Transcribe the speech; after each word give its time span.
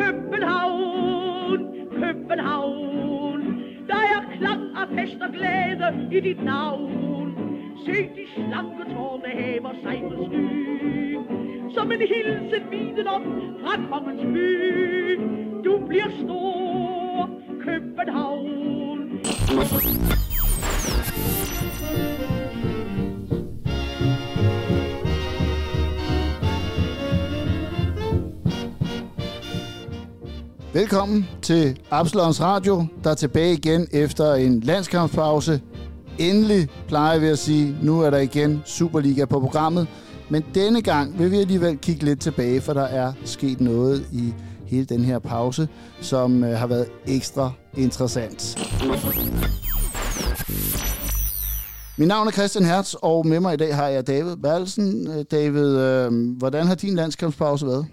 København, 0.00 1.60
København. 2.00 3.40
Der 3.88 4.00
er 4.14 4.20
klang 4.38 4.62
af 4.76 4.86
fest 4.96 5.20
og 5.22 5.32
glæde 5.32 6.08
i 6.12 6.20
dit 6.20 6.44
navn. 6.44 7.34
Se 7.86 7.92
de 7.92 8.24
slanke 8.34 8.84
tårne 8.94 9.28
hæver 9.28 9.74
sig 9.82 10.02
på 10.16 10.24
sky. 10.26 11.18
Som 11.74 11.92
en 11.92 12.00
hilsen 12.00 12.70
viden 12.70 13.06
op 13.06 13.22
fra 13.62 13.74
kongens 13.90 14.22
by. 14.34 15.20
Du 15.64 15.86
bliver 15.86 16.10
stor, 16.24 17.30
København. 17.64 18.72
Velkommen 30.74 31.28
til 31.42 31.80
Absalons 31.90 32.40
Radio, 32.40 32.86
der 33.04 33.10
er 33.10 33.14
tilbage 33.14 33.52
igen 33.52 33.88
efter 33.92 34.34
en 34.34 34.60
landskampspause. 34.60 35.60
Endelig 36.18 36.68
plejer 36.88 37.18
vi 37.18 37.26
at 37.26 37.38
sige, 37.38 37.76
nu 37.82 38.00
er 38.00 38.10
der 38.10 38.18
igen 38.18 38.62
Superliga 38.64 39.24
på 39.24 39.40
programmet. 39.40 39.88
Men 40.30 40.44
denne 40.54 40.82
gang 40.82 41.18
vil 41.18 41.30
vi 41.30 41.36
alligevel 41.36 41.78
kigge 41.78 42.04
lidt 42.04 42.20
tilbage, 42.20 42.60
for 42.60 42.72
der 42.72 42.82
er 42.82 43.12
sket 43.24 43.60
noget 43.60 44.06
i 44.12 44.34
hele 44.66 44.84
den 44.84 45.04
her 45.04 45.18
pause, 45.18 45.68
som 46.00 46.44
øh, 46.44 46.58
har 46.58 46.66
været 46.66 46.86
ekstra 47.06 47.52
interessant. 47.76 48.58
Mit 51.98 52.08
navn 52.08 52.26
er 52.26 52.32
Christian 52.32 52.64
Hertz, 52.64 52.94
og 52.94 53.26
med 53.26 53.40
mig 53.40 53.54
i 53.54 53.56
dag 53.56 53.76
har 53.76 53.88
jeg 53.88 54.06
David 54.06 54.36
Berlsen. 54.36 55.10
Øh, 55.10 55.24
David, 55.30 55.76
øh, 55.78 56.36
hvordan 56.38 56.66
har 56.66 56.74
din 56.74 56.94
landskampspause 56.94 57.66
været? 57.66 57.86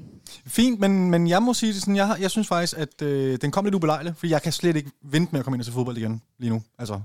Fint, 0.46 0.80
men, 0.80 1.12
men 1.12 1.28
jeg 1.28 1.44
må 1.44 1.54
sige 1.54 1.74
det 1.74 1.82
sådan, 1.82 1.96
jeg, 1.96 2.18
jeg 2.20 2.32
synes 2.32 2.48
faktisk, 2.48 2.78
at 2.78 3.02
øh, 3.02 3.38
den 3.42 3.52
kom 3.52 3.66
lidt 3.66 3.76
ubelejlig, 3.76 4.14
for 4.18 4.28
jeg 4.28 4.42
kan 4.42 4.52
slet 4.52 4.76
ikke 4.76 4.92
vente 5.04 5.32
med 5.32 5.40
at 5.40 5.44
komme 5.44 5.56
ind 5.56 5.62
og 5.62 5.66
se 5.66 5.72
fodbold 5.72 5.98
igen 5.98 6.22
lige 6.40 6.50
nu. 6.50 6.62
Altså 6.80 7.02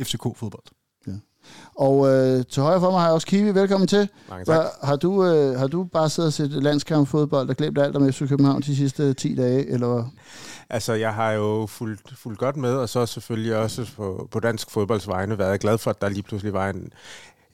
FCK-fodbold. 0.00 0.64
Ja. 1.06 1.12
Og 1.74 2.08
øh, 2.08 2.44
til 2.50 2.62
højre 2.62 2.80
for 2.80 2.90
mig 2.90 3.00
har 3.00 3.06
jeg 3.06 3.14
også 3.14 3.26
Kiwi. 3.26 3.54
Velkommen 3.54 3.88
til. 3.88 4.08
Mange 4.28 4.44
tak. 4.44 4.56
Hva, 4.56 4.86
har, 4.86 4.96
du, 4.96 5.24
øh, 5.24 5.58
har 5.58 5.66
du 5.66 5.84
bare 5.84 6.10
siddet 6.10 6.26
og 6.26 6.32
set 6.32 6.50
landskampfodbold 6.50 7.48
og 7.48 7.56
glemt 7.56 7.78
alt 7.78 7.96
om 7.96 8.12
FC 8.12 8.28
København 8.28 8.62
de 8.62 8.76
sidste 8.76 9.14
10 9.14 9.34
dage, 9.34 9.66
eller? 9.66 10.10
Altså, 10.70 10.92
jeg 10.92 11.14
har 11.14 11.32
jo 11.32 11.66
fulgt, 11.66 12.18
fulgt 12.18 12.38
godt 12.38 12.56
med, 12.56 12.74
og 12.74 12.88
så 12.88 13.06
selvfølgelig 13.06 13.56
også 13.56 13.90
på, 13.96 14.28
på 14.30 14.40
dansk 14.40 14.70
fodbolds 14.70 15.08
vegne 15.08 15.38
været 15.38 15.60
glad 15.60 15.78
for, 15.78 15.90
at 15.90 16.00
der 16.00 16.08
lige 16.08 16.22
pludselig 16.22 16.52
var 16.52 16.70
en, 16.70 16.92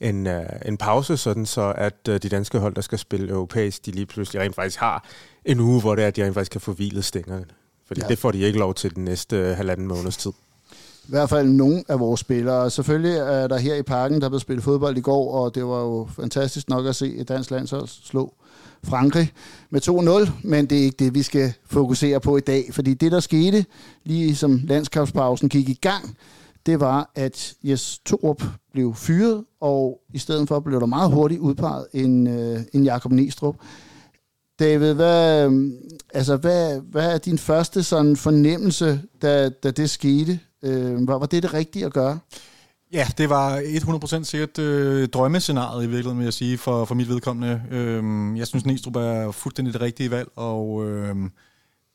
en, 0.03 0.27
uh, 0.27 0.43
en 0.65 0.77
pause, 0.77 1.17
sådan 1.17 1.45
så 1.45 1.73
at 1.77 1.95
uh, 2.09 2.15
de 2.15 2.29
danske 2.29 2.59
hold, 2.59 2.75
der 2.75 2.81
skal 2.81 2.97
spille 2.97 3.29
europæisk, 3.29 3.85
de 3.85 3.91
lige 3.91 4.05
pludselig 4.05 4.41
rent 4.41 4.55
faktisk 4.55 4.79
har 4.79 5.05
en 5.45 5.59
uge, 5.59 5.81
hvor 5.81 5.95
det 5.95 6.03
er, 6.03 6.07
at 6.07 6.15
de 6.15 6.23
rent 6.23 6.33
faktisk 6.33 6.51
kan 6.51 6.61
få 6.61 6.73
hvilet 6.73 7.05
stængerne. 7.05 7.45
Fordi 7.87 8.01
ja. 8.01 8.07
det 8.07 8.17
får 8.17 8.31
de 8.31 8.39
ikke 8.39 8.59
lov 8.59 8.73
til 8.73 8.95
den 8.95 9.05
næste 9.05 9.51
uh, 9.51 9.57
halvanden 9.57 9.87
måneds 9.87 10.17
tid. 10.17 10.31
I 11.05 11.09
hvert 11.09 11.29
fald 11.29 11.47
nogle 11.47 11.83
af 11.89 11.99
vores 11.99 12.19
spillere. 12.19 12.69
Selvfølgelig 12.69 13.17
er 13.17 13.47
der 13.47 13.57
her 13.57 13.75
i 13.75 13.83
parken, 13.83 14.21
der 14.21 14.29
blev 14.29 14.39
spillet 14.39 14.63
fodbold 14.63 14.97
i 14.97 15.01
går, 15.01 15.33
og 15.33 15.55
det 15.55 15.65
var 15.65 15.79
jo 15.79 16.09
fantastisk 16.15 16.69
nok 16.69 16.85
at 16.85 16.95
se 16.95 17.15
et 17.15 17.29
dansk 17.29 17.51
landshold 17.51 17.87
slå 17.87 18.33
Frankrig 18.83 19.31
med 19.69 19.81
2-0, 20.27 20.31
men 20.43 20.65
det 20.65 20.79
er 20.79 20.83
ikke 20.83 21.05
det, 21.05 21.13
vi 21.13 21.21
skal 21.21 21.53
fokusere 21.65 22.19
på 22.19 22.37
i 22.37 22.41
dag, 22.41 22.69
fordi 22.71 22.93
det, 22.93 23.11
der 23.11 23.19
skete, 23.19 23.65
lige 24.03 24.35
som 24.35 24.61
landskabspausen 24.63 25.49
gik 25.49 25.69
i 25.69 25.79
gang, 25.81 26.17
det 26.65 26.79
var, 26.79 27.11
at 27.15 27.53
Jes 27.63 27.99
Torup 28.05 28.43
blev 28.71 28.95
fyret, 28.95 29.43
og 29.61 30.01
i 30.13 30.17
stedet 30.17 30.47
for 30.47 30.59
blev 30.59 30.79
der 30.79 30.85
meget 30.85 31.11
hurtigt 31.11 31.41
udpeget 31.41 31.87
en, 31.93 32.27
øh, 32.27 32.59
en 32.73 32.83
Jakob 32.83 33.11
Nistrup. 33.11 33.55
David, 34.59 34.93
hvad, 34.93 35.45
øhm, 35.45 35.73
altså, 36.13 36.37
hvad, 36.37 36.81
hvad 36.81 37.13
er 37.13 37.17
din 37.17 37.37
første 37.37 37.83
sådan 37.83 38.15
fornemmelse, 38.15 39.01
da, 39.21 39.49
da 39.49 39.71
det 39.71 39.89
skete? 39.89 40.39
Øh, 40.63 41.07
var, 41.07 41.17
var 41.17 41.25
det 41.25 41.43
det 41.43 41.53
rigtige 41.53 41.85
at 41.85 41.93
gøre? 41.93 42.19
Ja, 42.93 43.07
det 43.17 43.29
var 43.29 43.59
100% 43.59 44.23
sikkert 44.23 44.59
øh, 44.59 45.07
drømmescenariet 45.07 45.83
i 45.83 45.87
virkeligheden, 45.87 46.17
vil 46.17 46.23
jeg 46.23 46.33
sige, 46.33 46.57
for, 46.57 46.85
for 46.85 46.95
mit 46.95 47.09
vedkommende. 47.09 47.61
Øh, 47.71 48.37
jeg 48.37 48.47
synes, 48.47 48.65
Nistrup 48.65 48.95
er 48.95 49.31
fuldstændig 49.31 49.73
det 49.73 49.81
rigtige 49.81 50.11
valg, 50.11 50.29
og 50.35 50.89
øh, 50.89 51.15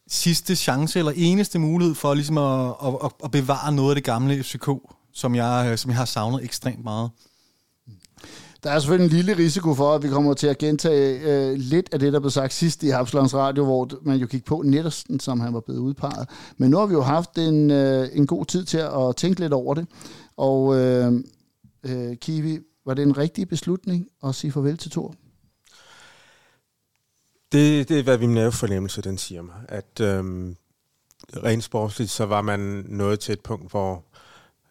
sidste 0.09 0.57
chance 0.57 0.99
eller 0.99 1.13
eneste 1.17 1.59
mulighed 1.59 1.95
for 1.95 2.15
ligesom 2.15 2.39
at, 2.39 2.75
at, 3.05 3.13
at 3.25 3.31
bevare 3.31 3.73
noget 3.73 3.91
af 3.91 3.97
det 3.97 4.05
gamle 4.05 4.43
FCK, 4.43 4.69
som 5.13 5.35
jeg, 5.35 5.69
øh, 5.71 5.79
som 5.79 5.91
jeg 5.91 5.99
har 5.99 6.05
savnet 6.05 6.45
ekstremt 6.45 6.85
meget. 6.85 7.11
Der 8.63 8.71
er 8.71 8.79
selvfølgelig 8.79 9.19
en 9.19 9.25
lille 9.25 9.43
risiko 9.43 9.75
for, 9.75 9.95
at 9.95 10.03
vi 10.03 10.09
kommer 10.09 10.35
til 10.35 10.47
at 10.47 10.59
gentage 10.59 11.21
øh, 11.21 11.57
lidt 11.57 11.89
af 11.93 11.99
det, 11.99 12.13
der 12.13 12.21
blev 12.21 12.31
sagt 12.31 12.53
sidst 12.53 12.83
i 12.83 12.89
Habslands 12.89 13.35
Radio, 13.35 13.65
hvor 13.65 13.91
man 14.03 14.19
jo 14.19 14.27
gik 14.27 14.45
på 14.45 14.63
nettersten, 14.65 15.21
som 15.21 15.41
han 15.41 15.55
var 15.55 15.61
blevet 15.61 15.81
udpeget. 15.81 16.29
Men 16.57 16.71
nu 16.71 16.77
har 16.77 16.87
vi 16.87 16.93
jo 16.95 17.03
haft 17.03 17.39
en, 17.39 17.71
øh, 17.71 18.09
en 18.13 18.27
god 18.27 18.45
tid 18.45 18.65
til 18.65 18.79
at 18.79 19.17
tænke 19.17 19.41
lidt 19.41 19.53
over 19.53 19.75
det. 19.75 19.87
Og 20.37 20.77
øh, 20.77 21.13
øh, 21.87 22.17
Kiwi, 22.17 22.59
var 22.87 22.95
det 22.95 23.03
en 23.03 23.19
rigtig 23.19 23.49
beslutning 23.49 24.07
at 24.25 24.35
sige 24.35 24.53
farvel 24.53 24.77
til 24.77 24.91
Thor? 24.91 25.15
Det, 27.53 27.89
det 27.89 27.99
er, 27.99 28.03
hvad 28.03 28.19
min 28.19 28.35
nervefornemmelse 28.35 29.03
den 29.03 29.19
siger 29.19 29.43
mig. 29.43 29.55
At 29.69 30.01
øhm, 30.01 30.57
rent 31.37 31.65
sportsligt, 31.65 32.11
så 32.11 32.27
var 32.27 32.43
man 32.43 32.61
nået 32.89 33.21
til 33.21 33.33
et 33.33 33.41
punkt, 33.41 33.71
hvor, 33.71 34.05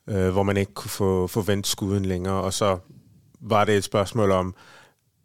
øh, 0.08 0.30
hvor 0.30 0.44
man 0.44 0.58
ikke 0.58 0.74
kunne 0.74 0.90
få, 0.90 1.28
få 1.28 1.42
vendt 1.42 1.68
skuden 1.68 2.06
længere, 2.06 2.42
og 2.42 2.54
så 2.54 2.78
var 3.40 3.66
det 3.66 3.78
et 3.78 3.84
spørgsmål 3.84 4.32
om, 4.32 4.56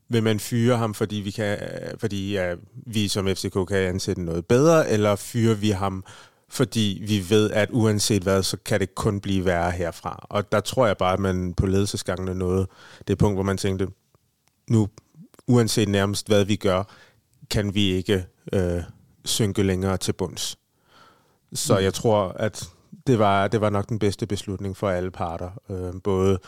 vil 0.08 0.22
man 0.22 0.40
fyre 0.40 0.76
ham, 0.76 0.94
fordi 0.94 1.16
vi, 1.16 1.30
kan, 1.30 1.58
øh, 1.62 1.98
fordi 1.98 2.32
ja, 2.32 2.54
vi 2.86 3.08
som 3.08 3.26
FCK 3.26 3.66
kan 3.68 3.76
ansætte 3.76 4.22
noget 4.22 4.46
bedre, 4.46 4.90
eller 4.90 5.16
fyrer 5.16 5.54
vi 5.54 5.70
ham, 5.70 6.04
fordi 6.48 7.02
vi 7.06 7.30
ved, 7.30 7.50
at 7.50 7.68
uanset 7.72 8.22
hvad, 8.22 8.42
så 8.42 8.56
kan 8.64 8.80
det 8.80 8.94
kun 8.94 9.20
blive 9.20 9.44
værre 9.44 9.70
herfra. 9.70 10.26
Og 10.30 10.52
der 10.52 10.60
tror 10.60 10.86
jeg 10.86 10.96
bare, 10.96 11.12
at 11.12 11.20
man 11.20 11.54
på 11.54 11.66
ledelsesgangene 11.66 12.34
nåede 12.34 12.66
det 13.08 13.18
punkt, 13.18 13.36
hvor 13.36 13.42
man 13.42 13.56
tænkte, 13.56 13.88
nu, 14.70 14.88
uanset 15.46 15.88
nærmest 15.88 16.26
hvad 16.26 16.44
vi 16.44 16.56
gør, 16.56 16.84
kan 17.52 17.74
vi 17.74 17.92
ikke 17.92 18.26
øh, 18.52 18.82
synke 19.24 19.62
længere 19.62 19.96
til 19.96 20.12
bunds. 20.12 20.58
Så 21.52 21.74
mm. 21.78 21.84
jeg 21.84 21.94
tror, 21.94 22.28
at 22.28 22.68
det 23.06 23.18
var, 23.18 23.48
det 23.48 23.60
var 23.60 23.70
nok 23.70 23.88
den 23.88 23.98
bedste 23.98 24.26
beslutning 24.26 24.76
for 24.76 24.90
alle 24.90 25.10
parter. 25.10 25.50
Øh, 25.70 26.02
både 26.04 26.38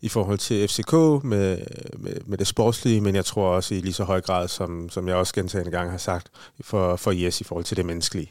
i 0.00 0.08
forhold 0.08 0.38
til 0.38 0.68
FCK 0.68 0.92
med, 1.24 1.58
med, 1.98 2.16
med 2.26 2.38
det 2.38 2.46
sportslige, 2.46 3.00
men 3.00 3.14
jeg 3.14 3.24
tror 3.24 3.48
også 3.48 3.74
i 3.74 3.80
lige 3.80 3.92
så 3.92 4.04
høj 4.04 4.20
grad, 4.20 4.48
som, 4.48 4.88
som 4.90 5.08
jeg 5.08 5.16
også 5.16 5.34
gentagende 5.34 5.70
gang 5.70 5.90
har 5.90 5.98
sagt, 5.98 6.28
for, 6.60 6.96
for 6.96 7.10
Jes 7.10 7.40
i 7.40 7.44
forhold 7.44 7.64
til 7.64 7.76
det 7.76 7.86
menneskelige. 7.86 8.30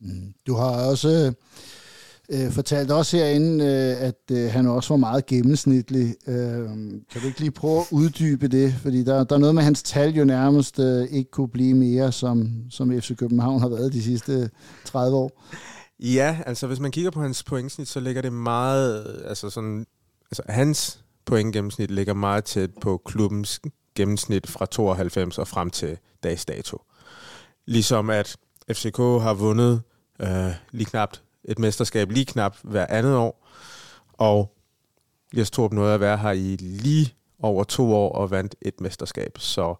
Mm. 0.00 0.34
Du 0.46 0.54
har 0.54 0.70
også 0.70 1.08
øh, 1.08 1.32
Øh, 2.32 2.50
fortalt 2.50 2.90
også 2.90 3.16
herinde, 3.16 3.64
øh, 3.64 4.02
at 4.08 4.20
øh, 4.32 4.50
han 4.50 4.66
også 4.66 4.92
var 4.92 4.98
meget 4.98 5.26
gennemsnitlig. 5.26 6.14
Øh, 6.26 6.68
kan 7.10 7.20
du 7.22 7.26
ikke 7.26 7.40
lige 7.40 7.50
prøve 7.50 7.80
at 7.80 7.86
uddybe 7.90 8.48
det? 8.48 8.74
Fordi 8.82 9.04
der, 9.04 9.24
der 9.24 9.34
er 9.34 9.38
noget 9.40 9.54
med, 9.54 9.62
at 9.62 9.64
hans 9.64 9.82
tal 9.82 10.10
jo 10.14 10.24
nærmest 10.24 10.78
øh, 10.78 11.08
ikke 11.10 11.30
kunne 11.30 11.48
blive 11.48 11.74
mere, 11.74 12.12
som, 12.12 12.48
som 12.70 13.00
FC 13.00 13.16
København 13.16 13.60
har 13.60 13.68
været 13.68 13.92
de 13.92 14.02
sidste 14.02 14.50
30 14.84 15.16
år. 15.16 15.42
Ja, 16.00 16.38
altså 16.46 16.66
hvis 16.66 16.80
man 16.80 16.90
kigger 16.90 17.10
på 17.10 17.22
hans 17.22 17.42
pointsnit, 17.42 17.88
så 17.88 18.00
ligger 18.00 18.22
det 18.22 18.32
meget, 18.32 19.20
altså 19.24 19.50
sådan, 19.50 19.86
altså 20.30 20.42
hans 20.48 21.04
pointgennemsnit 21.26 21.90
ligger 21.90 22.14
meget 22.14 22.44
tæt 22.44 22.70
på 22.80 23.02
klubbens 23.04 23.60
gennemsnit 23.94 24.46
fra 24.46 24.66
92 24.66 25.38
og 25.38 25.48
frem 25.48 25.70
til 25.70 25.98
dags 26.22 26.44
dato. 26.44 26.82
Ligesom 27.66 28.10
at 28.10 28.36
FCK 28.72 28.96
har 28.96 29.34
vundet 29.34 29.82
øh, 30.20 30.52
lige 30.72 30.86
knapt 30.86 31.22
et 31.50 31.58
mesterskab 31.58 32.10
lige 32.10 32.26
knap 32.26 32.56
hver 32.62 32.86
andet 32.88 33.16
år, 33.16 33.46
og 34.12 34.56
Jes 35.36 35.50
Torp 35.50 35.72
nåede 35.72 35.94
at 35.94 36.00
være 36.00 36.18
her 36.18 36.30
i 36.30 36.56
lige 36.60 37.14
over 37.42 37.64
to 37.64 37.94
år 37.94 38.12
og 38.12 38.30
vandt 38.30 38.54
et 38.62 38.80
mesterskab. 38.80 39.38
Så 39.38 39.74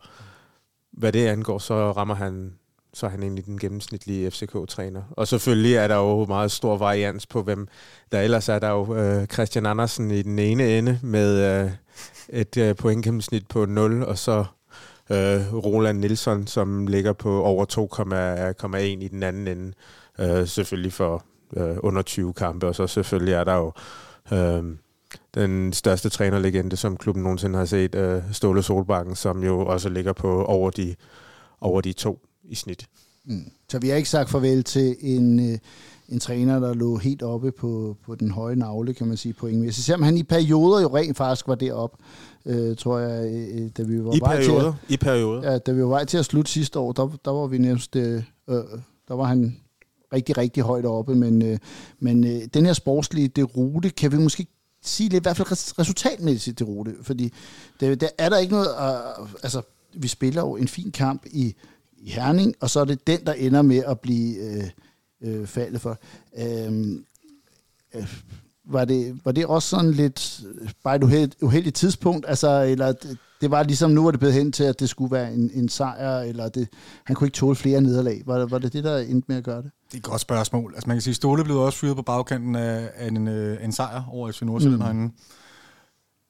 hvad 0.92 1.12
det 1.12 1.26
angår, 1.26 1.59
så 1.59 1.92
rammer 1.92 2.14
han 2.14 2.53
så 2.94 3.06
er 3.06 3.10
han 3.10 3.22
egentlig 3.22 3.47
den 3.47 3.59
gennemsnitlige 3.59 4.30
FCK-træner. 4.30 5.03
Og 5.10 5.28
selvfølgelig 5.28 5.74
er 5.74 5.89
der 5.89 5.97
jo 5.97 6.24
meget 6.24 6.50
stor 6.50 6.77
varians 6.77 7.27
på, 7.27 7.42
hvem 7.42 7.68
der 8.12 8.21
ellers 8.21 8.48
er. 8.48 8.59
Der 8.59 8.68
jo 8.68 8.95
øh, 8.95 9.27
Christian 9.27 9.66
Andersen 9.66 10.10
i 10.10 10.22
den 10.22 10.39
ene 10.39 10.78
ende 10.78 10.98
med 11.03 11.62
øh, 11.65 11.71
et 12.28 12.56
øh, 12.56 12.77
pointgennemsnit 12.77 13.48
på 13.48 13.66
0, 13.66 14.03
og 14.03 14.18
så 14.18 14.45
øh, 15.10 15.54
Roland 15.54 15.98
Nielsen, 15.98 16.47
som 16.47 16.86
ligger 16.86 17.12
på 17.12 17.42
over 17.42 17.65
2,1 18.74 18.78
i 18.78 19.09
den 19.09 19.22
anden 19.22 19.48
ende. 19.48 19.72
Øh, 20.18 20.47
selvfølgelig 20.47 20.92
for 20.92 21.24
øh, 21.56 21.76
under 21.82 22.02
20 22.02 22.32
kampe, 22.32 22.66
og 22.66 22.74
så 22.74 22.86
selvfølgelig 22.86 23.34
er 23.34 23.44
der 23.44 23.54
jo 23.54 23.72
øh, 24.32 24.64
den 25.34 25.72
største 25.72 26.08
trænerlegende, 26.08 26.76
som 26.76 26.97
klubben 26.97 27.22
nogensinde 27.22 27.58
har 27.58 27.64
set, 27.64 27.94
øh, 27.94 28.22
Ståle 28.32 28.62
Solbakken, 28.62 29.16
som 29.16 29.44
jo 29.44 29.66
også 29.66 29.88
ligger 29.88 30.12
på 30.12 30.44
over 30.44 30.70
de, 30.70 30.94
over 31.60 31.80
de 31.80 31.92
to 31.92 32.18
i 32.44 32.54
snit. 32.54 32.86
Mm. 33.24 33.50
Så 33.68 33.78
vi 33.78 33.88
har 33.88 33.97
ikke 33.97 34.08
sagt 34.08 34.30
farvel 34.30 34.64
til 34.64 34.97
en, 35.00 35.52
øh, 35.52 35.58
en 36.08 36.20
træner, 36.20 36.60
der 36.60 36.74
lå 36.74 36.97
helt 36.97 37.22
oppe 37.22 37.52
på, 37.52 37.97
på 38.06 38.14
den 38.14 38.30
høje 38.30 38.56
navle, 38.56 38.94
kan 38.94 39.06
man 39.06 39.16
sige, 39.16 39.32
pointmæssigt. 39.32 39.86
Selvom 39.86 40.02
han 40.02 40.16
i 40.16 40.22
perioder 40.22 40.82
jo 40.82 40.97
rent 40.97 41.16
faktisk 41.16 41.48
var 41.48 41.54
deroppe, 41.54 41.97
øh, 42.47 42.76
tror 42.76 42.98
jeg, 42.98 43.50
øh, 43.52 43.70
da 43.76 43.82
vi 43.82 44.04
var 44.04 44.14
I 44.14 44.20
vej 44.20 44.36
perioder, 44.36 44.60
til 44.60 44.66
at, 44.66 44.94
I 44.94 44.97
perioder. 44.97 45.52
Ja, 45.52 45.58
da 45.58 45.72
vi 45.72 45.82
var 45.82 45.88
vej 45.88 46.04
til 46.04 46.18
at 46.18 46.24
slutte 46.24 46.50
sidste 46.50 46.78
år, 46.78 46.92
der, 46.92 47.08
der 47.24 47.30
var 47.30 47.47
vi 47.47 47.58
nærmest... 47.58 47.97
Øh, 47.97 48.22
øh 48.48 48.56
der 49.08 49.16
var 49.16 49.24
han 49.24 49.56
rigtig, 50.12 50.39
rigtig 50.39 50.62
højt 50.62 50.86
oppe, 50.86 51.15
men, 51.15 51.42
øh, 51.42 51.59
men 51.98 52.24
øh, 52.24 52.42
den 52.54 52.66
her 52.66 52.72
sportslige 52.72 53.28
det 53.28 53.57
rute, 53.57 53.91
kan 53.91 54.12
vi 54.12 54.16
måske 54.16 54.47
sige 54.83 55.09
lidt, 55.09 55.22
i 55.22 55.24
hvert 55.24 55.36
fald 55.36 55.78
resultatmæssigt 55.78 56.59
det 56.59 56.68
rute, 56.68 56.95
fordi 57.03 57.33
det, 57.80 58.01
der 58.01 58.09
er 58.18 58.28
der 58.28 58.39
ikke 58.39 58.53
noget, 58.53 58.68
øh, 58.68 59.28
altså 59.42 59.62
vi 59.95 60.09
spiller 60.09 60.42
jo 60.42 60.57
en 60.57 60.68
fin 60.68 60.92
kamp 60.92 61.27
i, 61.27 61.54
i 61.98 62.10
Herning, 62.10 62.54
og 62.60 62.71
så 62.71 62.80
er 62.80 62.84
det 62.84 63.07
den, 63.07 63.27
der 63.27 63.33
ender 63.33 63.62
med 63.62 63.83
at 63.86 64.01
blive 64.01 64.36
øh, 64.36 64.71
øh, 65.21 65.47
faldet 65.47 65.80
for. 65.80 65.98
Øhm, 66.36 67.04
øh, 67.95 68.03
øh, 68.03 68.21
var 68.68 68.84
det, 68.84 69.21
var 69.24 69.33
det 69.33 69.47
også 69.47 69.68
sådan 69.68 69.91
lidt 69.91 70.41
bare 70.84 70.97
et 70.97 71.03
uheldigt, 71.03 71.42
uheldigt 71.42 71.77
tidspunkt, 71.77 72.27
altså, 72.28 72.62
eller 72.62 72.92
det, 72.92 73.18
det 73.41 73.51
var 73.51 73.62
ligesom, 73.62 73.91
nu 73.91 74.04
var 74.04 74.10
det 74.10 74.21
blevet 74.21 74.34
hen 74.34 74.53
til, 74.53 74.65
at 74.65 74.80
det 74.80 74.89
skulle 74.89 75.12
være 75.12 75.33
en, 75.34 75.51
en 75.54 75.68
sejr, 75.68 76.21
eller 76.21 76.48
det, 76.48 76.68
han 77.04 77.16
kunne 77.16 77.27
ikke 77.27 77.36
tåle 77.36 77.57
flere 77.57 77.80
nederlag. 77.80 78.22
Var, 78.27 78.47
var 78.47 78.59
det 78.59 78.72
det, 78.72 78.84
der 78.84 78.98
endte 78.98 79.24
med 79.28 79.36
at 79.36 79.45
gøre 79.45 79.62
det? 79.62 79.71
Det 79.86 79.95
er 79.95 79.98
et 79.98 80.03
godt 80.03 80.21
spørgsmål. 80.21 80.72
Altså 80.74 80.89
man 80.89 80.97
kan 80.97 81.03
sige, 81.03 81.15
Ståle 81.15 81.45
blev 81.45 81.57
også 81.57 81.78
fyret 81.78 81.97
på 81.97 82.03
bagkanten 82.03 82.57
af, 82.57 82.91
af 82.95 83.09
en, 83.09 83.28
øh, 83.28 83.65
en 83.65 83.72
sejr 83.72 84.03
over 84.12 84.33
FC 84.33 84.42
Nordsjælland 84.42 84.80
mm. 84.80 84.84
herinde. 84.84 85.12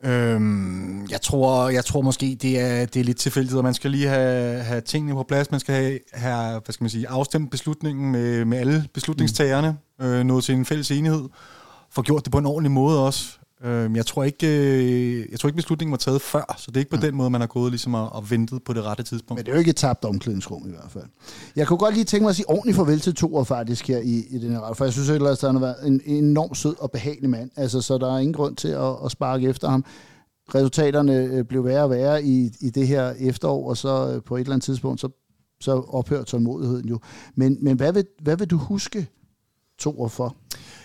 Øhm, 0.04 1.06
jeg, 1.10 1.20
tror, 1.20 1.68
jeg 1.68 1.84
tror 1.84 2.00
måske, 2.00 2.38
det 2.42 2.60
er, 2.60 2.86
det 2.86 3.00
er 3.00 3.04
lidt 3.04 3.16
tilfældigt, 3.16 3.58
at 3.58 3.64
man 3.64 3.74
skal 3.74 3.90
lige 3.90 4.08
have, 4.08 4.62
have 4.62 4.80
tingene 4.80 5.14
på 5.14 5.22
plads. 5.22 5.50
Man 5.50 5.60
skal 5.60 5.74
have, 5.74 5.98
have 6.12 6.60
hvad 6.64 6.72
skal 6.72 6.84
man 6.84 6.90
sige, 6.90 7.08
afstemt 7.08 7.50
beslutningen 7.50 8.12
med, 8.12 8.44
med 8.44 8.58
alle 8.58 8.84
beslutningstagerne, 8.94 9.76
mm. 9.98 10.04
øh, 10.04 10.24
nået 10.24 10.44
til 10.44 10.54
en 10.54 10.64
fælles 10.64 10.90
enighed, 10.90 11.28
få 11.92 12.02
gjort 12.02 12.24
det 12.24 12.32
på 12.32 12.38
en 12.38 12.46
ordentlig 12.46 12.70
måde 12.72 13.06
også. 13.06 13.40
Øh, 13.64 13.96
jeg, 13.96 14.06
tror 14.06 14.24
ikke, 14.24 14.46
øh, 14.46 15.30
jeg 15.30 15.40
tror 15.40 15.48
ikke, 15.48 15.56
beslutningen 15.56 15.90
var 15.90 15.98
taget 15.98 16.22
før, 16.22 16.54
så 16.58 16.70
det 16.70 16.76
er 16.76 16.80
ikke 16.80 16.90
på 16.90 16.96
ja. 16.96 17.06
den 17.06 17.14
måde, 17.14 17.30
man 17.30 17.40
har 17.40 17.48
gået 17.48 17.72
ligesom 17.72 17.94
og, 17.94 18.12
og 18.12 18.30
ventet 18.30 18.62
på 18.64 18.72
det 18.72 18.84
rette 18.84 19.02
tidspunkt. 19.02 19.38
Men 19.38 19.44
det 19.44 19.50
er 19.50 19.54
jo 19.54 19.58
ikke 19.58 19.70
et 19.70 19.76
tabt 19.76 20.04
omklædningsrum 20.04 20.66
i 20.66 20.70
hvert 20.70 20.90
fald. 20.90 21.04
Jeg 21.56 21.66
kunne 21.66 21.78
godt 21.78 21.94
lige 21.94 22.04
tænke 22.04 22.22
mig 22.22 22.30
at 22.30 22.36
sige 22.36 22.50
ordentligt 22.50 22.76
farvel 22.76 23.00
til 23.00 23.14
Thor 23.14 23.44
faktisk 23.44 23.88
her 23.88 23.98
i, 23.98 24.24
i 24.30 24.38
den 24.38 24.50
her 24.50 24.60
ret, 24.60 24.76
for 24.76 24.84
jeg 24.84 24.92
synes 24.92 25.08
ellers, 25.08 25.44
at 25.44 25.48
han 25.48 25.54
har 25.54 25.60
været 25.60 25.86
en, 25.86 26.00
en 26.04 26.24
enormt 26.24 26.56
sød 26.56 26.74
og 26.78 26.90
behagelig 26.90 27.30
mand, 27.30 27.50
altså, 27.56 27.80
så 27.80 27.98
der 27.98 28.14
er 28.14 28.18
ingen 28.18 28.34
grund 28.34 28.56
til 28.56 28.68
at, 28.68 28.96
at 29.04 29.10
sparke 29.10 29.48
efter 29.48 29.68
ham. 29.68 29.84
Resultaterne 30.54 31.14
øh, 31.14 31.44
blev 31.44 31.64
værre 31.64 31.82
og 31.82 31.90
værre 31.90 32.24
i, 32.24 32.50
i 32.60 32.70
det 32.70 32.88
her 32.88 33.14
efterår, 33.18 33.68
og 33.68 33.76
så 33.76 34.12
øh, 34.14 34.22
på 34.22 34.36
et 34.36 34.40
eller 34.40 34.52
andet 34.52 34.64
tidspunkt, 34.64 35.00
så, 35.00 35.08
så 35.60 35.72
ophører 35.72 36.24
tålmodigheden 36.24 36.88
jo. 36.88 36.98
Men, 37.34 37.58
men 37.60 37.76
hvad, 37.76 37.92
vil, 37.92 38.04
hvad 38.22 38.36
vil 38.36 38.46
du 38.46 38.56
huske 38.56 39.08
Thor 39.78 40.08
for? 40.08 40.36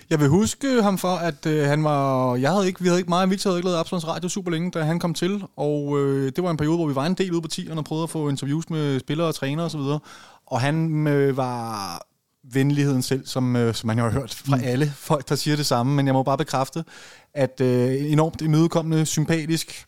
Jeg 0.10 0.20
vil 0.20 0.28
huske 0.28 0.82
ham 0.82 0.98
for, 0.98 1.16
at 1.16 1.46
øh, 1.46 1.68
han 1.68 1.84
var... 1.84 2.36
Jeg 2.36 2.52
havde 2.52 2.68
ikke, 2.68 2.82
vi 2.82 2.88
havde 2.88 3.00
ikke 3.00 3.10
meget, 3.10 3.30
Victor 3.30 3.50
havde 3.50 3.60
ikke 3.60 3.68
lavet 3.68 3.80
Absalons 3.80 4.08
Radio 4.08 4.30
super 4.30 4.52
længe, 4.52 4.72
da 4.72 4.84
han 4.84 5.00
kom 5.00 5.14
til, 5.14 5.44
og 5.56 6.00
øh, 6.00 6.32
det 6.36 6.44
var 6.44 6.52
en 6.52 6.58
periode, 6.58 6.78
hvor 6.78 6.88
vi 6.88 6.96
var 6.96 7.06
en 7.06 7.14
del 7.14 7.32
ude 7.32 7.42
på 7.42 7.48
tierne 7.48 7.82
og 7.82 7.86
prøvede 7.86 8.04
at 8.04 8.10
få 8.10 8.30
interviews 8.30 8.70
med 8.70 9.00
spillere 9.00 9.28
og 9.28 9.36
trænere 9.36 9.66
osv., 9.66 9.80
og, 9.80 10.02
og 10.48 10.62
han 10.62 11.08
øh, 11.08 11.38
var 11.38 12.02
venligheden 12.54 13.02
selv, 13.02 13.28
som, 13.28 13.56
øh, 13.56 13.74
som 13.74 13.88
man 13.88 13.98
jo 13.98 14.04
har 14.04 14.12
hørt 14.12 14.34
fra 14.34 14.56
mm. 14.56 14.64
alle 14.66 14.92
folk, 14.96 15.30
der 15.30 15.36
siger 15.36 15.56
det 15.56 15.66
samme, 15.66 15.96
men 15.96 16.06
jeg 16.06 16.14
må 16.14 16.24
bare 16.24 16.38
bekræfte, 16.38 16.84
at 17.34 17.62
øh, 17.62 18.12
enormt 18.12 18.42
imødekommende, 18.42 19.06
sympatisk, 19.06 19.86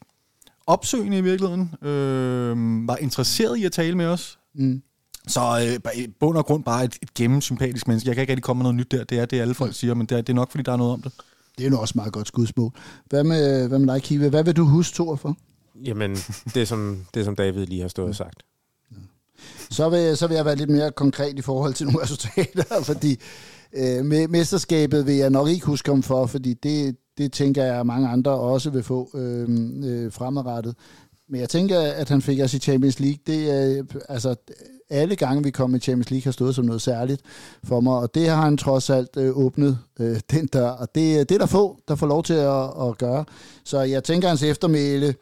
opsøgende 0.67 1.17
i 1.17 1.21
virkeligheden, 1.21 1.75
øh, 1.81 2.87
var 2.87 2.97
interesseret 2.97 3.57
i 3.57 3.65
at 3.65 3.71
tale 3.71 3.95
med 3.95 4.05
os. 4.05 4.39
Mm. 4.55 4.81
Så 5.27 5.79
øh, 5.95 6.07
bund 6.19 6.37
og 6.37 6.45
grund 6.45 6.63
bare 6.63 6.83
et, 6.85 6.97
et 7.01 7.13
gennemsympatisk 7.13 7.87
menneske. 7.87 8.07
Jeg 8.07 8.15
kan 8.15 8.21
ikke 8.21 8.31
rigtig 8.31 8.43
komme 8.43 8.59
med 8.59 8.63
noget 8.63 8.75
nyt 8.75 8.91
der. 8.91 9.03
Det 9.03 9.19
er 9.19 9.25
det, 9.25 9.41
alle 9.41 9.53
folk 9.53 9.75
siger, 9.75 9.93
men 9.93 10.05
det 10.05 10.17
er, 10.17 10.21
det 10.21 10.29
er 10.29 10.33
nok, 10.33 10.51
fordi 10.51 10.63
der 10.63 10.71
er 10.71 10.77
noget 10.77 10.93
om 10.93 11.01
det. 11.01 11.11
Det 11.57 11.65
er 11.65 11.69
nu 11.69 11.77
også 11.77 11.93
meget 11.95 12.13
godt 12.13 12.27
skudsmål. 12.27 12.71
Hvad 13.05 13.23
med, 13.23 13.67
hvad 13.67 13.79
med 13.79 13.93
dig, 13.93 14.03
Kive? 14.03 14.29
Hvad 14.29 14.43
vil 14.43 14.55
du 14.55 14.63
huske 14.63 14.95
Thor 14.95 15.15
for? 15.15 15.37
Jamen, 15.85 16.15
det 16.53 16.67
som, 16.67 17.05
det 17.13 17.25
som 17.25 17.35
David 17.35 17.65
lige 17.65 17.81
har 17.81 17.87
stået 17.87 18.09
og 18.09 18.15
sagt. 18.15 18.43
Så 19.69 19.89
vil, 19.89 20.17
så 20.17 20.27
vil 20.27 20.35
jeg 20.35 20.45
være 20.45 20.55
lidt 20.55 20.69
mere 20.69 20.91
konkret 20.91 21.39
i 21.39 21.41
forhold 21.41 21.73
til 21.73 21.85
nogle 21.87 22.01
resultater, 22.01 22.83
fordi 22.83 23.19
øh, 23.73 24.05
med 24.05 24.27
mesterskabet 24.27 25.07
vil 25.07 25.15
jeg 25.15 25.29
nok 25.29 25.49
ikke 25.49 25.65
huske 25.65 25.91
om 25.91 26.03
for, 26.03 26.25
fordi 26.25 26.53
det, 26.53 26.95
det 27.17 27.33
tænker 27.33 27.63
jeg, 27.63 27.79
at 27.79 27.85
mange 27.85 28.07
andre 28.07 28.31
også 28.31 28.69
vil 28.69 28.83
få 28.83 29.09
øh, 29.13 29.47
øh, 29.83 30.11
fremadrettet. 30.11 30.75
Men 31.29 31.41
jeg 31.41 31.49
tænker, 31.49 31.79
at 31.79 32.09
han 32.09 32.21
fik 32.21 32.39
os 32.39 32.53
i 32.53 32.59
Champions 32.59 32.99
League. 32.99 33.19
Det 33.27 33.51
er, 33.51 33.83
altså, 34.09 34.35
alle 34.89 35.15
gange, 35.15 35.43
vi 35.43 35.51
kom 35.51 35.75
i 35.75 35.79
Champions 35.79 36.11
League, 36.11 36.23
har 36.23 36.31
stået 36.31 36.55
som 36.55 36.65
noget 36.65 36.81
særligt 36.81 37.21
for 37.63 37.79
mig, 37.79 37.93
og 37.93 38.15
det 38.15 38.29
har 38.29 38.41
han 38.41 38.57
trods 38.57 38.89
alt 38.89 39.17
øh, 39.17 39.37
åbnet, 39.37 39.79
øh, 39.99 40.19
den 40.31 40.47
dør, 40.47 40.69
og 40.69 40.95
det, 40.95 41.29
det 41.29 41.35
er 41.35 41.39
der 41.39 41.45
få, 41.45 41.79
der 41.87 41.95
får 41.95 42.07
lov 42.07 42.23
til 42.23 42.33
at, 42.33 42.87
at 42.87 42.97
gøre. 42.97 43.25
Så 43.63 43.81
jeg 43.81 44.03
tænker, 44.03 44.27
at 44.27 44.29
hans 44.29 44.43
eftermæle 44.43 45.15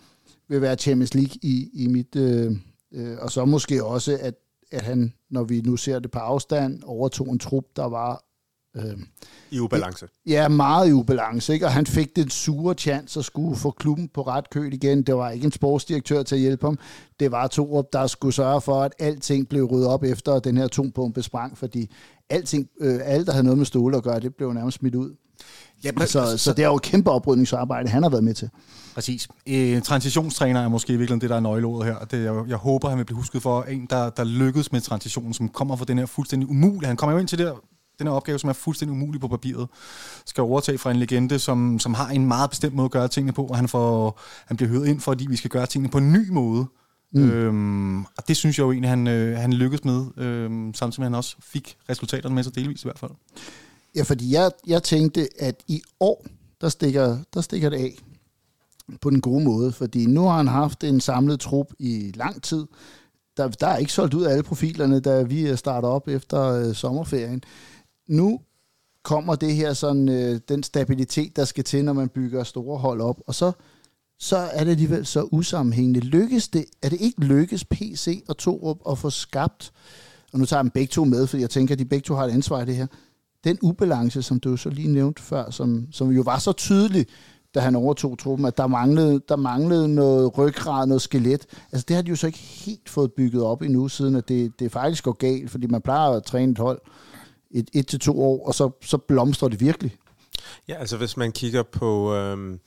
vil 0.50 0.62
være 0.62 0.76
Champions 0.76 1.14
League 1.14 1.38
i, 1.42 1.70
i 1.74 1.88
mit, 1.88 2.16
øh, 2.16 2.52
øh, 2.94 3.18
og 3.22 3.32
så 3.32 3.46
måske 3.46 3.84
også, 3.84 4.18
at, 4.22 4.36
at 4.72 4.82
han, 4.82 5.14
når 5.30 5.44
vi 5.44 5.62
nu 5.62 5.78
ser 5.78 6.00
det 6.00 6.12
på 6.12 6.20
afstand, 6.20 6.82
overtog 6.86 7.30
en 7.30 7.40
trup, 7.40 7.64
der 7.76 7.86
var 7.86 8.25
Øh, 8.76 8.98
I 9.52 9.60
ubalance. 9.60 10.08
Ja, 10.26 10.48
meget 10.48 10.90
i 10.90 10.92
ubalance. 10.92 11.54
Ikke? 11.54 11.66
Og 11.66 11.72
han 11.72 11.86
fik 11.86 12.16
den 12.16 12.30
sure 12.30 12.74
chance 12.74 13.20
at 13.20 13.26
skulle 13.26 13.56
få 13.56 13.72
klubben 13.72 14.10
på 14.14 14.22
ret 14.22 14.50
køl 14.50 14.74
igen. 14.74 15.04
Det 15.04 15.16
var 15.16 15.30
ikke 15.30 15.46
en 15.46 15.52
sportsdirektør 15.52 16.24
til 16.24 16.36
at 16.36 16.42
hjælpe 16.42 16.66
ham. 16.66 16.80
Det 17.20 17.32
var 17.32 17.48
Torup, 17.48 17.86
der 17.94 18.08
skulle 18.08 18.34
sørge 18.34 18.62
for, 18.62 18.82
at 18.82 18.94
alting 19.00 19.50
blev 19.50 19.66
ryddet 19.66 19.88
op 19.88 20.04
efter 20.04 20.40
den 20.40 20.58
her 20.58 20.66
atombombe 20.66 21.24
sprang, 21.24 21.58
fordi 21.58 21.92
alting, 22.30 22.70
øh, 22.80 23.00
alle, 23.04 23.26
der 23.26 23.32
havde 23.32 23.44
noget 23.44 23.58
med 23.58 23.66
stole 23.66 23.98
at 23.98 24.04
gøre, 24.04 24.20
det 24.20 24.36
blev 24.36 24.54
nærmest 24.54 24.78
smidt 24.78 24.96
ud. 24.96 25.16
Ja, 25.84 25.92
men, 25.92 26.08
så, 26.08 26.26
så, 26.26 26.38
så 26.38 26.54
det 26.54 26.64
er 26.64 26.68
jo 26.68 26.76
et 26.76 26.82
kæmpe 26.82 27.12
oprydningsarbejde, 27.12 27.90
han 27.90 28.04
har 28.04 28.10
været 28.10 28.24
med 28.24 28.34
til. 28.34 28.50
Præcis. 28.94 29.28
En 29.46 29.82
transitionstræner 29.82 30.62
er 30.62 30.68
måske 30.68 30.98
virkelig 30.98 31.22
det, 31.22 31.30
der 31.30 31.36
er 31.36 31.40
nøgleordet 31.40 31.94
her. 31.94 32.00
Det, 32.00 32.24
jeg, 32.24 32.44
jeg 32.48 32.58
håber, 32.58 32.90
han 32.90 32.98
vil 32.98 33.06
blive 33.06 33.18
husket 33.18 33.42
for 33.42 33.64
en, 33.64 33.88
der, 33.90 34.10
der 34.10 34.24
lykkedes 34.24 34.72
med 34.72 34.82
transitionen, 34.82 35.34
som 35.34 35.50
kommer 35.50 35.76
fra 35.76 35.86
den 35.86 35.98
her 35.98 36.06
fuldstændig 36.06 36.50
umulige. 36.50 36.88
Han 36.88 36.98
kommer 36.98 37.14
jo 37.14 37.20
ind 37.20 37.28
til 37.28 37.38
det 37.38 37.54
den 38.00 38.08
her 38.08 38.14
opgave, 38.14 38.40
som 38.40 38.50
er 38.50 38.54
fuldstændig 38.54 38.92
umulig 38.92 39.22
på 39.22 39.28
papiret, 39.28 39.68
skal 40.26 40.42
overtage 40.42 40.78
fra 40.78 40.92
en 40.92 40.98
legende, 40.98 41.40
som, 41.40 41.80
som 41.80 41.94
har 41.94 42.10
en 42.10 42.26
meget 42.26 42.50
bestemt 42.50 42.76
måde 42.76 42.86
at 42.86 42.92
gøre 42.92 43.08
tingene 43.08 43.34
på, 43.34 43.46
og 43.46 43.56
han, 43.56 43.68
får, 43.68 44.20
han 44.46 44.58
bliver 44.58 44.70
hørt 44.70 44.88
ind, 44.88 45.00
fordi 45.00 45.26
vi 45.30 45.36
skal 45.36 45.50
gøre 45.50 45.66
tingene 45.66 45.92
på 45.92 45.98
en 45.98 46.12
ny 46.12 46.30
måde. 46.30 46.66
Mm. 47.12 47.30
Øhm, 47.30 48.00
og 48.00 48.28
det 48.28 48.38
synes 48.38 48.58
jeg 48.58 48.64
jo 48.64 48.72
egentlig, 48.72 48.90
han, 48.90 49.08
øh, 49.08 49.38
han 49.38 49.54
lykkedes 49.54 49.86
med, 49.86 50.06
øhm, 50.18 50.74
samtidig 50.74 51.02
med 51.02 51.08
at 51.08 51.12
han 51.12 51.18
også 51.18 51.36
fik 51.40 51.78
resultaterne 51.90 52.36
med 52.36 52.44
sig 52.44 52.56
delvis 52.56 52.84
i 52.84 52.86
hvert 52.86 53.00
fald. 53.00 53.12
Ja, 53.96 54.04
fordi 54.04 54.34
jeg, 54.34 54.52
jeg 54.68 54.84
tænkte, 54.84 55.28
at 55.40 55.64
i 55.68 55.82
år, 56.00 56.26
der 56.62 56.70
stikker, 56.70 57.18
der 57.34 57.42
stikker 57.42 57.70
det 57.70 57.78
af 57.78 57.98
på 59.02 59.10
den 59.10 59.22
gode 59.22 59.44
måde, 59.44 59.72
fordi 59.72 60.06
nu 60.06 60.22
har 60.22 60.38
han 60.38 60.48
haft 60.48 60.84
en 60.84 61.02
samlet 61.02 61.40
trup 61.40 61.68
i 61.80 62.12
lang 62.16 62.44
tid. 62.44 62.66
Der, 63.38 63.48
der 63.48 63.68
er 63.68 63.78
ikke 63.78 63.94
solgt 63.94 64.14
ud 64.14 64.24
af 64.24 64.32
alle 64.32 64.44
profilerne, 64.44 65.00
da 65.00 65.24
vi 65.24 65.56
starter 65.56 65.88
op 65.88 66.08
efter 66.08 66.42
øh, 66.44 66.76
sommerferien 66.76 67.44
nu 68.08 68.40
kommer 69.04 69.36
det 69.36 69.56
her 69.56 69.74
sådan, 69.74 70.10
øh, 70.10 70.40
den 70.50 70.64
stabilitet, 70.64 71.36
der 71.36 71.46
skal 71.46 71.64
til, 71.64 71.86
når 71.86 71.94
man 71.94 72.10
bygger 72.10 72.44
store 72.44 72.78
hold 72.78 73.02
op, 73.02 73.22
og 73.28 73.36
så, 73.36 73.52
så 74.20 74.38
er 74.38 74.64
det 74.64 74.72
alligevel 74.72 75.06
så 75.06 75.24
usammenhængende. 75.32 76.00
Lykkes 76.00 76.48
det, 76.48 76.66
er 76.82 76.90
det 76.90 77.02
ikke 77.02 77.22
lykkes 77.22 77.66
PC 77.66 78.24
og 78.28 78.38
Torup 78.38 78.78
at 78.90 78.98
få 78.98 79.10
skabt, 79.10 79.72
og 80.34 80.40
nu 80.40 80.46
tager 80.46 80.60
jeg 80.60 80.64
dem 80.64 80.72
begge 80.72 80.92
to 80.92 81.04
med, 81.04 81.28
fordi 81.28 81.42
jeg 81.42 81.50
tænker, 81.50 81.76
at 81.76 81.80
de 81.80 81.86
begge 81.86 82.04
to 82.04 82.16
har 82.16 82.26
et 82.26 82.32
ansvar 82.32 82.62
i 82.62 82.66
det 82.66 82.76
her, 82.76 82.88
den 83.44 83.58
ubalance, 83.62 84.22
som 84.22 84.40
du 84.40 84.58
så 84.58 84.70
lige 84.70 84.92
nævnte 84.92 85.22
før, 85.22 85.50
som, 85.50 85.88
som 85.92 86.12
jo 86.12 86.22
var 86.22 86.40
så 86.40 86.52
tydelig, 86.52 87.06
da 87.56 87.60
han 87.60 87.76
overtog 87.76 88.18
truppen, 88.18 88.46
at 88.46 88.58
der 88.58 88.68
manglede, 88.68 89.22
der 89.30 89.36
manglede 89.36 89.88
noget 89.88 90.38
ryggrad, 90.38 90.88
noget 90.88 91.02
skelet. 91.02 91.46
Altså 91.72 91.86
det 91.88 91.96
har 91.96 92.04
de 92.04 92.10
jo 92.10 92.16
så 92.16 92.28
ikke 92.28 92.40
helt 92.40 92.90
fået 92.90 93.14
bygget 93.14 93.44
op 93.44 93.62
endnu, 93.62 93.88
siden 93.88 94.16
at 94.16 94.28
det, 94.28 94.60
det 94.60 94.72
faktisk 94.72 95.04
går 95.04 95.12
galt, 95.12 95.52
fordi 95.52 95.68
man 95.68 95.82
plejer 95.82 96.10
at 96.10 96.24
træne 96.24 96.52
et 96.52 96.58
hold, 96.58 96.82
et, 97.56 97.70
et 97.74 97.88
til 97.88 98.00
to 98.00 98.22
år, 98.22 98.48
og 98.48 98.56
så, 98.56 98.70
så 98.82 98.98
blomstrer 98.98 99.50
det 99.50 99.60
virkelig. 99.60 99.98
Ja, 100.68 100.74
altså 100.74 100.98
hvis 100.98 101.18
man 101.18 101.32
kigger 101.32 101.64
på, 101.64 102.16
øh, 102.16 102.58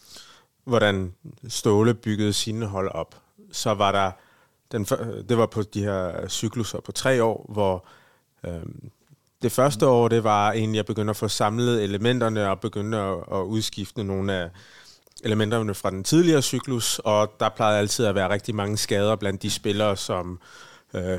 hvordan 0.64 1.14
Ståle 1.48 1.94
byggede 1.94 2.32
sine 2.32 2.66
hold 2.66 2.90
op, 2.90 3.14
så 3.52 3.74
var 3.74 3.92
der, 3.92 4.10
den, 4.72 4.84
det 5.28 5.38
var 5.38 5.46
på 5.46 5.62
de 5.62 5.82
her 5.82 6.28
cykluser 6.28 6.80
på 6.80 6.92
tre 6.92 7.22
år, 7.22 7.46
hvor 7.52 7.86
øh, 8.46 8.62
det 9.42 9.52
første 9.52 9.86
år, 9.86 10.08
det 10.08 10.24
var 10.24 10.52
egentlig 10.52 10.78
at 10.78 10.86
begynde 10.86 11.10
at 11.10 11.16
få 11.16 11.28
samlet 11.28 11.84
elementerne 11.84 12.50
og 12.50 12.60
begynde 12.60 12.98
at, 12.98 13.16
at 13.32 13.42
udskifte 13.42 14.04
nogle 14.04 14.32
af 14.32 14.50
elementerne 15.24 15.74
fra 15.74 15.90
den 15.90 16.04
tidligere 16.04 16.42
cyklus, 16.42 16.98
og 17.04 17.32
der 17.40 17.48
plejede 17.48 17.78
altid 17.78 18.06
at 18.06 18.14
være 18.14 18.28
rigtig 18.28 18.54
mange 18.54 18.76
skader 18.76 19.16
blandt 19.16 19.42
de 19.42 19.50
spillere, 19.50 19.96
som, 19.96 20.40
øh, 20.94 21.18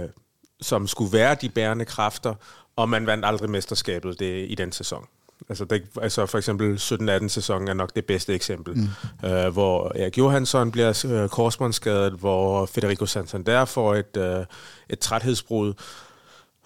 som 0.61 0.87
skulle 0.87 1.13
være 1.13 1.35
de 1.35 1.49
bærende 1.49 1.85
kræfter, 1.85 2.35
og 2.79 2.89
man 2.89 3.05
vandt 3.05 3.25
aldrig 3.25 3.49
mesterskabet 3.49 4.19
det, 4.19 4.45
i 4.49 4.55
den 4.55 4.71
sæson. 4.71 5.05
Altså, 5.49 5.65
det, 5.65 5.83
altså 6.01 6.25
for 6.25 6.37
eksempel 6.37 6.75
17-18 6.75 7.27
sæson 7.27 7.67
er 7.67 7.73
nok 7.73 7.95
det 7.95 8.05
bedste 8.05 8.33
eksempel, 8.33 8.75
mm. 8.75 9.29
øh, 9.29 9.47
hvor 9.53 9.91
Erik 9.95 10.17
Johansson 10.17 10.71
bliver 10.71 11.05
øh, 11.05 11.29
korsbåndsskadet, 11.29 12.13
hvor 12.13 12.65
Federico 12.65 13.05
Santander 13.05 13.65
får 13.65 13.95
et, 13.95 14.17
øh, 14.17 14.45
et 14.89 14.99
træthedsbrud, 14.99 15.73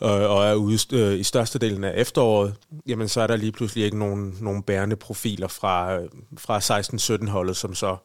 øh, 0.04 0.10
og 0.10 0.46
er 0.46 0.54
ude 0.54 0.78
øh, 0.94 1.20
i 1.20 1.24
størstedelen 1.24 1.84
af 1.84 1.94
efteråret, 1.96 2.56
jamen 2.88 3.08
så 3.08 3.22
er 3.22 3.28
der 3.28 3.36
lige 3.36 3.52
pludselig 3.52 3.86
ikke 3.86 4.00
nogen, 4.00 4.38
nogen 4.42 4.64
bærende 4.64 4.96
profiler 4.96 5.48
fra, 5.48 5.96
øh, 5.96 6.10
fra 6.38 6.60
16-17-holdet, 6.60 7.58
som 7.58 7.76
så 7.76 7.98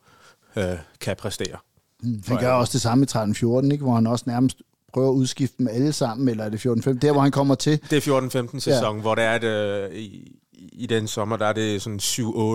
øh, 0.57 0.79
kan 1.01 1.17
præstere. 1.17 1.57
Mm. 2.03 2.23
Han 2.27 2.39
gør 2.39 2.53
også 2.53 2.73
det 2.73 2.81
samme 2.81 3.05
i 3.05 3.09
13-14, 3.17 3.73
ikke? 3.73 3.85
hvor 3.85 3.95
han 3.95 4.07
også 4.07 4.25
nærmest 4.27 4.63
prøver 4.93 5.09
at 5.09 5.15
udskifte 5.15 5.55
dem 5.59 5.69
alle 5.69 5.93
sammen, 5.93 6.29
eller 6.29 6.45
er 6.45 6.49
det 6.49 6.67
14-15? 6.67 6.99
Der, 6.99 7.13
hvor 7.13 7.21
han 7.21 7.31
kommer 7.31 7.55
til. 7.55 7.81
Det 7.91 8.09
er 8.09 8.21
14-15 8.53 8.61
sæson, 8.61 8.97
ja. 8.97 9.03
hvor 9.03 9.15
der 9.15 9.23
er 9.23 9.39
det, 9.39 9.93
i, 9.93 10.33
i 10.53 10.87
den 10.87 11.09
sommer, 11.09 11.37
der 11.37 11.47
er 11.47 11.53
det 11.53 11.83
sådan 11.83 12.01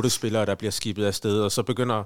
7-8 0.06 0.10
spillere, 0.10 0.46
der 0.46 0.56
bliver 0.56 0.72
skibet 0.72 1.06
afsted, 1.06 1.40
og 1.40 1.52
så 1.52 1.63
begynder 1.63 2.04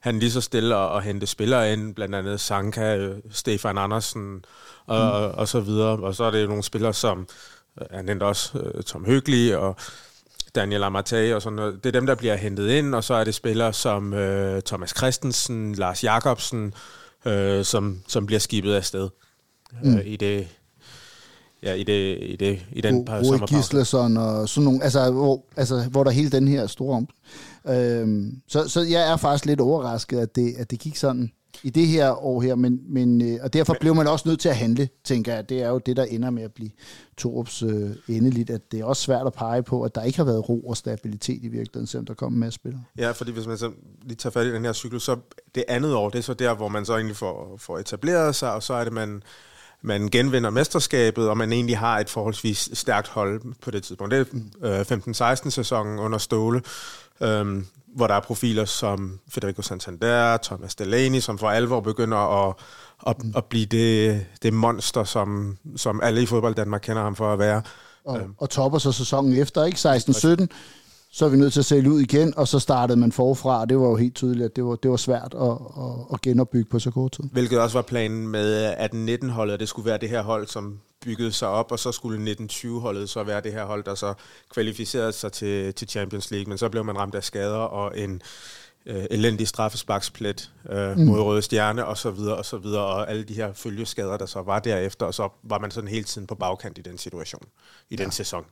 han 0.00 0.18
lige 0.18 0.30
så 0.30 0.40
stille 0.40 0.76
at, 0.76 0.96
at 0.96 1.02
hente 1.02 1.26
spillere 1.26 1.72
ind, 1.72 1.94
blandt 1.94 2.14
andet 2.14 2.40
Sanka, 2.40 3.08
Stefan 3.30 3.78
Andersen 3.78 4.44
og, 4.86 4.98
mm. 4.98 5.10
og, 5.10 5.30
og 5.30 5.48
så 5.48 5.60
videre. 5.60 5.98
Og 5.98 6.14
så 6.14 6.24
er 6.24 6.30
det 6.30 6.48
nogle 6.48 6.62
spillere, 6.62 6.94
som 6.94 7.26
han 7.90 8.08
endte 8.08 8.24
også 8.24 8.58
Tom 8.86 9.04
Høgli 9.04 9.50
og 9.50 9.76
Daniel 10.54 10.82
Amartey 10.82 11.32
og 11.34 11.42
sådan 11.42 11.56
noget. 11.56 11.84
Det 11.84 11.86
er 11.86 12.00
dem, 12.00 12.06
der 12.06 12.14
bliver 12.14 12.36
hentet 12.36 12.70
ind, 12.70 12.94
og 12.94 13.04
så 13.04 13.14
er 13.14 13.24
det 13.24 13.34
spillere 13.34 13.72
som 13.72 14.12
uh, 14.12 14.60
Thomas 14.66 14.94
Christensen, 14.96 15.74
Lars 15.74 16.04
Jakobsen, 16.04 16.74
uh, 17.26 17.62
som, 17.62 17.98
som 18.08 18.26
bliver 18.26 18.40
skibet 18.40 18.74
afsted 18.74 19.08
mm. 19.82 19.94
uh, 19.94 20.06
i 20.06 20.16
det 20.16 20.48
ja, 21.62 21.74
i, 21.74 21.82
det, 21.82 22.18
i, 22.22 22.36
det, 22.36 22.66
i 22.72 22.80
den 22.80 23.04
par 23.04 23.22
Rui 23.22 23.38
Gislason 23.48 24.16
og 24.16 24.48
sådan 24.48 24.64
nogle, 24.64 24.82
altså 24.82 25.10
hvor, 25.10 25.44
altså, 25.56 25.88
hvor 25.90 26.04
der 26.04 26.10
hele 26.10 26.30
den 26.30 26.48
her 26.48 26.66
store 26.66 26.96
om. 26.96 27.08
Øhm, 27.68 28.42
så, 28.48 28.68
så 28.68 28.80
jeg 28.80 29.12
er 29.12 29.16
faktisk 29.16 29.46
lidt 29.46 29.60
overrasket, 29.60 30.18
at 30.18 30.36
det, 30.36 30.54
at 30.58 30.70
det 30.70 30.78
gik 30.78 30.96
sådan 30.96 31.30
i 31.62 31.70
det 31.70 31.86
her 31.86 32.24
år 32.24 32.40
her, 32.40 32.54
men, 32.54 32.80
men, 32.88 33.22
øh, 33.22 33.38
og 33.42 33.52
derfor 33.52 33.76
blev 33.80 33.94
man 33.94 34.06
også 34.06 34.28
nødt 34.28 34.40
til 34.40 34.48
at 34.48 34.56
handle, 34.56 34.88
tænker 35.04 35.34
jeg. 35.34 35.48
Det 35.48 35.62
er 35.62 35.68
jo 35.68 35.78
det, 35.78 35.96
der 35.96 36.04
ender 36.04 36.30
med 36.30 36.42
at 36.42 36.52
blive 36.52 36.70
Torups 37.16 37.62
øh, 37.62 37.90
endeligt, 38.08 38.50
at 38.50 38.72
det 38.72 38.80
er 38.80 38.84
også 38.84 39.02
svært 39.02 39.26
at 39.26 39.32
pege 39.32 39.62
på, 39.62 39.82
at 39.82 39.94
der 39.94 40.02
ikke 40.02 40.18
har 40.18 40.24
været 40.24 40.48
ro 40.48 40.60
og 40.60 40.76
stabilitet 40.76 41.44
i 41.44 41.48
virkeligheden, 41.48 41.86
selvom 41.86 42.06
der 42.06 42.14
kommer 42.14 42.38
med 42.38 42.50
spillere. 42.50 42.82
Ja, 42.98 43.10
fordi 43.10 43.32
hvis 43.32 43.46
man 43.46 43.58
så 43.58 43.70
lige 44.02 44.16
tager 44.16 44.32
fat 44.32 44.46
i 44.46 44.52
den 44.52 44.64
her 44.64 44.72
cyklus, 44.72 45.02
så 45.02 45.16
det 45.54 45.64
andet 45.68 45.94
år, 45.94 46.10
det 46.10 46.18
er 46.18 46.22
så 46.22 46.34
der, 46.34 46.54
hvor 46.54 46.68
man 46.68 46.84
så 46.84 46.94
egentlig 46.94 47.16
får, 47.16 47.56
får 47.58 47.78
etableret 47.78 48.34
sig, 48.34 48.52
og 48.52 48.62
så 48.62 48.74
er 48.74 48.84
det, 48.84 48.92
man 48.92 49.22
man 49.82 50.08
genvinder 50.08 50.50
mesterskabet, 50.50 51.28
og 51.28 51.36
man 51.36 51.52
egentlig 51.52 51.78
har 51.78 51.98
et 51.98 52.10
forholdsvis 52.10 52.70
stærkt 52.72 53.08
hold 53.08 53.42
på 53.62 53.70
det 53.70 53.82
tidspunkt. 53.82 54.14
Det 54.14 54.28
er 54.62 54.80
øh, 54.92 55.34
15-16 55.36 55.50
sæsonen 55.50 55.98
under 55.98 56.18
Ståle, 56.18 56.62
øh, 57.20 57.62
hvor 57.96 58.06
der 58.06 58.14
er 58.14 58.20
profiler 58.20 58.64
som 58.64 59.18
Federico 59.28 59.62
Santander, 59.62 60.36
Thomas 60.36 60.74
Delaney, 60.74 61.20
som 61.20 61.38
for 61.38 61.50
alvor 61.50 61.80
begynder 61.80 62.48
at, 62.48 62.54
at, 63.06 63.16
at 63.36 63.44
blive 63.44 63.66
det, 63.66 64.26
det 64.42 64.52
monster, 64.52 65.04
som, 65.04 65.58
som 65.76 66.00
alle 66.02 66.22
i 66.22 66.26
fodbold 66.26 66.54
Danmark 66.54 66.80
kender 66.80 67.02
ham 67.02 67.16
for 67.16 67.32
at 67.32 67.38
være. 67.38 67.62
Og, 68.04 68.18
øhm. 68.18 68.34
og 68.38 68.50
topper 68.50 68.78
så 68.78 68.92
sæsonen 68.92 69.32
efter, 69.32 69.64
ikke? 69.64 69.78
16-17, 70.42 70.46
så 71.12 71.24
er 71.24 71.28
vi 71.28 71.36
nødt 71.36 71.52
til 71.52 71.60
at 71.60 71.64
sælge 71.64 71.90
ud 71.90 72.00
igen, 72.00 72.34
og 72.36 72.48
så 72.48 72.58
startede 72.58 72.98
man 72.98 73.12
forfra, 73.12 73.60
og 73.60 73.68
det 73.68 73.78
var 73.78 73.88
jo 73.88 73.96
helt 73.96 74.14
tydeligt, 74.14 74.44
at 74.44 74.56
det 74.56 74.64
var, 74.64 74.76
det 74.76 74.90
var 74.90 74.96
svært 74.96 75.34
at, 75.34 75.50
at, 75.50 76.06
at 76.12 76.20
genopbygge 76.20 76.70
på 76.70 76.78
så 76.78 76.90
kort 76.90 77.12
tid. 77.12 77.24
Hvilket 77.32 77.60
også 77.60 77.78
var 77.78 77.82
planen 77.82 78.28
med 78.28 78.74
18-19-holdet, 78.74 79.60
det 79.60 79.68
skulle 79.68 79.86
være 79.86 79.98
det 79.98 80.08
her 80.08 80.22
hold, 80.22 80.46
som 80.46 80.80
byggede 81.04 81.32
sig 81.32 81.48
op, 81.48 81.72
og 81.72 81.78
så 81.78 81.92
skulle 81.92 82.32
1920-holdet 82.32 83.08
så 83.08 83.22
være 83.22 83.40
det 83.40 83.52
her 83.52 83.64
hold, 83.64 83.84
der 83.84 83.94
så 83.94 84.14
kvalificerede 84.50 85.12
sig 85.12 85.32
til, 85.32 85.74
til 85.74 85.88
Champions 85.88 86.30
League, 86.30 86.48
men 86.48 86.58
så 86.58 86.68
blev 86.68 86.84
man 86.84 86.98
ramt 86.98 87.14
af 87.14 87.24
skader 87.24 87.56
og 87.56 87.98
en 87.98 88.22
øh, 88.86 89.04
elendig 89.10 89.48
straffesparksplet 89.48 90.50
øh, 90.70 90.96
mm. 90.96 91.04
mod 91.04 91.20
Røde 91.20 91.42
Stjerne 91.42 91.86
og 91.86 91.98
så 91.98 92.10
videre 92.10 92.36
og 92.36 92.44
så 92.44 92.58
videre, 92.58 92.84
og 92.84 93.10
alle 93.10 93.22
de 93.22 93.34
her 93.34 93.52
følgeskader, 93.52 94.16
der 94.16 94.26
så 94.26 94.42
var 94.42 94.58
derefter, 94.58 95.06
og 95.06 95.14
så 95.14 95.28
var 95.42 95.58
man 95.58 95.70
sådan 95.70 95.88
hele 95.88 96.04
tiden 96.04 96.26
på 96.26 96.34
bagkant 96.34 96.78
i 96.78 96.82
den 96.82 96.98
situation, 96.98 97.42
i 97.90 97.96
ja. 97.96 98.02
den 98.02 98.12
sæson. 98.12 98.44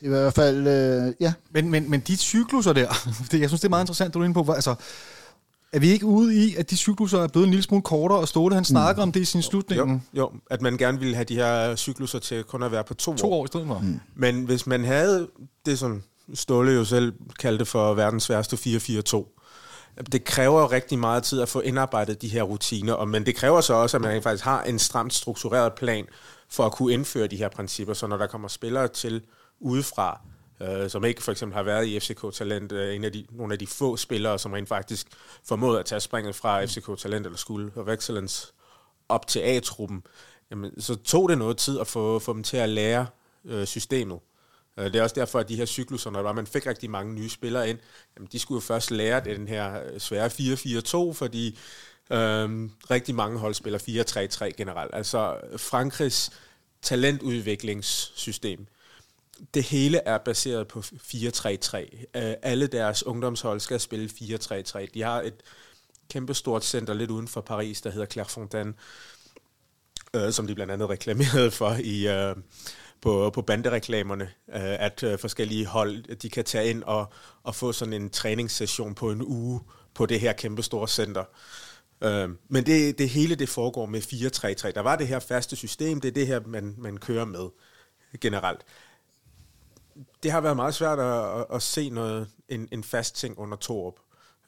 I 0.00 0.08
hvert 0.08 0.34
fald, 0.34 0.66
øh, 0.66 1.14
ja. 1.20 1.32
Men, 1.50 1.70
men, 1.70 1.90
men 1.90 2.00
de 2.00 2.16
cykluser 2.16 2.72
der, 2.72 2.88
det, 3.30 3.40
jeg 3.40 3.48
synes, 3.48 3.60
det 3.60 3.64
er 3.64 3.70
meget 3.70 3.82
interessant, 3.82 4.14
du 4.14 4.20
er 4.20 4.24
inde 4.24 4.44
på. 4.44 4.52
Altså, 4.52 4.74
er 5.72 5.80
vi 5.80 5.88
ikke 5.88 6.06
ude 6.06 6.34
i, 6.34 6.54
at 6.56 6.70
de 6.70 6.76
cykluser 6.76 7.18
er 7.18 7.28
blevet 7.28 7.46
en 7.46 7.50
lille 7.50 7.62
smule 7.62 7.82
kortere, 7.82 8.18
og 8.18 8.28
Ståle 8.28 8.54
han 8.54 8.64
snakker 8.64 9.04
mm. 9.04 9.08
om 9.08 9.12
det 9.12 9.20
i 9.20 9.24
sin 9.24 9.42
slutning? 9.42 9.80
Jo, 9.80 10.00
jo, 10.14 10.32
at 10.50 10.62
man 10.62 10.76
gerne 10.76 10.98
ville 10.98 11.14
have 11.14 11.24
de 11.24 11.34
her 11.34 11.76
cykluser 11.76 12.18
til 12.18 12.44
kun 12.44 12.62
at 12.62 12.72
være 12.72 12.84
på 12.84 12.94
to, 12.94 13.16
to 13.16 13.32
år. 13.32 13.36
år 13.36 13.44
i 13.44 13.46
stedet 13.46 13.66
for. 13.66 13.78
Mm. 13.78 14.00
Men 14.14 14.44
hvis 14.44 14.66
man 14.66 14.84
havde 14.84 15.28
det, 15.66 15.78
som 15.78 16.02
Ståle 16.34 16.72
jo 16.72 16.84
selv 16.84 17.12
kaldte 17.38 17.64
for 17.64 17.94
verdens 17.94 18.30
værste 18.30 18.56
4-4-2, 18.56 19.36
det 20.12 20.24
kræver 20.24 20.72
rigtig 20.72 20.98
meget 20.98 21.22
tid 21.22 21.40
at 21.40 21.48
få 21.48 21.60
indarbejdet 21.60 22.22
de 22.22 22.28
her 22.28 22.42
rutiner, 22.42 22.92
og, 22.92 23.08
men 23.08 23.26
det 23.26 23.36
kræver 23.36 23.60
så 23.60 23.74
også, 23.74 23.96
at 23.96 24.00
man 24.00 24.22
faktisk 24.22 24.44
har 24.44 24.62
en 24.62 24.78
stramt 24.78 25.14
struktureret 25.14 25.72
plan 25.72 26.04
for 26.50 26.66
at 26.66 26.72
kunne 26.72 26.92
indføre 26.92 27.26
de 27.26 27.36
her 27.36 27.48
principper, 27.48 27.94
så 27.94 28.06
når 28.06 28.16
der 28.16 28.26
kommer 28.26 28.48
spillere 28.48 28.88
til 28.88 29.22
udefra, 29.60 30.20
øh, 30.60 30.90
som 30.90 31.04
ikke 31.04 31.22
for 31.22 31.32
eksempel 31.32 31.56
har 31.56 31.62
været 31.62 31.86
i 31.86 32.00
FCK 32.00 32.32
Talent, 32.32 32.72
øh, 32.72 32.96
en 32.96 33.04
af 33.04 33.12
de, 33.12 33.26
nogle 33.30 33.52
af 33.52 33.58
de 33.58 33.66
få 33.66 33.96
spillere, 33.96 34.38
som 34.38 34.52
rent 34.52 34.68
faktisk 34.68 35.06
formåede 35.44 35.78
at 35.78 35.86
tage 35.86 36.00
springet 36.00 36.34
fra 36.34 36.64
FCK 36.64 36.98
Talent 36.98 37.26
eller 37.26 37.38
School 37.38 37.72
of 37.76 37.88
Excellence 37.88 38.52
op 39.08 39.26
til 39.26 39.40
A-truppen, 39.40 40.02
jamen, 40.50 40.80
så 40.80 40.94
tog 40.94 41.28
det 41.28 41.38
noget 41.38 41.56
tid 41.56 41.80
at 41.80 41.86
få, 41.86 42.18
få 42.18 42.32
dem 42.32 42.42
til 42.42 42.56
at 42.56 42.68
lære 42.68 43.06
øh, 43.44 43.66
systemet. 43.66 44.18
Øh, 44.78 44.84
det 44.84 44.96
er 44.96 45.02
også 45.02 45.14
derfor, 45.14 45.38
at 45.38 45.48
de 45.48 45.56
her 45.56 45.66
cykluser, 45.66 46.10
når 46.10 46.32
man 46.32 46.46
fik 46.46 46.66
rigtig 46.66 46.90
mange 46.90 47.14
nye 47.14 47.28
spillere 47.28 47.70
ind, 47.70 47.78
jamen, 48.16 48.28
de 48.32 48.38
skulle 48.38 48.56
jo 48.56 48.60
først 48.60 48.90
lære 48.90 49.24
den 49.24 49.48
her 49.48 49.82
øh, 49.92 50.00
svære 50.00 50.26
4-4-2, 51.10 51.12
fordi 51.12 51.58
øhm, 52.10 52.70
rigtig 52.90 53.14
mange 53.14 53.38
hold 53.38 53.54
spiller 53.54 53.78
4-3-3 53.78 54.50
generelt. 54.56 54.94
Altså 54.94 55.36
Frankrigs 55.56 56.30
talentudviklingssystem, 56.82 58.66
det 59.54 59.62
hele 59.62 59.98
er 59.98 60.18
baseret 60.18 60.68
på 60.68 60.80
4-3-3. 60.80 61.76
Øh, 62.14 62.34
alle 62.42 62.66
deres 62.66 63.06
ungdomshold 63.06 63.60
skal 63.60 63.80
spille 63.80 64.10
4-3-3. 64.20 64.86
De 64.94 65.02
har 65.02 65.22
et 65.22 65.34
kæmpestort 66.10 66.64
center 66.64 66.94
lidt 66.94 67.10
uden 67.10 67.28
for 67.28 67.40
Paris, 67.40 67.80
der 67.80 67.90
hedder 67.90 68.06
Clairefontaine, 68.06 68.74
øh, 70.14 70.32
som 70.32 70.46
de 70.46 70.54
blandt 70.54 70.72
andet 70.72 70.88
reklamerede 70.88 71.50
for 71.50 71.76
i, 71.80 72.08
øh, 72.08 72.36
på, 73.00 73.30
på 73.30 73.42
bandereklamerne, 73.42 74.24
øh, 74.24 74.84
at 74.84 75.02
øh, 75.02 75.18
forskellige 75.18 75.66
hold 75.66 76.16
de 76.16 76.30
kan 76.30 76.44
tage 76.44 76.70
ind 76.70 76.82
og, 76.82 77.12
og 77.42 77.54
få 77.54 77.72
sådan 77.72 77.92
en 77.92 78.10
træningssession 78.10 78.94
på 78.94 79.10
en 79.10 79.22
uge 79.22 79.60
på 79.94 80.06
det 80.06 80.20
her 80.20 80.32
kæmpestore 80.32 80.88
center. 80.88 81.24
Øh, 82.00 82.28
men 82.48 82.66
det, 82.66 82.98
det 82.98 83.08
hele 83.08 83.34
det 83.34 83.48
foregår 83.48 83.86
med 83.86 84.00
4-3-3. 84.00 84.72
Der 84.72 84.80
var 84.80 84.96
det 84.96 85.08
her 85.08 85.18
faste 85.18 85.56
system, 85.56 86.00
det 86.00 86.08
er 86.08 86.12
det 86.12 86.26
her, 86.26 86.40
man, 86.46 86.74
man 86.78 86.96
kører 86.96 87.24
med 87.24 87.48
generelt 88.20 88.60
det 90.26 90.32
har 90.32 90.40
været 90.40 90.56
meget 90.56 90.74
svært 90.74 90.98
at, 90.98 91.40
at, 91.40 91.46
at 91.52 91.62
se 91.62 91.90
noget, 91.90 92.28
en, 92.48 92.68
en 92.72 92.84
fast 92.84 93.16
ting 93.16 93.38
under 93.38 93.56
Torup. 93.56 93.94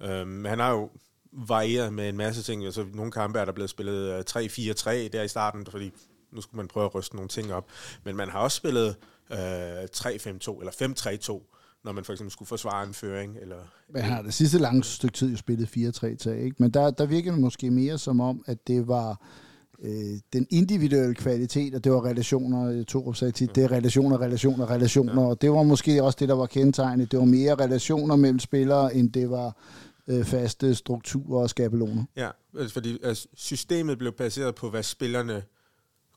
Um, 0.00 0.06
øhm, 0.06 0.44
han 0.44 0.58
har 0.58 0.70
jo 0.70 0.90
varieret 1.32 1.92
med 1.92 2.08
en 2.08 2.16
masse 2.16 2.42
ting. 2.42 2.64
Altså, 2.64 2.86
nogle 2.94 3.12
kampe 3.12 3.38
er 3.38 3.44
der 3.44 3.52
blevet 3.52 3.70
spillet 3.70 4.12
øh, 4.12 4.24
3-4-3 4.30 5.08
der 5.08 5.22
i 5.22 5.28
starten, 5.28 5.66
fordi 5.66 5.92
nu 6.32 6.40
skulle 6.40 6.56
man 6.56 6.68
prøve 6.68 6.86
at 6.86 6.94
ryste 6.94 7.16
nogle 7.16 7.28
ting 7.28 7.52
op. 7.52 7.66
Men 8.04 8.16
man 8.16 8.28
har 8.28 8.38
også 8.38 8.56
spillet 8.56 8.96
øh, 9.32 9.38
uh, 9.38 9.84
3-5-2 9.96 10.60
eller 10.60 10.72
5-3-2 11.40 11.54
når 11.84 11.92
man 11.92 12.04
for 12.04 12.12
eksempel 12.12 12.32
skulle 12.32 12.48
forsvare 12.48 12.86
en 12.86 12.94
føring. 12.94 13.36
Eller, 13.40 13.56
Man 13.88 14.02
har 14.02 14.22
det 14.22 14.34
sidste 14.34 14.58
lange 14.58 14.84
stykke 14.84 15.16
tid 15.16 15.30
jo 15.30 15.36
spillet 15.36 15.66
4-3-3, 15.76 16.30
ikke? 16.30 16.56
Men 16.58 16.70
der, 16.70 16.90
der 16.90 17.06
virker 17.06 17.30
det 17.30 17.40
måske 17.40 17.70
mere 17.70 17.98
som 17.98 18.20
om, 18.20 18.44
at 18.46 18.66
det 18.66 18.88
var 18.88 19.22
øh, 19.82 20.18
den 20.32 20.46
individuelle 20.50 21.14
kvalitet, 21.14 21.74
og 21.74 21.84
det 21.84 21.92
var 21.92 22.04
relationer, 22.04 22.84
Torup 22.84 23.16
sagde 23.16 23.32
tit, 23.32 23.54
det 23.54 23.64
er 23.64 23.72
relationer, 23.72 24.20
relationer, 24.20 24.70
relationer, 24.70 25.22
ja. 25.22 25.28
og 25.28 25.42
det 25.42 25.50
var 25.50 25.62
måske 25.62 26.02
også 26.02 26.16
det, 26.20 26.28
der 26.28 26.34
var 26.34 26.46
kendetegnet. 26.46 27.10
Det 27.10 27.18
var 27.18 27.24
mere 27.24 27.54
relationer 27.54 28.16
mellem 28.16 28.38
spillere, 28.38 28.94
end 28.94 29.12
det 29.12 29.30
var 29.30 29.56
øh, 30.08 30.24
faste 30.24 30.74
strukturer 30.74 31.42
og 31.42 31.50
skabeloner. 31.50 32.04
Ja, 32.16 32.30
altså 32.58 32.74
fordi 32.74 32.98
altså, 33.02 33.28
systemet 33.34 33.98
blev 33.98 34.12
baseret 34.12 34.54
på, 34.54 34.70
hvad 34.70 34.82
spillerne 34.82 35.42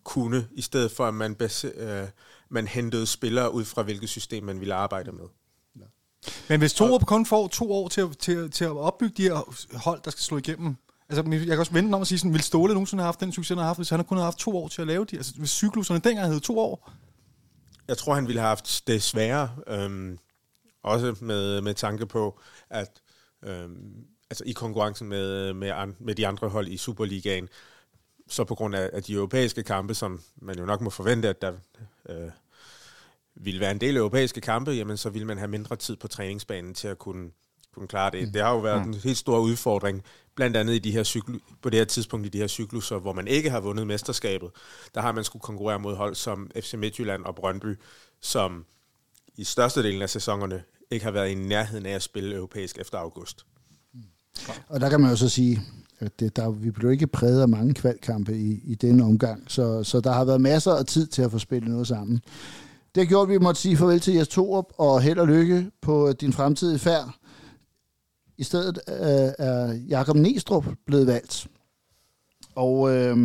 kunne, 0.04 0.48
i 0.52 0.62
stedet 0.62 0.92
for, 0.92 1.06
at 1.06 1.14
man, 1.14 1.36
base, 1.36 1.68
øh, 1.78 2.08
man 2.50 2.68
hentede 2.68 3.06
spillere 3.06 3.54
ud 3.54 3.66
fra, 3.66 3.84
hvilket 3.84 4.10
system 4.10 4.44
man 4.44 4.60
ville 4.60 4.74
arbejde 4.74 5.12
med. 5.12 5.26
Men 6.50 6.60
hvis 6.60 6.74
Torup 6.74 7.06
kun 7.06 7.26
får 7.26 7.48
to 7.48 7.72
år 7.72 7.88
til, 7.88 8.14
til, 8.20 8.52
til 8.52 8.66
at 8.66 8.72
opbygge 8.72 9.14
de 9.18 9.24
her 9.24 9.78
hold, 9.78 10.02
der 10.06 10.12
skal 10.12 10.22
slå 10.22 10.38
igennem, 10.38 10.76
Altså, 11.12 11.32
jeg 11.32 11.48
kan 11.48 11.60
også 11.60 11.74
vente 11.74 11.96
om 11.96 12.02
at 12.02 12.08
sige 12.08 12.20
sådan, 12.20 12.34
vil 12.34 12.42
Ståle 12.42 12.74
nogensinde 12.74 13.02
have 13.02 13.08
haft 13.08 13.20
den 13.20 13.32
succes, 13.32 13.50
han 13.50 13.58
har 13.58 13.66
haft, 13.66 13.80
hvis 13.80 13.90
han 13.90 14.04
kun 14.04 14.18
havde 14.18 14.26
haft 14.26 14.38
to 14.38 14.58
år 14.58 14.68
til 14.68 14.82
at 14.82 14.88
lave 14.88 15.06
de? 15.06 15.18
Altså, 15.18 15.34
hvis 15.38 15.50
cykluserne 15.50 16.00
dengang 16.00 16.28
havde 16.28 16.40
to 16.40 16.60
år? 16.60 16.92
Jeg 17.88 17.98
tror, 17.98 18.14
han 18.14 18.28
ville 18.28 18.40
have 18.40 18.48
haft 18.48 18.84
det 18.88 19.04
sværere. 19.04 19.50
Øhm, 19.68 20.20
også 20.84 21.16
med, 21.22 21.62
med 21.62 21.74
tanke 21.74 22.06
på, 22.06 22.40
at 22.70 23.02
øhm, 23.44 24.06
altså 24.30 24.44
i 24.48 24.52
konkurrencen 24.52 25.08
med, 25.08 25.54
med, 25.54 25.70
an, 25.70 25.96
med 26.00 26.16
de 26.16 26.28
andre 26.28 26.50
hold 26.50 26.68
i 26.68 26.78
Superligaen, 26.78 27.50
så 28.28 28.44
på 28.44 28.56
grund 28.56 28.76
af, 28.76 28.90
af 28.94 29.04
de 29.04 29.14
europæiske 29.14 29.64
kampe, 29.64 29.94
som 29.94 30.22
man 30.36 30.60
jo 30.60 30.66
nok 30.66 30.82
må 30.82 30.90
forvente, 30.90 31.30
at 31.30 31.42
der 31.42 31.54
øh, 32.10 32.32
ville 33.36 33.60
være 33.60 33.72
en 33.72 33.82
del 33.82 33.98
europæiske 33.98 34.42
kampe, 34.42 34.72
jamen 34.72 34.98
så 34.98 35.10
ville 35.10 35.28
man 35.28 35.38
have 35.38 35.48
mindre 35.48 35.76
tid 35.76 35.96
på 35.96 36.08
træningsbanen 36.08 36.74
til 36.74 36.88
at 36.88 36.98
kunne 36.98 37.32
kunne 37.74 37.88
klare 37.88 38.12
det. 38.12 38.28
Mm. 38.28 38.34
Det 38.34 38.42
har 38.42 38.52
jo 38.52 38.60
været 38.60 38.86
mm. 38.86 38.94
en 38.94 39.00
helt 39.00 39.18
stor 39.18 39.40
udfordring, 39.40 40.04
blandt 40.36 40.58
andet 40.58 40.74
i 40.74 40.80
de 40.80 40.92
her 40.92 41.04
cyklu, 41.04 41.40
på 41.62 41.70
det 41.70 41.80
her 41.80 41.86
tidspunkt 41.86 42.26
i 42.26 42.30
de 42.30 42.38
her 42.38 42.48
cykluser, 42.48 43.00
hvor 43.00 43.14
man 43.14 43.28
ikke 43.28 43.50
har 43.50 43.60
vundet 43.60 43.88
mesterskabet. 43.88 44.50
Der 44.96 45.02
har 45.02 45.12
man 45.12 45.24
skulle 45.24 45.42
konkurrere 45.42 45.80
mod 45.80 45.96
hold 45.96 46.16
som 46.16 46.52
FC 46.56 46.74
Midtjylland 46.74 47.26
og 47.26 47.36
Brøndby, 47.36 47.76
som 48.22 48.66
i 49.38 49.44
størstedelen 49.44 50.02
af 50.02 50.10
sæsonerne 50.10 50.64
ikke 50.92 51.06
har 51.06 51.12
været 51.12 51.30
i 51.30 51.36
nærheden 51.36 51.86
af 51.86 51.92
at 51.92 52.04
spille 52.04 52.36
europæisk 52.36 52.78
efter 52.80 52.98
august. 52.98 53.46
Og 54.68 54.82
der 54.82 54.90
kan 54.90 55.02
man 55.02 55.10
jo 55.10 55.16
så 55.16 55.30
sige, 55.30 55.62
at 56.00 56.20
det, 56.20 56.36
der, 56.36 56.50
vi 56.50 56.72
blev 56.72 56.92
ikke 56.92 57.08
præget 57.08 57.42
af 57.42 57.50
mange 57.50 57.74
kvalkampe 57.74 58.38
i, 58.38 58.62
i 58.64 58.76
denne 58.76 59.04
omgang, 59.04 59.44
så, 59.48 59.84
så 59.84 60.00
der 60.00 60.12
har 60.12 60.26
været 60.26 60.42
masser 60.42 60.72
af 60.72 60.86
tid 60.86 61.08
til 61.08 61.22
at 61.22 61.32
få 61.32 61.40
spillet 61.40 61.72
noget 61.72 61.88
sammen. 61.88 62.22
Det 62.96 63.04
har 63.04 63.06
gjort, 63.06 63.28
at 63.28 63.34
vi 63.34 63.38
måtte 63.38 63.62
sige 63.62 63.78
farvel 63.78 64.00
til 64.00 64.14
Jes 64.14 64.28
Torup, 64.28 64.66
og 64.78 65.02
held 65.02 65.20
og 65.20 65.28
lykke 65.28 65.72
på 65.82 66.14
din 66.14 66.34
fremtidige 66.34 66.80
færd. 66.80 67.16
I 68.42 68.44
stedet 68.44 68.80
øh, 68.88 69.46
er 69.48 69.74
Jakob 69.90 70.16
Nestrup 70.16 70.66
blevet 70.86 71.08
valgt. 71.08 71.48
Og 72.56 72.96
øh, 72.96 73.18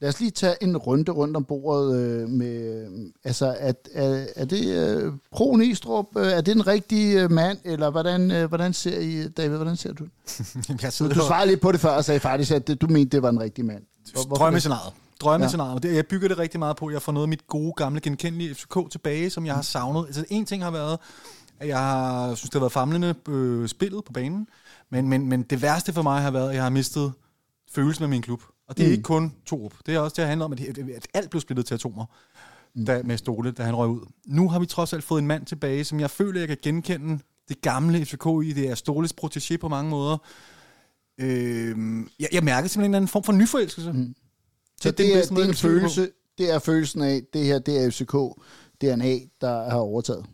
lad 0.00 0.08
os 0.08 0.20
lige 0.20 0.30
tage 0.30 0.62
en 0.62 0.76
runde 0.76 1.12
rundt 1.12 1.36
om 1.36 1.44
bordet 1.44 1.96
øh, 1.96 2.28
med, 2.28 2.86
altså, 3.24 3.56
er, 3.58 3.72
er, 3.94 4.26
er 4.36 4.44
det 4.44 4.66
øh, 4.66 5.12
Pro 5.32 5.56
Nestrup, 5.56 6.06
øh, 6.16 6.26
er 6.26 6.40
det 6.40 6.54
en 6.54 6.66
rigtig 6.66 7.16
øh, 7.16 7.30
mand, 7.30 7.58
eller 7.64 7.90
hvordan, 7.90 8.30
øh, 8.30 8.48
hvordan 8.48 8.72
ser 8.72 8.98
I, 8.98 9.28
David, 9.28 9.56
hvordan 9.56 9.76
ser 9.76 9.92
du 9.92 10.04
det? 10.04 10.82
jeg 10.82 10.92
sidder 10.92 11.14
Du 11.14 11.20
svarede 11.20 11.48
lidt 11.48 11.60
på 11.60 11.72
det 11.72 11.80
før 11.80 11.90
og 11.90 12.04
sagde 12.04 12.20
faktisk, 12.20 12.52
at 12.52 12.66
det, 12.66 12.80
du 12.80 12.86
mente, 12.86 13.16
det 13.16 13.22
var 13.22 13.28
en 13.28 13.40
rigtig 13.40 13.64
mand. 13.64 13.82
Hvor-? 14.12 14.36
Drømmescenariet. 14.36 14.92
Drømmescenariet. 15.20 15.84
Ja. 15.84 15.94
Jeg 15.94 16.06
bygger 16.06 16.28
det 16.28 16.38
rigtig 16.38 16.58
meget 16.58 16.76
på, 16.76 16.86
at 16.86 16.92
jeg 16.92 17.02
får 17.02 17.12
noget 17.12 17.24
af 17.24 17.28
mit 17.28 17.46
gode, 17.46 17.72
gamle, 17.76 18.00
genkendelige 18.00 18.54
FCK 18.54 18.78
tilbage, 18.90 19.30
som 19.30 19.46
jeg 19.46 19.54
har 19.54 19.62
savnet. 19.62 20.06
Altså, 20.06 20.24
en 20.28 20.46
ting 20.46 20.62
har 20.62 20.70
været, 20.70 20.98
jeg 21.60 21.78
har, 21.78 22.34
synes, 22.34 22.50
det 22.50 22.54
har 22.54 22.60
været 22.60 22.72
famlende 22.72 23.14
øh, 23.28 23.68
spillet 23.68 24.04
på 24.04 24.12
banen, 24.12 24.48
men, 24.90 25.08
men, 25.08 25.28
men 25.28 25.42
det 25.42 25.62
værste 25.62 25.92
for 25.92 26.02
mig 26.02 26.22
har 26.22 26.30
været, 26.30 26.48
at 26.48 26.54
jeg 26.54 26.62
har 26.62 26.70
mistet 26.70 27.12
følelsen 27.74 28.02
med 28.02 28.08
min 28.08 28.22
klub. 28.22 28.42
Og 28.68 28.76
det 28.76 28.82
er 28.82 28.86
Mm. 28.86 28.88
mm. 28.88 28.92
ikke 28.92 29.02
kun 29.02 29.32
Torup. 29.46 29.72
Det 29.86 29.94
er 29.94 29.98
også 29.98 30.14
det, 30.16 30.22
at 30.22 30.28
handler 30.28 30.44
om, 30.44 30.52
at, 30.52 30.60
at 30.78 31.08
alt 31.14 31.30
blev 31.30 31.40
splittet 31.40 31.66
til 31.66 31.74
atomer 31.74 32.04
da, 32.86 33.02
med 33.04 33.18
Stole, 33.18 33.50
da 33.50 33.62
han 33.62 33.76
røg 33.76 33.88
ud. 33.88 34.00
Nu 34.26 34.48
har 34.48 34.58
vi 34.58 34.66
trods 34.66 34.92
alt 34.92 35.04
fået 35.04 35.20
en 35.20 35.26
mand 35.26 35.46
tilbage, 35.46 35.84
som 35.84 36.00
jeg 36.00 36.10
føler, 36.10 36.40
jeg 36.40 36.48
kan 36.48 36.56
genkende 36.62 37.18
det 37.48 37.60
gamle 37.60 38.04
FCK 38.04 38.26
i. 38.44 38.52
Det 38.52 38.68
er 38.70 38.74
Stoles 38.74 39.14
protégé 39.24 39.56
på 39.56 39.68
mange 39.68 39.90
måder. 39.90 40.18
Øh, 41.18 41.76
jeg, 42.20 42.28
jeg 42.32 42.44
mærker 42.44 42.68
simpelthen 42.68 42.90
en 42.90 42.94
anden 42.94 43.08
form 43.08 43.22
for 43.22 43.32
nyforelskelse. 43.32 43.92
Mm. 43.92 44.14
Så 44.80 44.90
det, 44.90 44.98
det, 44.98 45.16
er, 45.16 45.22
det 45.34 45.38
er 45.44 45.48
en 45.48 45.54
følelse, 45.54 46.10
det 46.38 46.50
er 46.54 46.58
følelsen 46.58 47.02
af, 47.02 47.22
det 47.32 47.44
her, 47.44 47.58
det 47.58 47.84
er 47.84 47.90
FCK 47.90 48.14
DNA, 48.80 49.18
der 49.40 49.70
har 49.70 49.78
overtaget. 49.78 50.26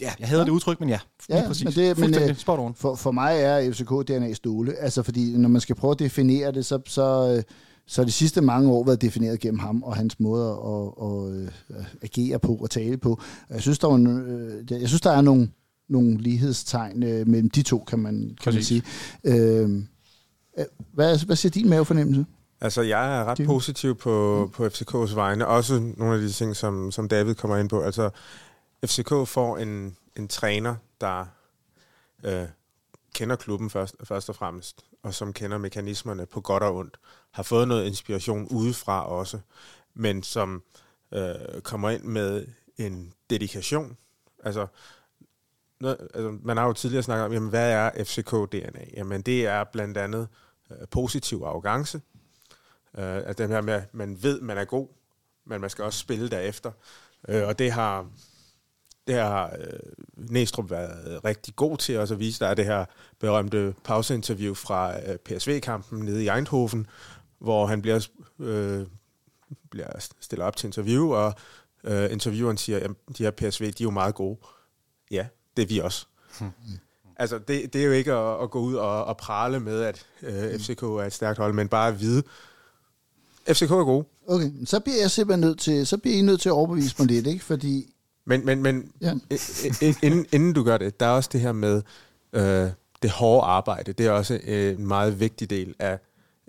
Ja, 0.00 0.12
jeg 0.20 0.28
havde 0.28 0.40
ja. 0.40 0.44
det 0.46 0.50
udtryk, 0.52 0.80
men 0.80 0.88
ja, 0.88 0.98
lige 1.28 1.40
Ja, 1.40 1.46
præcis. 1.46 1.64
men 1.64 1.72
det- 1.74 1.98
men, 1.98 2.04
Fuldstændig 2.04 2.30
øh, 2.30 2.36
spot 2.36 2.58
on. 2.58 2.74
For, 2.74 2.94
for 2.94 3.10
mig 3.10 3.36
er 3.40 3.72
FCK 3.72 4.08
DNA 4.08 4.32
Ståle. 4.32 4.74
Altså 4.74 5.02
fordi, 5.02 5.36
når 5.36 5.48
man 5.48 5.60
skal 5.60 5.74
prøve 5.76 5.90
at 5.90 5.98
definere 5.98 6.52
det, 6.52 6.66
så, 6.66 6.78
så, 6.86 7.34
øh, 7.36 7.42
så 7.86 8.00
har 8.00 8.06
de 8.06 8.12
sidste 8.12 8.40
mange 8.40 8.70
år 8.70 8.84
været 8.84 9.02
defineret 9.02 9.40
gennem 9.40 9.58
ham 9.58 9.82
og 9.82 9.96
hans 9.96 10.20
måde 10.20 10.48
at, 10.50 11.06
at, 11.06 11.52
at 11.78 11.84
agere 12.02 12.38
på 12.38 12.54
og 12.54 12.70
tale 12.70 12.96
på. 12.96 13.20
Jeg 13.50 13.62
synes, 13.62 13.78
der, 13.78 13.88
var, 13.88 13.94
øh, 14.26 14.80
jeg 14.80 14.88
synes, 14.88 15.00
der 15.00 15.10
er 15.10 15.20
nogle, 15.20 15.50
nogle 15.88 16.18
lighedstegn 16.18 17.02
øh, 17.02 17.28
mellem 17.28 17.50
de 17.50 17.62
to, 17.62 17.78
kan 17.78 17.98
man, 17.98 18.14
kan 18.14 18.52
man 18.54 18.54
Præcis. 18.54 18.66
sige. 18.66 18.82
Øh, 19.24 19.70
øh, 20.58 20.64
hvad, 20.94 21.26
hvad 21.26 21.36
siger 21.36 21.50
din 21.50 21.68
mavefornemmelse? 21.68 22.24
Altså, 22.60 22.82
jeg 22.82 23.18
er 23.20 23.24
ret 23.24 23.40
positiv 23.46 23.94
på, 23.94 24.50
på 24.54 24.66
FCK's 24.66 25.14
vegne. 25.14 25.46
Også 25.46 25.92
nogle 25.96 26.14
af 26.14 26.20
de 26.20 26.30
ting, 26.30 26.56
som, 26.56 26.90
som 26.90 27.08
David 27.08 27.34
kommer 27.34 27.56
ind 27.56 27.68
på. 27.68 27.80
Altså, 27.80 28.10
FCK 28.86 29.28
får 29.28 29.58
en, 29.58 29.96
en 30.16 30.28
træner, 30.28 30.76
der 31.00 31.26
øh, 32.24 32.48
kender 33.14 33.36
klubben 33.36 33.70
først, 33.70 33.96
først 34.04 34.28
og 34.28 34.36
fremmest, 34.36 34.84
og 35.02 35.14
som 35.14 35.32
kender 35.32 35.58
mekanismerne 35.58 36.26
på 36.26 36.40
godt 36.40 36.62
og 36.62 36.76
ondt. 36.76 36.96
Har 37.30 37.42
fået 37.42 37.68
noget 37.68 37.86
inspiration 37.86 38.48
udefra 38.48 39.08
også, 39.08 39.40
men 39.94 40.22
som 40.22 40.62
øh, 41.12 41.60
kommer 41.62 41.90
ind 41.90 42.02
med 42.02 42.46
en 42.76 43.14
dedikation. 43.30 43.96
Altså, 44.44 44.66
noget, 45.80 45.96
altså, 46.14 46.38
man 46.42 46.56
har 46.56 46.66
jo 46.66 46.72
tidligere 46.72 47.02
snakket 47.02 47.24
om, 47.24 47.32
jamen, 47.32 47.50
hvad 47.50 47.72
er 47.72 47.90
FCK-DNA? 47.90 48.96
Jamen, 48.96 49.22
det 49.22 49.46
er 49.46 49.64
blandt 49.64 49.96
andet 49.96 50.28
øh, 50.70 50.88
positiv 50.90 51.42
arrogance, 51.44 52.00
Øh, 52.98 53.22
at 53.26 53.38
den 53.38 53.50
her 53.50 53.60
med, 53.60 53.74
at 53.74 53.94
man 53.94 54.22
ved, 54.22 54.40
man 54.40 54.58
er 54.58 54.64
god, 54.64 54.88
men 55.44 55.60
man 55.60 55.70
skal 55.70 55.84
også 55.84 55.98
spille 55.98 56.30
derefter. 56.30 56.72
Øh, 57.28 57.46
og 57.46 57.58
det 57.58 57.72
har, 57.72 58.06
det 59.06 59.14
har 59.14 59.56
øh, 59.58 59.78
Næstrup 60.16 60.70
været 60.70 61.24
rigtig 61.24 61.56
god 61.56 61.76
til 61.76 61.98
også 61.98 62.14
at 62.14 62.20
vise. 62.20 62.40
Der 62.40 62.46
er 62.46 62.54
det 62.54 62.64
her 62.64 62.84
berømte 63.20 63.74
pauseinterview 63.84 64.54
fra 64.54 65.00
øh, 65.00 65.16
PSV-kampen 65.16 65.98
nede 65.98 66.24
i 66.24 66.28
Eindhoven, 66.28 66.86
hvor 67.38 67.66
han 67.66 67.82
bliver, 67.82 68.06
øh, 68.38 68.86
bliver 69.70 69.88
stillet 70.20 70.46
op 70.46 70.56
til 70.56 70.66
interview, 70.66 71.12
og 71.14 71.34
øh, 71.84 72.12
intervieweren 72.12 72.56
siger, 72.56 72.80
at 72.80 72.90
de 73.18 73.22
her 73.22 73.30
PSV, 73.30 73.64
de 73.64 73.68
er 73.68 73.84
jo 73.84 73.90
meget 73.90 74.14
gode. 74.14 74.38
Ja, 75.10 75.26
det 75.56 75.62
er 75.62 75.66
vi 75.66 75.78
også. 75.78 76.06
Altså, 77.16 77.38
det, 77.38 77.72
det 77.72 77.80
er 77.80 77.86
jo 77.86 77.92
ikke 77.92 78.12
at, 78.12 78.42
at 78.42 78.50
gå 78.50 78.60
ud 78.60 78.74
og, 78.74 79.04
og 79.04 79.16
prale 79.16 79.60
med, 79.60 79.80
at 79.80 80.06
øh, 80.22 80.58
FCK 80.60 80.82
er 80.82 81.04
et 81.06 81.12
stærkt 81.12 81.38
hold, 81.38 81.52
men 81.52 81.68
bare 81.68 81.88
at 81.88 82.00
vide, 82.00 82.22
FCK 83.48 83.70
er 83.70 83.84
gode. 83.84 84.04
Okay, 84.26 84.50
så 84.64 84.80
bliver 84.80 85.00
jeg 85.00 85.10
simpelthen 85.10 85.40
nødt 85.40 85.58
til, 85.58 85.86
så 85.86 85.98
bliver 85.98 86.16
I 86.16 86.20
nødt 86.20 86.40
til 86.40 86.48
at 86.48 86.52
overbevise 86.52 86.94
mig 86.98 87.08
lidt, 87.08 87.26
ikke? 87.26 87.44
Fordi, 87.44 87.93
Men, 88.24 88.46
men, 88.46 88.62
men 88.62 88.92
Ja. 89.00 89.14
inden, 90.02 90.26
inden 90.32 90.52
du 90.52 90.64
gør 90.64 90.78
det, 90.78 91.00
der 91.00 91.06
er 91.06 91.10
også 91.10 91.30
det 91.32 91.40
her 91.40 91.52
med 91.52 91.82
øh, 92.32 92.70
det 93.02 93.10
hårde 93.10 93.46
arbejde. 93.46 93.92
Det 93.92 94.06
er 94.06 94.10
også 94.10 94.40
øh, 94.44 94.72
en 94.78 94.86
meget 94.86 95.20
vigtig 95.20 95.50
del 95.50 95.74
af 95.78 95.98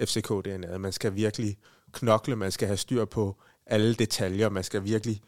FCK-DNA'et. 0.01 0.77
Man 0.77 0.91
skal 0.91 1.15
virkelig 1.15 1.57
knokle, 1.91 2.35
man 2.35 2.51
skal 2.51 2.67
have 2.67 2.77
styr 2.77 3.05
på 3.05 3.35
alle 3.65 3.93
detaljer, 3.95 4.49
man 4.49 4.63
skal 4.63 4.83
virkelig 4.83 5.21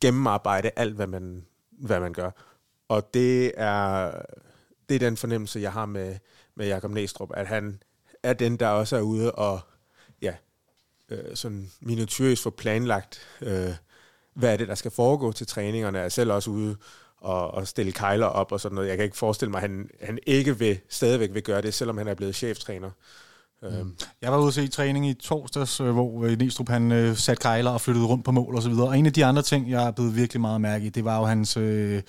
gennemarbejde 0.00 0.70
alt, 0.76 0.94
hvad 0.94 1.06
man, 1.06 1.46
hvad 1.70 2.00
man 2.00 2.12
gør. 2.12 2.30
Og 2.88 3.14
det 3.14 3.52
er, 3.56 4.12
det 4.88 4.94
er 4.94 4.98
den 4.98 5.16
fornemmelse, 5.16 5.60
jeg 5.60 5.72
har 5.72 5.86
med, 5.86 6.16
med 6.54 6.66
Jakob 6.66 6.90
Næstrup, 6.90 7.30
at 7.34 7.46
han 7.46 7.82
er 8.22 8.32
den, 8.32 8.56
der 8.56 8.68
også 8.68 8.96
er 8.96 9.00
ude 9.00 9.32
og 9.32 9.60
ja, 10.22 10.34
øh, 11.08 11.36
sådan 11.36 11.70
minutiøst 11.80 12.42
få 12.42 12.50
planlagt, 12.50 13.20
øh, 13.40 13.70
hvad 14.38 14.52
er 14.52 14.56
det, 14.56 14.68
der 14.68 14.74
skal 14.74 14.90
foregå 14.90 15.32
til 15.32 15.46
træningerne. 15.46 15.98
Jeg 15.98 16.04
er 16.04 16.08
selv 16.08 16.32
også 16.32 16.50
ude 16.50 16.76
og, 17.20 17.54
og 17.54 17.68
stille 17.68 17.92
kejler 17.92 18.26
op 18.26 18.52
og 18.52 18.60
sådan 18.60 18.74
noget. 18.74 18.88
Jeg 18.88 18.96
kan 18.96 19.04
ikke 19.04 19.16
forestille 19.16 19.50
mig, 19.50 19.62
at 19.62 19.70
han, 19.70 19.88
han 20.02 20.18
ikke 20.26 20.58
vil, 20.58 20.78
stadigvæk 20.88 21.34
vil 21.34 21.42
gøre 21.42 21.62
det, 21.62 21.74
selvom 21.74 21.98
han 21.98 22.08
er 22.08 22.14
blevet 22.14 22.34
cheftræner. 22.34 22.90
Mm. 23.62 23.94
Jeg 24.22 24.32
var 24.32 24.38
ude 24.38 24.48
at 24.48 24.54
se 24.54 24.68
træning 24.68 25.08
i 25.08 25.14
torsdags, 25.14 25.80
øh, 25.80 25.90
hvor 25.90 26.24
øh, 26.24 26.38
Næstrup 26.38 26.68
han 26.68 26.92
øh, 26.92 27.16
satte 27.16 27.40
kejler 27.40 27.70
og 27.70 27.80
flyttede 27.80 28.06
rundt 28.06 28.24
på 28.24 28.30
mål 28.30 28.56
og 28.56 28.62
så 28.62 28.68
videre. 28.68 28.88
Og 28.88 28.98
en 28.98 29.06
af 29.06 29.12
de 29.12 29.24
andre 29.24 29.42
ting, 29.42 29.70
jeg 29.70 29.86
er 29.86 29.90
blevet 29.90 30.16
virkelig 30.16 30.40
meget 30.40 30.60
mærke 30.60 30.86
i, 30.86 30.88
det 30.88 31.04
var 31.04 31.18
jo 31.18 31.24
hans 31.24 31.56
øh, 31.56 32.02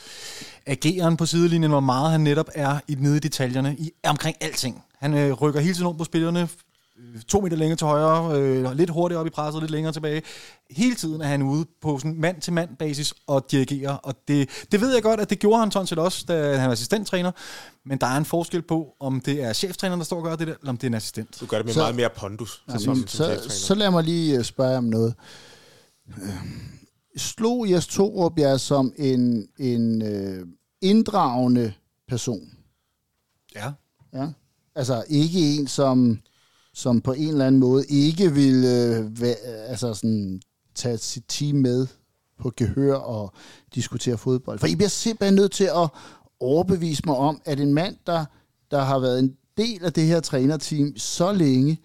ageren 0.65 1.17
på 1.17 1.25
sidelinjen, 1.25 1.71
hvor 1.71 1.79
meget 1.79 2.11
han 2.11 2.21
netop 2.21 2.49
er 2.55 2.79
i 2.87 2.95
nede 2.99 3.17
i 3.17 3.19
detaljerne 3.19 3.75
i, 3.79 3.91
omkring 4.07 4.37
alting. 4.41 4.83
Han 4.99 5.13
øh, 5.13 5.33
rykker 5.33 5.59
hele 5.59 5.73
tiden 5.73 5.87
rundt 5.87 5.97
på 5.97 6.03
spillerne, 6.03 6.49
to 7.27 7.41
meter 7.41 7.57
længere 7.57 7.77
til 7.77 7.88
højre, 7.88 8.39
øh, 8.41 8.71
lidt 8.75 8.89
hurtigere 8.89 9.19
op 9.21 9.27
i 9.27 9.29
presset, 9.29 9.62
lidt 9.62 9.71
længere 9.71 9.93
tilbage. 9.93 10.21
Hele 10.71 10.95
tiden 10.95 11.21
er 11.21 11.25
han 11.25 11.41
ude 11.41 11.65
på 11.81 11.97
sådan 11.99 12.15
mand-til-mand 12.21 12.77
basis 12.77 13.13
og 13.27 13.51
dirigerer, 13.51 13.93
og 13.93 14.15
det, 14.27 14.49
det 14.71 14.81
ved 14.81 14.93
jeg 14.93 15.03
godt, 15.03 15.19
at 15.19 15.29
det 15.29 15.39
gjorde 15.39 15.59
han 15.59 15.71
sådan 15.71 15.88
set 15.88 15.99
også, 15.99 16.25
da 16.27 16.57
han 16.57 16.65
var 16.67 16.71
assistenttræner, 16.73 17.31
men 17.85 17.97
der 17.97 18.07
er 18.07 18.17
en 18.17 18.25
forskel 18.25 18.62
på, 18.62 18.95
om 18.99 19.21
det 19.21 19.43
er 19.43 19.53
cheftræneren, 19.53 19.99
der 19.99 20.05
står 20.05 20.17
og 20.17 20.23
gør 20.23 20.35
det 20.35 20.47
der, 20.47 20.53
eller 20.59 20.69
om 20.69 20.77
det 20.77 20.83
er 20.83 20.89
en 20.89 20.93
assistent. 20.93 21.38
Du 21.41 21.45
gør 21.45 21.57
det 21.57 21.65
med 21.65 21.73
Så- 21.73 21.77
så, 21.79 21.83
meget 21.83 21.95
mere 21.95 22.09
pondus 22.17 22.63
Jamen, 22.67 22.79
som, 22.79 22.95
som 22.95 23.07
så, 23.07 23.49
så 23.49 23.75
lad 23.75 23.91
mig 23.91 24.03
lige 24.03 24.38
øh, 24.38 24.43
spørge 24.43 24.77
om 24.77 24.83
noget. 24.83 25.13
Øh, 26.21 26.29
Slog 27.17 27.69
Jes 27.71 27.88
Torup 27.88 28.39
jer 28.39 28.57
som 28.57 28.93
en, 28.97 29.47
en 29.59 30.01
øh, 30.01 30.45
inddragende 30.81 31.73
person? 32.07 32.49
Ja. 33.55 33.71
Ja? 34.13 34.27
Altså 34.75 35.03
ikke 35.09 35.39
en, 35.39 35.67
som, 35.67 36.19
som 36.79 37.01
på 37.01 37.13
en 37.13 37.27
eller 37.29 37.45
anden 37.47 37.61
måde 37.61 37.85
ikke 37.89 38.33
vil 38.33 38.55
øh, 38.65 39.21
væ, 39.21 39.29
øh, 39.29 39.69
altså 39.69 39.93
sådan, 39.93 40.41
tage 40.75 40.97
sit 40.97 41.23
team 41.27 41.55
med 41.55 41.87
på 42.41 42.51
gehør 42.57 42.95
og 42.95 43.33
diskutere 43.75 44.17
fodbold. 44.17 44.59
For 44.59 44.67
I 44.67 44.75
bliver 44.75 44.89
simpelthen 44.89 45.35
nødt 45.35 45.51
til 45.51 45.63
at 45.63 45.89
overbevise 46.39 47.01
mig 47.05 47.15
om, 47.15 47.41
at 47.45 47.59
en 47.59 47.73
mand, 47.73 47.95
der, 48.07 48.25
der 48.71 48.81
har 48.83 48.99
været 48.99 49.19
en 49.19 49.35
del 49.57 49.85
af 49.85 49.93
det 49.93 50.03
her 50.03 50.19
trænerteam 50.19 50.93
så 50.97 51.31
længe, 51.31 51.79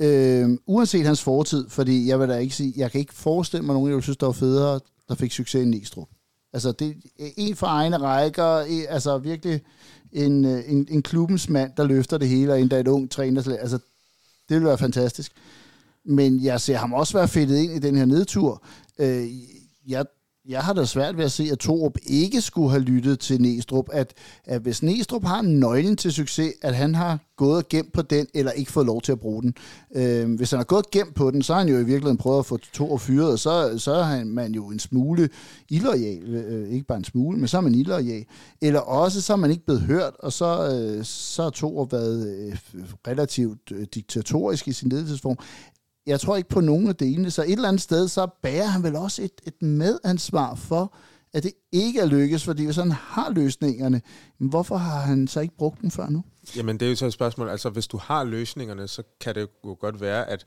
øh, 0.00 0.48
uanset 0.66 1.06
hans 1.06 1.22
fortid, 1.22 1.68
fordi 1.68 2.08
jeg 2.08 2.20
vil 2.20 2.28
da 2.28 2.36
ikke 2.36 2.54
sige, 2.54 2.72
jeg 2.76 2.90
kan 2.90 3.00
ikke 3.00 3.14
forestille 3.14 3.66
mig 3.66 3.74
nogen, 3.74 3.92
jeg 3.92 4.02
synes, 4.02 4.16
der 4.16 4.26
var 4.26 4.32
federe, 4.32 4.80
der 5.08 5.14
fik 5.14 5.32
succes 5.32 5.62
i 5.62 5.64
Næstrup. 5.64 6.08
Altså, 6.52 6.72
det 6.72 6.88
er 7.18 7.28
en 7.36 7.56
for 7.56 7.66
egne 7.66 7.96
rækker, 7.96 8.58
en- 8.60 8.86
altså 8.88 9.18
virkelig 9.18 9.60
en, 10.12 10.44
øh, 10.44 10.62
en, 10.66 10.86
en 10.90 11.02
klubbens 11.02 11.48
mand, 11.48 11.70
der 11.76 11.84
løfter 11.84 12.18
det 12.18 12.28
hele, 12.28 12.52
og 12.52 12.60
endda 12.60 12.80
et 12.80 12.88
ung 12.88 13.10
træner. 13.10 13.56
Altså, 13.60 13.78
det 14.48 14.54
ville 14.54 14.68
være 14.68 14.78
fantastisk. 14.78 15.32
Men 16.04 16.44
jeg 16.44 16.60
ser 16.60 16.76
ham 16.76 16.92
også 16.92 17.18
være 17.18 17.28
fedtet 17.28 17.56
ind 17.56 17.72
i 17.72 17.78
den 17.78 17.96
her 17.96 18.04
nedtur. 18.04 18.62
Øh, 18.98 19.28
jeg, 19.88 20.06
jeg 20.48 20.60
har 20.60 20.72
da 20.72 20.84
svært 20.84 21.16
ved 21.16 21.24
at 21.24 21.32
se, 21.32 21.48
at 21.52 21.58
Torup 21.58 21.98
ikke 22.06 22.40
skulle 22.40 22.70
have 22.70 22.82
lyttet 22.82 23.20
til 23.20 23.40
Næstrup. 23.40 23.88
At, 23.92 24.14
at 24.44 24.60
hvis 24.60 24.82
Næstrup 24.82 25.24
har 25.24 25.42
nøglen 25.42 25.96
til 25.96 26.12
succes, 26.12 26.52
at 26.62 26.74
han 26.74 26.94
har 26.94 27.18
gået 27.36 27.56
og 27.56 27.68
gemt 27.68 27.92
på 27.92 28.02
den, 28.02 28.26
eller 28.34 28.52
ikke 28.52 28.72
fået 28.72 28.86
lov 28.86 29.02
til 29.02 29.12
at 29.12 29.20
bruge 29.20 29.42
den. 29.42 29.54
Øh, 29.94 30.34
hvis 30.34 30.50
han 30.50 30.58
har 30.58 30.64
gået 30.64 30.84
og 30.84 30.90
gemt 30.90 31.14
på 31.14 31.30
den, 31.30 31.42
så 31.42 31.52
har 31.52 31.60
han 31.60 31.68
jo 31.68 31.74
i 31.74 31.84
virkeligheden 31.84 32.16
prøvet 32.16 32.38
at 32.38 32.46
få 32.46 32.56
Torup 32.72 33.00
fyret, 33.00 33.32
og 33.32 33.38
så, 33.38 33.78
så 33.78 33.92
er 33.92 34.24
man 34.24 34.52
jo 34.52 34.66
en 34.66 34.78
smule 34.78 35.28
illoyal. 35.68 36.34
Øh, 36.34 36.68
ikke 36.68 36.86
bare 36.86 36.98
en 36.98 37.04
smule, 37.04 37.38
men 37.38 37.48
så 37.48 37.56
er 37.56 37.60
man 37.60 37.74
illoyal. 37.74 38.24
Eller 38.62 38.80
også, 38.80 39.20
så 39.20 39.32
er 39.32 39.36
man 39.36 39.50
ikke 39.50 39.64
blevet 39.64 39.82
hørt, 39.82 40.12
og 40.18 40.32
så, 40.32 40.72
øh, 40.74 41.04
så 41.04 41.42
har 41.42 41.50
Torup 41.50 41.92
været 41.92 42.28
øh, 42.28 42.56
relativt 43.08 43.72
øh, 43.72 43.86
diktatorisk 43.94 44.68
i 44.68 44.72
sin 44.72 44.88
ledelsesform 44.88 45.38
jeg 46.08 46.20
tror 46.20 46.36
ikke 46.36 46.48
på 46.48 46.60
nogen 46.60 46.88
af 46.88 46.96
delene, 46.96 47.30
så 47.30 47.42
et 47.42 47.52
eller 47.52 47.68
andet 47.68 47.82
sted, 47.82 48.08
så 48.08 48.26
bærer 48.42 48.66
han 48.66 48.82
vel 48.82 48.96
også 48.96 49.22
et, 49.22 49.40
et 49.46 49.62
medansvar 49.62 50.54
for, 50.54 50.94
at 51.32 51.42
det 51.42 51.52
ikke 51.72 52.00
er 52.00 52.06
lykkes, 52.06 52.44
fordi 52.44 52.64
hvis 52.64 52.76
han 52.76 52.92
har 52.92 53.30
løsningerne, 53.30 54.02
hvorfor 54.38 54.76
har 54.76 55.00
han 55.00 55.28
så 55.28 55.40
ikke 55.40 55.56
brugt 55.56 55.82
dem 55.82 55.90
før 55.90 56.08
nu? 56.08 56.24
Jamen 56.56 56.80
det 56.80 56.86
er 56.86 56.90
jo 56.90 56.96
så 56.96 57.06
et 57.06 57.12
spørgsmål, 57.12 57.48
altså 57.48 57.70
hvis 57.70 57.86
du 57.86 57.98
har 57.98 58.24
løsningerne, 58.24 58.88
så 58.88 59.02
kan 59.20 59.34
det 59.34 59.48
jo 59.64 59.76
godt 59.80 60.00
være, 60.00 60.28
at 60.28 60.46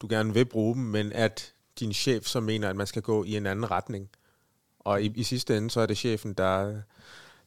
du 0.00 0.06
gerne 0.10 0.34
vil 0.34 0.44
bruge 0.44 0.74
dem, 0.74 0.82
men 0.82 1.12
at 1.12 1.52
din 1.80 1.92
chef 1.92 2.26
så 2.26 2.40
mener, 2.40 2.68
at 2.70 2.76
man 2.76 2.86
skal 2.86 3.02
gå 3.02 3.24
i 3.24 3.36
en 3.36 3.46
anden 3.46 3.70
retning. 3.70 4.08
Og 4.80 5.02
i, 5.02 5.12
i 5.16 5.22
sidste 5.22 5.56
ende, 5.56 5.70
så 5.70 5.80
er 5.80 5.86
det 5.86 5.96
chefen, 5.96 6.32
der, 6.32 6.80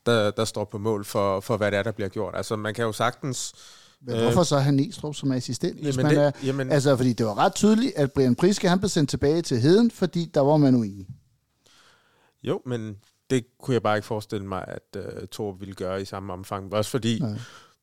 der, 0.06 0.32
der 0.32 0.46
står 0.46 0.66
på 0.66 0.78
mål 0.78 1.06
for, 1.06 1.40
for, 1.40 1.58
hvad 1.58 1.72
det 1.72 1.78
er, 1.78 1.84
der 1.84 1.92
bliver 1.92 2.10
gjort. 2.10 2.36
Altså 2.36 2.56
man 2.56 2.74
kan 2.74 2.86
jo 2.86 2.92
sagtens 2.92 3.54
men 4.06 4.22
hvorfor 4.22 4.44
så 4.44 4.60
have 4.60 4.76
Næstrup 4.76 5.16
som 5.16 5.32
assistent? 5.32 5.82
Hvis 5.82 5.98
jamen 5.98 6.06
man 6.06 6.16
det, 6.16 6.26
er, 6.26 6.32
jamen, 6.44 6.72
altså, 6.72 6.98
fordi 6.98 7.14
det 7.14 7.26
var 7.26 7.38
ret 7.38 7.56
tydeligt, 7.56 7.94
at 7.96 8.12
Brian 8.12 8.36
Priske 8.36 8.70
han 8.70 8.80
blev 8.80 8.90
sendt 8.90 9.10
tilbage 9.10 9.42
til 9.42 9.60
Heden, 9.60 9.92
fordi 9.92 10.32
der 10.34 10.42
var 10.42 10.58
man 10.58 10.76
uenig. 10.76 11.08
Jo, 12.44 12.62
men 12.66 12.96
det 13.30 13.46
kunne 13.62 13.74
jeg 13.74 13.84
bare 13.84 13.96
ikke 13.96 14.08
forestille 14.08 14.46
mig, 14.46 14.66
at 14.68 14.98
uh, 14.98 15.28
Torb 15.32 15.60
ville 15.60 15.74
gøre 15.74 16.02
i 16.02 16.06
samme 16.06 16.34
omfang. 16.34 16.74
Også 16.74 16.92
fordi 16.92 17.20
Nej. 17.20 17.40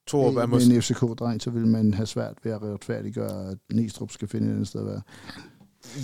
Torb 0.07 0.37
er 0.37 0.47
måske... 0.47 0.69
Med 0.69 0.77
en 0.77 0.83
FCK-dreng, 0.83 1.43
så 1.43 1.51
vil 1.51 1.67
man 1.67 1.95
have 1.95 2.07
svært 2.07 2.35
ved 2.43 2.53
at 2.53 2.63
retfærdiggøre, 2.63 3.51
at 3.51 3.59
Næstrup 3.73 4.11
skal 4.11 4.29
finde 4.29 4.49
et 4.49 4.53
andet 4.53 4.69
sted 4.69 4.81
at 4.81 4.87
være. 4.87 5.03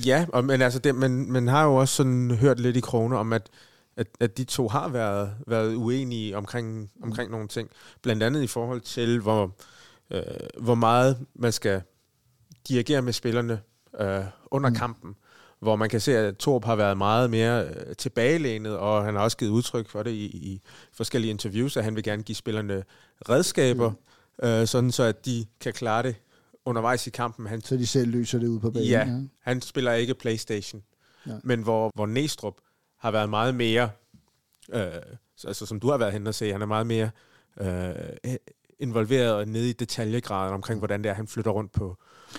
Ja, 0.07 0.27
og, 0.33 0.45
men 0.45 0.63
altså 0.63 0.79
det, 0.79 0.95
man, 0.95 1.11
man 1.11 1.49
har 1.49 1.65
jo 1.65 1.75
også 1.75 1.95
sådan 1.95 2.31
hørt 2.31 2.61
lidt 2.61 2.77
i 2.77 2.81
kroner 2.81 3.17
om, 3.17 3.33
at 3.33 3.51
at, 3.97 4.07
at 4.21 4.39
de 4.39 4.45
to 4.45 4.69
har 4.69 4.89
været, 4.89 5.31
været 5.47 5.75
uenige 5.75 6.37
omkring, 6.37 6.91
omkring 7.03 7.31
nogle 7.31 7.49
ting. 7.49 7.69
Blandt 8.03 8.23
andet 8.23 8.43
i 8.43 8.47
forhold 8.47 8.81
til, 8.81 9.21
hvor, 9.21 9.57
øh, 10.11 10.23
hvor 10.61 10.75
meget 10.75 11.27
man 11.35 11.53
skal 11.53 11.83
dirigere 12.69 13.03
med 13.03 13.13
spillerne 13.13 13.61
øh, 14.01 14.25
under 14.51 14.69
mm. 14.69 14.77
kampen. 14.77 15.17
Hvor 15.61 15.77
man 15.77 15.89
kan 15.89 16.01
se, 16.01 16.19
at 16.19 16.37
Torp 16.37 16.65
har 16.65 16.77
været 16.77 16.99
meget 16.99 17.31
mere 17.31 17.65
øh, 17.69 17.97
tilbagelænet, 17.97 18.77
og 18.77 19.05
han 19.05 19.15
har 19.15 19.23
også 19.23 19.37
givet 19.37 19.51
udtryk 19.51 19.89
for 19.89 20.03
det 20.03 20.11
i, 20.11 20.25
i 20.25 20.61
forskellige 20.93 21.31
interviews, 21.31 21.77
at 21.77 21.85
han 21.85 21.97
vil 21.97 22.05
gerne 22.05 22.23
give 22.23 22.37
spillerne 22.37 22.85
redskaber, 23.29 23.91
mm. 24.43 24.49
øh, 24.49 24.67
sådan 24.67 24.93
så 24.93 25.03
at 25.03 25.27
de 25.27 25.47
kan 25.61 25.73
klare 25.73 26.03
det 26.03 26.17
undervejs 26.65 27.07
i 27.07 27.11
kampen. 27.11 27.47
Han, 27.47 27.61
så 27.61 27.77
de 27.77 27.87
selv 27.87 28.11
løser 28.11 28.39
det 28.39 28.47
ud 28.47 28.61
på 28.61 28.71
banen? 28.71 28.89
Ja, 28.89 28.99
ja. 28.99 29.21
han 29.41 29.61
spiller 29.61 29.93
ikke 29.93 30.15
Playstation. 30.15 30.83
Ja. 31.27 31.33
Men 31.43 31.63
hvor, 31.63 31.91
hvor 31.95 32.07
Næstrup 32.07 32.55
har 32.99 33.11
været 33.11 33.31
meget 33.31 33.55
mere, 33.55 33.91
øh, 34.73 34.87
altså 35.45 35.67
som 35.67 35.81
du 35.81 35.91
har 35.91 35.99
været 35.99 36.13
hen 36.13 36.27
og 36.27 36.35
se, 36.35 36.53
han 36.53 36.63
er 36.63 36.67
meget 36.67 36.87
mere 36.87 37.11
øh, 37.61 38.37
involveret 38.81 39.49
nede 39.49 39.71
i 39.71 39.73
detaljegraden 39.73 40.55
omkring, 40.55 40.79
hvordan 40.79 41.03
det 41.03 41.11
er, 41.11 41.15
han 41.15 41.29
flytter 41.29 41.51
rundt 41.51 41.73
på, 41.73 41.97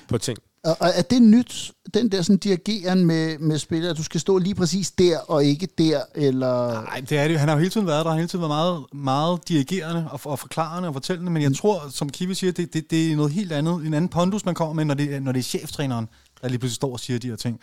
på 0.09 0.17
ting. 0.17 0.37
Og 0.63 0.89
er 0.95 1.01
det 1.01 1.21
nyt, 1.21 1.71
den 1.93 2.11
der 2.11 2.21
sådan 2.21 2.37
dirigeren 2.37 3.05
med, 3.05 3.37
med 3.37 3.57
spillere, 3.57 3.91
at 3.91 3.97
du 3.97 4.03
skal 4.03 4.19
stå 4.19 4.37
lige 4.37 4.55
præcis 4.55 4.91
der 4.91 5.19
og 5.19 5.45
ikke 5.45 5.67
der, 5.77 6.01
eller... 6.15 6.81
Nej, 6.81 6.99
det 7.09 7.17
er 7.17 7.27
det 7.27 7.39
Han 7.39 7.47
har 7.47 7.55
jo 7.55 7.59
hele 7.59 7.69
tiden 7.69 7.87
været 7.87 8.05
der, 8.05 8.11
han 8.11 8.17
har 8.17 8.21
hele 8.21 8.27
tiden 8.27 8.41
været 8.41 8.49
meget, 8.49 8.85
meget 8.93 9.47
dirigerende 9.47 10.07
og, 10.11 10.19
og 10.23 10.39
forklarende 10.39 10.87
og 10.87 10.93
fortællende, 10.93 11.31
men 11.31 11.41
jeg 11.41 11.49
mm. 11.49 11.55
tror, 11.55 11.89
som 11.89 12.09
Kiwi 12.09 12.35
siger, 12.35 12.51
det, 12.51 12.73
det, 12.73 12.91
det 12.91 13.11
er 13.11 13.15
noget 13.15 13.31
helt 13.31 13.51
andet, 13.51 13.85
en 13.85 13.93
anden 13.93 14.09
pondus, 14.09 14.45
man 14.45 14.55
kommer 14.55 14.73
med, 14.73 14.85
når 14.85 14.93
det, 14.93 15.23
når 15.23 15.31
det 15.31 15.39
er 15.39 15.43
cheftræneren, 15.43 16.09
der 16.41 16.47
lige 16.47 16.59
pludselig 16.59 16.75
står 16.75 16.91
og 16.91 16.99
siger 16.99 17.19
de 17.19 17.27
her 17.27 17.35
ting. 17.35 17.59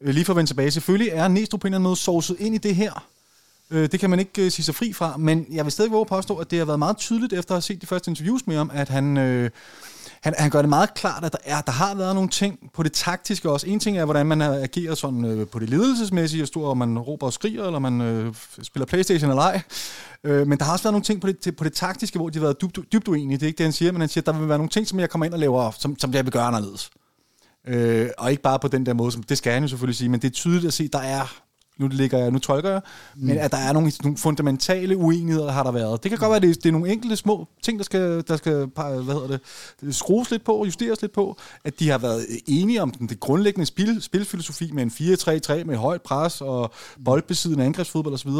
Øh, 0.00 0.14
lige 0.14 0.24
for 0.24 0.32
at 0.32 0.36
vende 0.36 0.50
tilbage, 0.50 0.70
selvfølgelig 0.70 1.10
er 1.12 1.28
Næstrup 1.28 1.60
på 1.60 1.66
en 1.66 1.72
eller 1.72 1.78
anden 1.78 1.88
måde 1.88 1.96
sovset 1.96 2.36
ind 2.40 2.54
i 2.54 2.58
det 2.58 2.74
her, 2.74 3.06
Øh, 3.70 3.88
det 3.92 4.00
kan 4.00 4.10
man 4.10 4.18
ikke 4.18 4.44
øh, 4.44 4.50
sige 4.50 4.64
sig 4.64 4.74
fri 4.74 4.92
fra, 4.92 5.16
men 5.16 5.46
jeg 5.50 5.64
vil 5.64 5.72
stadig 5.72 5.92
våge 5.92 6.06
påstå, 6.06 6.36
at 6.36 6.50
det 6.50 6.58
har 6.58 6.66
været 6.66 6.78
meget 6.78 6.96
tydeligt, 6.96 7.32
efter 7.32 7.54
at 7.54 7.56
have 7.56 7.62
set 7.62 7.82
de 7.82 7.86
første 7.86 8.10
interviews 8.10 8.46
med 8.46 8.56
ham, 8.56 8.70
at 8.74 8.88
han... 8.88 9.16
Øh, 9.16 9.50
han, 10.22 10.34
han 10.38 10.50
gør 10.50 10.62
det 10.62 10.68
meget 10.68 10.94
klart, 10.94 11.24
at 11.24 11.32
der, 11.32 11.38
er, 11.44 11.60
der 11.60 11.72
har 11.72 11.94
været 11.94 12.14
nogle 12.14 12.30
ting 12.30 12.70
på 12.74 12.82
det 12.82 12.92
taktiske 12.92 13.50
også. 13.50 13.66
En 13.66 13.80
ting 13.80 13.98
er, 13.98 14.04
hvordan 14.04 14.26
man 14.26 14.42
agerer 14.42 14.94
sådan, 14.94 15.24
øh, 15.24 15.46
på 15.46 15.58
det 15.58 15.70
ledelsesmæssige, 15.70 16.42
og 16.42 16.48
stor, 16.48 16.70
om 16.70 16.78
man 16.78 16.98
råber 16.98 17.26
og 17.26 17.32
skriger, 17.32 17.66
eller 17.66 17.78
man 17.78 18.00
øh, 18.00 18.34
spiller 18.62 18.86
Playstation 18.86 19.30
eller 19.30 19.42
ej. 19.42 19.60
Øh, 20.24 20.46
men 20.46 20.58
der 20.58 20.64
har 20.64 20.72
også 20.72 20.82
været 20.82 20.92
nogle 20.92 21.04
ting 21.04 21.20
på 21.20 21.26
det, 21.26 21.56
på 21.56 21.64
det 21.64 21.72
taktiske, 21.72 22.18
hvor 22.18 22.28
de 22.28 22.38
har 22.38 22.46
været 22.46 22.60
dybt, 22.60 22.92
dybt 22.92 23.08
uenige. 23.08 23.38
Det 23.38 23.42
er 23.42 23.46
ikke 23.46 23.58
det, 23.58 23.66
han 23.66 23.72
siger, 23.72 23.92
men 23.92 24.00
han 24.00 24.08
siger, 24.08 24.22
at 24.22 24.26
der 24.26 24.32
vil 24.32 24.48
være 24.48 24.58
nogle 24.58 24.70
ting, 24.70 24.86
som 24.86 25.00
jeg 25.00 25.10
kommer 25.10 25.26
ind 25.26 25.34
og 25.34 25.40
laver, 25.40 25.70
som, 25.78 25.98
som 25.98 26.14
jeg 26.14 26.24
vil 26.24 26.32
gøre 26.32 26.44
anderledes. 26.44 26.90
Øh, 27.68 28.08
og 28.18 28.30
ikke 28.30 28.42
bare 28.42 28.58
på 28.58 28.68
den 28.68 28.86
der 28.86 28.94
måde, 28.94 29.12
som 29.12 29.22
det 29.22 29.38
skal 29.38 29.52
han 29.52 29.62
jo 29.62 29.68
selvfølgelig 29.68 29.96
sige, 29.96 30.08
men 30.08 30.20
det 30.20 30.28
er 30.28 30.32
tydeligt 30.32 30.66
at 30.66 30.72
se, 30.72 30.84
at 30.84 30.92
der 30.92 30.98
er 30.98 31.45
nu 31.78 31.88
ligger 31.88 32.18
jeg, 32.18 32.30
nu 32.30 32.38
tolker 32.38 32.70
jeg, 32.70 32.80
mm. 33.16 33.26
men 33.26 33.38
at 33.38 33.52
der 33.52 33.58
er 33.58 33.72
nogle, 33.72 33.92
nogle 34.02 34.18
fundamentale 34.18 34.96
uenigheder, 34.96 35.52
har 35.52 35.62
der 35.62 35.72
været. 35.72 36.02
Det 36.02 36.10
kan 36.10 36.18
godt 36.18 36.28
være, 36.28 36.36
at 36.36 36.42
det, 36.42 36.62
det 36.62 36.68
er 36.68 36.72
nogle 36.72 36.92
enkelte 36.92 37.16
små 37.16 37.48
ting, 37.62 37.78
der 37.78 37.84
skal, 37.84 38.24
der 38.28 38.36
skal 38.36 38.66
hvad 38.74 39.14
hedder 39.14 39.38
det, 39.82 39.94
skrues 39.94 40.30
lidt 40.30 40.44
på, 40.44 40.64
justeres 40.64 41.02
lidt 41.02 41.12
på, 41.12 41.38
at 41.64 41.80
de 41.80 41.90
har 41.90 41.98
været 41.98 42.26
enige 42.46 42.82
om 42.82 42.90
den 42.90 43.08
det 43.08 43.20
grundlæggende 43.20 43.66
spil, 43.66 44.02
spilfilosofi 44.02 44.70
med 44.72 44.82
en 44.82 44.90
4-3-3 45.60 45.64
med 45.64 45.76
højt 45.76 46.02
pres 46.02 46.40
og 46.40 46.72
boldbesiddende 47.04 47.64
angrebsfodbold 47.64 48.14
osv., 48.14 48.30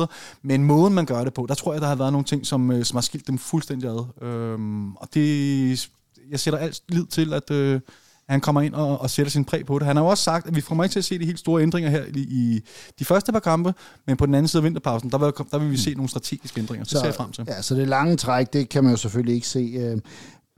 men 0.42 0.64
måden 0.64 0.94
man 0.94 1.06
gør 1.06 1.24
det 1.24 1.34
på, 1.34 1.46
der 1.48 1.54
tror 1.54 1.72
jeg, 1.72 1.82
der 1.82 1.88
har 1.88 1.94
været 1.94 2.12
nogle 2.12 2.24
ting, 2.24 2.46
som, 2.46 2.70
øh, 2.70 2.84
som 2.84 2.96
har 2.96 3.02
skilt 3.02 3.26
dem 3.26 3.38
fuldstændig 3.38 3.90
ad. 3.90 4.26
Øhm, 4.26 4.96
og 4.96 5.08
det, 5.14 5.90
jeg 6.30 6.40
sætter 6.40 6.58
alt 6.58 6.82
lid 6.88 7.06
til, 7.06 7.34
at, 7.34 7.50
øh, 7.50 7.80
han 8.28 8.40
kommer 8.40 8.60
ind 8.60 8.74
og, 8.74 9.00
og 9.00 9.10
sætter 9.10 9.30
sin 9.30 9.44
præg 9.44 9.66
på 9.66 9.78
det. 9.78 9.86
Han 9.86 9.96
har 9.96 10.02
jo 10.02 10.08
også 10.08 10.24
sagt, 10.24 10.46
at 10.46 10.56
vi 10.56 10.60
kommer 10.60 10.84
ikke 10.84 10.92
til 10.92 10.98
at 10.98 11.04
se 11.04 11.18
de 11.18 11.26
helt 11.26 11.38
store 11.38 11.62
ændringer 11.62 11.90
her 11.90 12.04
i, 12.14 12.20
i 12.20 12.60
de 12.98 13.04
første 13.04 13.32
par 13.32 13.40
kampe, 13.40 13.74
men 14.06 14.16
på 14.16 14.26
den 14.26 14.34
anden 14.34 14.48
side 14.48 14.60
af 14.60 14.64
vinterpausen, 14.64 15.10
der 15.10 15.18
vil, 15.18 15.32
der 15.50 15.58
vil 15.58 15.70
vi 15.70 15.76
se 15.76 15.94
nogle 15.94 16.08
strategiske 16.08 16.60
ændringer. 16.60 16.84
Det 16.84 16.90
så, 16.90 16.98
ser 16.98 17.04
jeg 17.04 17.14
frem 17.14 17.32
til. 17.32 17.44
Ja, 17.48 17.62
så 17.62 17.74
det 17.74 17.88
lange 17.88 18.16
træk, 18.16 18.52
det 18.52 18.68
kan 18.68 18.84
man 18.84 18.90
jo 18.90 18.96
selvfølgelig 18.96 19.34
ikke 19.34 19.48
se. 19.48 19.74
Øh, 19.78 19.98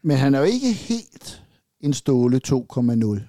men 0.02 0.16
han 0.16 0.35
er 0.35 0.38
jo 0.38 0.44
ikke 0.44 0.72
helt 0.72 1.42
en 1.81 1.94
ståle 1.94 2.40
2,0. 2.48 3.20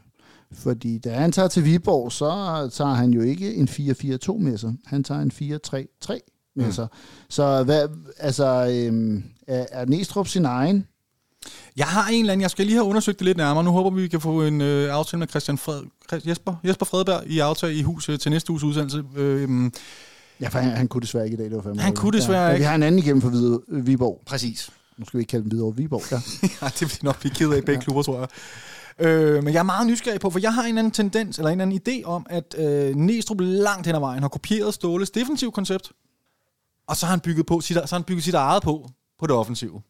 Fordi 0.52 0.98
da 0.98 1.14
han 1.14 1.32
tager 1.32 1.48
til 1.48 1.66
Viborg, 1.66 2.12
så 2.12 2.30
tager 2.74 2.94
han 2.94 3.12
jo 3.12 3.22
ikke 3.22 3.56
en 3.56 3.70
4-4-2 3.70 4.38
med 4.38 4.58
sig. 4.58 4.74
Han 4.86 5.04
tager 5.04 5.22
en 5.22 5.32
4-3-3 5.32 6.52
med 6.56 6.66
mm. 6.66 6.72
sig. 6.72 6.88
Så 7.30 7.64
hvad, 7.64 7.88
altså, 8.18 8.70
øhm, 8.72 9.24
er, 9.48 9.66
er 9.72 9.86
Næstrup 9.86 10.28
sin 10.28 10.46
egen? 10.46 10.88
Jeg 11.78 11.88
har 11.88 12.10
en 12.10 12.20
eller 12.20 12.34
anden, 12.34 12.42
jeg 12.42 12.52
skal 12.52 12.66
lige 12.66 12.76
have 12.76 12.86
undersøgt 12.86 13.20
det 13.20 13.26
lidt 13.26 13.38
nærmere. 13.38 13.64
Nu 13.64 13.72
håber 13.72 13.90
vi, 13.90 14.02
vi 14.02 14.08
kan 14.08 14.22
få 14.22 14.44
en 14.44 14.62
øh, 14.62 14.94
aftale 14.94 15.20
med 15.20 15.28
Christian 15.28 15.58
Fred, 15.58 15.82
Jesper, 16.28 16.56
Jesper 16.64 16.86
Fredberg 16.86 17.24
i 17.28 17.40
aftale 17.40 17.76
i 17.76 17.82
hus 17.82 18.10
øh, 18.10 18.20
til 18.20 18.32
næste 18.32 18.52
uges 18.52 18.64
udsendelse. 18.64 19.04
Øh, 19.16 19.72
ja, 20.42 20.48
for 20.48 20.60
han, 20.60 20.72
han 20.72 20.88
kunne 20.88 21.02
desværre 21.02 21.26
ikke 21.26 21.36
i 21.36 21.38
dag, 21.38 21.46
det 21.46 21.56
var 21.56 21.62
fandme. 21.62 21.82
Han 21.82 21.96
kunne 21.96 22.18
desværre 22.18 22.46
ja, 22.46 22.50
ikke. 22.50 22.60
Vi 22.60 22.66
har 22.66 22.76
en 22.76 22.84
anden 22.84 23.00
igennem 23.00 23.22
for 23.22 23.30
Hvide, 23.30 23.62
Viborg. 23.68 24.22
Præcis. 24.26 24.70
Nu 24.98 25.06
skal 25.06 25.18
vi 25.18 25.22
ikke 25.22 25.30
kalde 25.30 25.44
dem 25.44 25.50
Hvidovre 25.50 25.76
Viborg, 25.76 26.12
ja. 26.12 26.18
ja, 26.62 26.72
det 26.80 26.88
bliver 26.88 27.04
nok 27.04 27.20
blive 27.20 27.34
ked 27.34 27.54
af 27.54 27.66
begge 27.66 27.72
ja. 27.72 27.80
klubber, 27.80 28.04
tror 28.04 28.20
jeg. 28.20 28.28
Øh, 29.00 29.44
men 29.44 29.54
jeg 29.54 29.60
er 29.60 29.64
meget 29.64 29.88
nysgerrig 29.88 30.20
på, 30.20 30.30
for 30.30 30.40
jeg 30.40 30.54
har 30.54 30.64
en 30.64 30.78
anden 30.78 30.92
tendens, 30.92 31.38
eller 31.38 31.52
en 31.52 31.62
anden 31.62 31.82
idé 31.88 32.06
om, 32.06 32.26
at 32.30 32.56
øh, 32.58 32.96
Næstrup 32.96 33.38
langt 33.42 33.86
hen 33.86 33.96
ad 33.96 34.00
vejen 34.00 34.22
har 34.22 34.30
kopieret 34.30 34.74
Ståles 34.74 35.10
defensiv 35.10 35.52
koncept, 35.52 35.92
og 36.88 36.98
så 36.98 37.06
har 37.06 37.12
han 37.12 37.20
bygget, 37.20 37.46
på 37.46 37.62
sit, 37.62 37.76
så 37.76 37.82
har 37.90 37.96
han 37.96 38.04
bygget 38.04 38.24
sit 38.24 38.34
eget 38.34 38.64
på, 38.64 38.90
på 39.20 39.28
det 39.28 39.36
offensive. 39.36 39.82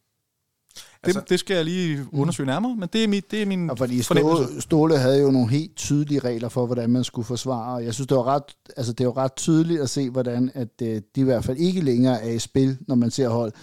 Altså, 1.03 1.19
det, 1.19 1.29
det 1.29 1.39
skal 1.39 1.55
jeg 1.55 1.65
lige 1.65 2.05
undersøge 2.11 2.47
nærmere, 2.47 2.75
men 2.75 2.89
det 2.93 3.03
er, 3.03 3.07
mit, 3.07 3.31
det 3.31 3.41
er 3.41 3.45
min 3.45 3.65
ja, 3.67 3.73
fordi 3.73 4.01
Ståle, 4.01 4.61
Ståle 4.61 4.97
havde 4.97 5.21
jo 5.21 5.31
nogle 5.31 5.49
helt 5.49 5.75
tydelige 5.75 6.19
regler 6.19 6.49
for, 6.49 6.65
hvordan 6.65 6.89
man 6.89 7.03
skulle 7.03 7.25
forsvare. 7.25 7.75
Jeg 7.75 7.93
synes, 7.93 8.07
det 8.07 8.17
var 8.17 8.27
ret, 8.27 8.43
altså, 8.77 8.93
det 8.93 9.05
var 9.05 9.17
ret 9.17 9.35
tydeligt 9.35 9.81
at 9.81 9.89
se, 9.89 10.09
hvordan 10.09 10.51
at, 10.53 10.67
øh, 10.81 10.87
de 11.15 11.21
i 11.21 11.23
hvert 11.23 11.43
fald 11.43 11.57
ikke 11.57 11.81
længere 11.81 12.23
er 12.23 12.29
i 12.29 12.39
spil, 12.39 12.77
når 12.87 12.95
man 12.95 13.11
ser 13.11 13.29
hold. 13.29 13.53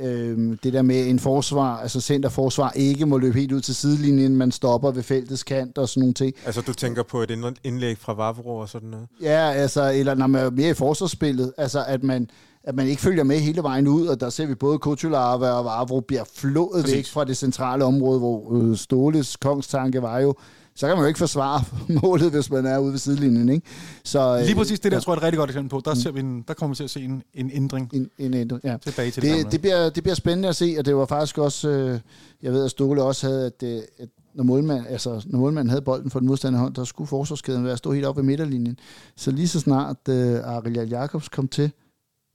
Øhm, 0.00 0.58
det 0.58 0.72
der 0.72 0.82
med 0.82 1.06
en 1.06 1.18
forsvar, 1.18 1.76
altså 1.76 2.00
centerforsvar, 2.00 2.70
ikke 2.70 3.06
må 3.06 3.18
løbe 3.18 3.38
helt 3.38 3.52
ud 3.52 3.60
til 3.60 3.74
sidelinjen, 3.74 4.36
man 4.36 4.52
stopper 4.52 4.90
ved 4.90 5.02
feltets 5.02 5.42
kant 5.42 5.78
og 5.78 5.88
sådan 5.88 6.00
nogle 6.00 6.14
ting. 6.14 6.34
Altså 6.46 6.60
du 6.60 6.72
tænker 6.72 7.02
på 7.02 7.22
et 7.22 7.30
indlæg 7.64 7.98
fra 7.98 8.12
Vavro 8.14 8.56
og 8.56 8.68
sådan 8.68 8.88
noget? 8.88 9.06
Ja, 9.22 9.52
altså, 9.52 9.92
eller 9.92 10.14
når 10.14 10.26
man 10.26 10.44
er 10.44 10.50
mere 10.50 10.70
i 10.70 10.74
forsvarsspillet, 10.74 11.52
altså 11.58 11.84
at 11.84 12.02
man, 12.02 12.30
at 12.66 12.74
man 12.74 12.86
ikke 12.86 13.02
følger 13.02 13.24
med 13.24 13.38
hele 13.38 13.62
vejen 13.62 13.88
ud, 13.88 14.06
og 14.06 14.20
der 14.20 14.30
ser 14.30 14.46
vi 14.46 14.54
både 14.54 14.78
Kutularva 14.78 15.50
og 15.50 15.64
Vavro 15.64 16.00
bliver 16.00 16.24
flået 16.34 16.82
Præcis. 16.82 16.96
væk 16.96 17.06
fra 17.06 17.24
det 17.24 17.36
centrale 17.36 17.84
område, 17.84 18.18
hvor 18.18 18.56
øh, 18.56 18.76
Ståles 18.76 19.36
kongstanke 19.36 20.02
var 20.02 20.18
jo, 20.18 20.34
så 20.74 20.86
kan 20.86 20.96
man 20.96 21.02
jo 21.02 21.08
ikke 21.08 21.18
forsvare 21.18 21.64
målet, 22.02 22.30
hvis 22.30 22.50
man 22.50 22.66
er 22.66 22.78
ude 22.78 22.92
ved 22.92 22.98
sidelinjen. 22.98 23.48
Ikke? 23.48 23.66
Så, 24.04 24.42
Lige 24.44 24.54
præcis 24.54 24.80
det 24.80 24.92
der, 24.92 24.96
ja. 24.96 25.00
tror 25.00 25.12
jeg 25.12 25.16
er 25.16 25.20
et 25.20 25.24
rigtig 25.24 25.38
godt 25.38 25.50
eksempel 25.50 25.70
på. 25.70 25.82
Der, 25.84 25.94
ser 25.94 26.10
vi 26.10 26.20
en, 26.20 26.44
der 26.48 26.54
kommer 26.54 26.74
vi 26.74 26.76
til 26.76 26.84
at 26.84 26.90
se 26.90 27.00
en, 27.00 27.22
en 27.34 27.50
ændring. 27.54 27.90
En, 27.92 28.10
en 28.18 28.34
ændring, 28.34 28.64
ja. 28.64 28.76
Tilbage 28.76 29.10
til 29.10 29.22
det, 29.22 29.44
det, 29.44 29.52
det, 29.52 29.60
bliver, 29.60 29.90
det 29.90 30.02
bliver 30.02 30.14
spændende 30.14 30.48
at 30.48 30.56
se, 30.56 30.74
og 30.78 30.86
det 30.86 30.96
var 30.96 31.06
faktisk 31.06 31.38
også, 31.38 31.68
øh, 31.68 32.00
jeg 32.42 32.52
ved, 32.52 32.64
at 32.64 32.70
Ståle 32.70 33.02
også 33.02 33.26
havde, 33.26 33.46
at, 33.46 33.62
øh, 33.62 33.82
at 33.98 34.08
når, 34.34 34.44
målmand, 34.44 34.86
altså, 34.88 35.22
når 35.26 35.38
målmanden 35.38 35.70
havde 35.70 35.82
bolden 35.82 36.10
for 36.10 36.18
den 36.18 36.28
modstandende 36.28 36.60
hånd, 36.60 36.74
der 36.74 36.84
skulle 36.84 37.08
forsvarskæden 37.08 37.64
være 37.64 37.76
stå 37.76 37.92
helt 37.92 38.06
op 38.06 38.16
ved 38.16 38.24
midterlinjen. 38.24 38.78
Så 39.16 39.30
lige 39.30 39.48
så 39.48 39.60
snart 39.60 39.96
uh, 40.08 40.14
Ariel 40.14 40.88
Jacobs 40.88 41.28
kom 41.28 41.48
til, 41.48 41.70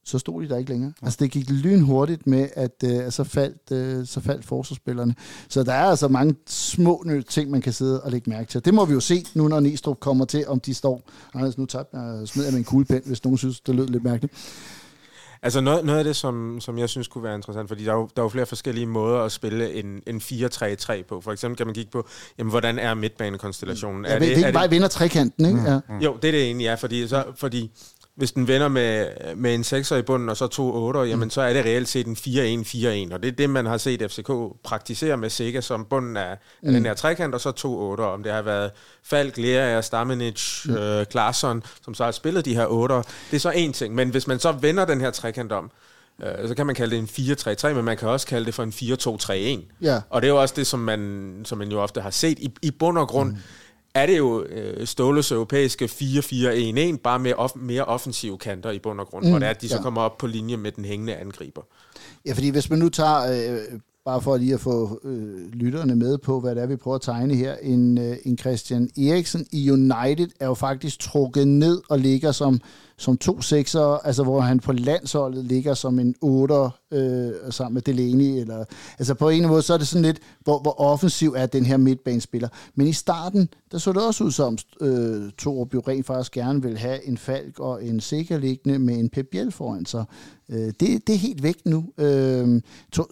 så 0.06 0.20
stod 0.20 0.44
de 0.44 0.50
der 0.50 0.58
ikke 0.58 0.72
længere. 0.72 0.94
Altså 1.02 1.18
det 1.22 1.32
gik 1.32 1.50
lynhurtigt 1.50 2.28
med, 2.28 2.50
at 2.54 2.84
uh, 2.84 3.12
så, 3.12 3.24
faldt, 3.24 4.00
uh, 4.00 4.08
så 4.08 4.20
faldt 4.20 4.46
forsvarsspillerne. 4.46 5.16
Så 5.50 5.64
der 5.64 5.74
er 5.74 5.86
altså 5.86 6.08
mange 6.08 6.36
små 6.48 7.06
ting, 7.30 7.52
man 7.52 7.62
kan 7.62 7.74
sidde 7.74 8.02
og 8.02 8.12
lægge 8.12 8.30
mærke 8.30 8.50
til. 8.50 8.66
Det 8.66 8.74
må 8.74 8.86
vi 8.86 8.94
jo 8.94 9.00
se 9.00 9.26
nu, 9.34 9.48
når 9.48 9.60
Næstrup 9.60 10.00
kommer 10.00 10.26
til, 10.26 10.48
om 10.48 10.60
de 10.60 10.74
står. 10.74 11.02
Anders, 11.34 11.58
nu 11.58 11.66
tabte 11.66 11.98
jeg, 11.98 12.28
smider 12.28 12.48
jeg 12.48 12.54
med 12.54 12.60
en 12.60 12.66
kuglepen, 12.66 13.08
hvis 13.08 13.24
nogen 13.24 13.38
synes, 13.38 13.60
det 13.60 13.76
lød 13.76 13.88
lidt 13.88 14.04
mærkeligt. 14.04 14.34
Altså 15.44 15.62
noget, 15.62 15.86
noget 15.86 16.00
af 16.00 16.06
det, 16.06 16.16
som, 16.16 16.58
som 16.60 16.78
jeg 16.78 16.90
synes 16.90 17.08
kunne 17.08 17.24
være 17.24 17.36
interessant, 17.36 17.68
fordi 17.68 17.86
der 17.86 17.92
er, 17.92 17.96
jo, 17.96 18.10
der 18.16 18.22
er 18.22 18.26
jo 18.26 18.30
flere 18.30 18.46
forskellige 18.46 18.86
måder 18.86 19.20
at 19.20 19.32
spille 19.32 19.74
en, 19.74 20.02
en 20.08 20.18
4-3-3 20.18 21.04
på. 21.04 21.22
For 21.22 21.32
eksempel 21.32 21.58
kan 21.58 21.68
man 21.68 21.76
kigge 21.76 21.92
på, 21.92 22.08
jamen, 22.38 22.50
hvordan 22.50 22.80
er 22.80 22.94
midtbanekonstellationen? 22.94 24.06
Ja, 24.06 24.12
er 24.12 24.20
det, 24.20 24.28
det 24.28 24.34
er 24.34 24.38
ikke 24.38 24.58
bare 24.58 24.70
vinder 24.70 24.88
trekanten, 24.88 25.46
ikke? 25.46 25.60
Mm. 25.60 25.66
Ja. 25.66 25.80
Jo, 26.06 26.18
det 26.22 26.28
er 26.28 26.32
det 26.32 26.44
egentlig, 26.44 26.66
ja, 26.66 26.74
fordi, 26.74 27.08
så, 27.08 27.24
fordi 27.36 27.72
hvis 28.16 28.32
den 28.32 28.48
vender 28.48 28.68
med, 28.68 29.08
med 29.36 29.56
en 29.56 29.62
6'er 29.62 29.96
i 29.96 30.02
bunden 30.02 30.30
og 30.30 30.38
så 30.38 30.48
to 30.48 30.92
8'er, 30.92 31.00
jamen 31.00 31.26
mm. 31.26 31.30
så 31.30 31.42
er 31.42 31.54
det 31.54 31.66
reelt 31.66 31.88
set 31.88 32.08
en 32.08 32.18
4-1-4-1. 33.10 33.14
Og 33.14 33.24
det 33.24 33.28
er 33.28 33.32
det, 33.32 33.50
man 33.50 33.66
har 33.66 33.78
set 33.78 34.12
FCK 34.12 34.32
praktisere 34.64 35.18
med 35.18 35.30
Sega 35.30 35.62
som 35.62 35.86
bunden 35.86 36.18
af, 36.18 36.38
mm. 36.62 36.68
af 36.68 36.74
den 36.74 36.86
her 36.86 36.94
trekant, 36.94 37.34
og 37.34 37.42
så 37.42 37.52
to 37.52 37.96
8'er. 37.96 38.02
Om 38.02 38.24
det 38.24 38.32
har 38.32 38.42
været 38.42 38.72
Falk, 39.04 39.38
Lea, 39.38 39.82
Stamenic, 39.82 40.66
mm. 40.66 40.74
øh, 40.74 41.06
Klarsson, 41.06 41.64
som 41.84 41.94
så 41.94 42.04
har 42.04 42.12
spillet 42.12 42.46
de 42.46 42.56
her 42.56 42.66
8'er. 42.66 43.12
Det 43.32 43.36
er 43.36 43.40
så 43.40 43.52
en 43.52 43.74
ting. 43.74 43.96
Men 43.96 44.10
hvis 44.10 44.28
man 44.28 44.40
så 44.40 44.52
vender 44.52 44.86
den 44.86 45.02
her 45.02 45.12
trekant 45.12 45.52
om, 45.52 45.72
øh, 46.24 46.48
så 46.48 46.56
kan 46.56 46.66
man 46.66 46.76
kalde 46.76 46.96
det 46.96 47.18
en 47.18 47.34
4-3-3, 47.70 47.74
men 47.74 47.86
man 47.86 47.98
kan 47.98 48.10
også 48.10 48.28
kalde 48.28 48.46
det 48.46 48.54
for 48.54 48.64
en 48.64 48.74
4-2-3-1. 49.62 49.78
Ja. 49.82 50.02
Og 50.10 50.22
det 50.22 50.28
er 50.28 50.32
jo 50.32 50.42
også 50.42 50.56
det, 50.58 50.68
som 50.68 50.80
man, 50.80 51.42
som 51.46 51.58
man 51.58 51.72
jo 51.72 51.82
ofte 51.82 52.02
har 52.02 52.10
set. 52.10 52.40
I, 52.40 52.54
i 52.62 52.72
bund 52.72 52.98
og 52.98 53.08
grund, 53.08 53.32
mm 53.32 53.38
er 53.94 54.06
det 54.06 54.18
jo 54.18 54.44
øh, 54.44 54.88
Ståles 54.88 55.32
europæiske 55.32 55.86
4-4-1-1, 55.86 56.98
bare 56.98 57.20
med 57.20 57.34
off- 57.34 57.60
mere 57.60 57.86
offensive 57.86 58.38
kanter 58.38 58.72
i 58.72 58.80
bund 58.80 59.00
og 59.00 59.08
grund, 59.08 59.26
mm, 59.26 59.30
hvor 59.30 59.40
det 59.40 59.46
er, 59.46 59.50
at 59.50 59.62
de 59.62 59.68
ja. 59.68 59.76
så 59.76 59.82
kommer 59.82 60.02
op 60.02 60.18
på 60.18 60.28
linje 60.28 60.58
med 60.58 60.72
den 60.72 60.86
hængende 60.86 61.16
angriber. 61.16 61.62
Ja, 62.26 62.34
fordi 62.34 62.50
hvis 62.50 62.70
man 62.70 62.80
nu 62.80 62.90
tager, 62.90 63.22
øh, 63.22 63.80
bare 64.06 64.22
for 64.22 64.38
lige 64.38 64.54
at 64.54 64.60
få 64.60 65.00
øh, 65.04 65.52
lytterne 65.52 65.96
med 65.96 66.18
på, 66.18 66.40
hvad 66.40 66.56
det 66.56 66.64
er, 66.64 66.68
vi 66.68 66.76
prøver 66.76 66.96
at 66.96 67.02
tegne 67.02 67.36
her, 67.36 67.56
en, 67.62 67.98
øh, 67.98 68.18
en 68.26 68.38
Christian 68.38 68.90
Eriksen 68.98 69.46
i 69.52 69.72
United 69.72 70.30
er 70.40 70.46
jo 70.46 70.54
faktisk 70.54 71.00
trukket 71.00 71.48
ned 71.48 71.82
og 71.90 72.00
ligger 72.00 72.32
som 72.32 72.62
som 73.02 73.18
to 73.18 73.42
sekser, 73.42 73.82
altså 73.82 74.24
hvor 74.24 74.40
han 74.40 74.60
på 74.60 74.72
landsholdet 74.72 75.46
ligger 75.46 75.74
som 75.74 76.00
en 76.00 76.16
otter 76.22 76.70
øh, 76.92 77.32
sammen 77.50 77.74
med 77.74 77.82
Delaney. 77.82 78.42
Eller, 78.42 78.66
altså 79.00 79.14
på 79.14 79.30
en 79.30 79.48
måde, 79.48 79.62
så 79.62 79.74
er 79.74 79.78
det 79.78 79.88
sådan 79.88 80.06
lidt, 80.06 80.20
hvor, 80.40 80.60
hvor 80.60 80.80
offensiv 80.80 81.34
er 81.38 81.46
den 81.46 81.66
her 81.66 81.78
midtbanespiller. 81.78 82.48
Men 82.76 82.88
i 82.88 82.94
starten, 82.94 83.50
der 83.72 83.78
så 83.78 83.94
det 83.94 84.08
også 84.08 84.24
ud 84.24 84.32
som, 84.32 84.58
øh, 84.82 85.32
Torup 85.38 85.74
jo 85.74 85.84
rent 85.88 86.06
faktisk 86.06 86.32
gerne 86.32 86.62
vil 86.62 86.78
have 86.78 87.08
en 87.08 87.18
Falk 87.18 87.60
og 87.60 87.86
en 87.86 88.00
Sikker 88.00 88.38
liggende 88.38 88.80
med 88.80 89.00
en 89.00 89.10
Pep 89.10 89.28
Biel 89.32 89.52
foran 89.52 89.86
sig. 89.86 90.06
Øh, 90.50 90.58
det, 90.58 90.80
det 90.80 91.10
er 91.10 91.20
helt 91.20 91.44
væk 91.44 91.58
nu. 91.66 91.86
Øh, 91.98 92.62
to, 92.92 93.04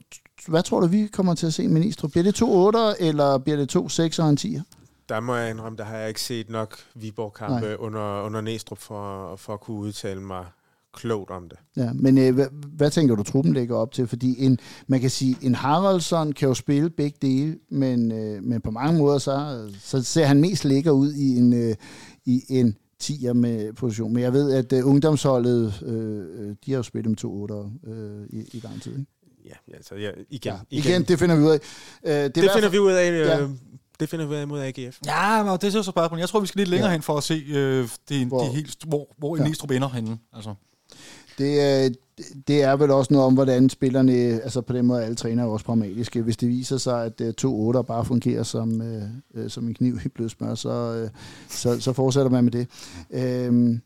hvad 0.47 0.63
tror 0.63 0.79
du, 0.79 0.87
vi 0.87 1.07
kommer 1.07 1.35
til 1.35 1.47
at 1.47 1.53
se 1.53 1.67
med 1.67 1.81
Nistro? 1.81 2.07
Bliver 2.07 2.23
det 2.23 2.35
to 2.35 2.51
8 2.51 2.79
eller 2.99 3.37
bliver 3.37 3.57
det 3.57 3.69
to 3.69 3.89
6 3.89 4.19
og 4.19 4.29
en 4.29 4.37
10'er? 4.41 4.61
Der 5.09 5.19
må 5.19 5.35
jeg 5.35 5.49
indrømme, 5.49 5.77
der 5.77 5.83
har 5.83 5.97
jeg 5.97 6.07
ikke 6.07 6.21
set 6.21 6.49
nok 6.49 6.77
Viborg-kampe 6.95 7.79
under, 7.79 8.21
under 8.21 8.41
Næstrup 8.41 8.77
for, 8.77 9.35
for 9.35 9.53
at 9.53 9.59
kunne 9.59 9.77
udtale 9.77 10.21
mig 10.21 10.45
klogt 10.93 11.31
om 11.31 11.49
det. 11.49 11.59
Ja, 11.77 11.93
men 11.93 12.17
øh, 12.17 12.33
hvad, 12.33 12.47
hvad 12.51 12.91
tænker 12.91 13.15
du, 13.15 13.23
truppen 13.23 13.53
lægger 13.53 13.75
op 13.75 13.91
til? 13.91 14.07
Fordi 14.07 14.45
en, 14.45 14.59
man 14.87 14.99
kan 14.99 15.09
sige, 15.09 15.37
en 15.41 15.55
Haraldsson 15.55 16.31
kan 16.31 16.47
jo 16.47 16.53
spille 16.53 16.89
begge 16.89 17.17
dele, 17.21 17.57
men, 17.69 18.11
øh, 18.11 18.43
men 18.43 18.61
på 18.61 18.71
mange 18.71 18.99
måder, 18.99 19.17
så, 19.17 19.67
så 19.79 20.03
ser 20.03 20.25
han 20.25 20.41
mest 20.41 20.65
lækker 20.65 20.91
ud 20.91 21.13
i 21.13 21.37
en, 21.37 21.53
øh, 21.53 21.75
i 22.25 22.43
en 22.49 22.77
10'er 23.03 23.33
med 23.33 23.73
position. 23.73 24.13
Men 24.13 24.23
jeg 24.23 24.33
ved, 24.33 24.51
at 24.51 24.73
øh, 24.73 24.87
ungdomsholdet, 24.87 25.83
øh, 25.85 26.55
de 26.65 26.71
har 26.71 26.77
jo 26.77 26.83
spillet 26.83 27.09
med 27.09 27.17
to 27.17 27.33
8 27.33 27.55
øh, 27.87 28.25
i, 28.29 28.39
i 28.53 28.61
lang 28.63 28.81
tid. 28.81 28.91
Ikke? 28.91 29.05
Ja, 29.45 29.75
altså 29.75 29.95
ja, 29.95 30.09
igen, 30.29 30.53
ja, 30.53 30.59
igen. 30.69 30.91
igen. 30.91 31.03
det 31.03 31.19
finder 31.19 31.35
vi 31.35 31.41
ud 31.41 31.51
af. 31.51 31.59
Øh, 32.03 32.13
det, 32.13 32.35
det 32.35 32.51
finder 32.53 32.69
vi 32.69 32.79
ud 32.79 32.91
af. 32.91 33.11
Øh, 33.11 33.19
ja. 33.19 33.47
Det 33.99 34.09
finder 34.09 34.25
vi 34.25 34.31
ud 34.31 34.37
af 34.37 34.47
mod 34.47 34.61
AGF. 34.61 34.97
Ja, 35.05 35.43
men 35.43 35.53
det 35.53 35.63
er 35.63 35.69
så 35.69 35.83
spørgsmålet. 35.83 36.21
Jeg 36.21 36.29
tror, 36.29 36.39
vi 36.39 36.47
skal 36.47 36.59
lidt 36.59 36.69
længere 36.69 36.89
ja. 36.89 36.93
hen 36.93 37.01
for 37.01 37.17
at 37.17 37.23
se, 37.23 37.43
øh, 37.49 37.89
det, 38.09 38.27
hvor, 38.27 38.43
de 38.43 38.49
helt, 38.49 38.77
hvor, 38.87 39.07
hvor 39.17 39.37
ja. 39.37 39.43
Næstrup 39.43 39.71
ender 39.71 39.89
henne. 39.89 40.17
Altså. 40.33 40.53
Det, 41.37 41.85
øh, 41.85 41.91
det 42.47 42.63
er 42.63 42.75
vel 42.75 42.91
også 42.91 43.13
noget 43.13 43.27
om, 43.27 43.33
hvordan 43.33 43.69
spillerne, 43.69 44.13
altså 44.13 44.61
på 44.61 44.73
den 44.73 44.85
måde 44.85 45.03
alle 45.03 45.15
trænere 45.15 45.45
er 45.45 45.49
også 45.49 45.65
pragmatiske. 45.65 46.21
Hvis 46.21 46.37
det 46.37 46.49
viser 46.49 46.77
sig, 46.77 47.05
at 47.05 47.21
uh, 47.21 47.31
to 47.31 47.59
8 47.59 47.83
bare 47.83 48.05
fungerer 48.05 48.43
som, 48.43 48.81
uh, 49.35 49.49
som 49.49 49.67
en 49.67 49.73
kniv 49.73 49.99
i 50.05 50.07
blødsmør, 50.07 50.55
så, 50.55 51.03
uh, 51.03 51.09
så, 51.49 51.79
så 51.79 51.93
fortsætter 51.93 52.31
man 52.31 52.43
med 52.43 52.51
det. 52.51 52.67
Uh, 53.49 53.77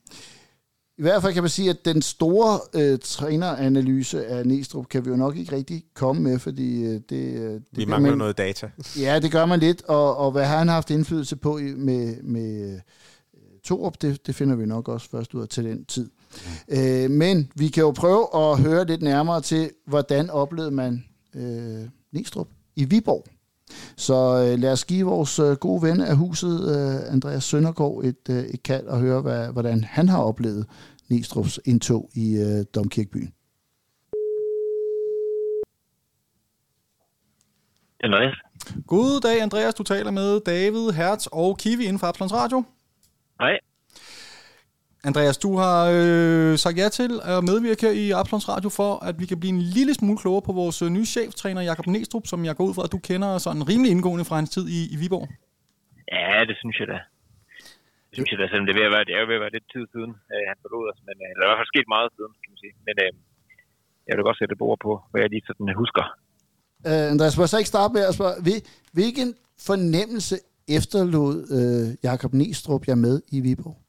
i 0.98 1.02
hvert 1.02 1.22
fald 1.22 1.34
kan 1.34 1.44
man 1.44 1.50
sige, 1.50 1.70
at 1.70 1.86
den 1.86 2.02
store 2.02 2.60
øh, 2.74 3.00
træneranalyse 3.00 4.26
af 4.26 4.46
Næstrup 4.48 4.88
kan 4.88 5.06
vi 5.06 5.10
jo 5.10 5.16
nok 5.16 5.38
ikke 5.38 5.56
rigtig 5.56 5.84
komme 5.94 6.22
med, 6.22 6.40
fordi 6.40 6.84
øh, 6.84 7.02
det, 7.10 7.36
øh, 7.36 7.52
det... 7.52 7.64
Vi 7.72 7.86
mangler 7.86 8.10
man, 8.10 8.18
noget 8.18 8.38
data. 8.38 8.70
Ja, 9.00 9.20
det 9.20 9.32
gør 9.32 9.46
man 9.46 9.60
lidt, 9.60 9.84
og, 9.84 10.18
og 10.18 10.32
hvad 10.32 10.46
har 10.46 10.58
han 10.58 10.68
haft 10.68 10.90
indflydelse 10.90 11.36
på 11.36 11.60
med, 11.78 12.24
med 12.24 12.74
øh, 12.74 12.80
Torup, 13.64 14.02
det, 14.02 14.28
det 14.28 14.36
finder 14.36 14.56
vi 14.56 14.66
nok 14.66 14.88
også 14.88 15.10
først 15.10 15.34
ud 15.34 15.42
af 15.42 15.48
til 15.48 15.64
den 15.64 15.86
tid. 15.86 16.10
Mm. 16.68 16.78
Øh, 16.78 17.10
men 17.12 17.52
vi 17.56 17.68
kan 17.68 17.82
jo 17.82 17.92
prøve 17.92 18.28
at 18.36 18.60
høre 18.60 18.86
lidt 18.86 19.02
nærmere 19.02 19.42
til, 19.42 19.72
hvordan 19.88 20.30
oplevede 20.30 20.72
man 20.72 21.06
øh, 21.36 21.90
Næstrup 22.12 22.48
i 22.76 22.86
Viborg. 22.86 23.26
Så 23.98 24.14
øh, 24.14 24.60
lad 24.60 24.72
os 24.72 24.86
give 24.86 25.06
vores 25.06 25.40
øh, 25.40 25.56
gode 25.56 25.82
ven 25.82 26.02
af 26.02 26.16
huset, 26.16 26.56
øh, 26.74 27.14
Andreas 27.14 27.44
Søndergaard, 27.44 28.02
et, 28.04 28.30
øh, 28.30 28.44
et 28.44 28.64
kald 28.64 28.88
og 28.88 29.00
høre, 29.00 29.22
hvad, 29.22 29.52
hvordan 29.52 29.84
han 29.84 30.10
har 30.10 30.24
oplevet 30.24 30.66
Nistrup's 31.12 31.58
indtog 31.66 32.10
i 32.14 32.36
øh, 32.36 32.66
Domkirkbyen. 32.76 33.34
Andreas. 38.04 38.36
God 38.88 39.22
dag, 39.22 39.42
Andreas. 39.42 39.74
Du 39.74 39.84
taler 39.84 40.12
med 40.12 40.40
David, 40.40 40.92
Hertz 40.92 41.28
og 41.32 41.58
Kiwi 41.58 41.84
inden 41.84 42.00
for 42.00 42.08
Absalons 42.08 42.34
Radio. 42.34 42.64
Hej. 43.40 43.60
Andreas, 45.10 45.38
du 45.46 45.52
har 45.64 45.80
øh, 45.98 46.54
sagt 46.64 46.78
ja 46.82 46.88
til 47.00 47.12
at 47.34 47.40
medvirke 47.50 47.90
i 48.04 48.06
Absalons 48.20 48.48
Radio 48.54 48.70
for, 48.80 48.92
at 49.10 49.16
vi 49.22 49.26
kan 49.32 49.40
blive 49.42 49.54
en 49.58 49.64
lille 49.78 49.94
smule 50.00 50.18
klogere 50.24 50.46
på 50.50 50.54
vores 50.62 50.78
øh, 50.86 50.90
nye 50.98 51.08
cheftræner, 51.16 51.62
Jakob 51.70 51.88
Næstrup, 51.88 52.26
som 52.32 52.40
jeg 52.48 52.56
går 52.58 52.66
ud 52.70 52.74
fra, 52.78 52.84
at 52.88 52.92
du 52.96 53.00
kender 53.10 53.30
sådan 53.46 53.64
rimelig 53.72 53.92
indgående 53.96 54.26
fra 54.30 54.36
hans 54.40 54.52
tid 54.56 54.66
i, 54.78 54.80
i 54.94 54.96
Viborg. 55.02 55.28
Ja, 56.16 56.40
det 56.50 56.56
synes 56.62 56.76
jeg 56.82 56.88
da. 56.94 57.00
Det 58.10 58.16
synes 58.18 58.30
jeg 58.32 58.40
da, 58.42 58.46
selvom 58.48 58.66
det 58.68 58.74
er, 58.74 58.80
ved 58.80 58.90
at 58.90 58.96
være, 58.96 59.06
det 59.08 59.14
er 59.16 59.22
jo 59.24 59.28
ved 59.32 59.40
at 59.40 59.46
være 59.46 59.56
lidt 59.58 59.68
tid 59.74 59.86
siden, 59.94 60.12
øh, 60.34 60.44
han 60.52 60.58
forlod 60.64 60.86
os, 60.92 61.00
men 61.08 61.16
øh, 61.26 61.30
der 61.36 61.42
er 61.42 61.48
i 61.48 61.50
hvert 61.52 61.62
fald 61.62 61.74
sket 61.74 61.88
meget 61.96 62.10
siden, 62.16 62.34
kan 62.42 62.50
man 62.54 62.60
sige. 62.64 62.76
Men 62.88 62.96
øh, 63.04 63.12
jeg 64.08 64.14
vil 64.16 64.28
godt 64.30 64.40
sætte 64.40 64.54
ord 64.70 64.80
på, 64.88 64.92
hvad 65.12 65.20
jeg 65.24 65.30
lige 65.34 65.46
sådan 65.48 65.82
husker. 65.84 66.06
Uh, 66.90 67.06
Andreas, 67.14 67.38
må 67.38 67.42
jeg 67.44 67.54
så 67.54 67.60
ikke 67.62 67.74
starte 67.76 67.94
med 67.98 68.04
at 68.10 68.14
spørge, 68.18 68.36
hvilken 68.98 69.30
fornemmelse 69.70 70.36
efterlod 70.78 71.36
uh, 71.58 71.86
Jakob 72.08 72.32
Næstrup 72.40 72.84
jer 72.90 72.96
med 73.06 73.16
i 73.36 73.40
Viborg? 73.46 73.83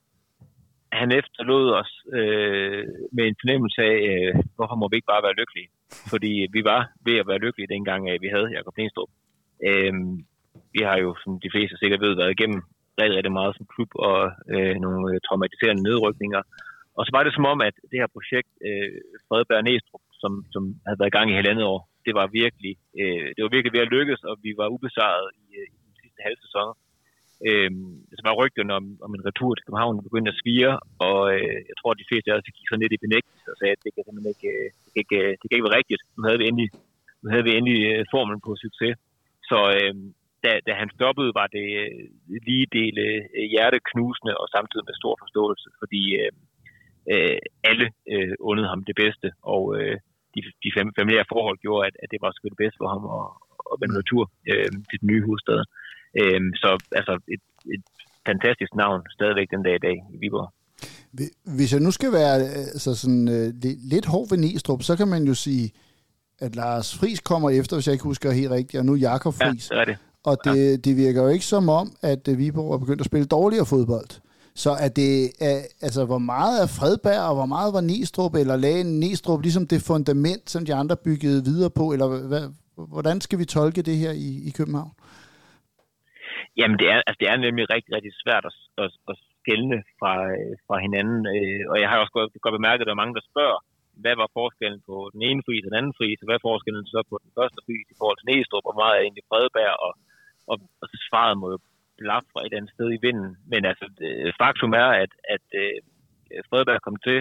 Han 1.00 1.10
efterlod 1.20 1.66
os 1.80 1.92
øh, 2.18 2.84
med 3.16 3.24
en 3.26 3.36
fornemmelse 3.40 3.80
af, 3.92 3.96
øh, 4.10 4.32
hvorfor 4.56 4.76
må 4.78 4.86
vi 4.88 4.96
ikke 4.96 5.12
bare 5.12 5.26
være 5.26 5.38
lykkelige? 5.40 5.70
Fordi 6.12 6.32
vi 6.56 6.60
var 6.72 6.80
ved 7.06 7.16
at 7.18 7.28
være 7.30 7.44
lykkelige 7.44 7.72
dengang, 7.74 8.00
at 8.10 8.22
vi 8.24 8.28
havde 8.34 8.52
Jakob 8.56 8.74
Stenstrup. 8.74 9.10
Øh, 9.68 9.92
vi 10.74 10.80
har 10.88 10.96
jo, 11.04 11.10
som 11.22 11.32
de 11.44 11.52
fleste 11.54 11.76
sikkert 11.78 12.00
ved, 12.04 12.20
været 12.20 12.34
igennem 12.36 12.60
rigtig, 13.00 13.16
rigtig 13.16 13.36
meget 13.40 13.56
som 13.56 13.66
klub 13.74 13.90
og 14.08 14.18
øh, 14.54 14.76
nogle 14.86 15.02
øh, 15.10 15.16
traumatiserende 15.26 15.86
nedrykninger. 15.88 16.42
Og 16.98 17.02
så 17.04 17.10
var 17.16 17.22
det 17.24 17.32
som 17.34 17.46
om, 17.52 17.58
at 17.68 17.76
det 17.90 18.00
her 18.00 18.14
projekt, 18.16 18.50
øh, 18.68 18.90
Fredberg 19.28 19.64
Næstrup, 19.64 20.04
som, 20.22 20.32
som 20.54 20.62
havde 20.86 20.98
været 21.00 21.12
i 21.12 21.16
gang 21.16 21.28
i 21.30 21.38
halvandet 21.38 21.64
år, 21.74 21.80
det 22.06 22.14
var 22.18 22.26
virkelig, 22.42 22.74
øh, 23.00 23.28
det 23.34 23.40
var 23.44 23.52
virkelig 23.54 23.74
ved 23.76 23.84
at 23.86 23.92
lykkes, 23.96 24.20
og 24.30 24.34
vi 24.44 24.50
var 24.60 24.68
ubesejret 24.74 25.28
i, 25.42 25.44
øh, 25.60 25.66
i 25.76 25.78
den 25.86 25.94
sidste 26.02 26.20
halve 26.26 26.40
sæson. 26.44 26.68
Øh, 27.48 27.70
så 28.16 28.22
var 28.26 28.40
rygten 28.42 28.68
om, 28.78 28.84
om 29.06 29.10
en 29.16 29.26
retur 29.28 29.52
til 29.54 29.64
København 29.64 30.06
begyndte 30.08 30.32
at 30.32 30.40
svire, 30.42 30.72
og 31.08 31.20
øh, 31.36 31.58
jeg 31.70 31.76
tror, 31.76 31.90
at 31.92 32.00
de 32.02 32.08
fleste 32.10 32.28
af 32.28 32.36
os 32.36 32.56
gik 32.58 32.68
så 32.70 32.76
lidt 32.78 32.96
i 32.96 33.04
benægtelse 33.04 33.48
og 33.52 33.56
sagde, 33.58 33.74
at 33.76 33.82
det 33.84 33.90
kan 33.92 34.04
simpelthen 34.04 34.34
ikke, 34.34 34.50
øh, 34.54 34.68
det 34.84 34.90
kan 34.92 35.02
ikke, 35.04 35.18
øh, 35.24 35.32
det 35.38 35.46
kan 35.46 35.56
ikke 35.56 35.68
være 35.68 35.80
rigtigt. 35.80 36.02
Nu 36.16 36.20
havde 36.26 36.40
vi 36.40 36.46
endelig, 36.50 36.68
nu 37.22 37.26
havde 37.32 37.46
vi 37.48 37.52
endelig 37.58 37.80
øh, 37.92 38.02
formlen 38.14 38.40
på 38.46 38.50
succes. 38.64 38.94
Så 39.50 39.58
øh, 39.78 39.94
da, 40.44 40.50
da 40.68 40.72
han 40.80 40.88
stoppede, 40.96 41.30
var 41.40 41.48
det 41.56 41.68
lige 42.48 42.66
dele 42.78 43.04
hjerteknusende 43.52 44.34
og 44.40 44.46
samtidig 44.56 44.84
med 44.86 45.00
stor 45.00 45.14
forståelse, 45.22 45.68
fordi 45.80 46.02
øh, 46.22 46.32
øh, 47.12 47.38
alle 47.70 47.86
øh, 48.12 48.34
undede 48.50 48.68
ham 48.72 48.80
det 48.88 48.96
bedste, 49.02 49.28
og 49.52 49.62
øh, 49.78 49.96
de, 50.34 50.40
de 50.64 50.70
familiære 50.98 51.30
forhold 51.34 51.58
gjorde, 51.64 51.86
at, 51.88 51.94
at 52.02 52.08
det 52.12 52.18
var 52.22 52.30
sgu 52.32 52.44
det 52.48 52.62
bedste 52.64 52.80
for 52.82 52.90
ham 52.94 53.04
at, 53.18 53.26
at 53.72 53.76
vende 53.80 53.98
retur 54.00 54.24
øh, 54.50 54.70
til 54.88 54.98
den 55.00 55.08
nye 55.12 55.24
hovedstad. 55.26 55.60
Øhm, 56.20 56.54
så 56.54 56.78
altså 56.92 57.12
et, 57.28 57.42
et 57.74 57.84
fantastisk 58.26 58.74
navn 58.74 59.02
stadigvæk 59.10 59.50
den 59.50 59.62
dag 59.62 59.74
i 59.74 59.84
dag 59.86 59.96
i 60.14 60.16
Viborg. 60.20 60.52
Hvis 61.56 61.72
jeg 61.72 61.80
nu 61.80 61.90
skal 61.90 62.12
være 62.12 62.34
altså 62.74 62.94
sådan, 62.94 63.28
uh, 63.28 63.70
lidt 63.92 64.06
hård 64.06 64.30
ved 64.30 64.38
Næstrup, 64.38 64.82
så 64.82 64.96
kan 64.96 65.08
man 65.08 65.24
jo 65.24 65.34
sige, 65.34 65.72
at 66.40 66.56
Lars 66.56 66.98
Friis 66.98 67.20
kommer 67.20 67.50
efter, 67.50 67.76
hvis 67.76 67.86
jeg 67.86 67.92
ikke 67.92 68.04
husker 68.04 68.30
helt 68.30 68.50
rigtigt, 68.50 68.80
og 68.80 68.86
nu 68.86 68.94
Jakob 68.94 69.34
Friis. 69.34 69.70
Ja, 69.70 69.74
det 69.76 69.80
er 69.80 69.84
det. 69.84 69.96
og 70.24 70.38
det, 70.44 70.70
ja. 70.70 70.76
det 70.76 70.96
virker 70.96 71.22
jo 71.22 71.28
ikke 71.28 71.44
som 71.44 71.68
om, 71.68 71.96
at 72.02 72.28
øh, 72.28 72.38
Viborg 72.38 72.74
er 72.74 72.78
begyndt 72.78 73.00
at 73.00 73.06
spille 73.06 73.26
dårligere 73.26 73.66
fodbold. 73.66 74.20
Så 74.54 74.70
er 74.70 74.88
det, 74.88 75.30
er, 75.40 75.60
altså, 75.80 76.04
hvor 76.04 76.18
meget 76.18 76.62
er 76.62 76.66
Fredberg, 76.66 77.20
og 77.20 77.34
hvor 77.34 77.46
meget 77.46 77.74
var 77.74 77.80
Nistrup, 77.80 78.34
eller 78.34 78.56
lagde 78.56 78.84
Nistrup 78.84 79.42
ligesom 79.42 79.66
det 79.66 79.82
fundament, 79.82 80.50
som 80.50 80.64
de 80.64 80.74
andre 80.74 80.96
byggede 80.96 81.44
videre 81.44 81.70
på, 81.70 81.92
eller 81.92 82.06
hvad, 82.06 82.42
hvordan 82.74 83.20
skal 83.20 83.38
vi 83.38 83.44
tolke 83.44 83.82
det 83.82 83.96
her 83.96 84.10
i, 84.10 84.42
i 84.46 84.50
København? 84.50 84.90
Jamen, 86.58 86.76
det 86.80 86.88
er, 86.94 86.98
altså, 87.06 87.18
det 87.22 87.28
er 87.28 87.36
nemlig 87.36 87.64
rigtig, 87.74 87.90
rigtig 87.96 88.12
svært 88.22 88.44
at, 88.50 88.56
at, 88.82 88.90
at 89.10 89.16
skælne 89.40 89.78
fra, 90.00 90.12
øh, 90.36 90.54
fra 90.66 90.76
hinanden. 90.86 91.20
Øh, 91.34 91.62
og 91.72 91.76
jeg 91.80 91.88
har 91.88 91.96
også 92.02 92.14
godt, 92.18 92.30
godt 92.44 92.58
bemærket, 92.58 92.82
at 92.82 92.88
der 92.88 92.94
er 92.96 93.02
mange, 93.02 93.16
der 93.18 93.30
spørger, 93.32 93.58
hvad 94.02 94.14
var 94.22 94.36
forskellen 94.40 94.80
på 94.88 94.96
den 95.14 95.22
ene 95.28 95.42
fris 95.46 95.64
og 95.64 95.70
den 95.70 95.80
anden 95.80 95.96
fris, 95.98 96.18
og 96.20 96.26
hvad 96.26 96.36
er 96.38 96.48
forskellen 96.50 96.86
så 96.94 97.00
på 97.10 97.16
den 97.24 97.30
første 97.38 97.60
fris 97.66 97.86
i 97.92 97.98
forhold 98.00 98.18
til 98.18 98.28
Næstrup, 98.28 98.66
og 98.70 98.74
meget 98.80 98.94
er 98.96 99.04
egentlig 99.04 99.28
Fredberg, 99.30 99.74
og, 99.86 99.92
og, 100.50 100.56
og 100.82 100.86
svaret 101.08 101.36
må 101.40 101.46
jo 101.54 101.58
blaf 102.00 102.24
fra 102.32 102.40
et 102.40 102.44
eller 102.44 102.58
andet 102.60 102.74
sted 102.76 102.88
i 102.92 103.02
vinden. 103.06 103.30
Men 103.52 103.62
altså, 103.70 103.86
øh, 104.06 104.30
faktum 104.42 104.72
er, 104.84 104.88
at, 105.04 105.12
at 105.34 105.46
Fredberg 106.48 106.80
kom 106.86 106.96
til, 107.08 107.18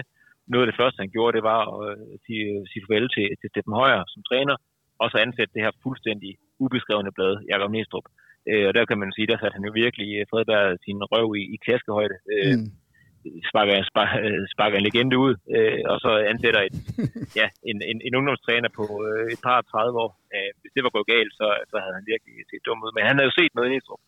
noget 0.52 0.64
af 0.64 0.70
det 0.70 0.80
første, 0.80 1.02
han 1.02 1.14
gjorde, 1.14 1.36
det 1.36 1.44
var 1.52 1.60
at 1.86 2.20
sige, 2.26 2.46
sige 2.70 2.82
farvel 2.84 3.06
til, 3.14 3.26
til 3.40 3.50
Steffen 3.50 3.78
Højer 3.80 4.02
som 4.12 4.22
træner, 4.30 4.56
og 5.02 5.06
så 5.10 5.16
ansætte 5.24 5.54
det 5.54 5.64
her 5.64 5.80
fuldstændig 5.84 6.32
ubeskrevne 6.64 7.12
blad, 7.16 7.34
Jakob 7.50 7.70
Næstrup. 7.70 8.06
Uh, 8.50 8.64
og 8.68 8.72
der 8.76 8.84
kan 8.84 8.98
man 9.02 9.12
sige, 9.12 9.26
der 9.30 9.38
satte 9.38 9.56
han 9.58 9.68
jo 9.68 9.72
virkelig 9.84 10.08
Fredberg 10.30 10.78
sin 10.84 10.98
røv 11.12 11.28
i, 11.40 11.42
i 11.54 11.56
klaskehøjde. 11.64 12.16
Uh, 12.34 12.58
mm 12.58 12.70
sparker, 13.50 13.74
sparker, 13.90 14.18
sparker 14.54 14.76
en 14.78 14.86
legende 14.86 15.16
ud, 15.26 15.34
øh, 15.56 15.80
og 15.92 15.96
så 16.04 16.10
ansætter 16.32 16.60
et, 16.68 16.76
ja, 17.40 17.46
en, 17.70 17.78
en, 17.90 17.98
en 18.06 18.16
ungdomstræner 18.18 18.70
på 18.78 18.84
øh, 19.08 19.26
et 19.34 19.40
par 19.46 19.58
30 19.60 19.98
år. 20.04 20.12
Øh, 20.34 20.50
hvis 20.60 20.72
det 20.74 20.84
var 20.84 20.94
gået 20.96 21.12
galt, 21.14 21.32
så, 21.40 21.46
så 21.70 21.76
havde 21.82 21.96
han 21.98 22.06
virkelig 22.12 22.34
set 22.50 22.64
dum 22.66 22.84
ud. 22.84 22.92
Men 22.94 23.06
han 23.08 23.16
havde 23.16 23.28
jo 23.30 23.38
set 23.38 23.54
noget 23.54 23.68
i 23.68 23.72
Næstrup, 23.72 24.02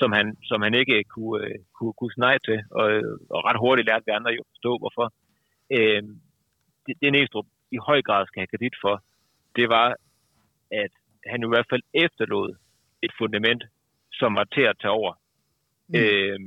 som 0.00 0.10
han, 0.18 0.26
som 0.50 0.58
han 0.66 0.74
ikke 0.80 0.96
kunne, 1.14 1.36
øh, 1.44 1.58
kunne, 1.76 1.94
kunne 1.98 2.16
snage 2.18 2.40
til, 2.48 2.58
og, 2.78 2.86
og 3.34 3.40
ret 3.48 3.62
hurtigt 3.64 3.88
lærte 3.88 4.06
vi 4.06 4.12
andre 4.18 4.36
jo 4.36 4.42
at 4.46 4.52
forstå, 4.54 4.72
hvorfor. 4.82 5.06
Øh, 5.76 6.02
det, 6.86 6.94
det 7.02 7.12
Næstrup 7.12 7.48
i 7.76 7.78
høj 7.88 8.00
grad 8.08 8.22
skal 8.26 8.40
have 8.40 8.52
kredit 8.52 8.76
for, 8.84 8.94
det 9.56 9.66
var, 9.76 9.88
at 10.82 10.92
han 11.32 11.40
i 11.42 11.50
hvert 11.52 11.70
fald 11.70 11.82
efterlod 12.04 12.48
et 13.06 13.12
fundament, 13.20 13.62
som 14.20 14.34
var 14.34 14.44
til 14.44 14.64
at 14.70 14.78
tage 14.82 14.96
over. 15.00 15.12
Mm. 15.88 15.94
Øh, 16.00 16.38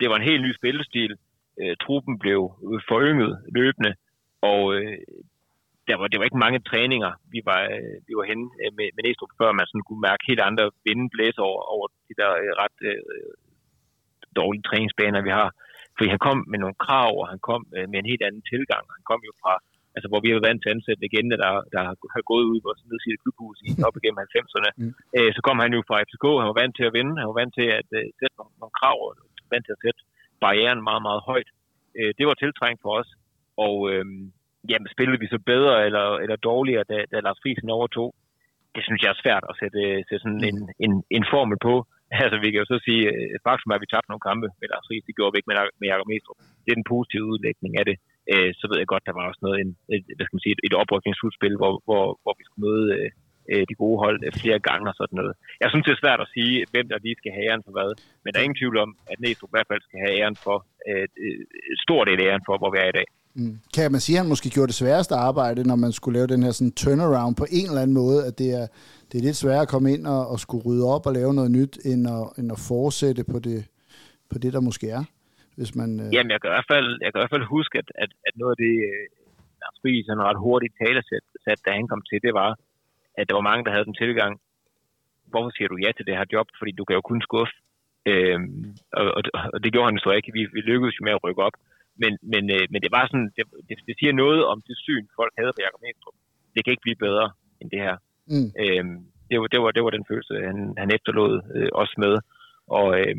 det 0.00 0.06
var 0.10 0.16
en 0.16 0.30
helt 0.30 0.42
ny 0.42 0.52
spillestil. 0.60 1.12
Øh, 1.60 1.76
truppen 1.84 2.18
blev 2.18 2.40
forynget 2.88 3.32
løbende, 3.56 3.92
og 4.50 4.74
øh, 4.74 4.98
der 5.88 5.96
var, 6.00 6.06
det 6.08 6.18
var 6.18 6.26
ikke 6.26 6.44
mange 6.46 6.60
træninger, 6.70 7.12
vi 7.34 7.40
var, 7.50 7.60
øh, 7.76 7.96
vi 8.08 8.12
var 8.18 8.24
henne 8.30 8.46
øh, 8.62 8.70
med, 8.78 8.88
med 8.94 9.02
Næstrup, 9.04 9.32
før 9.40 9.50
man 9.58 9.66
sådan 9.66 9.86
kunne 9.86 10.04
mærke 10.08 10.22
helt 10.30 10.42
andre 10.48 10.64
vinde 10.86 11.06
blæse 11.14 11.40
over, 11.48 11.62
over 11.74 11.86
de 12.08 12.14
der 12.20 12.30
øh, 12.42 12.52
ret 12.62 12.78
øh, 12.90 13.00
dårlige 14.38 14.66
træningsbaner, 14.68 15.20
vi 15.28 15.32
har. 15.40 15.50
For 15.96 16.02
han 16.14 16.22
kom 16.26 16.38
med 16.52 16.58
nogle 16.62 16.80
krav, 16.84 17.10
og 17.20 17.26
han 17.32 17.40
kom 17.48 17.62
øh, 17.76 17.86
med 17.90 17.98
en 17.98 18.10
helt 18.12 18.24
anden 18.28 18.44
tilgang. 18.52 18.84
Han 18.96 19.04
kom 19.10 19.20
jo 19.28 19.32
fra, 19.42 19.54
altså 19.94 20.08
hvor 20.10 20.20
vi 20.20 20.28
har 20.28 20.36
været 20.36 20.48
vant 20.50 20.60
til 20.62 20.70
at 20.70 20.76
ansætte 20.76 21.02
legende, 21.04 21.36
der, 21.42 21.52
der 21.74 21.80
har 22.14 22.22
gået 22.30 22.44
ud 22.50 22.56
i 22.58 22.66
vores 22.66 22.80
nedsidte 22.88 23.22
klubhus 23.22 23.58
i, 23.66 23.68
op 23.88 23.96
igennem 23.98 24.24
90'erne. 24.26 24.70
Mm. 24.80 24.92
Øh, 25.16 25.30
så 25.36 25.40
kom 25.46 25.58
han 25.64 25.72
jo 25.76 25.80
fra 25.88 26.00
FCK, 26.06 26.24
han 26.40 26.50
var 26.52 26.60
vant 26.62 26.74
til 26.76 26.88
at 26.88 26.94
vinde, 26.98 27.14
han 27.20 27.30
var 27.30 27.40
vant 27.42 27.54
til 27.58 27.68
at 27.80 27.88
øh, 27.98 28.06
sætte 28.18 28.36
nogle, 28.38 28.52
nogle 28.60 28.76
krav, 28.80 28.98
og 29.06 29.12
vant 29.52 29.64
til 29.66 29.76
at 29.76 29.82
sætte 29.84 30.00
barrieren 30.44 30.80
meget, 30.88 31.02
meget 31.08 31.22
højt. 31.30 31.50
Øh, 31.98 32.10
det 32.18 32.24
var 32.28 32.36
tiltrængt 32.38 32.80
for 32.84 32.92
os, 33.00 33.10
og 33.66 33.74
øh, 33.90 34.04
jamen, 34.70 34.88
spillede 34.94 35.20
vi 35.22 35.28
så 35.34 35.38
bedre 35.52 35.74
eller, 35.86 36.06
eller 36.24 36.36
dårligere, 36.50 36.84
da, 36.90 36.96
da 37.12 37.16
Lars 37.26 37.40
Friesen 37.42 37.70
overtog? 37.78 38.10
Det 38.74 38.82
synes 38.84 39.00
jeg 39.02 39.10
er 39.12 39.22
svært 39.22 39.44
at 39.50 39.58
sætte, 39.60 39.82
sætte 40.08 40.24
sådan 40.24 40.44
en, 40.50 40.58
en, 40.84 40.92
en 41.16 41.24
formel 41.32 41.58
på. 41.68 41.74
Altså, 42.24 42.36
vi 42.42 42.48
kan 42.50 42.62
jo 42.62 42.68
så 42.72 42.78
sige, 42.86 43.02
faktisk 43.46 43.66
at 43.74 43.82
vi 43.82 43.90
tabte 43.92 44.10
nogle 44.10 44.26
kampe 44.28 44.46
med 44.60 44.68
Lars 44.72 44.86
Friis, 44.88 45.06
det 45.08 45.16
gjorde 45.16 45.32
vi 45.32 45.38
ikke 45.38 45.50
med, 45.50 45.58
med 45.80 45.86
Jacob 45.90 46.08
Mestro. 46.10 46.32
Det 46.62 46.70
er 46.70 46.78
den 46.80 46.90
positive 46.94 47.28
udlægning 47.32 47.72
af 47.80 47.84
det. 47.90 47.96
Øh, 48.32 48.50
så 48.58 48.64
ved 48.70 48.78
jeg 48.78 48.92
godt, 48.92 49.06
der 49.08 49.16
var 49.18 49.24
også 49.30 49.42
noget, 49.46 49.58
en, 49.64 49.70
et, 49.94 50.04
hvad 50.16 50.24
skal 50.26 50.36
man 50.36 50.44
sige, 50.44 50.54
et, 50.56 50.62
et 50.68 50.74
oprykningsudspil, 50.82 51.54
hvor, 51.60 51.72
hvor, 51.86 52.04
hvor 52.22 52.34
vi 52.38 52.44
skulle 52.44 52.64
møde 52.68 52.86
øh, 53.50 53.64
de 53.70 53.74
gode 53.82 53.98
hold 54.04 54.18
øh, 54.26 54.32
flere 54.42 54.60
gange 54.68 54.86
og 54.90 54.96
sådan 54.98 55.18
noget. 55.20 55.34
Jeg 55.62 55.68
synes, 55.70 55.84
det 55.86 55.92
er 55.94 56.04
svært 56.04 56.20
at 56.24 56.32
sige, 56.36 56.54
hvem 56.72 56.86
der 56.92 56.98
lige 57.04 57.20
skal 57.20 57.32
have 57.36 57.46
æren 57.48 57.64
for 57.66 57.72
hvad, 57.76 57.90
men 58.22 58.28
der 58.30 58.38
er 58.38 58.46
ingen 58.46 58.60
tvivl 58.62 58.76
om, 58.84 58.90
at 59.10 59.16
Næstrup 59.20 59.50
i 59.50 59.54
hvert 59.56 59.70
fald 59.70 59.82
skal 59.84 59.98
have 60.04 60.14
æren 60.20 60.36
for, 60.44 60.58
øh, 60.88 61.06
stor 61.84 62.00
del 62.08 62.18
af 62.22 62.26
æren 62.30 62.46
for, 62.48 62.54
hvor 62.60 62.70
vi 62.74 62.78
er 62.84 62.90
i 62.92 62.98
dag. 63.00 63.08
Mm. 63.34 63.58
Kan 63.74 63.92
man 63.92 64.00
sige, 64.00 64.16
at 64.16 64.22
han 64.22 64.28
måske 64.28 64.50
gjorde 64.50 64.66
det 64.66 64.74
sværeste 64.82 65.14
arbejde, 65.14 65.68
når 65.70 65.76
man 65.76 65.92
skulle 65.92 66.18
lave 66.18 66.26
den 66.26 66.42
her 66.42 66.50
sådan 66.50 66.72
turnaround 66.72 67.36
på 67.36 67.46
en 67.50 67.66
eller 67.66 67.82
anden 67.82 67.96
måde, 68.02 68.26
at 68.28 68.38
det 68.38 68.50
er, 68.60 68.66
det 69.08 69.18
er 69.18 69.22
lidt 69.22 69.36
sværere 69.36 69.62
at 69.62 69.68
komme 69.68 69.92
ind 69.92 70.06
og, 70.06 70.28
og 70.28 70.40
skulle 70.40 70.64
rydde 70.66 70.84
op 70.94 71.06
og 71.06 71.12
lave 71.12 71.34
noget 71.34 71.50
nyt, 71.50 71.78
end 71.84 72.08
at, 72.16 72.24
end 72.38 72.52
at 72.52 72.60
fortsætte 72.68 73.24
på 73.32 73.38
det, 73.38 73.66
på 74.30 74.38
det, 74.38 74.52
der 74.52 74.60
måske 74.60 74.86
er? 74.90 75.04
Hvis 75.58 75.72
man, 75.80 75.90
øh... 76.02 76.06
Jamen, 76.14 76.30
jeg 76.32 76.40
kan, 76.40 76.50
i 76.50 76.56
hvert 76.56 76.72
fald, 76.74 76.88
jeg 77.02 77.08
kan 77.08 77.18
i 77.18 77.22
hvert 77.22 77.34
fald 77.36 77.54
huske, 77.56 77.74
at, 77.82 77.88
at, 78.02 78.10
at 78.28 78.34
noget 78.40 78.52
af 78.54 78.60
det, 78.64 78.74
øh, 78.90 79.04
Lars 79.62 79.78
Friis 79.82 80.06
en 80.08 80.26
ret 80.28 80.42
hurtigt 80.46 80.74
talesæt, 80.82 81.26
sat, 81.44 81.60
da 81.66 81.70
han 81.78 81.88
kom 81.92 82.02
til, 82.10 82.18
det 82.26 82.34
var, 82.42 82.50
at 83.18 83.24
der 83.28 83.34
var 83.38 83.48
mange, 83.50 83.64
der 83.64 83.74
havde 83.74 83.88
den 83.90 84.00
tilgang, 84.04 84.32
hvorfor 85.30 85.50
siger 85.56 85.68
du 85.68 85.76
ja 85.84 85.90
til 85.92 86.06
det 86.06 86.18
her 86.18 86.32
job? 86.34 86.46
Fordi 86.58 86.72
du 86.78 86.84
kan 86.84 86.96
jo 86.98 87.08
kun 87.10 87.22
skuffe. 87.28 87.54
Øhm, 88.10 88.64
og, 88.98 89.04
og, 89.16 89.22
og, 89.54 89.58
det 89.64 89.72
gjorde 89.72 89.90
han 89.90 89.98
så 90.04 90.10
ikke. 90.18 90.32
Vi, 90.38 90.42
vi 90.56 90.60
lykkedes 90.70 90.96
jo 90.98 91.04
med 91.04 91.16
at 91.16 91.24
rykke 91.24 91.42
op. 91.48 91.56
Men, 92.02 92.12
men, 92.32 92.42
øh, 92.56 92.64
men 92.72 92.80
det 92.84 92.92
var 92.96 93.04
sådan, 93.06 93.30
det, 93.36 93.44
det, 93.68 93.76
det 93.88 93.94
siger 93.98 94.12
noget 94.12 94.40
om 94.52 94.58
det 94.68 94.76
syn, 94.86 95.06
folk 95.18 95.32
havde 95.38 95.52
på 95.54 95.62
Jacob 95.64 95.82
Næstrup. 95.82 96.16
Det 96.54 96.60
kan 96.60 96.72
ikke 96.72 96.86
blive 96.86 97.04
bedre 97.06 97.26
end 97.60 97.70
det 97.74 97.80
her. 97.86 97.96
Mm. 98.32 98.48
Øhm, 98.62 98.98
det, 99.30 99.36
var, 99.40 99.46
det, 99.52 99.60
var, 99.62 99.70
det 99.76 99.82
var 99.84 99.90
den 99.90 100.08
følelse, 100.10 100.34
han, 100.48 100.58
han 100.82 100.90
efterlod 100.96 101.32
øh, 101.56 101.70
os 101.82 101.92
med. 102.04 102.14
Og, 102.78 102.86
øh, 103.00 103.16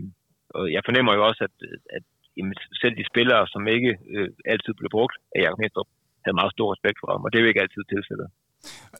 og 0.57 0.63
jeg 0.75 0.81
fornemmer 0.85 1.13
jo 1.13 1.21
også, 1.29 1.41
at, 1.49 1.55
at 1.97 2.05
jamen, 2.37 2.53
selv 2.81 2.93
de 2.99 3.05
spillere, 3.11 3.43
som 3.53 3.61
ikke 3.75 3.91
øh, 4.15 4.29
altid 4.53 4.73
blev 4.79 4.89
brugt 4.95 5.15
af 5.35 5.39
Jakob 5.43 5.59
Næstrup, 5.61 5.89
havde 6.23 6.39
meget 6.41 6.53
stor 6.55 6.67
respekt 6.73 6.97
for 7.01 7.09
ham, 7.13 7.23
og 7.25 7.29
det 7.29 7.37
er 7.37 7.43
jo 7.43 7.51
ikke 7.51 7.63
altid 7.65 7.83
tilfældet. 7.93 8.27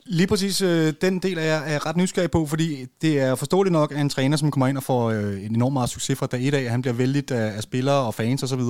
Lige 0.06 0.28
præcis 0.28 0.62
øh, 0.62 0.88
den 1.06 1.20
del 1.26 1.38
er 1.38 1.48
jeg 1.54 1.62
er 1.74 1.86
ret 1.88 1.98
nysgerrig 1.98 2.32
på, 2.32 2.46
fordi 2.46 2.68
det 3.02 3.14
er 3.26 3.36
forståeligt 3.36 3.74
nok, 3.80 3.92
at 3.92 4.02
en 4.02 4.10
træner, 4.10 4.38
som 4.38 4.52
kommer 4.52 4.68
ind 4.68 4.78
og 4.78 4.84
får 4.84 5.04
øh, 5.10 5.46
en 5.46 5.56
enorm 5.56 5.74
meget 5.74 5.90
succes 5.90 6.20
fra 6.20 6.26
dag 6.26 6.48
et 6.48 6.54
af, 6.54 6.70
han 6.76 6.82
bliver 6.82 6.98
vældigt 7.04 7.32
af, 7.32 7.48
af 7.58 7.62
spillere 7.70 8.02
og 8.08 8.14
fans 8.14 8.44
osv., 8.44 8.64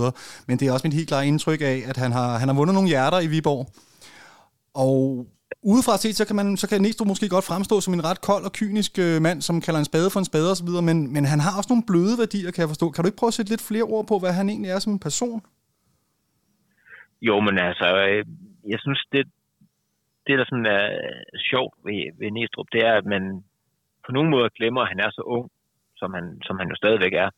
men 0.47 0.60
det 0.60 0.67
er 0.67 0.71
også 0.71 0.88
mit 0.88 0.93
helt 1.00 1.08
klare 1.08 1.28
indtryk 1.28 1.62
af, 1.62 1.78
at 1.91 1.97
han 1.97 2.12
har, 2.12 2.38
han 2.38 2.47
har 2.47 2.56
vundet 2.56 2.74
nogle 2.74 2.89
hjerter 2.89 3.19
i 3.19 3.28
Viborg. 3.28 3.65
Og 4.74 5.26
udefra 5.71 5.97
set, 5.97 6.15
så 6.15 6.25
kan, 6.27 6.35
man, 6.35 6.47
så 6.61 6.65
kan 6.69 6.81
Næstrup 6.81 7.07
måske 7.07 7.33
godt 7.35 7.49
fremstå 7.51 7.75
som 7.81 7.93
en 7.93 8.05
ret 8.09 8.21
kold 8.29 8.43
og 8.49 8.53
kynisk 8.59 8.91
øh, 9.05 9.17
mand, 9.27 9.39
som 9.47 9.55
kalder 9.65 9.79
en 9.79 9.91
spade 9.91 10.09
for 10.13 10.19
en 10.19 10.29
spade 10.31 10.51
osv., 10.53 10.71
men, 10.89 10.97
men 11.15 11.23
han 11.31 11.39
har 11.45 11.51
også 11.57 11.71
nogle 11.73 11.87
bløde 11.89 12.15
værdier, 12.21 12.51
kan 12.51 12.61
jeg 12.63 12.71
forstå. 12.73 12.87
Kan 12.89 13.01
du 13.01 13.07
ikke 13.07 13.21
prøve 13.21 13.33
at 13.33 13.37
sætte 13.37 13.51
lidt 13.53 13.67
flere 13.69 13.87
ord 13.95 14.05
på, 14.11 14.15
hvad 14.19 14.33
han 14.39 14.47
egentlig 14.49 14.71
er 14.71 14.79
som 14.81 14.93
en 14.93 15.05
person? 15.07 15.39
Jo, 17.27 17.35
men 17.47 17.55
altså, 17.69 17.87
øh, 18.05 18.23
jeg 18.73 18.79
synes, 18.85 19.01
det, 19.13 19.23
det, 20.27 20.35
der 20.39 20.45
sådan 20.49 20.69
er 20.79 20.87
sjovt 21.49 21.75
ved, 21.85 22.01
ved 22.19 22.29
Næstrup, 22.31 22.69
det 22.75 22.81
er, 22.89 22.93
at 23.01 23.07
man 23.13 23.23
på 24.05 24.11
nogen 24.15 24.29
måde 24.35 24.55
glemmer, 24.57 24.81
at 24.81 24.91
han 24.93 24.99
er 25.05 25.11
så 25.17 25.23
ung, 25.35 25.45
som 26.01 26.09
han, 26.17 26.25
som 26.47 26.55
han 26.59 26.69
jo 26.71 26.75
stadigvæk 26.75 27.13
er. 27.25 27.29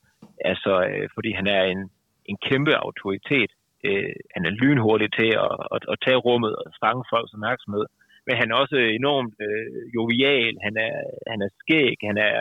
Altså, 0.51 0.71
øh, 0.89 1.07
fordi 1.15 1.31
han 1.39 1.47
er 1.47 1.63
en, 1.73 1.81
en 2.25 2.37
kæmpe 2.47 2.73
autoritet. 2.85 3.51
Øh, 3.87 4.15
han 4.35 4.43
er 4.45 4.57
lynhurtig 4.61 5.09
til 5.19 5.29
at, 5.45 5.55
at, 5.75 5.81
at 5.91 5.97
tage 6.05 6.23
rummet 6.27 6.53
og 6.55 6.65
fange 6.83 7.03
folks 7.11 7.33
opmærksomhed. 7.33 7.85
Men 8.27 8.35
han 8.39 8.47
er 8.51 8.55
også 8.63 8.77
enormt 8.99 9.35
øh, 9.47 9.81
jovial, 9.95 10.53
han 10.65 10.75
er, 10.87 10.95
han 11.31 11.39
er 11.45 11.51
skæg, 11.61 11.95
han 12.09 12.17
er 12.29 12.35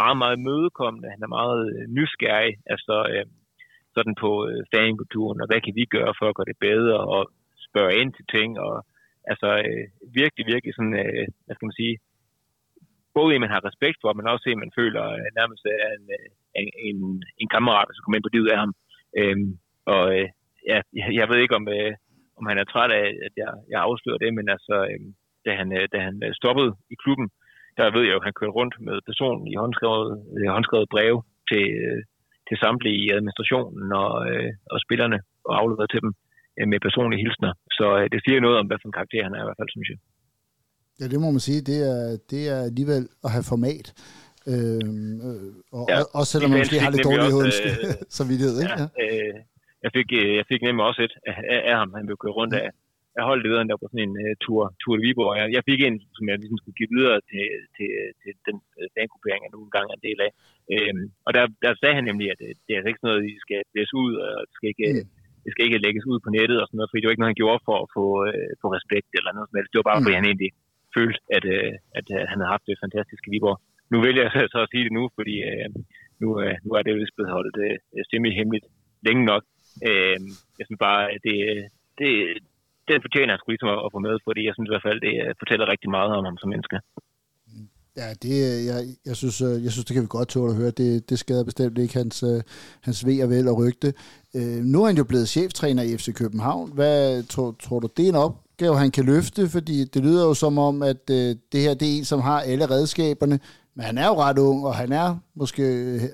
meget, 0.00 0.16
meget 0.22 0.38
mødekommende, 0.48 1.14
han 1.14 1.22
er 1.26 1.36
meget 1.40 1.62
øh, 1.74 1.84
nysgerrig, 1.96 2.54
altså 2.74 2.96
øh, 3.12 3.26
sådan 3.96 4.14
på 4.24 4.30
øh, 4.48 4.60
fankulturen, 4.74 5.40
og 5.42 5.46
hvad 5.48 5.60
kan 5.64 5.74
vi 5.78 5.84
gøre 5.96 6.14
for 6.18 6.26
at 6.28 6.36
gøre 6.36 6.50
det 6.52 6.58
bedre, 6.68 6.98
og 7.14 7.22
spørge 7.68 7.98
ind 8.00 8.10
til 8.14 8.26
ting, 8.36 8.50
og 8.66 8.74
altså 9.30 9.48
øh, 9.66 9.84
virkelig, 10.20 10.44
virkelig 10.52 10.72
sådan, 10.74 10.98
øh, 11.04 11.26
hvad 11.44 11.54
skal 11.54 11.68
man 11.68 11.80
sige, 11.82 11.96
både 13.16 13.34
at 13.34 13.42
man 13.44 13.54
har 13.54 13.66
respekt 13.68 13.98
for, 14.00 14.10
men 14.12 14.26
også 14.32 14.46
at 14.50 14.62
man 14.64 14.72
føler 14.80 15.04
øh, 15.18 15.28
nærmest 15.38 15.64
er 15.64 15.90
en, 15.98 16.06
øh, 16.18 16.28
en, 16.60 16.68
en, 16.88 16.98
en 17.42 17.48
kammerat, 17.54 17.86
der 17.86 17.94
skal 17.94 18.04
komme 18.04 18.16
ind 18.18 18.26
på 18.26 18.34
livet 18.34 18.50
af 18.54 18.58
ham. 18.62 18.72
Øhm, 19.20 19.50
og 19.94 20.02
øh, 20.16 20.28
ja, 20.70 20.78
jeg, 20.98 21.08
jeg 21.20 21.26
ved 21.30 21.38
ikke, 21.40 21.58
om, 21.60 21.66
øh, 21.78 21.92
om 22.38 22.44
han 22.50 22.58
er 22.58 22.66
træt 22.72 22.92
af, 23.02 23.08
at 23.26 23.32
jeg, 23.42 23.52
jeg 23.72 23.80
afslører 23.88 24.22
det, 24.24 24.30
men 24.38 24.46
altså, 24.56 24.76
øh, 24.90 25.00
da 25.46 25.50
han, 25.60 25.68
øh, 25.78 25.84
da 25.92 25.98
han 26.08 26.16
øh, 26.26 26.32
stoppede 26.40 26.70
i 26.94 26.96
klubben, 27.02 27.28
der 27.78 27.94
ved 27.94 28.02
jeg 28.04 28.14
jo, 28.14 28.20
at 28.20 28.28
han 28.28 28.38
kørte 28.38 28.56
rundt 28.60 28.74
med 28.86 28.96
personen 29.10 29.44
i 29.52 29.54
håndskrevet, 29.62 30.10
øh, 30.36 30.48
håndskrevet 30.56 30.92
breve 30.94 31.18
til, 31.50 31.64
til 32.48 32.56
samtlige 32.64 32.98
i 33.04 33.06
administrationen 33.16 33.86
og, 34.02 34.12
og 34.72 34.78
spillerne 34.84 35.18
og 35.48 35.52
afleveret 35.60 35.90
til 35.90 36.02
dem. 36.04 36.12
Med 36.72 36.80
personlige 36.88 37.22
hilsner. 37.24 37.52
Så 37.78 37.86
det 38.12 38.20
siger 38.24 38.40
noget 38.40 38.58
om, 38.58 38.66
hvad 38.66 38.78
for 38.80 38.88
en 38.88 38.98
karakter 38.98 39.24
han 39.26 39.34
er 39.34 39.42
i 39.42 39.46
hvert 39.48 39.60
fald, 39.60 39.70
synes 39.74 39.88
jeg. 39.92 39.98
Ja, 41.00 41.04
det 41.12 41.18
må 41.20 41.28
man 41.36 41.46
sige. 41.48 41.60
Det 41.70 41.78
er, 41.92 42.02
det 42.32 42.42
er 42.54 42.60
alligevel 42.70 43.04
at 43.24 43.30
have 43.34 43.46
format. 43.52 43.86
Øhm, 44.52 45.14
øh, 45.28 45.50
og, 45.76 45.84
ja, 45.92 45.98
også 46.18 46.30
selvom 46.32 46.50
man 46.50 46.58
måske 46.62 46.84
har 46.84 46.90
lidt 46.94 47.06
dårlig 47.08 47.28
så 48.16 48.22
øh, 48.22 48.28
vidt 48.30 48.42
ikke? 48.62 48.76
Ja. 48.80 48.86
Øh, 49.02 49.34
jeg, 49.84 49.90
fik, 49.96 50.08
jeg 50.38 50.44
fik 50.50 50.60
nemlig 50.66 50.84
også 50.90 51.00
et 51.06 51.14
af, 51.30 51.60
af 51.70 51.74
ham, 51.80 51.90
han 51.98 52.06
blev 52.06 52.16
kørt 52.22 52.36
rundt 52.40 52.54
af, 52.62 52.68
af 53.18 53.24
holdlederen, 53.30 53.66
der 53.66 53.74
var 53.74 53.84
på 53.84 53.90
sådan 53.92 54.08
en 54.08 54.16
uh, 54.24 54.34
tur, 54.44 54.62
tur 54.82 54.94
i 54.96 55.02
Viborg. 55.04 55.32
Jeg, 55.40 55.46
jeg 55.56 55.62
fik 55.70 55.80
en, 55.80 55.96
som 56.16 56.24
jeg 56.28 56.36
ligesom 56.38 56.58
skulle 56.60 56.78
give 56.80 56.94
videre 56.96 57.18
til, 57.30 57.46
til, 57.76 57.90
til 58.20 58.32
den 58.46 58.56
uh, 58.78 58.88
fangruppering, 58.96 59.40
jeg 59.42 59.52
nu 59.52 59.60
engang 59.62 59.86
er 59.88 59.96
en 59.98 60.06
del 60.08 60.18
af. 60.26 60.30
Øhm, 60.74 61.04
og 61.26 61.30
der, 61.36 61.44
der 61.64 61.72
sagde 61.80 61.96
han 61.98 62.06
nemlig, 62.10 62.28
at 62.34 62.40
uh, 62.46 62.52
det 62.64 62.70
er 62.70 62.78
altså 62.78 62.90
ikke 62.90 63.02
sådan 63.02 63.10
noget, 63.12 63.30
I 63.34 63.36
skal 63.46 63.60
læse 63.76 63.94
ud, 64.04 64.12
og 64.24 64.32
det 64.48 64.54
skal 64.56 64.68
ikke, 64.72 64.88
mm. 64.92 65.06
det 65.44 65.50
skal 65.52 65.64
ikke 65.66 65.84
lægges 65.86 66.04
ud 66.10 66.18
på 66.24 66.30
nettet 66.36 66.58
og 66.60 66.66
sådan 66.66 66.78
noget, 66.78 66.90
fordi 66.90 67.00
det 67.00 67.08
var 67.08 67.14
ikke 67.14 67.24
noget, 67.24 67.34
han 67.34 67.42
gjorde 67.42 67.66
for 67.68 67.76
at 67.84 67.88
få, 67.96 68.04
uh, 68.28 68.50
få 68.62 68.66
respekt 68.78 69.10
eller 69.18 69.30
noget 69.32 69.48
som 69.48 69.58
helst. 69.58 69.72
Det 69.72 69.80
var 69.80 69.90
bare, 69.90 69.98
mm. 70.00 70.04
fordi 70.04 70.18
han 70.20 70.28
egentlig 70.30 70.52
følte, 70.96 71.20
at, 71.36 71.44
uh, 71.56 71.74
at 71.98 72.06
uh, 72.16 72.22
han 72.30 72.38
havde 72.38 72.54
haft 72.54 72.68
det 72.68 72.82
fantastiske 72.84 73.30
Viborg. 73.32 73.58
Nu 73.92 73.96
vælger 74.06 74.22
jeg 74.24 74.52
så 74.54 74.60
at 74.62 74.72
sige 74.72 74.84
det 74.86 74.94
nu, 74.98 75.04
fordi 75.18 75.34
uh, 75.50 75.66
nu, 76.22 76.28
uh, 76.44 76.54
nu 76.64 76.70
er 76.76 76.82
det 76.82 76.90
jo 76.92 76.98
blevet 77.16 77.34
holdt 77.36 77.56
uh, 77.66 78.02
semi-hemmeligt 78.10 78.66
længe 79.06 79.24
nok. 79.32 79.44
Uh, 79.88 80.16
jeg 80.58 80.64
synes 80.66 80.82
bare, 80.88 81.02
at 81.14 81.20
det, 81.28 81.36
det, 82.00 82.10
den 82.92 83.04
fortjener 83.06 83.32
han 83.32 83.40
skulle 83.40 83.54
ligesom 83.54 83.74
at, 83.74 83.80
at 83.86 83.92
få 83.94 83.98
med, 84.06 84.14
fordi 84.26 84.40
jeg 84.46 84.54
synes 84.54 84.68
i 84.68 84.72
hvert 84.74 84.86
fald, 84.88 85.00
det 85.06 85.14
øh, 85.22 85.30
fortæller 85.42 85.72
rigtig 85.72 85.90
meget 85.96 86.10
om 86.18 86.24
ham 86.28 86.38
som 86.40 86.48
menneske. 86.54 86.78
Ja, 88.00 88.08
det, 88.24 88.36
øh, 88.50 88.58
jeg, 88.70 88.78
jeg, 89.08 89.16
synes, 89.16 89.36
øh, 89.48 89.64
jeg 89.64 89.72
synes, 89.72 89.86
det 89.86 89.94
kan 89.94 90.02
vi 90.02 90.16
godt 90.18 90.28
tåle 90.28 90.52
at 90.52 90.58
høre. 90.60 90.70
Det, 90.70 91.10
det 91.10 91.18
skader 91.18 91.44
bestemt 91.44 91.78
ikke 91.78 91.94
hans, 91.94 92.24
hans 92.86 93.06
ved 93.06 93.22
og 93.24 93.30
vel 93.30 93.48
og 93.48 93.58
rygte. 93.62 93.88
Øh, 94.36 94.60
nu 94.72 94.82
er 94.82 94.86
han 94.86 94.96
jo 94.96 95.04
blevet 95.04 95.28
cheftræner 95.28 95.82
i 95.82 95.96
FC 95.98 96.08
København. 96.14 96.70
Hvad 96.74 97.22
tror, 97.22 97.56
tror 97.64 97.78
du, 97.80 97.88
det 97.96 98.04
er 98.04 98.08
en 98.08 98.24
opgave, 98.28 98.78
han 98.78 98.90
kan 98.90 99.04
løfte? 99.04 99.48
Fordi 99.48 99.84
det 99.84 100.02
lyder 100.04 100.24
jo 100.26 100.34
som 100.34 100.58
om, 100.58 100.82
at 100.82 101.10
øh, 101.10 101.36
det 101.52 101.60
her 101.60 101.74
det 101.74 101.88
er 101.88 101.98
en, 101.98 102.04
som 102.04 102.20
har 102.20 102.40
alle 102.40 102.70
redskaberne. 102.70 103.38
Men 103.74 103.84
han 103.84 103.98
er 103.98 104.06
jo 104.06 104.14
ret 104.14 104.38
ung, 104.38 104.66
og 104.66 104.74
han 104.74 104.92
er 104.92 105.16
måske 105.34 105.62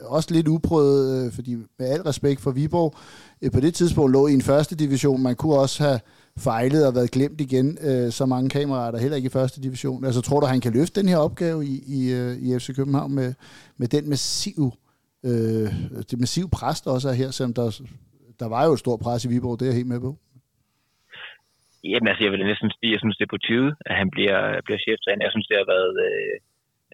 også 0.05 0.35
lidt 0.35 0.49
uprøvet, 0.49 1.27
øh, 1.27 1.33
fordi 1.33 1.55
med 1.79 1.87
al 1.89 2.03
respekt 2.03 2.41
for 2.41 2.51
Viborg, 2.51 2.95
øh, 3.43 3.51
på 3.53 3.61
det 3.61 3.75
tidspunkt 3.75 4.13
lå 4.13 4.27
i 4.27 4.33
en 4.33 4.43
første 4.43 4.77
division. 4.77 5.23
Man 5.23 5.37
kunne 5.37 5.55
også 5.55 5.83
have 5.83 6.01
fejlet 6.49 6.83
og 6.89 6.95
været 6.99 7.15
glemt 7.17 7.41
igen. 7.47 7.69
Øh, 7.89 8.09
så 8.19 8.25
mange 8.27 8.49
kameraer 8.57 8.91
der 8.91 9.05
heller 9.05 9.17
ikke 9.17 9.31
i 9.33 9.39
første 9.39 9.59
division. 9.67 10.05
Altså 10.05 10.21
tror 10.23 10.41
du, 10.41 10.47
han 10.47 10.61
kan 10.65 10.73
løfte 10.79 11.01
den 11.01 11.09
her 11.13 11.19
opgave 11.27 11.59
i, 11.73 11.75
i, 11.99 12.01
øh, 12.19 12.33
i 12.45 12.47
FC 12.59 12.69
København 12.79 13.13
med, 13.21 13.31
med 13.81 13.89
den 13.97 14.05
massiv, 14.13 14.63
øh, 15.29 15.69
det 16.11 16.17
massiv 16.25 16.47
pres, 16.59 16.79
der 16.85 16.91
også 16.97 17.09
er 17.13 17.17
her, 17.23 17.31
selvom 17.31 17.55
der, 17.61 17.67
der 18.41 18.49
var 18.55 18.63
jo 18.67 18.73
et 18.73 18.83
stort 18.85 19.01
pres 19.05 19.25
i 19.25 19.29
Viborg, 19.33 19.57
det 19.59 19.65
er 19.65 19.73
jeg 19.73 19.81
helt 19.81 19.95
med 19.95 20.01
på. 20.07 20.13
Jamen 21.91 22.09
altså, 22.11 22.23
jeg 22.25 22.33
vil 22.33 22.51
næsten 22.53 22.71
sige, 22.71 22.93
jeg 22.95 23.01
synes, 23.03 23.17
det 23.17 23.25
er 23.27 23.35
på 23.37 23.45
tide, 23.49 23.71
at 23.89 23.95
han 24.01 24.09
bliver, 24.15 24.41
bliver 24.67 24.81
cheftræner. 24.87 25.27
Jeg 25.27 25.35
synes, 25.35 25.49
det 25.51 25.61
har 25.61 25.69
været 25.77 25.95
øh, 26.09 26.35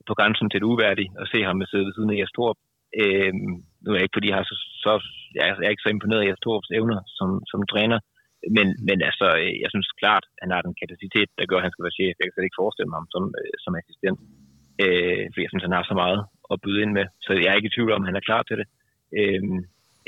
på 0.08 0.14
grænsen 0.18 0.46
til 0.48 0.60
det 0.60 0.70
uværdige 0.72 1.10
at 1.22 1.26
se 1.32 1.38
ham 1.48 1.56
med 1.58 1.66
sidde 1.66 1.86
ved 1.86 1.94
siden 1.94 2.12
af 2.12 2.18
Jes 2.20 2.36
Torp. 2.36 2.58
Øh, 3.02 3.32
nu 3.82 3.88
er 3.90 3.96
jeg 3.96 4.06
ikke, 4.06 4.16
fordi 4.16 4.28
jeg, 4.30 4.36
har 4.38 4.46
så, 4.50 4.56
så, 4.84 4.92
jeg 5.36 5.44
er 5.66 5.72
ikke 5.74 5.86
så 5.86 5.92
imponeret 5.94 6.22
af 6.22 6.28
Jes 6.28 6.42
Torps 6.44 6.70
evner 6.78 6.98
som, 7.18 7.28
som 7.50 7.60
træner, 7.72 7.98
men, 8.56 8.66
men 8.88 8.98
altså, 9.08 9.26
øh, 9.42 9.54
jeg 9.62 9.70
synes 9.70 9.88
klart, 10.02 10.24
at 10.28 10.38
han 10.42 10.50
har 10.54 10.62
den 10.66 10.74
kapacitet, 10.82 11.28
der 11.38 11.48
gør, 11.50 11.58
at 11.58 11.66
han 11.66 11.72
skal 11.72 11.86
være 11.86 11.98
chef. 11.98 12.14
Jeg 12.16 12.26
kan 12.26 12.34
slet 12.34 12.48
ikke 12.48 12.62
forestille 12.62 12.90
mig 12.90 12.98
ham 13.00 13.08
som, 13.14 13.24
øh, 13.40 13.54
som 13.64 13.78
assistent. 13.80 14.18
Øh, 14.82 15.24
for 15.30 15.38
jeg 15.40 15.50
synes, 15.50 15.66
han 15.66 15.76
har 15.78 15.84
så 15.86 15.96
meget 16.04 16.20
at 16.52 16.60
byde 16.64 16.82
ind 16.84 16.92
med. 16.98 17.06
Så 17.24 17.30
jeg 17.32 17.50
er 17.50 17.58
ikke 17.58 17.70
i 17.70 17.76
tvivl 17.76 17.92
om, 17.92 18.02
at 18.02 18.08
han 18.10 18.18
er 18.20 18.28
klar 18.28 18.42
til 18.42 18.56
det. 18.60 18.66
Øh, 19.18 19.42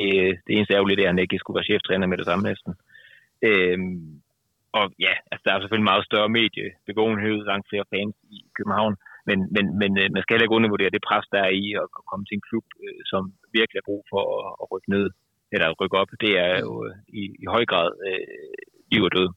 øh, 0.04 0.32
det 0.44 0.52
eneste 0.54 0.74
er 0.74 0.82
jo 0.82 0.90
lidt, 0.90 1.00
at 1.00 1.10
han 1.12 1.24
ikke 1.24 1.38
skulle 1.40 1.58
være 1.58 1.70
cheftræner 1.70 2.06
med 2.08 2.18
det 2.18 2.26
samme 2.28 2.44
næsten. 2.50 2.72
Øh, 3.48 3.78
og 4.78 4.86
ja, 5.06 5.14
altså, 5.30 5.42
der 5.44 5.52
er 5.52 5.60
selvfølgelig 5.60 5.90
meget 5.92 6.08
større 6.10 6.34
mediebegåenhed, 6.38 7.36
langt 7.50 7.68
flere 7.70 7.90
fans 7.92 8.16
i 8.36 8.38
København. 8.56 8.94
Men, 9.28 9.38
men, 9.54 9.64
men 9.80 9.90
øh, 10.00 10.08
man 10.14 10.22
skal 10.22 10.32
heller 10.32 10.46
ikke 10.46 10.58
undervurdere 10.58 10.94
det 10.94 11.06
pres, 11.08 11.26
der 11.34 11.40
er 11.46 11.52
i 11.64 11.66
at 11.82 11.86
komme 12.10 12.24
til 12.26 12.36
en 12.36 12.46
klub, 12.48 12.66
som 13.10 13.22
virkelig 13.58 13.78
har 13.80 13.88
brug 13.90 14.02
for 14.12 14.22
at, 14.36 14.44
at 14.62 14.66
rykke 14.72 14.90
ned 14.96 15.06
eller 15.52 15.76
rykke 15.80 15.96
op, 16.02 16.10
det 16.24 16.32
er 16.46 16.54
jo 16.64 16.72
øh, 16.86 16.94
i, 17.20 17.22
i 17.42 17.46
høj 17.54 17.64
grad 17.70 17.90
øh, 18.08 18.26
liv 18.92 19.02
og 19.08 19.12
død. 19.18 19.28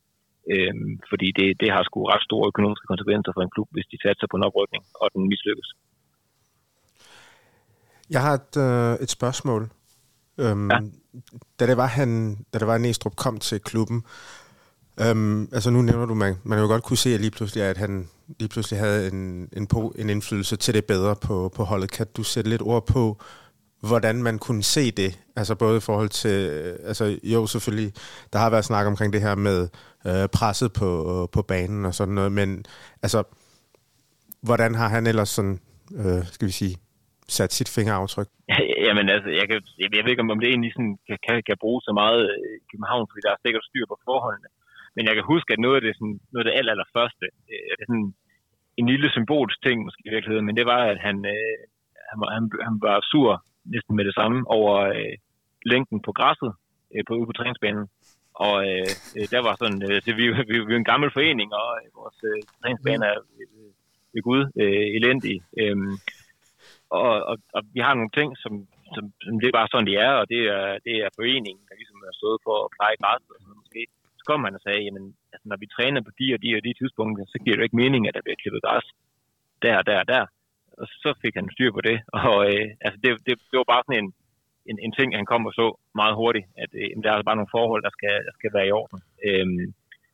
Øhm, 0.54 0.92
fordi 1.10 1.28
det, 1.40 1.48
det 1.62 1.70
har 1.76 1.84
sgu 1.84 1.98
ret 2.04 2.24
store 2.30 2.48
økonomiske 2.52 2.86
konsekvenser 2.92 3.32
for 3.36 3.42
en 3.42 3.54
klub, 3.56 3.68
hvis 3.72 3.88
de 3.92 3.98
satser 4.06 4.28
på 4.32 4.36
en 4.38 4.48
oprykning, 4.48 4.84
og 5.02 5.08
den 5.14 5.28
mislykkes. 5.32 5.70
Jeg 8.10 8.22
har 8.26 8.34
et, 8.42 8.54
øh, 8.66 9.04
et 9.04 9.10
spørgsmål. 9.10 9.62
Øhm, 10.44 10.72
ja. 10.72 10.80
Da 11.60 11.68
det 11.68 11.78
var, 11.78 11.86
han, 11.86 12.10
da 12.54 12.60
det 12.60 12.68
var, 12.68 12.78
Næstrup 12.78 13.16
kom 13.16 13.40
til 13.40 13.60
klubben, 13.62 14.04
øhm, 15.04 15.42
altså 15.42 15.70
nu 15.70 15.82
nævner 15.82 16.06
du, 16.06 16.14
man, 16.14 16.36
man 16.44 16.60
jo 16.60 16.68
godt 16.68 16.84
kunne 16.84 16.98
se 16.98 17.14
at 17.14 17.22
lige 17.22 17.32
pludselig, 17.32 17.64
at 17.64 17.78
han 17.78 18.10
lige 18.40 18.50
pludselig 18.50 18.80
havde 18.80 19.08
en, 19.08 19.50
en, 19.58 19.68
på, 19.68 19.94
en 19.96 20.10
indflydelse 20.10 20.56
til 20.56 20.74
det 20.74 20.86
bedre 20.86 21.16
på, 21.28 21.52
på 21.56 21.64
holdet. 21.64 21.92
Kan 21.92 22.08
du 22.18 22.24
sætte 22.24 22.50
lidt 22.50 22.62
ord 22.62 22.88
på, 22.88 23.18
hvordan 23.82 24.24
man 24.24 24.40
kunne 24.40 24.64
se 24.64 24.92
det. 24.92 25.12
Altså 25.36 25.56
både 25.56 25.78
i 25.78 25.86
forhold 25.90 26.10
til, 26.10 26.38
altså 26.90 27.20
jo 27.24 27.48
selvfølgelig, 27.48 27.92
der 28.34 28.40
har 28.40 28.50
været 28.50 28.66
snak 28.66 28.86
omkring 28.88 29.14
det 29.14 29.22
her 29.22 29.36
med 29.36 29.60
øh, 30.08 30.28
presset 30.38 30.72
på, 30.80 30.90
på 31.34 31.42
banen 31.42 31.86
og 31.86 31.94
sådan 31.94 32.16
noget, 32.20 32.32
men 32.32 32.66
altså, 33.04 33.24
hvordan 34.48 34.72
har 34.76 34.90
han 34.96 35.08
ellers 35.08 35.30
sådan, 35.30 35.58
øh, 36.02 36.22
skal 36.36 36.48
vi 36.48 36.56
sige, 36.62 36.76
sat 37.38 37.52
sit 37.58 37.70
fingeraftryk? 37.76 38.30
Jamen 38.88 39.08
altså, 39.16 39.30
jeg, 39.40 39.46
kan, 39.50 39.58
jeg 39.96 40.04
ved 40.04 40.12
ikke, 40.12 40.26
om 40.36 40.42
det 40.42 40.50
egentlig 40.50 40.74
sådan 40.74 40.96
kan, 41.08 41.18
kan, 41.26 41.36
kan 41.50 41.58
bruge 41.64 41.82
så 41.88 41.92
meget 42.02 42.22
øh, 42.34 42.54
i 42.64 42.66
København, 42.72 43.06
fordi 43.10 43.22
der 43.26 43.32
er 43.34 43.44
sikkert 43.46 43.70
styr 43.70 43.86
på 43.90 43.98
forholdene. 44.08 44.50
Men 44.96 45.04
jeg 45.08 45.14
kan 45.16 45.26
huske, 45.34 45.50
at 45.54 45.64
noget 45.66 45.78
af 45.80 45.84
det, 45.86 45.94
sådan, 46.00 46.18
noget 46.32 46.44
af 46.44 46.48
det 46.48 46.58
aller, 46.60 46.74
allerførste, 46.74 47.26
øh, 47.52 47.70
det 47.78 47.84
er 47.84 47.90
sådan 47.92 48.10
en 48.80 48.88
lille 48.92 49.10
symbolsk 49.16 49.58
ting 49.66 49.78
måske 49.86 50.04
i 50.06 50.14
virkeligheden, 50.16 50.48
men 50.48 50.58
det 50.60 50.66
var, 50.74 50.82
at 50.94 51.00
han, 51.08 51.18
øh, 51.36 51.58
han, 52.10 52.18
han, 52.36 52.44
han 52.68 52.76
var 52.88 52.98
sur 53.12 53.32
næsten 53.66 53.96
med 53.96 54.06
det 54.06 54.16
samme 54.16 54.48
over 54.48 54.76
øh, 54.80 55.16
længden 55.66 56.02
på 56.02 56.12
græsset 56.12 56.52
øh, 56.96 57.04
på, 57.08 57.14
ude 57.20 57.30
på 57.30 57.38
træningsbanen. 57.38 57.88
Og 58.46 58.56
øh, 58.70 58.90
øh, 59.18 59.28
der 59.34 59.42
var 59.48 59.56
sådan, 59.62 59.82
øh, 59.88 60.02
så 60.02 60.10
vi, 60.20 60.26
vi, 60.50 60.56
vi 60.68 60.74
er 60.74 60.82
en 60.82 60.92
gammel 60.94 61.10
forening, 61.18 61.50
og 61.62 61.70
øh, 61.82 61.88
vores 62.00 62.20
øh, 62.30 62.42
træningsbane 62.62 63.06
er 63.12 63.18
øh, 63.40 63.72
ved 64.14 64.22
Gud 64.28 64.42
øh, 64.62 64.88
elendig. 64.98 65.36
Øh, 65.62 65.78
og, 67.00 67.12
og, 67.32 67.36
og, 67.56 67.62
vi 67.76 67.80
har 67.86 67.94
nogle 67.94 68.16
ting, 68.18 68.30
som, 68.44 68.54
som, 68.96 69.04
som 69.26 69.34
det 69.40 69.48
er 69.48 69.58
bare 69.60 69.72
sådan, 69.72 69.90
de 69.90 69.96
er, 70.08 70.14
og 70.22 70.26
det 70.34 70.42
er, 70.58 70.68
det 70.88 70.96
er 71.04 71.16
foreningen, 71.20 71.64
der 71.70 71.76
ligesom 71.80 72.00
er 72.10 72.14
stået 72.20 72.40
for 72.46 72.56
at 72.66 72.74
pleje 72.76 72.98
græsset. 73.02 73.32
Og 73.36 73.40
sådan, 73.42 73.62
måske. 73.64 73.82
Så 74.20 74.24
kom 74.30 74.40
man 74.46 74.58
og 74.58 74.62
sagde, 74.66 74.82
jamen, 74.88 75.06
altså, 75.34 75.46
når 75.52 75.58
vi 75.64 75.68
træner 75.76 76.02
på 76.08 76.12
de 76.20 76.28
og 76.36 76.40
de 76.44 76.50
og 76.58 76.64
de 76.68 76.74
tidspunkter, 76.80 77.24
så 77.34 77.38
giver 77.42 77.56
det 77.56 77.62
jo 77.62 77.68
ikke 77.68 77.82
mening, 77.84 78.02
at 78.08 78.16
der 78.16 78.26
bliver 78.26 78.42
klippet 78.42 78.66
græs 78.66 78.88
der 79.64 79.78
og 79.78 79.86
der 79.90 80.00
og 80.04 80.08
der 80.14 80.26
og 80.82 80.88
så 81.04 81.10
fik 81.22 81.36
han 81.40 81.50
styr 81.56 81.72
på 81.74 81.82
det. 81.90 81.98
Og 82.32 82.40
øh, 82.52 82.68
altså 82.86 82.98
det, 83.04 83.10
det, 83.26 83.34
det 83.50 83.58
var 83.62 83.72
bare 83.74 83.84
sådan 83.86 84.04
en, 84.04 84.10
en, 84.70 84.78
en 84.86 84.94
ting, 84.98 85.10
han 85.20 85.30
kom 85.32 85.46
og 85.50 85.54
så 85.62 85.68
meget 86.02 86.16
hurtigt, 86.22 86.48
at 86.64 86.72
øh, 86.82 86.90
der 87.02 87.10
er 87.10 87.16
altså 87.16 87.30
bare 87.30 87.40
nogle 87.40 87.56
forhold, 87.58 87.82
der 87.88 87.94
skal, 87.98 88.16
der 88.28 88.34
skal 88.38 88.52
være 88.58 88.68
i 88.70 88.76
orden. 88.82 89.00
Øhm, 89.28 89.66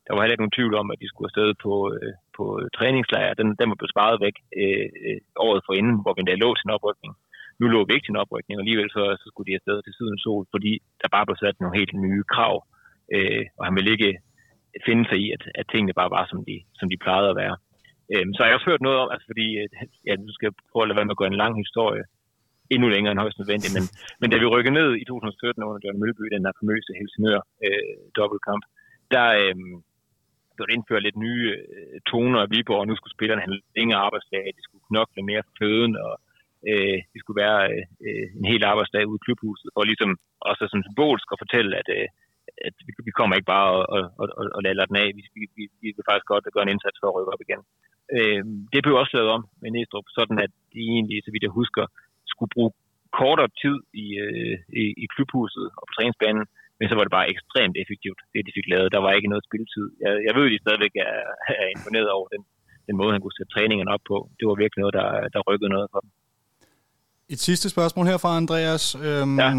der 0.05 0.11
var 0.11 0.21
heller 0.21 0.35
ikke 0.35 0.45
nogen 0.45 0.57
tvivl 0.59 0.75
om, 0.81 0.91
at 0.93 1.01
de 1.01 1.07
skulle 1.09 1.29
afsted 1.29 1.49
på, 1.65 1.73
øh, 1.95 2.13
på 2.37 2.43
træningslejr. 2.77 3.39
Den, 3.41 3.47
den 3.59 3.67
var 3.69 3.77
blevet 3.79 3.93
sparet 3.95 4.17
væk 4.25 4.35
øh, 4.61 4.87
øh, 5.05 5.19
året 5.45 5.61
forinden, 5.67 5.95
hvor 6.01 6.13
vi 6.13 6.19
endda 6.21 6.35
lå 6.43 6.49
til 6.55 6.67
en 6.67 6.75
oprykning. 6.77 7.13
Nu 7.59 7.65
lå 7.73 7.79
vi 7.85 7.93
ikke 7.93 8.05
til 8.05 8.15
en 8.15 8.23
oprykning, 8.23 8.55
og 8.55 8.63
alligevel 8.63 8.89
så, 8.97 9.03
så 9.21 9.25
skulle 9.27 9.47
de 9.49 9.57
afsted 9.59 9.77
til 9.81 9.93
sydens 9.97 10.21
sol, 10.25 10.43
fordi 10.53 10.71
der 11.01 11.07
bare 11.15 11.25
blev 11.25 11.37
sat 11.39 11.57
nogle 11.59 11.77
helt 11.79 11.93
nye 12.05 12.23
krav. 12.33 12.55
Øh, 13.15 13.43
og 13.57 13.63
han 13.67 13.75
ville 13.75 13.93
ikke 13.95 14.11
finde 14.87 15.03
sig 15.09 15.17
i, 15.23 15.25
at, 15.35 15.43
at 15.59 15.65
tingene 15.71 15.97
bare 15.99 16.13
var, 16.17 16.25
som 16.31 16.39
de, 16.49 16.57
som 16.79 16.87
de 16.91 17.03
plejede 17.05 17.29
at 17.31 17.39
være. 17.43 17.55
Øhm, 18.13 18.31
så 18.33 18.39
har 18.39 18.47
jeg 18.47 18.57
også 18.57 18.69
hørt 18.71 18.85
noget 18.87 18.99
om, 19.03 19.09
altså 19.13 19.25
fordi, 19.31 19.47
øh, 19.61 19.67
ja, 20.07 20.13
du 20.29 20.33
skal 20.37 20.51
prøve 20.71 20.83
at 20.83 20.87
lade 20.87 20.97
være 20.99 21.07
med 21.07 21.17
at 21.17 21.21
gå 21.21 21.27
en 21.27 21.41
lang 21.43 21.53
historie, 21.63 22.03
endnu 22.73 22.87
længere 22.89 23.11
end 23.11 23.23
højst 23.23 23.39
nødvendigt, 23.39 23.73
men, 23.77 23.85
men 24.21 24.27
da 24.31 24.35
vi 24.37 24.53
rykkede 24.53 24.77
ned 24.79 24.89
i 25.01 25.05
2017 25.05 25.63
under 25.67 25.81
Jørgen 25.83 26.01
Mølby, 26.01 26.25
den 26.35 26.45
der 26.45 26.57
famøse 26.59 26.91
Helsingør 26.99 27.41
øh, 27.65 27.95
dobbeltkamp, 28.17 28.63
der 29.13 29.27
øh, 29.41 29.55
blev 30.55 30.67
indført 30.75 31.03
lidt 31.05 31.17
nye 31.27 31.47
øh, 31.75 31.97
toner 32.11 32.39
af 32.41 32.51
Viborg, 32.53 32.81
og 32.83 32.87
nu 32.87 32.95
skulle 32.95 33.17
spillerne 33.17 33.43
have 33.45 33.59
længere 33.77 34.03
arbejdsdag, 34.07 34.43
de 34.57 34.65
skulle 34.65 34.87
knokle 34.89 35.21
mere 35.29 35.45
for 35.47 35.55
føden, 35.61 35.93
og 36.05 36.13
øh, 36.69 36.97
det 37.11 37.19
skulle 37.21 37.41
være 37.45 37.59
øh, 38.05 38.25
en 38.39 38.47
hel 38.51 38.63
arbejdsdag 38.71 39.03
ude 39.09 39.19
i 39.21 39.25
klubhuset, 39.25 39.69
for 39.73 39.83
ligesom 39.83 40.11
også 40.49 40.63
sådan 40.67 40.87
symbolsk 40.87 41.27
at 41.33 41.41
fortælle, 41.43 41.71
at, 41.81 41.89
øh, 41.97 42.07
at 42.67 42.75
vi 43.07 43.11
kommer 43.19 43.35
ikke 43.35 43.51
bare 43.55 43.69
og, 43.77 43.83
og, 44.21 44.27
og, 44.39 44.45
og 44.55 44.59
lader 44.63 44.89
den 44.89 44.97
af, 45.03 45.07
vi, 45.17 45.23
vi, 45.57 45.63
vi 45.83 45.87
vil 45.95 46.07
faktisk 46.09 46.29
godt 46.31 46.53
gøre 46.53 46.65
en 46.67 46.75
indsats 46.75 46.97
for 46.99 47.07
at 47.09 47.15
rykke 47.15 47.33
op 47.33 47.45
igen. 47.47 47.61
Øh, 48.17 48.41
det 48.73 48.79
blev 48.83 48.95
også 49.01 49.13
lavet 49.17 49.31
om 49.37 49.43
med 49.61 49.69
Næstrup, 49.71 50.07
sådan 50.17 50.37
at 50.45 50.51
de 50.73 50.81
egentlig, 50.95 51.17
så 51.21 51.29
vidt 51.31 51.47
jeg 51.47 51.59
husker, 51.61 51.83
skulle 52.33 52.53
bruge 52.55 52.71
kortere 53.19 53.51
tid 53.63 53.77
i, 54.03 54.07
øh, 54.25 54.55
i, 54.81 54.83
i 55.03 55.05
klubhuset 55.13 55.65
og 55.77 55.83
på 55.87 55.93
træningsbanen, 55.95 56.45
men 56.79 56.85
så 56.87 56.93
var 56.95 57.03
det 57.05 57.17
bare 57.17 57.31
ekstremt 57.33 57.75
effektivt, 57.83 58.19
det 58.31 58.47
de 58.47 58.57
fik 58.57 58.67
lavet. 58.73 58.93
Der 58.95 59.01
var 59.05 59.11
ikke 59.17 59.31
noget 59.33 59.47
spilletid. 59.47 59.87
Jeg, 60.03 60.11
jeg 60.27 60.33
ved, 60.35 60.45
at 60.47 60.53
de 60.53 60.63
stadigvæk 60.65 60.93
er, 61.07 61.17
er 61.63 61.67
imponeret 61.75 62.09
over 62.17 62.27
den, 62.33 62.41
den 62.87 62.95
måde, 62.99 63.11
han 63.15 63.21
kunne 63.21 63.37
sætte 63.37 63.53
træningen 63.55 63.87
op 63.95 64.03
på. 64.11 64.17
Det 64.37 64.45
var 64.49 64.55
virkelig 64.63 64.81
noget, 64.83 64.95
der, 64.99 65.09
der 65.33 65.47
rykkede 65.49 65.73
noget 65.75 65.87
for 65.93 65.99
dem. 66.03 66.11
Et 67.33 67.39
sidste 67.49 67.67
spørgsmål 67.75 68.05
her 68.11 68.19
fra 68.23 68.31
Andreas. 68.41 68.85
Øhm, 69.07 69.35
ja 69.43 69.49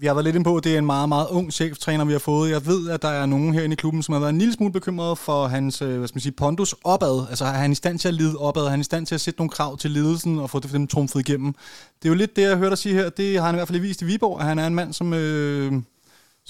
vi 0.00 0.06
har 0.06 0.14
været 0.14 0.24
lidt 0.24 0.36
ind 0.36 0.44
på, 0.44 0.56
at 0.56 0.64
det 0.64 0.74
er 0.74 0.78
en 0.78 0.86
meget, 0.86 1.08
meget 1.08 1.28
ung 1.38 1.52
cheftræner, 1.52 2.04
vi 2.04 2.12
har 2.12 2.24
fået. 2.30 2.50
Jeg 2.50 2.62
ved, 2.70 2.80
at 2.94 3.02
der 3.02 3.12
er 3.20 3.26
nogen 3.26 3.54
herinde 3.54 3.74
i 3.74 3.82
klubben, 3.82 4.02
som 4.02 4.12
har 4.12 4.20
været 4.20 4.32
en 4.36 4.42
lille 4.42 4.54
smule 4.54 4.72
bekymret 4.72 5.18
for 5.18 5.40
hans 5.54 5.82
øh, 5.82 5.98
hvad 5.98 6.08
skal 6.08 6.16
man 6.16 6.26
sige, 6.26 6.40
pondus 6.42 6.72
opad. 6.84 7.16
Altså 7.30 7.44
er 7.44 7.58
han 7.64 7.72
i 7.72 7.80
stand 7.82 7.98
til 7.98 8.08
at 8.08 8.14
lide 8.14 8.36
opad? 8.48 8.62
Er 8.62 8.74
han 8.76 8.84
i 8.86 8.90
stand 8.90 9.06
til 9.06 9.14
at 9.14 9.20
sætte 9.20 9.38
nogle 9.40 9.50
krav 9.50 9.72
til 9.82 9.90
ledelsen 9.90 10.38
og 10.42 10.50
få 10.50 10.58
det 10.60 10.72
dem 10.72 10.86
trumfet 10.86 11.20
igennem? 11.28 11.50
Det 11.98 12.04
er 12.08 12.12
jo 12.14 12.20
lidt 12.22 12.36
det, 12.36 12.42
jeg 12.42 12.58
hørte 12.62 12.74
dig 12.74 12.78
sige 12.78 12.94
her. 12.98 13.08
Det 13.20 13.28
har 13.38 13.46
han 13.46 13.54
i 13.54 13.58
hvert 13.58 13.68
fald 13.68 13.86
vist 13.88 14.02
i 14.02 14.08
Viborg, 14.10 14.40
at 14.40 14.46
han 14.50 14.58
er 14.62 14.66
en 14.66 14.78
mand, 14.80 14.92
som, 14.92 15.08
øh, 15.22 15.72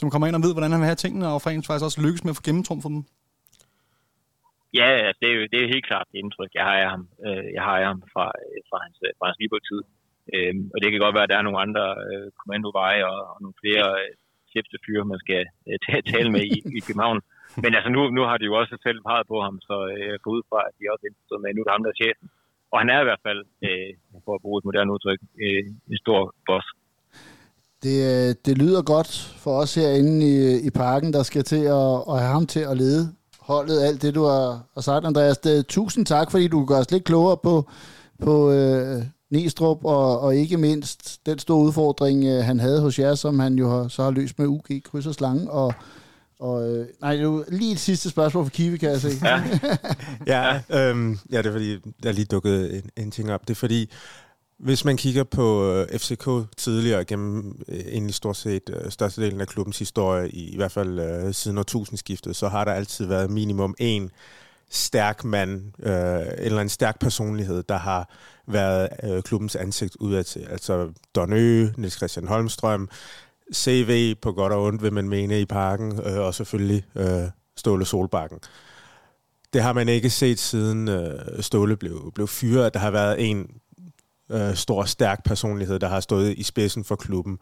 som 0.01 0.11
kommer 0.11 0.27
ind 0.27 0.37
og 0.39 0.43
ved, 0.47 0.53
hvordan 0.55 0.71
han 0.73 0.81
vil 0.81 0.91
have 0.93 1.03
tingene, 1.05 1.27
og 1.33 1.43
for 1.43 1.51
faktisk 1.51 1.89
også 1.89 2.01
lykkes 2.07 2.25
med 2.25 2.31
at 2.33 2.37
få 2.37 2.43
gennemtrumfet 2.49 2.91
dem. 2.95 3.03
Ja, 4.81 4.89
det, 5.21 5.27
er 5.31 5.35
jo, 5.39 5.43
det 5.53 5.59
er 5.61 5.73
helt 5.75 5.87
klart 5.91 6.07
det 6.13 6.19
indtryk, 6.23 6.53
jeg 6.59 6.65
har 6.69 6.77
af 6.85 6.89
ham, 6.95 7.03
øh, 7.27 7.47
jeg 7.57 7.63
har 7.67 7.77
af 7.81 7.87
ham 7.93 8.01
fra, 8.13 8.27
øh, 8.43 8.59
fra 8.69 8.79
hans, 8.85 8.97
fra 9.19 9.27
hans 9.29 9.39
Viborg-tid. 9.43 9.83
Øh, 10.35 10.55
og 10.73 10.79
det 10.81 10.89
kan 10.89 11.03
godt 11.05 11.17
være, 11.17 11.27
at 11.27 11.33
der 11.33 11.39
er 11.39 11.47
nogle 11.49 11.65
andre 11.65 11.85
øh, 12.07 12.27
kommandoveje 12.41 13.03
og, 13.13 13.19
og 13.33 13.37
nogle 13.43 13.61
flere 13.63 13.87
øh, 14.03 14.13
chefstefyre, 14.53 15.11
man 15.13 15.21
skal 15.25 15.43
øh, 15.69 15.79
tale 16.13 16.31
med 16.37 16.45
i, 16.55 16.57
i 16.79 16.81
København. 16.87 17.21
Men 17.63 17.71
altså, 17.77 17.91
nu, 17.97 18.01
nu 18.17 18.23
har 18.29 18.37
de 18.39 18.49
jo 18.51 18.55
også 18.61 18.75
selv 18.87 18.99
peget 19.09 19.27
på 19.33 19.37
ham, 19.47 19.57
så 19.69 19.77
øh, 19.93 20.05
jeg 20.13 20.21
går 20.25 20.33
ud 20.37 20.43
fra, 20.51 20.61
at 20.69 20.75
de 20.79 20.85
også 20.93 21.05
er 21.37 21.43
med. 21.43 21.51
Nu 21.55 21.61
er 21.61 21.67
det 21.67 21.77
ham, 21.77 21.85
der 21.87 21.93
er 21.95 22.01
chefen. 22.03 22.29
Og 22.73 22.77
han 22.81 22.89
er 22.95 23.01
i 23.01 23.09
hvert 23.09 23.25
fald, 23.27 23.41
øh, 23.67 23.91
for 24.25 24.33
at 24.35 24.43
bruge 24.45 24.59
et 24.59 24.65
moderne 24.69 24.93
udtryk, 24.95 25.21
øh, 25.45 25.63
en 25.91 25.99
stor 26.05 26.21
boss. 26.47 26.67
Det, 27.85 27.97
øh, 28.13 28.31
det 28.47 28.55
lyder 28.63 28.83
godt 28.95 29.11
for 29.43 29.53
os 29.63 29.75
herinde 29.75 30.17
i, 30.33 30.35
i 30.69 30.71
parken, 30.83 31.13
der 31.13 31.23
skal 31.23 31.45
til 31.53 31.65
at, 31.81 31.91
at 32.11 32.17
have 32.23 32.33
ham 32.37 32.47
til 32.55 32.65
at 32.71 32.77
lede 32.83 33.03
holdet, 33.51 33.79
alt 33.89 34.03
det, 34.03 34.15
du 34.15 34.23
har, 34.33 34.47
har 34.75 34.83
sagt, 34.89 35.05
Andreas. 35.05 35.39
Det, 35.39 35.67
tusind 35.67 36.07
tak, 36.07 36.31
fordi 36.31 36.49
du 36.49 36.65
gør 36.65 36.79
os 36.83 36.91
lidt 36.91 37.05
klogere 37.05 37.39
på, 37.47 37.55
på 38.25 38.35
øh, 38.59 38.99
Næstrup, 39.31 39.85
og, 39.85 40.21
og 40.21 40.37
ikke 40.37 40.57
mindst 40.57 41.27
den 41.27 41.39
store 41.39 41.65
udfordring, 41.65 42.25
øh, 42.25 42.45
han 42.45 42.61
havde 42.61 42.81
hos 42.81 42.99
jer, 42.99 43.15
som 43.15 43.39
han 43.39 43.55
jo 43.55 43.71
har, 43.71 43.89
så 43.89 44.03
har 44.03 44.11
løst 44.11 44.39
med 44.39 44.47
UG, 44.47 44.65
kryds 44.85 45.07
og 45.07 45.15
slange, 45.15 45.51
og 45.51 45.75
og, 46.41 46.71
øh, 46.71 46.87
nej, 47.01 47.13
det 47.13 47.21
er 47.21 47.25
jo 47.25 47.45
lige 47.49 47.73
et 47.73 47.81
sidste 47.81 48.11
spørgsmål 48.11 48.45
for 48.45 48.51
Kiwi, 48.51 48.77
kan 48.77 48.91
jeg 48.91 49.01
se. 49.01 49.11
Ja, 49.23 49.43
ja, 50.71 50.89
øhm, 50.89 51.19
ja 51.33 51.39
det 51.39 51.47
er 51.47 51.53
fordi, 51.53 51.75
der 52.03 52.09
er 52.09 52.13
lige 52.13 52.25
dukket 52.25 52.77
en, 52.77 52.91
en 52.97 53.11
ting 53.11 53.33
op. 53.33 53.41
Det 53.41 53.51
er 53.51 53.55
fordi, 53.55 53.91
hvis 54.59 54.85
man 54.85 54.97
kigger 54.97 55.25
på 55.25 55.73
øh, 55.73 55.99
FCK 55.99 56.29
tidligere 56.57 57.05
gennem 57.05 57.63
øh, 57.69 57.79
egentlig 57.79 58.15
stort 58.15 58.37
set 58.37 58.63
øh, 58.69 58.91
størstedelen 58.91 59.41
af 59.41 59.49
klubbens 59.49 59.79
historie, 59.79 60.31
i, 60.31 60.51
i 60.51 60.57
hvert 60.57 60.73
fald 60.73 60.99
øh, 60.99 61.35
siden 61.35 61.59
årtusindskiftet, 61.59 62.37
så 62.37 62.49
har 62.49 62.65
der 62.65 62.73
altid 62.73 63.07
været 63.07 63.31
minimum 63.31 63.75
en 63.79 64.11
stærk 64.71 65.25
mand, 65.25 65.73
øh, 65.87 66.27
eller 66.39 66.63
en 66.63 66.69
stærk 66.69 67.01
personlighed, 67.01 67.63
der 67.63 67.77
har 67.77 68.11
været 68.47 68.89
øh, 69.03 69.23
klubbens 69.23 69.57
ansigt 69.57 69.97
udadtil. 69.97 70.47
Altså 70.51 70.93
Donø, 71.15 71.69
Niels 71.77 71.97
Christian 71.97 72.27
Holmstrøm, 72.27 72.89
CV 73.55 74.15
på 74.15 74.33
godt 74.33 74.53
og 74.53 74.63
ondt, 74.65 74.83
vil 74.83 74.93
man 74.93 75.09
mene 75.09 75.41
i 75.41 75.45
parken, 75.45 76.01
øh, 76.07 76.19
og 76.19 76.35
selvfølgelig 76.35 76.85
øh, 76.95 77.23
Ståle 77.57 77.85
Solbakken. 77.85 78.39
Det 79.53 79.63
har 79.63 79.73
man 79.73 79.89
ikke 79.89 80.11
set 80.11 80.39
siden 80.39 80.89
øh, 80.89 81.43
Ståle 81.43 81.77
blev, 81.77 82.13
blev 82.15 82.29
fyret, 82.29 82.75
der 82.75 82.81
har 82.81 82.91
været 82.91 83.31
en 83.31 83.51
øh, 84.31 84.55
stor, 84.55 84.85
stærk 84.85 85.25
personlighed, 85.25 85.79
der 85.79 85.89
har 85.89 86.01
stået 86.01 86.35
i 86.39 86.43
spidsen 86.43 86.85
for 86.85 86.97
klubben. 86.97 87.39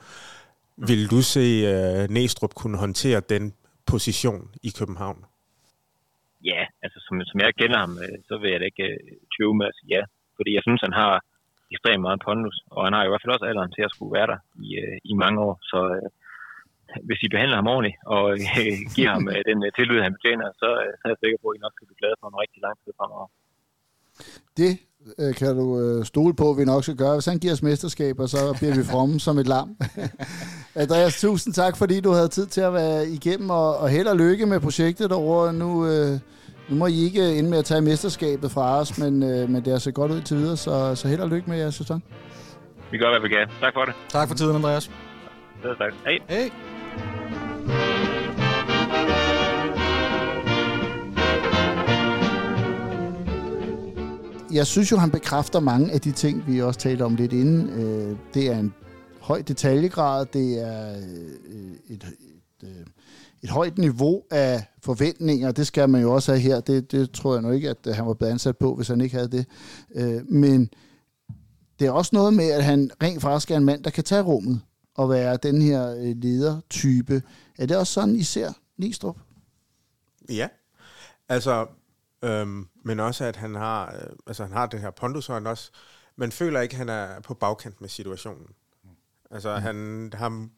Vil 0.76 1.10
du 1.10 1.22
se 1.22 1.40
øh, 1.40 2.10
Næstrup 2.10 2.54
kunne 2.54 2.78
håndtere 2.78 3.20
den 3.20 3.52
position 3.86 4.48
i 4.62 4.70
København? 4.78 5.16
Ja, 6.50 6.60
altså 6.84 6.98
som, 7.06 7.14
som 7.30 7.40
jeg 7.40 7.54
kender 7.60 7.78
ham, 7.84 7.92
øh, 8.04 8.18
så 8.28 8.34
vil 8.40 8.50
jeg 8.50 8.60
da 8.60 8.66
ikke 8.72 8.88
øh, 8.94 9.16
tøve 9.34 9.54
med 9.60 9.66
at 9.70 9.76
sige 9.78 9.90
ja. 9.96 10.02
Fordi 10.36 10.50
jeg 10.54 10.64
synes, 10.64 10.80
han 10.86 10.96
har 11.02 11.12
ekstremt 11.74 12.06
meget 12.06 12.24
pondus, 12.26 12.58
og 12.74 12.80
han 12.86 12.94
har 12.94 13.02
i 13.04 13.08
hvert 13.08 13.22
fald 13.22 13.34
også 13.36 13.46
alderen 13.50 13.72
til 13.74 13.86
at 13.86 13.92
skulle 13.94 14.16
være 14.18 14.30
der 14.32 14.38
i, 14.66 14.68
øh, 14.82 14.96
i 15.10 15.12
mange 15.22 15.38
år. 15.46 15.54
Så 15.70 15.78
øh, 15.96 16.08
hvis 17.06 17.20
I 17.26 17.28
behandler 17.34 17.58
ham 17.60 17.72
ordentligt 17.74 17.98
og 18.14 18.24
øh, 18.34 18.76
giver 18.96 19.10
ham 19.16 19.24
øh, 19.32 19.40
den 19.50 19.58
øh, 19.66 19.70
tillid, 19.76 19.98
han 20.06 20.16
betjener, 20.16 20.46
så, 20.62 20.68
øh, 20.82 20.92
så 20.98 21.02
er 21.04 21.12
jeg 21.12 21.20
sikker 21.22 21.38
på, 21.42 21.48
at 21.48 21.56
I 21.56 21.64
nok 21.64 21.74
skal 21.74 21.88
blive 21.88 22.00
glade 22.02 22.16
for 22.20 22.26
en 22.28 22.40
rigtig 22.42 22.60
lang 22.66 22.76
tid 22.82 22.92
fremover. 22.98 23.28
Det 24.58 24.72
øh, 25.18 25.34
kan 25.34 25.56
du 25.56 25.80
øh, 25.80 26.04
stole 26.04 26.34
på, 26.34 26.50
at 26.50 26.58
vi 26.58 26.64
nok 26.64 26.82
skal 26.82 26.96
gøre. 26.96 27.14
Hvis 27.14 27.26
han 27.26 27.38
giver 27.38 27.52
os 27.52 27.62
mesterskaber, 27.62 28.26
så 28.26 28.54
bliver 28.58 28.74
vi 28.74 28.84
fromme 28.84 29.20
som 29.20 29.38
et 29.38 29.46
lam. 29.46 29.76
Andreas, 30.74 31.20
tusind 31.20 31.54
tak, 31.54 31.76
fordi 31.76 32.00
du 32.00 32.10
havde 32.12 32.28
tid 32.28 32.46
til 32.46 32.60
at 32.60 32.72
være 32.74 33.08
igennem, 33.08 33.50
og, 33.50 33.76
og 33.76 33.88
held 33.88 34.06
og 34.06 34.16
lykke 34.16 34.46
med 34.46 34.60
projektet 34.60 35.10
derovre. 35.10 35.52
Nu, 35.52 35.86
øh, 35.86 36.18
nu 36.68 36.76
må 36.76 36.86
I 36.86 37.04
ikke 37.04 37.38
ende 37.38 37.50
med 37.50 37.58
at 37.58 37.64
tage 37.64 37.80
mesterskabet 37.80 38.50
fra 38.50 38.78
os, 38.80 38.98
men, 38.98 39.22
øh, 39.22 39.50
men 39.50 39.64
det 39.64 39.72
har 39.72 39.78
set 39.78 39.94
godt 39.94 40.12
ud 40.12 40.20
til 40.20 40.36
videre, 40.36 40.56
så, 40.56 40.94
så 40.94 41.08
held 41.08 41.20
og 41.20 41.28
lykke 41.28 41.50
med 41.50 41.58
jeres 41.58 41.74
sæson. 41.74 42.02
Vi 42.90 42.98
gør, 42.98 43.10
hvad 43.10 43.20
vi 43.20 43.28
kan. 43.28 43.48
Tak 43.60 43.74
for 43.74 43.84
det. 43.84 43.94
Tak 44.08 44.28
for 44.28 44.34
tiden, 44.34 44.56
Andreas. 44.56 44.90
Ja, 45.64 45.68
tak. 45.68 45.92
Hej. 46.04 46.18
Hej. 46.28 46.50
Jeg 54.54 54.66
synes 54.66 54.92
jo, 54.92 54.96
han 54.96 55.10
bekræfter 55.10 55.60
mange 55.60 55.92
af 55.92 56.00
de 56.00 56.12
ting, 56.12 56.46
vi 56.46 56.62
også 56.62 56.80
talte 56.80 57.02
om 57.02 57.14
lidt 57.14 57.32
inden. 57.32 57.68
Øh, 57.68 58.16
det 58.34 58.46
er 58.46 58.58
en 58.58 58.74
høj 59.20 59.42
detaljegrad, 59.42 60.26
det 60.26 60.62
er 60.62 60.96
øh, 60.96 61.02
et, 61.88 62.04
et, 62.04 62.04
et, 62.62 62.84
et 63.42 63.50
højt 63.50 63.78
niveau 63.78 64.22
af 64.30 64.64
forventninger, 64.82 65.52
det 65.52 65.66
skal 65.66 65.88
man 65.88 66.02
jo 66.02 66.14
også 66.14 66.32
have 66.32 66.40
her. 66.40 66.60
Det, 66.60 66.92
det 66.92 67.10
tror 67.10 67.34
jeg 67.34 67.42
nu 67.42 67.50
ikke, 67.50 67.70
at 67.70 67.86
øh, 67.86 67.94
han 67.94 68.06
var 68.06 68.14
blevet 68.14 68.32
ansat 68.32 68.56
på, 68.56 68.74
hvis 68.74 68.88
han 68.88 69.00
ikke 69.00 69.16
havde 69.16 69.30
det. 69.30 69.46
Øh, 69.94 70.30
men 70.32 70.70
det 71.78 71.86
er 71.86 71.90
også 71.90 72.10
noget 72.12 72.34
med, 72.34 72.50
at 72.50 72.64
han 72.64 72.90
rent 73.02 73.22
faktisk 73.22 73.50
er 73.50 73.56
en 73.56 73.64
mand, 73.64 73.84
der 73.84 73.90
kan 73.90 74.04
tage 74.04 74.22
rummet 74.22 74.60
og 74.94 75.10
være 75.10 75.38
den 75.42 75.62
her 75.62 75.96
øh, 75.96 76.16
ledertype. 76.16 77.22
Er 77.58 77.66
det 77.66 77.76
også 77.76 77.92
sådan, 77.92 78.16
I 78.16 78.22
ser 78.22 78.52
Nistrup? 78.78 79.16
Ja, 80.28 80.48
altså, 81.28 81.66
øhm, 82.24 82.66
men 82.84 83.00
også 83.00 83.24
at 83.24 83.36
han 83.36 83.54
har, 83.54 83.92
øh, 83.94 84.16
altså 84.26 84.42
han 84.42 84.52
har 84.52 84.66
det 84.66 84.80
her 84.80 84.90
pondus, 84.90 85.28
og 85.28 85.36
han 85.36 85.46
også, 85.46 85.70
man 86.16 86.32
føler 86.32 86.60
ikke, 86.60 86.72
at 86.72 86.78
han 86.78 86.88
er 86.88 87.20
på 87.20 87.34
bagkant 87.34 87.80
med 87.80 87.88
situationen. 87.88 88.46
Altså, 89.30 89.56
mm. 89.56 89.62
han 89.62 90.12
har, 90.14 90.48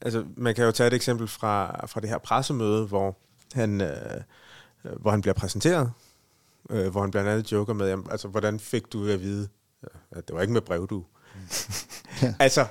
altså, 0.00 0.24
man 0.36 0.54
kan 0.54 0.64
jo 0.64 0.72
tage 0.72 0.86
et 0.86 0.94
eksempel 0.94 1.28
fra, 1.28 1.86
fra 1.86 2.00
det 2.00 2.08
her 2.08 2.18
pressemøde, 2.18 2.86
hvor 2.86 3.18
han, 3.54 3.80
øh, 3.80 4.22
hvor 4.82 5.10
han 5.10 5.20
bliver 5.20 5.34
præsenteret, 5.34 5.92
øh, 6.70 6.88
hvor 6.88 7.00
han 7.00 7.10
blandt 7.10 7.28
andet 7.28 7.52
joker 7.52 7.72
med, 7.72 7.88
jamen, 7.88 8.06
altså, 8.10 8.28
hvordan 8.28 8.60
fik 8.60 8.92
du 8.92 9.08
at 9.08 9.20
vide, 9.20 9.48
at 10.10 10.28
det 10.28 10.36
var 10.36 10.42
ikke 10.42 10.52
med 10.52 10.60
brev, 10.60 10.86
du. 10.86 11.04
Ja. 12.22 12.34
altså, 12.44 12.66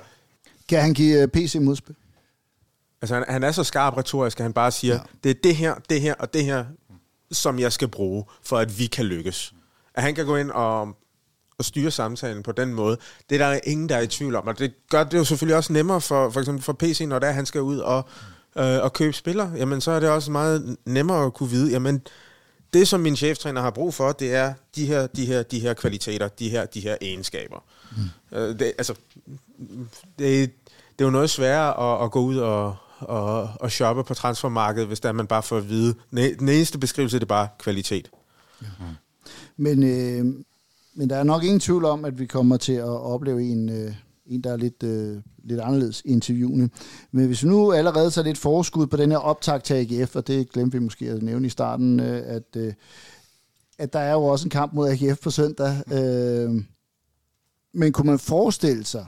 Kan 0.68 0.80
han 0.80 0.94
give 0.94 1.22
øh, 1.22 1.28
PC 1.28 1.56
modspil? 1.60 1.94
Altså, 3.02 3.14
han, 3.14 3.24
han 3.28 3.42
er 3.42 3.52
så 3.52 3.64
skarp 3.64 3.96
retorisk, 3.96 4.40
at 4.40 4.44
han 4.44 4.52
bare 4.52 4.70
siger, 4.70 4.94
ja. 4.94 5.00
det 5.24 5.30
er 5.30 5.34
det 5.42 5.56
her, 5.56 5.74
det 5.90 6.00
her 6.00 6.14
og 6.14 6.34
det 6.34 6.44
her, 6.44 6.64
som 7.32 7.58
jeg 7.58 7.72
skal 7.72 7.88
bruge, 7.88 8.24
for 8.42 8.58
at 8.58 8.78
vi 8.78 8.86
kan 8.86 9.04
lykkes. 9.04 9.52
At 9.94 10.02
han 10.02 10.14
kan 10.14 10.26
gå 10.26 10.36
ind 10.36 10.50
og, 10.50 10.80
og 11.58 11.64
styre 11.64 11.90
samtalen 11.90 12.42
på 12.42 12.52
den 12.52 12.74
måde, 12.74 12.96
det 13.30 13.40
er 13.40 13.50
der 13.50 13.60
ingen, 13.64 13.88
der 13.88 13.96
er 13.96 14.00
i 14.00 14.06
tvivl 14.06 14.34
om. 14.34 14.46
Og 14.46 14.58
det 14.58 14.72
gør 14.90 15.04
det 15.04 15.18
jo 15.18 15.24
selvfølgelig 15.24 15.56
også 15.56 15.72
nemmere 15.72 16.00
for, 16.00 16.30
for 16.30 16.40
eksempel 16.40 16.64
for 16.64 16.72
PC, 16.72 17.04
når 17.08 17.18
der 17.18 17.30
han 17.30 17.46
skal 17.46 17.60
ud 17.60 17.78
og, 17.78 18.08
øh, 18.56 18.82
og 18.82 18.92
købe 18.92 19.12
spillere. 19.12 19.52
Jamen, 19.56 19.80
så 19.80 19.90
er 19.90 20.00
det 20.00 20.08
også 20.08 20.30
meget 20.30 20.76
nemmere 20.84 21.24
at 21.26 21.34
kunne 21.34 21.50
vide, 21.50 21.70
jamen, 21.70 22.02
det 22.72 22.88
som 22.88 23.00
min 23.00 23.16
cheftræner 23.16 23.60
har 23.60 23.70
brug 23.70 23.94
for, 23.94 24.12
det 24.12 24.34
er 24.34 24.54
de 24.76 24.86
her, 24.86 25.06
de 25.06 25.26
her, 25.26 25.42
de 25.42 25.60
her 25.60 25.74
kvaliteter, 25.74 26.28
de 26.28 26.48
her, 26.48 26.66
de 26.66 26.80
her 26.80 26.96
egenskaber. 27.00 27.64
Mm. 27.90 28.38
Øh, 28.38 28.58
det, 28.58 28.72
altså, 28.78 28.94
det, 30.18 30.50
det 30.98 31.00
er 31.00 31.04
jo 31.04 31.10
noget 31.10 31.30
sværere 31.30 31.94
at, 31.94 32.04
at 32.04 32.10
gå 32.10 32.20
ud 32.20 32.36
og, 32.36 32.76
og, 32.98 33.50
og 33.60 33.70
shoppe 33.70 34.04
på 34.04 34.14
transfermarkedet, 34.14 34.88
hvis 34.88 35.00
der 35.00 35.12
man 35.12 35.26
bare 35.26 35.42
får 35.42 35.56
at 35.56 35.68
vide. 35.68 35.94
Den 36.10 36.48
eneste 36.48 36.78
beskrivelse 36.78 37.16
det 37.16 37.22
er 37.22 37.26
bare 37.26 37.48
kvalitet. 37.58 38.10
Men, 39.56 39.82
øh, 39.82 40.44
men 40.94 41.10
der 41.10 41.16
er 41.16 41.22
nok 41.22 41.44
ingen 41.44 41.60
tvivl 41.60 41.84
om, 41.84 42.04
at 42.04 42.18
vi 42.18 42.26
kommer 42.26 42.56
til 42.56 42.72
at 42.72 42.84
opleve 42.84 43.42
en, 43.42 43.68
øh, 43.68 43.94
en 44.26 44.44
der 44.44 44.52
er 44.52 44.56
lidt, 44.56 44.82
øh, 44.82 45.22
lidt 45.44 45.60
anderledes 45.60 46.02
i 46.04 46.08
interviewene. 46.08 46.70
Men 47.12 47.26
hvis 47.26 47.42
vi 47.42 47.48
nu 47.48 47.72
allerede 47.72 48.10
tager 48.10 48.26
lidt 48.26 48.38
forskud 48.38 48.86
på 48.86 48.96
den 48.96 49.10
her 49.10 49.18
optag 49.18 49.62
til 49.62 49.74
AGF, 49.74 50.16
og 50.16 50.26
det 50.26 50.52
glemte 50.52 50.78
vi 50.78 50.84
måske 50.84 51.10
at 51.10 51.22
nævne 51.22 51.46
i 51.46 51.50
starten, 51.50 52.00
øh, 52.00 52.22
at, 52.26 52.56
øh, 52.56 52.72
at 53.78 53.92
der 53.92 53.98
er 53.98 54.12
jo 54.12 54.24
også 54.24 54.46
en 54.46 54.50
kamp 54.50 54.72
mod 54.72 54.88
AGF 54.88 55.18
på 55.22 55.30
søndag. 55.30 55.92
Øh, 55.92 56.62
men 57.74 57.92
kunne 57.92 58.10
man 58.10 58.18
forestille 58.18 58.84
sig, 58.84 59.06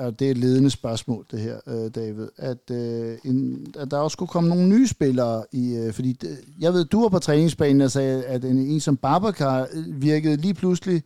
og 0.00 0.18
det 0.18 0.26
er 0.26 0.30
et 0.30 0.38
ledende 0.38 0.70
spørgsmål, 0.70 1.26
det 1.30 1.40
her, 1.40 1.56
øh, 1.66 1.90
David, 1.94 2.28
at, 2.36 2.70
øh, 2.70 3.18
en, 3.24 3.66
at 3.78 3.90
der 3.90 3.98
også 3.98 4.12
skulle 4.12 4.28
komme 4.28 4.48
nogle 4.48 4.68
nye 4.68 4.88
spillere 4.88 5.44
i, 5.52 5.74
øh, 5.74 5.92
fordi 5.92 6.12
det, 6.12 6.38
jeg 6.60 6.72
ved, 6.72 6.84
du 6.84 7.02
var 7.02 7.08
på 7.08 7.18
træningsbanen 7.18 7.80
og 7.80 7.90
sagde, 7.90 8.24
at 8.24 8.44
en, 8.44 8.58
en 8.58 8.80
som 8.80 8.96
Babacar 8.96 9.66
øh, 9.72 10.02
virkede 10.02 10.36
lige 10.36 10.54
pludselig 10.54 11.02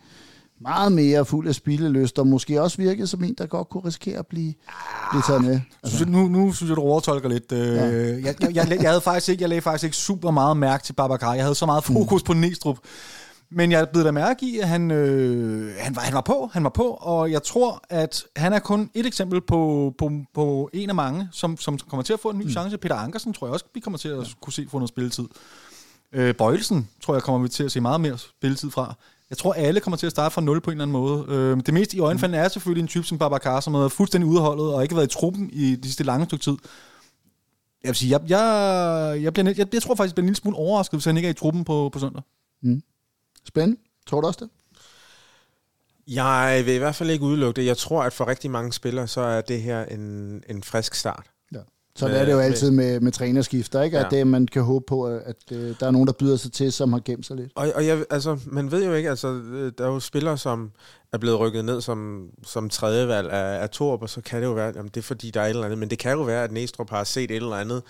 meget 0.60 0.92
mere 0.92 1.24
fuld 1.24 1.48
af 1.48 1.54
spillelyst, 1.54 2.18
og 2.18 2.26
måske 2.26 2.62
også 2.62 2.76
virkede 2.76 3.06
som 3.06 3.24
en, 3.24 3.34
der 3.38 3.46
godt 3.46 3.68
kunne 3.68 3.84
risikere 3.84 4.18
at 4.18 4.26
blive, 4.26 4.54
blive 5.10 5.22
taget 5.26 5.44
med. 5.44 5.60
Altså. 5.82 5.96
Synes, 5.96 6.12
nu, 6.12 6.28
nu 6.28 6.52
synes 6.52 6.68
jeg, 6.68 6.76
du 6.76 6.82
overtolker 6.82 7.28
lidt. 7.28 7.52
Øh, 7.52 7.58
ja. 7.58 7.84
jeg, 7.84 8.24
jeg, 8.24 8.54
jeg, 8.54 8.78
jeg, 8.82 8.90
havde 8.90 9.00
faktisk 9.00 9.28
ikke, 9.28 9.42
jeg 9.42 9.48
lagde 9.48 9.62
faktisk 9.62 9.84
ikke 9.84 9.96
super 9.96 10.30
meget 10.30 10.56
mærke 10.56 10.84
til 10.84 10.92
Babacar. 10.92 11.34
Jeg 11.34 11.44
havde 11.44 11.54
så 11.54 11.66
meget 11.66 11.84
fokus 11.84 12.22
mm. 12.22 12.26
på 12.26 12.32
Næstrup. 12.32 12.78
Men 13.50 13.72
jeg 13.72 13.88
blev 13.88 14.04
da 14.04 14.10
mærke 14.10 14.46
i, 14.46 14.58
at 14.58 14.68
han, 14.68 14.90
øh, 14.90 15.74
han, 15.78 15.96
var, 15.96 16.02
han 16.02 16.14
var 16.14 16.20
på, 16.20 16.50
han 16.52 16.64
var 16.64 16.70
på, 16.70 16.98
og 17.00 17.30
jeg 17.30 17.42
tror, 17.42 17.84
at 17.90 18.24
han 18.36 18.52
er 18.52 18.58
kun 18.58 18.90
et 18.94 19.06
eksempel 19.06 19.40
på, 19.40 19.92
på, 19.98 20.10
på 20.34 20.70
en 20.72 20.88
af 20.88 20.94
mange, 20.94 21.28
som, 21.32 21.56
som 21.56 21.78
kommer 21.78 22.02
til 22.02 22.12
at 22.12 22.20
få 22.20 22.30
en 22.30 22.38
ny 22.38 22.42
mm. 22.42 22.50
chance. 22.50 22.78
Peter 22.78 22.94
Ankersen 22.94 23.32
tror 23.32 23.46
jeg 23.46 23.52
også, 23.52 23.64
vi 23.74 23.80
kommer 23.80 23.98
til 23.98 24.08
at 24.08 24.18
ja. 24.18 24.24
kunne 24.40 24.52
se 24.52 24.66
få 24.70 24.78
noget 24.78 24.88
spilletid. 24.88 25.24
Øh, 26.12 26.34
Bøjelsen 26.34 26.88
tror 27.02 27.14
jeg 27.14 27.22
kommer 27.22 27.42
vi 27.42 27.48
til 27.48 27.64
at 27.64 27.72
se 27.72 27.80
meget 27.80 28.00
mere 28.00 28.18
spilletid 28.18 28.70
fra. 28.70 28.94
Jeg 29.30 29.38
tror, 29.38 29.52
alle 29.52 29.80
kommer 29.80 29.96
til 29.96 30.06
at 30.06 30.10
starte 30.10 30.34
fra 30.34 30.40
0 30.40 30.60
på 30.60 30.70
en 30.70 30.72
eller 30.72 30.82
anden 30.82 30.92
måde. 30.92 31.24
Øh, 31.28 31.56
det 31.66 31.74
mest 31.74 31.94
i 31.94 32.00
øjenfaldene 32.00 32.38
er 32.38 32.48
selvfølgelig 32.48 32.82
en 32.82 32.88
type 32.88 33.06
som 33.06 33.18
Babacar, 33.18 33.60
som 33.60 33.74
har 33.74 33.80
været 33.80 33.92
fuldstændig 33.92 34.30
udholdet 34.30 34.74
og 34.74 34.82
ikke 34.82 34.96
været 34.96 35.06
i 35.06 35.14
truppen 35.14 35.50
i 35.52 35.76
de 35.76 35.88
sidste 35.88 36.04
lange 36.04 36.26
stykke 36.26 36.42
tid. 36.42 36.56
Jeg 37.82 37.88
vil 37.88 37.94
sige, 37.94 38.10
jeg, 38.10 38.20
jeg, 38.28 39.22
jeg, 39.22 39.32
bliver, 39.32 39.54
jeg, 39.56 39.74
jeg 39.74 39.82
tror 39.82 39.94
faktisk, 39.94 40.10
jeg 40.10 40.14
bliver 40.14 40.22
en 40.22 40.26
lille 40.26 40.36
smule 40.36 40.56
overrasket, 40.56 40.98
hvis 40.98 41.04
han 41.04 41.16
ikke 41.16 41.26
er 41.26 41.30
i 41.30 41.34
truppen 41.34 41.64
på, 41.64 41.88
på 41.92 41.98
søndag. 41.98 42.22
Spændende. 43.48 43.80
Tror 44.06 44.20
du 44.20 44.26
også 44.26 44.40
det? 44.42 44.50
Jeg 46.08 46.62
vil 46.66 46.74
i 46.74 46.78
hvert 46.78 46.94
fald 46.94 47.10
ikke 47.10 47.24
udelukke 47.24 47.60
det. 47.60 47.66
Jeg 47.66 47.76
tror, 47.76 48.02
at 48.02 48.12
for 48.12 48.28
rigtig 48.28 48.50
mange 48.50 48.72
spillere, 48.72 49.06
så 49.08 49.20
er 49.20 49.40
det 49.40 49.62
her 49.62 49.84
en, 49.84 50.42
en 50.48 50.62
frisk 50.62 50.94
start. 50.94 51.26
Så 51.96 52.08
Med- 52.08 52.16
er 52.16 52.24
det 52.24 52.32
jo 52.32 52.38
altid 52.38 52.70
med, 52.70 53.00
med 53.00 53.12
trænerskifter, 53.12 53.82
ikke? 53.82 53.98
At 53.98 54.12
Ja. 54.12 54.18
det, 54.18 54.26
man 54.26 54.46
kan 54.46 54.62
håbe 54.62 54.84
på, 54.88 55.04
at, 55.06 55.22
at 55.26 55.36
øh, 55.52 55.74
der 55.80 55.86
er 55.86 55.90
nogen, 55.90 56.06
der 56.06 56.12
byder 56.12 56.36
sig 56.36 56.52
til, 56.52 56.72
som 56.72 56.92
har 56.92 57.00
gemt 57.04 57.26
sig 57.26 57.36
lidt. 57.36 57.52
Og, 57.54 57.72
og 57.74 57.86
jeg, 57.86 58.04
altså, 58.10 58.38
man 58.46 58.70
ved 58.70 58.84
jo 58.84 58.94
ikke, 58.94 59.10
altså, 59.10 59.28
øh, 59.28 59.72
der 59.78 59.84
er 59.84 59.88
jo 59.88 60.00
spillere, 60.00 60.38
som 60.38 60.70
er 61.12 61.18
blevet 61.18 61.38
rykket 61.40 61.64
ned 61.64 61.80
som, 61.80 62.28
som 62.42 62.68
tredje 62.70 63.08
valg 63.08 63.30
af, 63.30 63.62
af 63.62 63.70
Torp, 63.70 64.02
og 64.02 64.08
så 64.10 64.20
kan 64.20 64.40
det 64.40 64.46
jo 64.46 64.52
være, 64.52 64.72
jamen, 64.76 64.88
det 64.94 64.96
er 64.96 65.02
fordi, 65.02 65.30
der 65.30 65.40
er 65.40 65.44
et 65.44 65.50
eller 65.50 65.64
andet, 65.64 65.78
men 65.78 65.90
det 65.90 65.98
kan 65.98 66.12
jo 66.12 66.22
være, 66.22 66.44
at 66.44 66.52
Næstrup 66.52 66.90
har 66.90 67.04
set 67.04 67.30
et 67.30 67.36
eller 67.36 67.56
andet. 67.56 67.82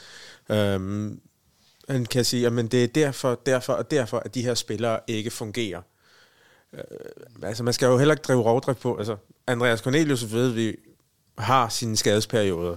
Øhm, 0.51 1.21
han 1.89 2.05
kan 2.05 2.25
sige, 2.25 2.47
at 2.47 2.53
det 2.53 2.85
er 2.85 2.89
derfor, 2.89 3.41
derfor 3.47 3.73
og 3.73 3.91
derfor, 3.91 4.19
at 4.19 4.35
de 4.35 4.43
her 4.43 4.55
spillere 4.55 5.01
ikke 5.07 5.31
fungerer. 5.31 5.83
Øh, 6.73 6.81
altså, 7.43 7.63
man 7.63 7.75
skal 7.75 7.87
jo 7.87 7.99
heller 7.99 8.15
ikke 8.15 8.23
drive 8.23 8.43
rovdrift 8.43 8.81
på. 8.81 8.97
Altså, 8.97 9.17
Andreas 9.47 9.81
Cornelius 9.81 10.33
ved 10.33 10.51
vi 10.51 10.77
har 11.39 11.69
sine 11.69 11.97
skadesperioder, 11.97 12.77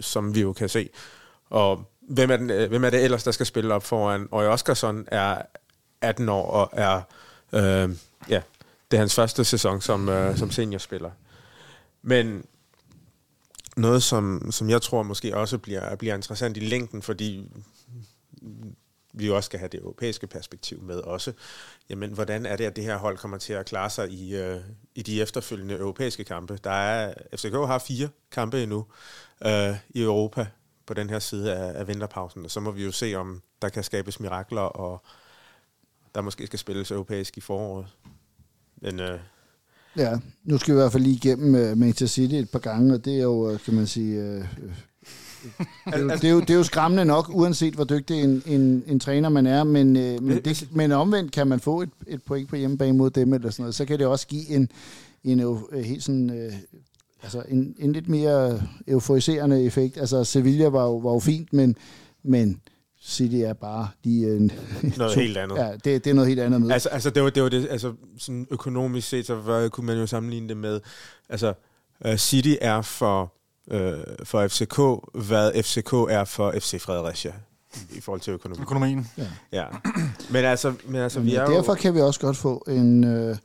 som 0.00 0.34
vi 0.34 0.40
jo 0.40 0.52
kan 0.52 0.68
se. 0.68 0.88
Og 1.50 1.84
hvem 2.00 2.30
er, 2.30 2.36
den, 2.36 2.50
øh, 2.50 2.68
hvem 2.68 2.84
er 2.84 2.90
det 2.90 3.04
ellers, 3.04 3.24
der 3.24 3.30
skal 3.30 3.46
spille 3.46 3.74
op 3.74 3.84
foran? 3.84 4.28
Og 4.30 4.44
Oskarsson 4.44 5.04
er 5.06 5.42
18 6.00 6.28
år 6.28 6.46
og 6.46 6.70
er, 6.72 7.02
øh, 7.52 7.90
ja, 8.28 8.42
det 8.90 8.96
er 8.96 8.98
hans 8.98 9.14
første 9.14 9.44
sæson 9.44 9.80
som, 9.80 10.08
øh, 10.08 10.36
som 10.36 10.50
seniorspiller. 10.50 11.10
Men 12.02 12.44
noget, 13.76 14.02
som, 14.02 14.52
som 14.52 14.70
jeg 14.70 14.82
tror 14.82 15.02
måske 15.02 15.36
også 15.36 15.58
bliver, 15.58 15.96
bliver 15.96 16.14
interessant 16.14 16.56
i 16.56 16.60
længden, 16.60 17.02
fordi 17.02 17.50
vi 19.12 19.26
jo 19.26 19.36
også 19.36 19.46
skal 19.46 19.58
have 19.58 19.68
det 19.68 19.80
europæiske 19.80 20.26
perspektiv 20.26 20.82
med 20.82 20.96
også. 20.96 21.32
Jamen, 21.90 22.12
hvordan 22.12 22.46
er 22.46 22.56
det, 22.56 22.64
at 22.64 22.76
det 22.76 22.84
her 22.84 22.96
hold 22.96 23.18
kommer 23.18 23.38
til 23.38 23.52
at 23.52 23.66
klare 23.66 23.90
sig 23.90 24.10
i, 24.10 24.36
øh, 24.36 24.60
i 24.94 25.02
de 25.02 25.22
efterfølgende 25.22 25.74
europæiske 25.74 26.24
kampe? 26.24 26.58
Der 26.64 26.70
er, 26.70 27.14
FCK 27.36 27.54
har 27.54 27.78
fire 27.78 28.08
kampe 28.32 28.62
endnu 28.62 28.84
øh, 29.46 29.76
i 29.90 30.02
Europa 30.02 30.46
på 30.86 30.94
den 30.94 31.10
her 31.10 31.18
side 31.18 31.54
af, 31.54 31.78
af 31.78 31.88
vinterpausen, 31.88 32.44
og 32.44 32.50
så 32.50 32.60
må 32.60 32.70
vi 32.70 32.84
jo 32.84 32.92
se, 32.92 33.14
om 33.14 33.42
der 33.62 33.68
kan 33.68 33.84
skabes 33.84 34.20
mirakler, 34.20 34.60
og 34.60 35.04
der 36.14 36.20
måske 36.20 36.46
skal 36.46 36.58
spilles 36.58 36.90
europæisk 36.90 37.36
i 37.36 37.40
foråret. 37.40 37.86
Men 38.76 39.00
øh, 39.00 39.20
Ja, 39.96 40.18
nu 40.44 40.58
skal 40.58 40.74
vi 40.74 40.78
i 40.78 40.80
hvert 40.80 40.92
fald 40.92 41.02
lige 41.02 41.16
igennem 41.16 41.54
uh, 41.54 41.78
Manchester 41.78 42.06
City 42.06 42.34
et 42.34 42.50
par 42.50 42.58
gange, 42.58 42.94
og 42.94 43.04
det 43.04 43.18
er 43.18 43.22
jo, 43.22 43.50
øh, 43.50 43.60
kan 43.60 43.74
man 43.74 43.86
sige, 43.86 44.38
uh, 44.38 44.44
det, 45.86 45.94
er 45.94 45.98
jo, 45.98 46.08
det, 46.08 46.24
er 46.24 46.30
jo, 46.30 46.40
det 46.40 46.50
er 46.50 46.54
jo 46.54 46.62
skræmmende 46.62 47.04
nok, 47.04 47.30
uanset 47.34 47.74
hvor 47.74 47.84
dygtig 47.84 48.22
en, 48.22 48.42
en, 48.46 48.84
en 48.86 49.00
træner 49.00 49.28
man 49.28 49.46
er, 49.46 49.64
men, 49.64 49.96
uh, 49.96 50.22
men, 50.22 50.40
det, 50.44 50.68
men 50.72 50.92
omvendt 50.92 51.32
kan 51.32 51.46
man 51.46 51.60
få 51.60 51.82
et, 51.82 51.90
et 52.06 52.22
point 52.22 52.48
på 52.48 52.56
hjemmebane 52.56 52.98
mod 52.98 53.10
dem, 53.10 53.32
eller 53.32 53.50
sådan 53.50 53.62
noget, 53.62 53.74
så 53.74 53.84
kan 53.84 53.98
det 53.98 54.06
også 54.06 54.26
give 54.26 54.48
en, 54.48 54.70
en 55.24 55.44
uh, 55.44 55.72
helt 55.72 56.02
sådan, 56.02 56.30
uh, 56.30 56.54
altså 57.22 57.42
en, 57.48 57.74
en 57.78 57.92
lidt 57.92 58.08
mere 58.08 58.62
euforiserende 58.88 59.64
effekt. 59.64 59.96
Altså 59.96 60.24
Sevilla 60.24 60.68
var 60.68 60.84
jo, 60.84 60.96
var 60.96 61.12
jo 61.12 61.18
fint, 61.18 61.52
men, 61.52 61.76
men 62.22 62.60
City 63.02 63.34
er 63.36 63.52
bare 63.52 63.88
lige 64.04 64.36
en, 64.36 64.52
noget 64.96 65.14
helt 65.22 65.36
andet. 65.36 65.56
Ja, 65.56 65.72
det, 65.72 65.84
det 66.04 66.06
er 66.06 66.14
noget 66.14 66.28
helt 66.28 66.40
andet 66.40 66.60
med. 66.60 66.70
Altså, 66.70 66.88
altså 66.88 67.10
det 67.10 67.22
var 67.22 67.30
det, 67.30 67.42
var 67.42 67.48
det 67.48 67.68
altså, 67.70 67.94
sådan 68.18 68.46
økonomisk 68.50 69.08
set, 69.08 69.26
så 69.26 69.34
var, 69.34 69.68
kunne 69.68 69.86
man 69.86 69.98
jo 69.98 70.06
sammenligne 70.06 70.48
det 70.48 70.56
med, 70.56 70.80
altså 71.28 71.54
uh, 72.08 72.16
City 72.16 72.54
er 72.60 72.82
for, 72.82 73.32
uh, 73.70 73.80
for 74.24 74.48
FCK, 74.48 74.78
hvad 75.26 75.62
FCK 75.62 75.92
er 75.92 76.24
for 76.24 76.54
FC 76.58 76.80
Fredericia 76.80 77.32
i 77.96 78.00
forhold 78.00 78.20
til 78.20 78.32
økonomi. 78.32 78.62
Økonomien. 78.62 79.08
Ja. 79.52 79.64
Men 80.30 80.44
altså, 80.44 80.72
men 80.86 81.00
altså 81.00 81.20
vi 81.20 81.30
Men 81.30 81.36
er 81.36 81.46
derfor 81.46 81.72
jo... 81.72 81.78
kan 81.80 81.94
vi 81.94 82.00
også 82.00 82.20
godt 82.20 82.36
få 82.36 82.64
en, 82.68 83.04
øh, 83.04 83.36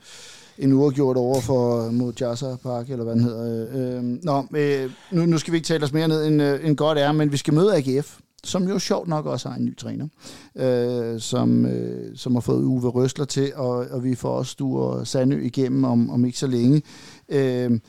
en 0.58 0.74
uafgjort 0.74 1.18
over 1.18 1.42
for 1.42 1.92
mod 1.92 2.14
Jazza 2.22 2.56
Park, 2.64 2.90
eller 2.90 3.04
hvad 3.04 3.16
den 3.16 3.24
hedder. 3.24 3.98
Øh, 3.98 4.04
nå, 4.04 4.46
øh, 4.56 4.92
nu, 5.12 5.26
nu 5.26 5.38
skal 5.38 5.52
vi 5.52 5.58
ikke 5.58 5.68
tale 5.68 5.84
os 5.84 5.94
mere 5.94 6.08
ned, 6.08 6.26
end, 6.26 6.42
øh, 6.42 6.68
end 6.68 6.78
godt 6.78 6.98
er, 6.98 7.12
men 7.12 7.32
vi 7.32 7.38
skal 7.38 7.54
møde 7.54 7.76
AGF, 7.76 8.18
som 8.44 8.68
jo 8.68 8.80
sjovt 8.80 9.08
nok 9.08 9.26
også 9.26 9.50
har 9.50 9.56
en 9.56 9.66
ny 9.66 9.78
træner, 9.78 10.08
øh, 10.56 11.22
som, 11.22 11.66
øh, 11.66 12.18
som 12.18 12.36
har 12.36 12.42
fået 12.42 12.64
Uwe 12.64 12.90
Røsler 12.90 13.26
til, 13.26 13.52
og, 13.56 13.86
og 13.92 14.04
vi 14.04 14.16
får 14.16 14.30
også 14.30 14.52
Sture 14.52 15.06
Sandø 15.06 15.42
igennem 15.42 15.84
om, 15.84 16.10
om 16.10 16.26
ikke 16.26 16.40
så 16.40 16.48
længe. 16.48 16.82
Øh, 17.30 17.80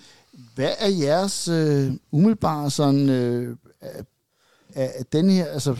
hvad 0.54 0.72
er 0.78 0.88
jeres 0.88 1.48
øh, 1.48 1.92
umiddelbare 2.10 2.70
sådan... 2.70 3.08
Øh, 3.08 3.56
at 4.76 5.12
den 5.12 5.30
her, 5.30 5.46
altså, 5.46 5.76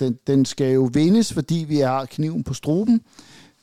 den, 0.00 0.18
den 0.26 0.44
skal 0.44 0.72
jo 0.72 0.90
vindes, 0.92 1.32
fordi 1.32 1.64
vi 1.68 1.78
har 1.78 2.04
kniven 2.04 2.44
på 2.44 2.54
struben. 2.54 3.00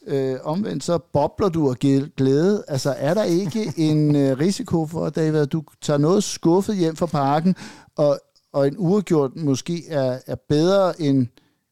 Øh, 0.07 0.37
omvendt 0.43 0.83
så 0.83 0.97
bobler 0.97 1.49
du 1.49 1.69
af 1.69 1.75
glæ- 1.85 2.13
glæde. 2.17 2.63
Altså 2.67 2.95
er 2.97 3.13
der 3.13 3.23
ikke 3.23 3.73
en 3.89 4.15
øh, 4.15 4.39
risiko 4.39 4.85
for, 4.85 5.09
David, 5.09 5.39
at 5.39 5.51
du 5.51 5.63
tager 5.81 5.97
noget 5.97 6.23
skuffet 6.23 6.77
hjem 6.77 6.95
fra 6.95 7.05
parken, 7.05 7.55
og, 7.95 8.19
og 8.53 8.67
en 8.67 8.75
uafgjort 8.77 9.35
måske 9.35 9.87
er, 9.87 10.19
er 10.27 10.35
bedre 10.49 11.01
end, 11.01 11.27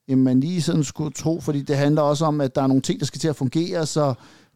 end 0.08 0.22
man 0.22 0.40
lige 0.40 0.62
sådan 0.62 0.84
skulle 0.84 1.12
tro, 1.12 1.40
fordi 1.40 1.62
det 1.62 1.78
handler 1.78 2.02
også 2.02 2.26
om, 2.26 2.42
at 2.42 2.56
der 2.56 2.62
er 2.62 2.68
nogle 2.68 2.82
ting, 2.82 3.00
der 3.00 3.06
skal 3.06 3.20
til 3.20 3.28
at 3.28 3.36
fungere, 3.36 3.86
så 3.86 4.14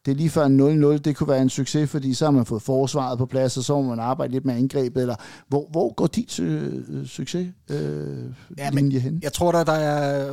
det 0.07 0.13
er 0.13 0.17
lige 0.17 0.29
før 0.29 0.45
en 0.45 0.83
0-0, 0.83 0.97
det 0.97 1.15
kunne 1.15 1.29
være 1.29 1.41
en 1.41 1.49
succes, 1.49 1.89
fordi 1.89 2.13
så 2.13 2.25
har 2.25 2.31
man 2.31 2.45
fået 2.45 2.61
forsvaret 2.61 3.17
på 3.17 3.25
plads, 3.25 3.57
og 3.57 3.63
så 3.63 3.81
må 3.81 3.89
man 3.89 3.99
arbejde 3.99 4.31
lidt 4.33 4.45
med 4.45 4.55
angrebet, 4.55 5.01
eller 5.01 5.15
hvor, 5.47 5.67
hvor 5.71 5.93
går 5.93 6.07
dit 6.07 6.39
øh, 6.39 7.07
succes 7.07 7.47
øh, 7.69 8.17
Ja, 8.57 8.71
men- 8.71 8.91
hen? 8.91 9.19
Jeg 9.23 9.33
tror, 9.33 9.51
der, 9.51 9.63
der 9.63 9.71
er 9.73 10.31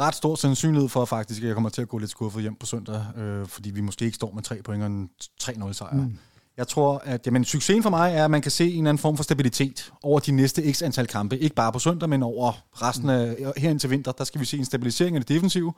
ret 0.00 0.14
stor 0.14 0.34
sandsynlighed 0.34 0.88
for 0.88 1.04
faktisk, 1.04 1.42
at 1.42 1.46
jeg 1.46 1.54
kommer 1.54 1.70
til 1.70 1.82
at 1.82 1.88
gå 1.88 1.98
lidt 1.98 2.10
skuffet 2.10 2.42
hjem 2.42 2.54
på 2.60 2.66
søndag, 2.66 3.02
øh, 3.18 3.46
fordi 3.46 3.70
vi 3.70 3.80
måske 3.80 4.04
ikke 4.04 4.14
står 4.14 4.32
med 4.34 4.42
tre 4.42 4.56
point 4.64 4.82
og 4.82 4.86
en 4.90 5.08
3-0 5.42 5.72
sejr. 5.72 5.94
Mm. 5.96 6.18
Jeg 6.56 6.68
tror, 6.68 7.02
at 7.04 7.26
jamen, 7.26 7.44
succesen 7.44 7.82
for 7.82 7.90
mig 7.90 8.12
er, 8.14 8.24
at 8.24 8.30
man 8.30 8.42
kan 8.42 8.50
se 8.50 8.64
en 8.64 8.78
eller 8.78 8.88
anden 8.90 8.98
form 8.98 9.16
for 9.16 9.24
stabilitet 9.24 9.92
over 10.02 10.18
de 10.20 10.32
næste 10.32 10.72
x 10.72 10.82
antal 10.82 11.06
kampe. 11.06 11.38
Ikke 11.38 11.54
bare 11.54 11.72
på 11.72 11.78
søndag, 11.78 12.08
men 12.08 12.22
over 12.22 12.52
resten 12.74 13.08
af 13.08 13.36
her 13.56 13.70
indtil 13.70 13.90
vinter. 13.90 14.12
Der 14.12 14.24
skal 14.24 14.40
vi 14.40 14.46
se 14.46 14.58
en 14.58 14.64
stabilisering 14.64 15.16
af 15.16 15.22
det 15.22 15.28
defensive. 15.28 15.72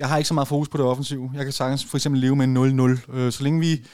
Jeg 0.00 0.08
har 0.08 0.16
ikke 0.16 0.28
så 0.28 0.34
meget 0.34 0.48
fokus 0.48 0.68
på 0.68 0.76
det 0.76 0.86
offensive. 0.86 1.30
Jeg 1.34 1.44
kan 1.44 1.52
sagtens 1.52 1.84
for 1.84 1.96
eksempel 1.96 2.20
leve 2.20 2.36
med 2.36 2.44
en 2.44 2.80
0-0. 2.80 3.16
Øh, 3.16 3.32
så 3.32 3.42
længe 3.42 3.60
vi... 3.60 3.86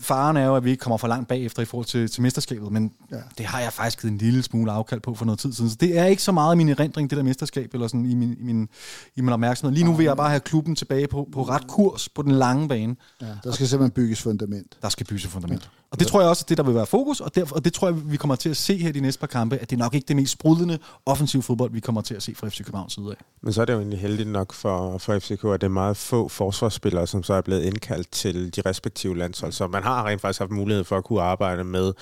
Faren 0.00 0.36
er 0.36 0.46
jo, 0.46 0.56
at 0.56 0.64
vi 0.64 0.70
ikke 0.70 0.80
kommer 0.80 0.96
for 0.96 1.08
langt 1.08 1.28
bagefter 1.28 1.62
i 1.62 1.64
forhold 1.64 1.86
til, 1.86 2.10
til 2.10 2.22
mesterskabet, 2.22 2.72
men 2.72 2.92
ja. 3.10 3.16
det 3.38 3.46
har 3.46 3.60
jeg 3.60 3.72
faktisk 3.72 4.00
givet 4.00 4.12
en 4.12 4.18
lille 4.18 4.42
smule 4.42 4.72
afkald 4.72 5.00
på 5.00 5.14
for 5.14 5.24
noget 5.24 5.38
tid 5.38 5.52
siden. 5.52 5.70
Så 5.70 5.76
det 5.80 5.98
er 5.98 6.04
ikke 6.04 6.22
så 6.22 6.32
meget 6.32 6.56
min 6.56 6.68
erindring, 6.68 7.10
det 7.10 7.16
der 7.16 7.22
mesterskab, 7.22 7.74
eller 7.74 7.88
sådan 7.88 8.06
i 8.06 8.14
min, 8.14 8.36
i 8.40 8.42
min, 8.42 8.68
i 9.16 9.20
min 9.20 9.32
opmærksomhed. 9.32 9.74
Lige 9.74 9.84
nu 9.84 9.92
vil 9.92 10.04
jeg 10.04 10.16
bare 10.16 10.28
have 10.28 10.40
klubben 10.40 10.76
tilbage 10.76 11.08
på, 11.08 11.28
på 11.32 11.42
ret 11.42 11.66
kurs 11.66 12.08
på 12.08 12.22
den 12.22 12.32
lange 12.32 12.68
bane. 12.68 12.96
Ja, 13.20 13.26
der 13.44 13.52
skal 13.52 13.68
simpelthen 13.68 13.90
bygges 13.90 14.22
fundament. 14.22 14.78
Der 14.82 14.88
skal 14.88 15.06
bygges 15.06 15.26
fundament. 15.26 15.70
Og 15.92 16.00
det 16.00 16.06
tror 16.06 16.20
jeg 16.20 16.28
også, 16.30 16.44
at 16.44 16.48
det 16.48 16.58
der 16.58 16.64
vil 16.64 16.74
være 16.74 16.86
fokus, 16.86 17.20
og, 17.20 17.34
derfor, 17.34 17.56
og 17.56 17.64
det 17.64 17.72
tror 17.72 17.88
jeg, 17.88 18.10
vi 18.12 18.16
kommer 18.16 18.36
til 18.36 18.48
at 18.48 18.56
se 18.56 18.76
her 18.76 18.92
de 18.92 19.00
næste 19.00 19.20
par 19.20 19.26
kampe, 19.26 19.56
at 19.56 19.70
det 19.70 19.76
er 19.76 19.78
nok 19.78 19.94
ikke 19.94 20.08
det 20.08 20.16
mest 20.16 20.32
sprudlende 20.32 20.78
offensive 21.06 21.42
fodbold, 21.42 21.70
vi 21.72 21.80
kommer 21.80 22.00
til 22.00 22.14
at 22.14 22.22
se 22.22 22.34
fra 22.34 22.48
FC 22.48 22.64
Københavns 22.64 22.92
side 22.92 23.06
af. 23.10 23.24
Men 23.42 23.52
så 23.52 23.60
er 23.60 23.64
det 23.64 23.72
jo 23.72 23.78
egentlig 23.78 23.98
heldigt 23.98 24.28
nok 24.28 24.52
for, 24.52 24.98
for 24.98 25.18
FCK, 25.18 25.44
at 25.44 25.60
det 25.60 25.62
er 25.62 25.68
meget 25.68 25.96
få 25.96 26.28
forsvarsspillere, 26.28 27.06
som 27.06 27.22
så 27.22 27.34
er 27.34 27.40
blevet 27.40 27.62
indkaldt 27.62 28.10
til 28.10 28.56
de 28.56 28.62
respektive 28.66 29.18
landshold. 29.18 29.52
Så 29.52 29.66
man 29.66 29.82
har 29.82 30.06
rent 30.06 30.20
faktisk 30.20 30.40
haft 30.40 30.50
mulighed 30.50 30.84
for 30.84 30.96
at 30.96 31.04
kunne 31.04 31.22
arbejde 31.22 31.64
med 31.64 31.92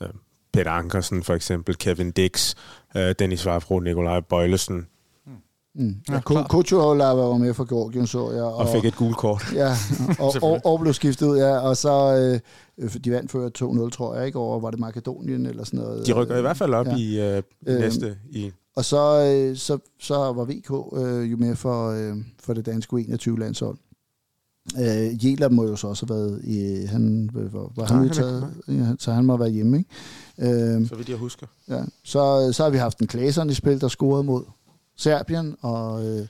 øh, 0.00 0.08
Peter 0.52 0.70
Ankersen 0.70 1.22
for 1.24 1.34
eksempel, 1.34 1.78
Kevin 1.78 2.10
Dix, 2.10 2.54
øh, 2.96 3.14
Dennis 3.18 3.46
Vafro, 3.46 3.78
Nikolaj 3.80 4.20
Bøjlesen, 4.20 4.86
Mm. 5.78 5.94
Ja. 6.10 6.20
Kuchola 6.48 7.04
var 7.04 7.36
med 7.36 7.54
for 7.54 7.64
Georgien, 7.64 8.06
så 8.06 8.30
jeg. 8.30 8.42
og 8.42 8.68
fik 8.68 8.84
et 8.84 8.96
gult 8.96 9.16
kort. 9.16 9.44
Ja, 9.54 9.72
og, 10.18 10.34
og, 10.48 10.60
og 10.64 10.80
blev 10.80 10.94
skiftet 10.94 11.26
ud, 11.26 11.38
ja. 11.38 11.58
Og 11.58 11.76
så, 11.76 12.16
øh, 12.16 12.40
de 13.04 13.10
vandt 13.12 13.30
før 13.30 13.48
2-0, 13.86 13.90
tror 13.90 14.16
jeg, 14.16 14.26
ikke? 14.26 14.38
Over, 14.38 14.60
var 14.60 14.70
det 14.70 14.80
Makedonien 14.80 15.46
eller 15.46 15.64
sådan 15.64 15.80
noget? 15.80 16.06
De 16.06 16.12
rykker 16.12 16.36
i 16.36 16.40
hvert 16.40 16.56
fald 16.56 16.74
op 16.74 16.86
Ja. 16.86 16.96
i 16.96 17.20
øh, 17.36 17.42
Øhm, 17.66 17.80
næste 17.80 18.16
i 18.30 18.50
Og 18.76 18.84
så, 18.84 19.24
øh, 19.26 19.56
så, 19.56 19.78
så 20.00 20.14
var 20.14 20.44
VK 20.44 20.98
øh, 20.98 21.30
jo 21.32 21.36
med 21.36 21.56
for, 21.56 21.90
øh, 21.90 22.16
for 22.42 22.54
det 22.54 22.66
danske 22.66 22.96
U21-landshold. 22.96 23.78
Øh, 24.78 25.24
Jæler 25.24 25.48
må 25.48 25.64
jo 25.64 25.76
så 25.76 25.86
også 25.88 26.06
have 26.06 26.16
været 26.18 26.40
i, 26.44 26.84
han, 26.86 27.30
var, 27.32 27.72
var 27.76 27.84
han 27.84 27.98
er 27.98 28.02
udtaget, 28.04 28.54
ja, 28.68 28.94
så 28.98 29.12
han 29.12 29.24
må 29.24 29.32
have 29.32 29.40
været 29.40 29.52
hjemme, 29.52 29.78
ikke? 29.78 29.90
Øh, 30.78 30.88
så 30.88 30.94
vidt 30.94 31.08
jeg 31.08 31.16
husker. 31.16 31.46
Ja, 31.68 31.82
så, 32.04 32.52
så 32.52 32.62
har 32.62 32.70
vi 32.70 32.78
haft 32.78 32.98
en 32.98 33.06
Klaseren 33.06 33.50
i 33.50 33.54
spil, 33.54 33.80
der 33.80 33.88
scorede 33.88 34.24
mod 34.24 34.44
Serbien, 34.96 35.56
og, 35.60 36.06
øh, 36.06 36.26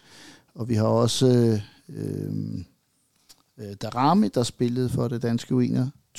og 0.55 0.69
vi 0.69 0.75
har 0.75 0.85
også 0.87 1.27
øh, 1.89 2.59
øh, 3.59 3.75
Darami, 3.83 4.29
der 4.29 4.43
spillede 4.43 4.89
for 4.89 5.09
det 5.09 5.23
danske 5.23 5.55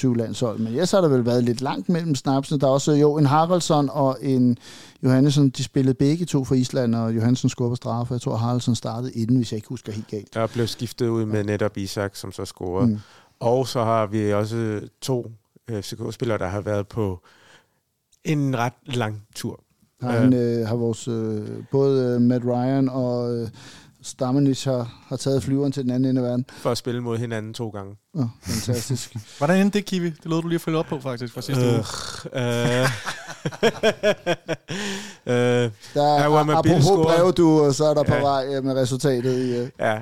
U21-landshold. 0.06 0.60
Men 0.60 0.88
så 0.88 0.98
har 0.98 1.02
der 1.02 1.10
vel 1.10 1.26
været 1.26 1.44
lidt 1.44 1.62
langt 1.62 1.90
mellem 1.90 2.16
snapsene. 2.16 2.60
Der 2.60 2.68
er 2.68 2.72
også 2.72 2.92
jo 2.92 3.18
en 3.18 3.26
Haraldsson 3.26 3.90
og 3.92 4.18
en 4.22 4.58
Johannesson, 5.04 5.50
de 5.50 5.64
spillede 5.64 5.94
begge 5.94 6.26
to 6.26 6.44
for 6.44 6.56
Island, 6.56 6.96
og 6.96 7.16
Johansson 7.16 7.50
scorede 7.50 7.72
på 7.72 7.76
straffe. 7.76 8.14
Jeg 8.14 8.22
tror, 8.22 8.36
Haraldsson 8.36 8.76
startede 8.76 9.14
inden, 9.14 9.38
hvis 9.38 9.52
jeg 9.52 9.58
ikke 9.58 9.68
husker 9.68 9.92
helt 9.92 10.08
galt. 10.08 10.34
Der 10.34 10.48
blev 10.48 10.68
skiftet 10.68 11.08
ud 11.08 11.26
med 11.26 11.44
netop 11.44 11.78
Isak, 11.78 12.16
som 12.16 12.32
så 12.32 12.46
scorede. 12.46 12.88
Mm. 12.88 13.00
Og 13.40 13.68
så 13.68 13.84
har 13.84 14.06
vi 14.06 14.34
også 14.34 14.82
to 15.02 15.32
FCK-spillere, 15.70 16.38
der 16.38 16.48
har 16.48 16.62
været 16.62 16.88
på 16.88 17.20
en 18.24 18.58
ret 18.58 18.74
lang 18.86 19.24
tur. 19.36 19.60
Han, 20.02 20.34
øh, 20.34 20.68
har 20.68 20.76
vores, 20.76 21.08
øh, 21.08 21.48
både 21.72 22.16
øh, 22.16 22.22
Matt 22.22 22.46
Ryan 22.46 22.90
og 22.90 23.36
øh, 23.36 23.50
Stammenich 24.08 24.68
har, 24.70 24.92
har 25.08 25.16
taget 25.16 25.44
flyveren 25.44 25.72
til 25.72 25.84
den 25.84 25.92
anden 25.92 26.10
ende 26.10 26.22
af 26.22 26.28
verden. 26.28 26.46
For 26.58 26.72
at 26.72 26.78
spille 26.78 27.02
mod 27.02 27.18
hinanden 27.18 27.54
to 27.54 27.70
gange. 27.70 27.96
Oh, 28.14 28.26
fantastisk. 28.42 29.16
Hvordan 29.38 29.62
endte 29.62 29.78
det, 29.80 29.86
Kiwi? 29.86 30.06
Det 30.10 30.26
lød 30.26 30.42
du 30.42 30.48
lige 30.48 30.56
at 30.56 30.62
følge 30.62 30.78
op 30.78 30.86
på, 30.86 31.00
faktisk, 31.00 31.34
fra 31.34 31.42
sidste 31.42 31.64
Øh, 31.66 31.74
uge. 31.74 31.84
øh, 32.34 32.90
øh, 35.26 35.72
Der 35.94 36.04
er, 36.18 36.24
Awama 36.24 36.54
apropos 36.54 36.84
scorede. 36.84 37.04
brev, 37.04 37.34
du, 37.34 37.62
og 37.66 37.74
så 37.76 37.86
er 37.86 37.94
der 37.94 38.04
på 38.04 38.14
Ja. 38.14 38.22
vej 38.22 38.46
øh, 38.56 38.64
med 38.64 38.74
resultatet 38.76 39.34
i... 39.40 39.58
Øh, 39.58 39.70
ja, 39.80 39.96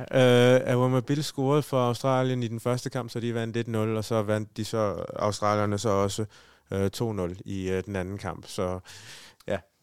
øh, 0.55 0.61
Awama 0.73 0.99
Bill 0.99 1.23
scorede 1.23 1.61
for 1.63 1.77
Australien 1.87 2.43
i 2.43 2.47
den 2.47 2.59
første 2.59 2.89
kamp, 2.89 3.09
så 3.11 3.19
de 3.19 3.33
vandt 3.33 3.57
1-0, 3.57 3.77
og 3.97 4.03
så 4.05 4.21
vandt 4.21 4.57
de 4.57 4.65
så, 4.65 4.95
australierne 5.15 5.77
så 5.77 5.89
også 5.89 6.25
øh, 6.71 6.89
2-0 6.97 7.33
i 7.45 7.69
øh, 7.69 7.83
den 7.85 7.95
anden 7.95 8.17
kamp. 8.17 8.47
Så 8.47 8.79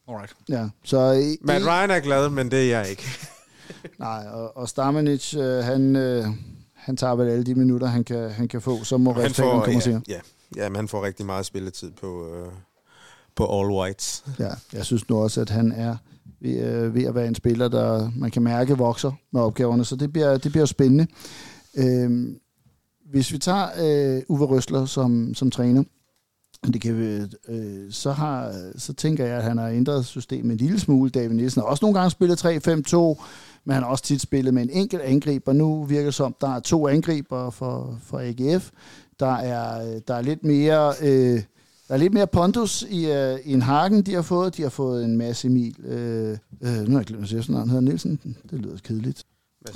Alright. 0.08 0.32
ja, 0.48 0.68
så... 0.84 0.96
Øh, 0.96 1.46
Matt 1.46 1.66
Ryan 1.66 1.90
er 1.90 2.00
glad, 2.00 2.28
men 2.28 2.50
det 2.50 2.72
er 2.72 2.78
jeg 2.78 2.90
ikke. 2.90 3.02
Nej, 3.98 4.26
og, 4.32 4.56
og 4.56 4.68
Stammenich, 4.68 5.36
øh, 5.38 5.64
han, 5.64 5.96
øh, 5.96 6.24
han 6.74 6.96
tager 6.96 7.14
vel 7.14 7.28
alle 7.28 7.44
de 7.44 7.54
minutter, 7.54 7.86
han 7.86 8.04
kan, 8.04 8.30
han 8.30 8.48
kan 8.48 8.60
få, 8.60 8.84
så 8.84 8.96
må 8.96 9.12
resultaterne 9.12 9.62
komme 9.62 9.74
ja, 9.74 9.80
senere. 9.80 10.02
ja, 10.08 10.20
ja, 10.56 10.68
men 10.68 10.76
han 10.76 10.88
får 10.88 11.04
rigtig 11.04 11.26
meget 11.26 11.46
spilletid 11.46 11.90
på, 11.90 12.28
øh, 12.28 12.48
på 13.36 13.60
All 13.60 13.70
Whites. 13.70 14.24
Ja, 14.38 14.50
jeg 14.72 14.84
synes 14.84 15.08
nu 15.08 15.22
også, 15.22 15.40
at 15.40 15.50
han 15.50 15.72
er 15.72 15.96
ved, 16.40 16.60
øh, 16.60 16.94
ved 16.94 17.04
at 17.04 17.14
være 17.14 17.26
en 17.26 17.34
spiller, 17.34 17.68
der 17.68 18.10
man 18.16 18.30
kan 18.30 18.42
mærke 18.42 18.78
vokser 18.78 19.12
med 19.32 19.40
opgaverne, 19.40 19.84
så 19.84 19.96
det 19.96 20.12
bliver, 20.12 20.36
det 20.36 20.52
bliver 20.52 20.66
spændende. 20.66 21.06
Øhm, 21.76 22.38
hvis 23.10 23.32
vi 23.32 23.38
tager 23.38 23.66
øh, 24.16 24.22
Uwe 24.28 24.46
Røsler 24.46 24.84
som, 24.84 25.34
som 25.34 25.50
træner, 25.50 25.82
det 26.66 26.80
kan 26.80 26.98
vi, 26.98 27.26
øh, 27.48 27.92
så, 27.92 28.12
har, 28.12 28.54
så 28.76 28.92
tænker 28.92 29.26
jeg, 29.26 29.36
at 29.36 29.42
han 29.42 29.58
har 29.58 29.68
ændret 29.68 30.06
systemet 30.06 30.52
en 30.52 30.58
lille 30.58 30.80
smule. 30.80 31.10
David 31.10 31.36
Nielsen 31.36 31.62
har 31.62 31.68
også 31.68 31.84
nogle 31.84 31.98
gange 31.98 32.10
spillet 32.10 32.44
3-5-2, 32.44 33.24
men 33.64 33.74
han 33.74 33.82
har 33.82 33.90
også 33.90 34.04
tit 34.04 34.20
spillet 34.20 34.54
med 34.54 34.62
en 34.62 34.70
enkelt 34.70 35.02
angriber. 35.02 35.52
Nu 35.52 35.84
virker 35.84 36.04
det 36.04 36.14
som, 36.14 36.34
der 36.40 36.48
er 36.56 36.60
to 36.60 36.88
angriber 36.88 37.50
for, 37.50 37.98
for 38.04 38.18
AGF. 38.18 38.70
Der 39.20 39.34
er, 39.34 39.98
der 40.08 40.14
er 40.14 40.22
lidt 40.22 40.44
mere... 40.44 40.94
Øh, 41.02 41.42
der 41.88 41.94
er 41.94 42.00
lidt 42.00 42.14
mere 42.14 42.26
pondus 42.26 42.82
i, 42.90 43.10
øh, 43.12 43.38
i 43.44 43.52
en 43.52 43.62
hakken, 43.62 44.02
de 44.02 44.14
har 44.14 44.22
fået. 44.22 44.56
De 44.56 44.62
har 44.62 44.68
fået 44.68 45.04
en 45.04 45.16
masse 45.16 45.48
Emil. 45.48 45.76
Øh, 45.84 46.38
øh, 46.60 46.82
nu 46.82 46.90
har 46.90 46.98
jeg 46.98 47.06
glemt 47.06 47.22
at 47.22 47.28
sige 47.28 47.42
sådan. 47.42 47.56
Han 47.56 47.68
hedder 47.68 47.80
Nielsen. 47.82 48.20
Det 48.50 48.58
lyder 48.60 48.76
kedeligt. 48.84 49.24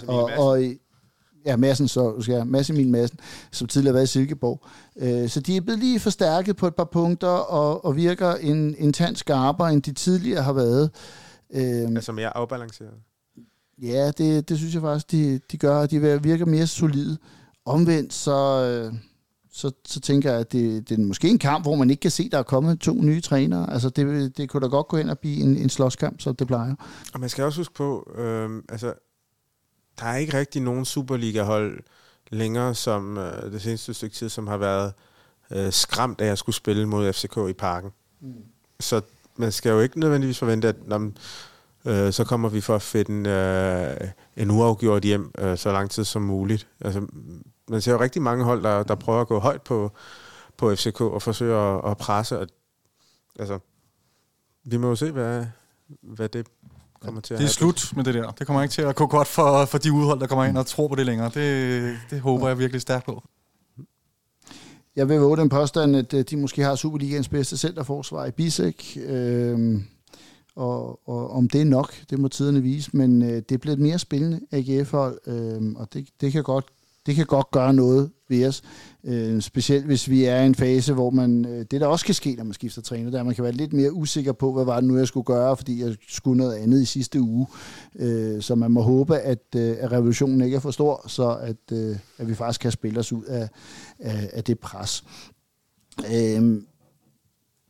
Og, 0.09 0.31
og 0.39 0.63
i- 0.63 0.79
ja, 1.47 1.57
Madsen, 1.57 1.89
så 1.89 2.21
skal 2.23 2.35
jeg, 2.35 2.47
Mads 2.47 2.71
Emil 2.71 2.89
Madsen, 2.89 3.19
som 3.53 3.67
tidligere 3.69 3.95
været 3.95 4.05
i 4.05 4.07
Silkeborg. 4.07 4.61
Øh, 4.97 5.29
så 5.29 5.41
de 5.41 5.57
er 5.57 5.61
blevet 5.61 5.79
lige 5.81 6.01
forstærket 6.01 6.57
på 6.57 6.67
et 6.67 6.75
par 6.75 6.85
punkter, 6.93 7.29
og, 7.29 7.85
og 7.85 7.97
virker 7.97 8.35
en, 8.35 8.75
en 8.79 8.93
tand 8.93 9.17
skarpere, 9.17 9.73
end 9.73 9.83
de 9.83 9.93
tidligere 9.93 10.43
har 10.43 10.53
været. 10.53 10.91
Øh, 11.55 11.63
Altså 11.97 12.13
mere 12.13 12.37
afbalanceret. 12.37 12.91
Ja, 13.83 14.11
det, 14.11 14.49
det 14.49 14.59
synes 14.59 14.75
jeg 14.75 14.83
faktisk, 14.83 15.11
de, 15.11 15.41
de 15.53 15.59
gør, 15.59 15.87
de 15.87 16.23
virker 16.23 16.47
mere 16.47 16.67
solide. 16.67 17.19
Omvendt, 17.65 18.13
så, 18.13 18.63
øh, 18.65 18.95
så, 19.53 19.71
så 19.85 20.01
tænker 20.01 20.31
jeg, 20.31 20.41
at 20.41 20.53
det, 20.53 20.89
det 20.89 20.99
er 20.99 21.03
måske 21.03 21.29
en 21.29 21.39
kamp, 21.39 21.65
hvor 21.65 21.75
man 21.75 21.91
ikke 21.91 22.01
kan 22.01 22.11
se, 22.11 22.23
at 22.23 22.33
der 22.33 22.39
er 22.39 22.43
kommet 22.43 22.81
to 22.81 22.95
nye 22.95 23.21
trænere. 23.21 23.73
Altså, 23.73 23.91
det, 23.91 24.37
det 24.37 24.49
kunne 24.49 24.61
da 24.61 24.67
godt 24.67 24.89
gå 24.89 24.97
hen 24.97 25.11
og 25.11 25.19
blive 25.19 25.37
en, 25.37 25.57
en 25.57 25.69
slåskamp, 25.69 26.21
som 26.21 26.37
det 26.37 26.47
plejer. 26.47 26.75
Og 27.15 27.21
man 27.21 27.29
skal 27.29 27.45
også 27.45 27.61
huske 27.61 27.75
på, 27.75 28.13
øh, 28.15 28.63
altså, 28.69 28.95
der 30.01 30.07
er 30.07 30.17
ikke 30.17 30.39
rigtig 30.39 30.63
nogen 30.63 30.85
Superliga-hold 30.85 31.83
længere, 32.31 32.75
som 32.75 33.19
øh, 33.19 33.53
det 33.53 33.63
seneste 33.63 33.95
stykke 33.95 34.17
tid, 34.17 34.29
som 34.29 34.47
har 34.47 34.57
været 34.57 34.93
øh, 35.51 35.73
skræmt 35.73 36.21
af 36.21 36.27
at 36.27 36.39
skulle 36.39 36.57
spille 36.57 36.87
mod 36.87 37.13
FCK 37.13 37.37
i 37.51 37.53
parken. 37.53 37.91
Mm. 38.21 38.35
Så 38.81 39.01
man 39.37 39.53
skal 39.53 39.71
jo 39.71 39.81
ikke 39.81 40.01
nødvendigvis 40.01 40.39
forvente, 40.39 40.69
at 40.69 40.89
når, 40.89 41.11
øh, 41.87 42.13
så 42.13 42.25
kommer 42.25 42.49
vi 42.49 42.61
for 42.61 42.75
at 42.75 42.83
finde 42.83 43.17
en, 43.17 43.27
øh, 43.27 43.97
en 44.37 44.51
uafgjort 44.51 45.03
hjem 45.03 45.33
øh, 45.39 45.59
så 45.59 45.73
lang 45.73 45.91
tid 45.91 46.05
som 46.05 46.23
muligt. 46.23 46.69
Altså, 46.81 47.07
man 47.69 47.81
ser 47.81 47.93
jo 47.93 48.01
rigtig 48.01 48.23
mange 48.23 48.45
hold, 48.45 48.63
der, 48.63 48.83
der 48.83 48.95
prøver 48.95 49.21
at 49.21 49.29
gå 49.29 49.39
højt 49.39 49.63
på, 49.63 49.93
på 50.57 50.75
FCK 50.75 51.01
og 51.01 51.23
forsøger 51.23 51.79
at, 51.79 51.91
at 51.91 51.97
presse. 51.97 52.39
Og, 52.39 52.47
altså, 53.39 53.59
vi 54.65 54.77
må 54.77 54.89
jo 54.89 54.95
se, 54.95 55.11
hvad, 55.11 55.47
hvad 56.03 56.29
det 56.29 56.47
kommer 57.01 57.21
til 57.21 57.35
at 57.35 57.41
Det 57.41 57.47
er 57.47 57.51
slut 57.51 57.93
med 57.97 58.05
det 58.05 58.15
der. 58.15 58.31
Det 58.31 58.47
kommer 58.47 58.63
ikke 58.63 58.73
til 58.73 58.83
at 58.83 58.97
gå 58.97 59.07
godt 59.07 59.29
for, 59.29 59.65
for 59.65 59.79
de 59.79 59.93
udhold, 59.93 60.21
der 60.21 60.27
kommer 60.27 60.45
ind 60.45 60.59
og 60.59 60.67
tror 60.67 60.89
på 60.89 60.95
det 60.95 61.07
længere. 61.07 61.31
Det, 61.35 61.97
det 62.11 62.21
håber 62.21 62.49
jeg 62.49 62.59
virkelig 62.59 62.81
stærkt 62.81 63.05
på. 63.05 63.23
Jeg 64.97 65.09
vil 65.09 65.21
våge 65.21 65.37
den 65.37 65.49
påstand, 65.49 65.97
at 65.97 66.15
øh, 66.15 66.25
de 66.31 66.37
måske 66.37 66.63
har 66.63 66.75
Superligaens 66.75 67.29
bedste 67.29 67.57
centerforsvar 67.57 68.27
i 68.27 68.31
Bisek. 68.31 68.99
Øh, 69.07 69.81
og, 70.57 71.09
og 71.09 71.31
om 71.31 71.49
det 71.49 71.61
er 71.61 71.65
nok, 71.65 71.95
det 72.11 72.19
må 72.19 72.29
tiderne 72.29 72.63
vise, 72.63 72.91
men 72.93 73.23
øh, 73.23 73.29
det 73.29 73.53
er 73.53 73.59
blevet 73.59 73.79
mere 73.79 73.99
spændende 73.99 74.41
AGF-hold, 74.53 75.19
øh, 75.27 75.73
og 75.77 75.89
det, 75.93 76.09
det, 76.21 76.33
kan 76.33 76.43
godt, 76.43 76.65
det 77.07 77.15
kan 77.15 77.27
godt 77.27 77.51
gøre 77.51 77.75
noget 77.75 78.11
ved 78.29 78.47
os. 78.47 78.63
Øh, 79.05 79.41
specielt 79.41 79.85
hvis 79.85 80.11
vi 80.11 80.25
er 80.25 80.43
i 80.43 80.47
en 80.47 80.55
fase, 80.55 80.93
hvor 80.93 81.11
man, 81.11 81.45
øh, 81.45 81.65
det 81.71 81.81
der 81.81 81.87
også 81.87 82.05
kan 82.05 82.15
ske, 82.15 82.35
når 82.35 82.45
man 82.45 82.53
skifter 82.53 82.83
træner, 82.83 83.11
der 83.11 83.23
man 83.23 83.35
kan 83.35 83.45
være 83.45 83.53
lidt 83.53 83.73
mere 83.73 83.93
usikker 83.93 84.33
på, 84.33 84.53
hvad 84.53 84.65
var 84.65 84.81
det 84.81 84.89
nu, 84.89 84.97
jeg 84.97 85.07
skulle 85.07 85.25
gøre, 85.25 85.57
fordi 85.57 85.83
jeg 85.83 85.97
skulle 86.09 86.39
noget 86.39 86.55
andet 86.55 86.83
i 86.83 86.85
sidste 86.85 87.21
uge. 87.21 87.47
Øh, 87.99 88.43
så 88.43 88.55
man 88.55 88.71
må 88.71 88.81
håbe, 88.83 89.19
at, 89.19 89.45
øh, 89.57 89.77
at 89.81 89.93
revolutionen 89.93 90.41
ikke 90.41 90.57
er 90.57 90.61
for 90.61 90.71
stor, 90.71 91.05
så 91.09 91.37
at, 91.37 91.73
øh, 91.73 91.97
at 92.19 92.29
vi 92.29 92.35
faktisk 92.35 92.61
kan 92.61 92.71
spille 92.71 93.01
os 93.01 93.13
ud 93.13 93.25
af, 93.25 93.49
af, 93.99 94.31
af 94.33 94.45
det 94.45 94.59
pres. 94.59 95.05
Øh, 96.15 96.63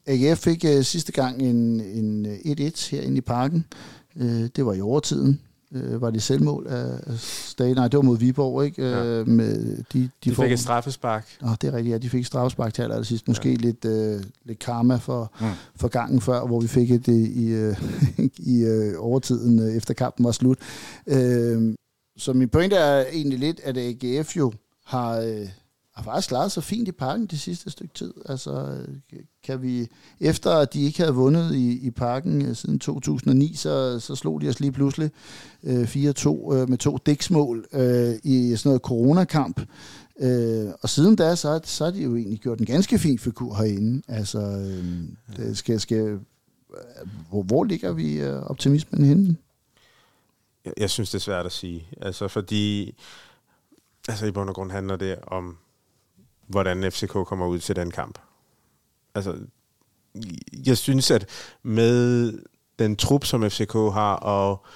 AGF 0.06 0.38
fik 0.38 0.64
øh, 0.64 0.84
sidste 0.84 1.12
gang 1.12 1.42
en, 1.42 1.80
en 1.80 2.26
øh, 2.26 2.34
1-1 2.34 2.90
herinde 2.90 3.16
i 3.16 3.20
parken. 3.20 3.64
Øh, 4.16 4.48
det 4.56 4.66
var 4.66 4.72
i 4.74 4.80
overtiden. 4.80 5.40
Øh, 5.72 6.00
var 6.00 6.10
det 6.10 6.22
selvmål 6.22 6.66
af 6.68 6.86
Stage? 7.18 7.74
Nej, 7.74 7.88
det 7.88 7.96
var 7.96 8.02
mod 8.02 8.18
Viborg, 8.18 8.64
ikke? 8.64 8.82
Øh, 8.82 9.28
med 9.28 9.76
de, 9.76 9.82
de, 10.02 10.10
De 10.24 10.34
får- 10.34 10.42
fik 10.42 10.52
et 10.52 10.58
straffespark. 10.60 11.28
Åh, 11.42 11.50
det 11.60 11.64
er 11.68 11.72
rigtigt, 11.72 11.92
ja. 11.92 11.98
De 11.98 12.10
fik 12.10 12.20
et 12.20 12.26
straffespark 12.26 12.74
til 12.74 12.82
allersidst. 12.82 13.28
Måske 13.28 13.48
ja. 13.50 13.56
lidt, 13.56 13.84
øh, 13.84 14.22
lidt 14.44 14.58
karma 14.58 14.96
for, 14.96 15.32
Mm. 15.40 15.46
for 15.76 15.88
gangen 15.88 16.20
før, 16.20 16.46
hvor 16.46 16.60
vi 16.60 16.68
fik 16.68 16.88
det 16.88 17.08
i, 17.28 17.46
øh, 17.48 17.76
i 18.54 18.64
øh, 18.64 18.94
overtiden, 18.98 19.58
øh, 19.58 19.74
efter 19.76 19.94
kampen 19.94 20.24
var 20.24 20.32
slut. 20.32 20.58
Øh, 21.06 21.74
så 22.18 22.32
min 22.32 22.48
pointe 22.48 22.76
er 22.76 23.04
egentlig 23.12 23.38
lidt, 23.38 23.60
at 23.64 23.76
AGF 23.78 24.36
jo 24.36 24.52
har, 24.84 25.18
øh, 25.20 25.48
har 25.96 26.02
faktisk 26.02 26.28
klaret 26.28 26.52
sig 26.52 26.62
fint 26.62 26.88
i 26.88 26.92
parken 26.92 27.26
det 27.26 27.40
sidste 27.40 27.70
stykke 27.70 27.94
tid. 27.94 28.14
Altså, 28.26 28.82
kan 29.44 29.62
vi, 29.62 29.88
efter 30.20 30.50
at 30.50 30.74
de 30.74 30.82
ikke 30.82 30.98
havde 30.98 31.14
vundet 31.14 31.54
i, 31.54 31.86
i 31.86 31.90
parken 31.90 32.46
øh, 32.46 32.56
siden 32.56 32.78
2009, 32.78 33.54
så, 33.54 34.00
så 34.00 34.14
slog 34.14 34.40
de 34.40 34.48
os 34.48 34.60
lige 34.60 34.72
pludselig 34.72 35.10
øh, 35.62 35.82
4-2 35.82 36.54
øh, 36.54 36.68
med 36.68 36.78
to 36.78 36.98
dæksmål 37.06 37.66
øh, 37.72 38.14
i 38.24 38.56
sådan 38.56 38.68
noget 38.68 38.82
coronakamp. 38.82 39.60
Øh, 40.20 40.68
og 40.82 40.88
siden 40.88 41.16
da, 41.16 41.34
så, 41.34 41.60
så 41.64 41.84
har 41.84 41.90
de 41.90 42.02
jo 42.02 42.16
egentlig 42.16 42.40
gjort 42.40 42.58
en 42.58 42.66
ganske 42.66 42.98
fin 42.98 43.18
figur 43.18 43.54
herinde. 43.54 44.02
Altså, 44.08 44.38
øh, 44.38 44.84
det 45.36 45.58
skal, 45.58 45.80
skal, 45.80 46.20
hvor, 47.28 47.42
hvor 47.42 47.64
ligger 47.64 47.92
vi 47.92 48.20
øh, 48.20 48.42
optimismen 48.42 49.04
henne? 49.04 49.36
Jeg, 50.64 50.72
jeg 50.76 50.90
synes, 50.90 51.10
det 51.10 51.18
er 51.18 51.22
svært 51.22 51.46
at 51.46 51.52
sige. 51.52 51.86
Altså, 52.02 52.28
fordi 52.28 52.94
altså, 54.08 54.26
i 54.26 54.30
bund 54.30 54.48
og 54.48 54.54
grund 54.54 54.70
handler 54.70 54.96
det 54.96 55.16
om, 55.26 55.56
hvordan 56.46 56.92
FCK 56.92 57.12
kommer 57.12 57.46
ud 57.46 57.58
til 57.58 57.76
den 57.76 57.90
kamp. 57.90 58.18
Altså, 59.14 59.36
jeg 60.66 60.78
synes, 60.78 61.10
at 61.10 61.28
med 61.62 62.32
den 62.78 62.96
trup, 62.96 63.24
som 63.24 63.50
FCK 63.50 63.72
har, 63.72 64.14
og 64.14 64.66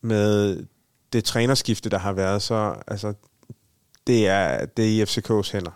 med 0.00 0.64
det 1.12 1.24
trænerskifte, 1.24 1.90
der 1.90 1.98
har 1.98 2.12
været, 2.12 2.42
så 2.42 2.74
altså, 2.86 3.14
det 4.06 4.28
er, 4.28 4.66
det 4.66 4.84
er 4.84 4.88
i 4.88 5.02
FCK's 5.02 5.52
hænder 5.52 5.70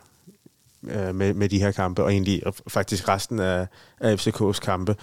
øh, 0.82 1.14
med, 1.14 1.34
med 1.34 1.48
de 1.48 1.58
her 1.58 1.72
kampe, 1.72 2.04
og 2.04 2.12
egentlig 2.12 2.46
og 2.46 2.54
faktisk 2.68 3.08
resten 3.08 3.38
af, 3.38 3.66
af 4.00 4.26
FCK's 4.26 4.60
kampe. 4.60 4.96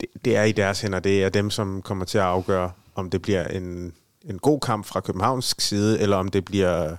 Det, 0.00 0.08
det 0.24 0.36
er 0.36 0.42
i 0.42 0.52
deres 0.52 0.80
hænder. 0.80 1.00
Det 1.00 1.24
er 1.24 1.28
dem, 1.28 1.50
som 1.50 1.82
kommer 1.82 2.04
til 2.04 2.18
at 2.18 2.24
afgøre, 2.24 2.72
om 2.94 3.10
det 3.10 3.22
bliver 3.22 3.44
en, 3.44 3.92
en 4.24 4.38
god 4.38 4.60
kamp 4.60 4.86
fra 4.86 5.00
Københavns 5.00 5.54
side, 5.58 6.00
eller 6.00 6.16
om 6.16 6.28
det 6.28 6.44
bliver 6.44 6.96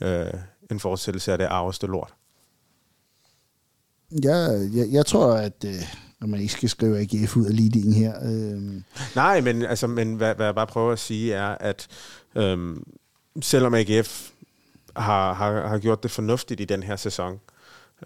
øh, 0.00 0.26
en 0.70 0.80
fortsættelse 0.80 1.32
af 1.32 1.38
det 1.38 1.44
arveste 1.44 1.86
lort. 1.86 2.14
Jeg, 4.22 4.68
jeg, 4.74 4.86
jeg 4.90 5.06
tror, 5.06 5.32
at 5.32 5.64
øh, 5.66 5.74
når 6.20 6.26
man 6.26 6.40
ikke 6.40 6.52
skal 6.52 6.68
skrive 6.68 6.98
AGF 6.98 7.36
ud 7.36 7.46
af 7.46 7.56
ligningen 7.56 7.92
her, 7.92 8.14
øh, 8.22 8.82
Nej, 9.14 9.40
men, 9.40 9.62
altså, 9.62 9.86
men 9.86 10.14
hvad, 10.14 10.34
hvad 10.34 10.46
jeg 10.46 10.54
bare 10.54 10.66
prøver 10.66 10.92
at 10.92 10.98
sige 10.98 11.34
er, 11.34 11.56
at 11.60 11.88
øhm, 12.34 12.84
selvom 13.42 13.74
AGF 13.74 14.30
har, 14.96 15.32
har, 15.32 15.68
har 15.68 15.78
gjort 15.78 16.02
det 16.02 16.10
fornuftigt 16.10 16.60
i 16.60 16.64
den 16.64 16.82
her 16.82 16.96
sæson, 16.96 17.40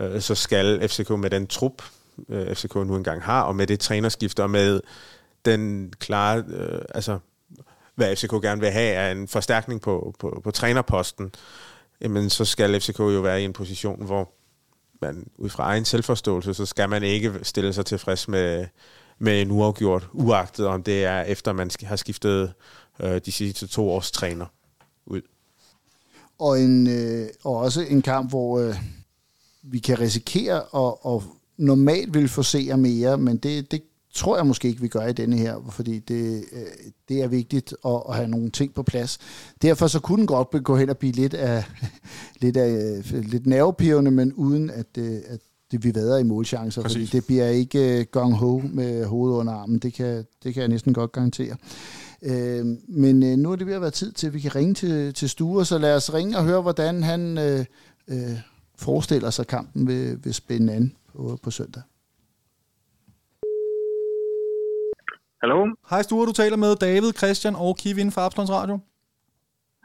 øh, 0.01 0.21
så 0.21 0.35
skal 0.35 0.89
FCK 0.89 1.11
med 1.11 1.31
den 1.31 1.47
trup, 1.47 1.83
øh, 2.29 2.55
FCK 2.55 2.75
nu 2.75 2.97
engang 2.97 3.23
har, 3.23 3.43
og 3.43 3.57
med 3.57 3.67
det 3.67 3.81
trænerskift, 3.81 4.41
og 4.41 4.51
med 4.51 4.81
den 5.45 5.93
klare, 5.99 6.45
øh, 6.49 6.83
altså 6.95 7.19
hvad 7.95 8.17
FCK 8.17 8.31
gerne 8.31 8.61
vil 8.61 8.71
have, 8.71 8.95
er 8.95 9.13
en 9.13 9.29
forstærkning 9.29 9.81
på, 9.81 10.15
på, 10.19 10.41
på 10.45 10.51
trænerposten, 10.51 11.33
jamen 12.03 12.31
så 12.31 12.45
skal 12.45 12.81
FCK 12.81 12.99
jo 12.99 13.21
være 13.21 13.43
i 13.43 13.45
en 13.45 13.53
position, 13.53 14.05
hvor 14.05 14.33
man 15.03 15.27
ud 15.39 15.49
fra 15.49 15.65
egen 15.65 15.85
selvforståelse, 15.85 16.55
så 16.55 16.67
skal 16.67 16.89
man 16.89 17.03
ikke 17.03 17.33
stille 17.43 17.73
sig 17.73 17.87
tilfreds 17.87 18.29
med, 18.29 18.67
med 19.19 19.43
en 19.43 19.51
uafgjort, 19.51 20.09
uagtet 20.13 20.67
om 20.67 20.83
det 20.83 21.05
er 21.05 21.23
efter 21.23 21.53
man 21.53 21.71
har 21.83 21.97
skiftet 21.97 22.53
øh, 23.01 23.21
de 23.25 23.33
sidste 23.33 23.67
to 23.67 23.91
års 23.91 24.11
træner 24.11 24.47
ud. 25.07 25.21
Og, 26.39 26.61
en, 26.61 26.87
øh, 26.87 27.29
og 27.45 27.57
også 27.57 27.81
en 27.81 28.03
kamp, 28.03 28.31
hvor 28.31 28.61
øh, 28.61 28.77
vi 29.63 29.79
kan 29.79 30.01
risikere 30.01 30.57
at, 30.57 31.15
at 31.15 31.23
normalt 31.57 32.15
vil 32.15 32.29
få 32.29 32.43
se 32.43 32.77
mere, 32.77 33.19
men 33.19 33.37
det, 33.37 33.71
det 33.71 33.83
tror 34.13 34.37
jeg 34.37 34.47
måske 34.47 34.69
ikke, 34.69 34.81
vi 34.81 34.89
gør 34.89 35.07
i 35.07 35.13
denne 35.13 35.37
her, 35.37 35.57
fordi 35.71 35.99
det, 35.99 36.45
øh, 36.53 36.63
det 37.09 37.23
er 37.23 37.29
vigtigt 37.29 37.75
at, 37.87 38.03
at 38.09 38.17
have 38.17 38.29
nogle 38.29 38.51
ting 38.51 38.75
på 38.75 38.83
plads. 38.83 39.19
Derfor 39.63 39.87
så 39.87 40.01
kunne 40.01 40.19
den 40.19 40.27
godt 40.27 40.65
gå 40.65 40.77
hen 40.77 40.89
og 40.89 40.99
blive 40.99 41.13
lidt 41.13 41.35
af 41.35 41.65
lidt, 42.43 42.57
af, 42.57 43.03
lidt 43.13 43.47
nervepirrende, 43.47 44.11
men 44.11 44.33
uden 44.33 44.71
at, 44.71 44.87
øh, 44.99 45.19
at 45.27 45.41
det 45.71 45.85
vil 45.85 45.95
være 45.95 46.21
i 46.21 46.25
målchancer, 46.25 46.83
Præcis. 46.83 46.97
fordi 46.97 47.19
det 47.19 47.27
bliver 47.27 47.49
ikke 47.49 47.99
uh, 47.99 48.21
gang 48.21 48.35
ho 48.35 48.63
med 48.65 49.05
hovedet 49.05 49.37
under 49.37 49.53
armen. 49.53 49.79
Det 49.79 49.95
kan, 49.95 50.25
det 50.45 50.55
kan 50.55 50.61
jeg 50.61 50.69
næsten 50.69 50.95
godt 50.95 51.13
garantere. 51.13 51.57
Men 52.89 53.39
nu 53.39 53.53
er 53.53 53.57
det 53.57 53.67
ved 53.67 53.75
at 53.75 53.81
være 53.81 53.91
tid 53.91 54.13
til, 54.13 54.27
at 54.27 54.35
vi 54.35 54.41
kan 54.41 54.55
ringe 54.55 54.75
til, 54.75 55.15
til 55.15 55.29
Sture, 55.29 55.65
så 55.65 55.79
lad 55.79 55.97
os 55.97 56.15
ringe 56.15 56.39
og 56.39 56.45
høre, 56.45 56.63
hvordan 56.63 57.03
han 57.03 57.39
uh, 57.39 58.17
uh, 58.17 58.39
forestiller 58.77 59.31
sig 59.31 59.47
kampen 59.47 59.87
ved, 59.87 60.17
ved 60.23 60.33
spænde 60.33 60.73
an 60.73 60.93
på, 61.13 61.39
på 61.43 61.51
søndag. 61.51 61.83
Hallo? 65.43 65.67
Hej 65.91 66.03
Sture, 66.03 66.27
du 66.27 66.33
taler 66.33 66.57
med 66.57 66.77
David, 66.77 67.13
Christian 67.13 67.57
og 67.57 67.77
Kevin 67.77 68.13
fra 68.13 68.25
Absalons 68.27 68.51
Radio. 68.51 68.79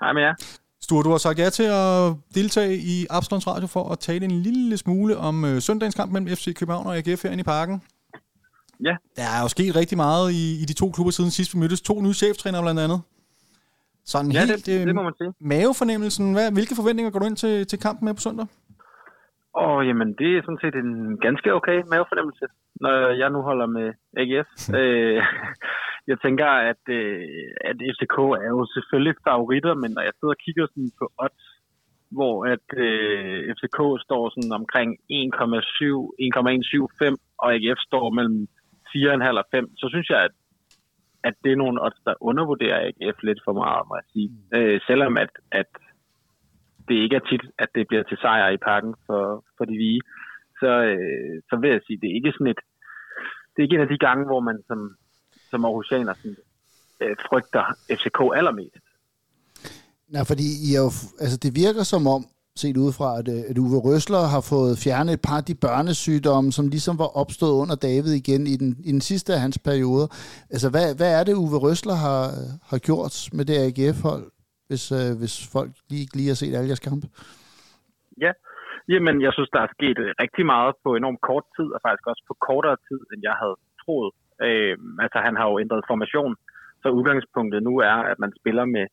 Hej 0.02 0.14
med 0.14 0.22
jer. 0.22 0.34
Sture, 0.82 1.04
du 1.04 1.10
har 1.10 1.18
sagt 1.18 1.40
ja 1.40 1.50
til 1.50 1.64
at 1.64 2.14
deltage 2.36 2.78
i 2.78 3.06
Absalons 3.10 3.48
Radio 3.48 3.68
for 3.68 3.90
at 3.90 4.00
tale 4.00 4.26
en 4.26 4.32
lille 4.32 4.78
smule 4.78 5.18
om 5.18 5.46
øh, 5.46 5.62
søndagens 5.62 5.96
kamp 5.96 6.12
mellem 6.12 6.36
FC 6.36 6.56
København 6.56 6.88
og 6.88 6.98
AGF 6.98 7.24
herinde 7.24 7.42
i 7.42 7.44
parken. 7.44 7.82
Ja. 8.84 8.96
Der 9.16 9.24
er 9.24 9.42
jo 9.42 9.48
sket 9.48 9.76
rigtig 9.76 9.98
meget 9.98 10.32
i, 10.32 10.62
i 10.62 10.66
de 10.66 10.74
to 10.74 10.92
klubber 10.92 11.12
siden 11.12 11.32
sidst 11.32 11.54
vi 11.54 11.60
mødtes. 11.60 11.82
To 11.82 12.02
nye 12.02 12.14
cheftrænere 12.14 12.62
blandt 12.62 12.80
andet. 12.80 13.02
Sådan 14.06 14.32
ja, 14.32 14.46
helt 14.46 14.66
det, 14.66 14.88
det 14.88 14.96
må 14.96 15.04
man 15.04 15.14
sige. 15.18 15.34
mavefornemmelsen. 15.42 16.34
Hvad, 16.34 16.52
hvilke 16.52 16.76
forventninger 16.76 17.12
går 17.12 17.20
du 17.20 17.26
ind 17.26 17.38
til, 17.38 17.68
til 17.68 17.80
kampen 17.80 18.06
med 18.06 18.14
på 18.14 18.22
søndag? 18.22 18.46
Oh, 19.64 19.88
jamen, 19.88 20.10
det 20.20 20.30
er 20.32 20.42
sådan 20.42 20.64
set 20.64 20.76
en 20.76 20.94
ganske 21.26 21.54
okay 21.58 21.78
mavefornemmelse, 21.92 22.46
når 22.84 22.94
jeg 23.22 23.30
nu 23.30 23.40
holder 23.50 23.68
med 23.78 23.88
AGF. 24.22 24.50
øh, 24.80 25.22
jeg 26.10 26.18
tænker, 26.26 26.50
at, 26.72 26.84
øh, 27.00 27.22
at 27.70 27.78
FCK 27.94 28.18
er 28.46 28.50
jo 28.56 28.62
selvfølgelig 28.76 29.16
favoritter, 29.28 29.74
men 29.82 29.92
når 29.96 30.04
jeg 30.08 30.14
sidder 30.16 30.34
og 30.38 30.44
kigger 30.46 30.66
sådan 30.68 30.92
på 31.00 31.06
odds, 31.24 31.46
hvor 32.18 32.36
at 32.54 32.68
øh, 32.86 33.38
FCK 33.58 33.80
står 34.06 34.24
sådan 34.36 34.54
omkring 34.60 34.90
1,7, 34.92 35.18
1,175, 36.20 37.20
og 37.42 37.48
AGF 37.56 37.80
står 37.90 38.06
mellem 38.18 38.40
4,5 38.96 39.42
og 39.42 39.48
5, 39.52 39.70
så 39.82 39.86
synes 39.94 40.10
jeg, 40.10 40.20
at, 40.28 40.36
at 41.24 41.36
det 41.44 41.52
er 41.52 41.62
nogle 41.64 41.82
odds, 41.86 42.02
der 42.08 42.14
undervurderer 42.30 42.78
AGF 42.88 43.18
lidt 43.24 43.42
for 43.46 43.54
meget, 43.54 43.88
må 43.90 43.94
jeg 44.00 44.08
sige. 44.14 44.30
Øh, 44.56 44.80
selvom 44.88 45.18
at, 45.18 45.32
at 45.52 45.72
det 46.88 46.96
ikke 47.04 47.16
er 47.16 47.26
tit, 47.30 47.44
at 47.64 47.70
det 47.76 47.88
bliver 47.88 48.04
til 48.04 48.18
sejr 48.18 48.50
i 48.50 48.64
pakken 48.70 48.94
for, 49.06 49.22
for 49.58 49.66
de 49.66 49.76
vige, 49.84 50.02
så, 50.60 50.72
øh, 50.92 51.36
så 51.50 51.56
vil 51.62 51.70
jeg 51.70 51.82
sige, 51.86 52.00
det 52.02 52.10
er 52.10 52.16
ikke 52.20 52.32
sådan 52.36 52.54
et, 52.54 52.62
det 53.50 53.58
er 53.60 53.66
ikke 53.66 53.76
en 53.76 53.88
af 53.88 53.94
de 53.94 54.04
gange, 54.08 54.26
hvor 54.26 54.40
man 54.40 54.58
som, 54.68 54.80
som 55.50 55.66
Aarhusianer 55.66 56.14
sådan, 56.14 56.38
øh, 57.02 57.16
frygter 57.28 57.64
FCK 57.98 58.20
allermest. 58.40 58.86
Nej, 60.14 60.24
fordi 60.32 60.48
I 60.66 60.70
er 60.78 60.82
jo, 60.88 60.92
altså 61.24 61.38
det 61.44 61.52
virker 61.64 61.84
som 61.84 62.08
om, 62.08 62.22
set 62.60 62.78
udefra, 62.78 63.20
at, 63.20 63.28
øh, 63.28 63.44
at 63.50 63.58
Uwe 63.58 63.80
Røsler 63.80 64.24
har 64.34 64.42
fået 64.42 64.78
fjernet 64.78 65.14
et 65.14 65.22
par 65.22 65.38
af 65.38 65.44
de 65.44 65.56
børnesygdomme, 65.56 66.52
som 66.52 66.68
ligesom 66.68 67.00
var 67.00 67.18
opstået 67.18 67.52
under 67.62 67.76
David 67.76 68.14
igen 68.14 68.48
i 68.48 68.56
den, 68.56 68.78
i 68.84 68.92
den 68.92 69.02
sidste 69.02 69.34
af 69.34 69.40
hans 69.40 69.60
periode. 69.60 70.10
Altså, 70.50 70.70
hvad, 70.70 70.96
hvad 70.96 71.20
er 71.20 71.24
det, 71.24 71.34
Uwe 71.34 71.58
Røsler 71.58 71.94
har, 71.94 72.34
har 72.64 72.78
gjort 72.78 73.30
med 73.34 73.46
det 73.46 73.58
AGF-hold, 73.58 74.32
hvis, 74.70 74.84
øh, 75.00 75.12
hvis 75.22 75.36
folk 75.56 75.72
lige, 75.90 76.04
ikke 76.04 76.18
lige 76.18 76.32
har 76.32 76.40
set 76.40 76.56
alle 76.58 76.72
jeres 76.72 76.88
kampe? 76.90 77.08
Ja, 78.26 78.32
jamen 78.94 79.16
jeg 79.26 79.32
synes, 79.34 79.52
der 79.56 79.62
er 79.64 79.76
sket 79.78 79.98
øh, 80.06 80.10
rigtig 80.24 80.46
meget 80.54 80.74
på 80.84 80.90
enormt 80.96 81.22
kort 81.30 81.46
tid, 81.56 81.68
og 81.76 81.80
faktisk 81.86 82.06
også 82.12 82.24
på 82.28 82.36
kortere 82.48 82.78
tid, 82.88 83.02
end 83.12 83.20
jeg 83.30 83.36
havde 83.42 83.58
troet. 83.82 84.12
Øh, 84.46 84.76
altså 85.04 85.18
han 85.28 85.36
har 85.40 85.48
jo 85.52 85.60
ændret 85.64 85.90
formation, 85.92 86.34
så 86.82 86.88
udgangspunktet 86.98 87.60
nu 87.70 87.74
er, 87.92 87.98
at 88.12 88.18
man 88.24 88.32
spiller 88.40 88.66
med, 88.76 88.86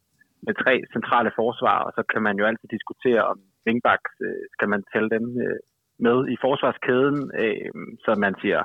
med 0.46 0.54
tre 0.62 0.74
centrale 0.94 1.30
forsvar, 1.40 1.78
og 1.86 1.92
så 1.96 2.02
kan 2.12 2.22
man 2.26 2.36
jo 2.38 2.44
altid 2.50 2.68
diskutere, 2.76 3.22
om 3.32 3.38
wingbacks 3.66 4.12
øh, 4.26 4.44
skal 4.54 4.68
man 4.68 4.82
tælle 4.92 5.10
dem 5.16 5.24
øh, 5.44 5.58
med 6.06 6.18
i 6.34 6.36
forsvarskæden, 6.44 7.18
øh, 7.42 7.70
så 8.04 8.10
man 8.24 8.34
siger, 8.42 8.60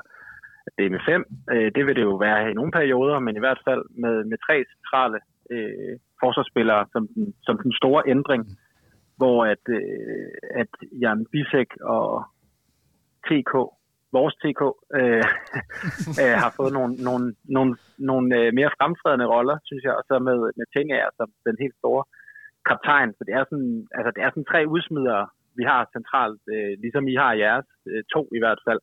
at 0.66 0.72
det 0.76 0.84
er 0.86 0.94
med 0.96 1.04
fem. 1.10 1.22
Øh, 1.52 1.68
det 1.74 1.82
vil 1.86 1.96
det 1.96 2.04
jo 2.10 2.14
være 2.26 2.50
i 2.50 2.54
nogle 2.54 2.72
perioder, 2.78 3.18
men 3.18 3.36
i 3.36 3.42
hvert 3.44 3.60
fald 3.66 3.82
med, 4.02 4.14
med 4.30 4.38
tre 4.46 4.56
centrale 4.72 5.18
øh, 5.50 5.94
forsvarsspillere 6.22 6.86
som 6.92 7.08
den, 7.14 7.34
som 7.42 7.58
den 7.64 7.72
store 7.72 8.02
ændring, 8.06 8.42
hvor 9.16 9.44
at, 9.44 9.64
øh, 9.68 10.30
at 10.62 10.72
Jan 11.02 11.26
Bisek 11.32 11.70
og 11.80 12.24
TK 13.26 13.54
vores 14.18 14.34
TK 14.42 14.62
øh, 15.00 15.24
øh, 16.22 16.36
har 16.42 16.52
fået 16.58 16.72
nogle, 16.78 16.92
nogle, 17.08 17.26
nogle, 17.56 17.72
nogle 18.10 18.26
øh, 18.38 18.48
mere 18.58 18.70
fremtrædende 18.78 19.26
roller, 19.34 19.56
synes 19.68 19.82
jeg, 19.84 19.94
og 19.98 20.04
så 20.08 20.14
med, 20.28 20.38
med 20.58 20.66
Tingager 20.72 21.10
som 21.18 21.28
den 21.46 21.56
helt 21.62 21.76
store 21.82 22.02
kaptajn. 22.68 23.10
Så 23.16 23.22
det 23.26 23.34
er 23.38 23.44
sådan, 23.50 23.74
altså, 23.96 24.10
det 24.14 24.22
er 24.22 24.30
sådan 24.30 24.50
tre 24.52 24.60
udsmidere, 24.74 25.24
vi 25.58 25.64
har 25.70 25.80
centralt, 25.96 26.42
øh, 26.54 26.72
ligesom 26.84 27.04
I 27.12 27.14
har 27.22 27.32
jeres, 27.44 27.68
øh, 27.90 28.02
to 28.14 28.22
i 28.36 28.40
hvert 28.42 28.60
fald. 28.66 28.82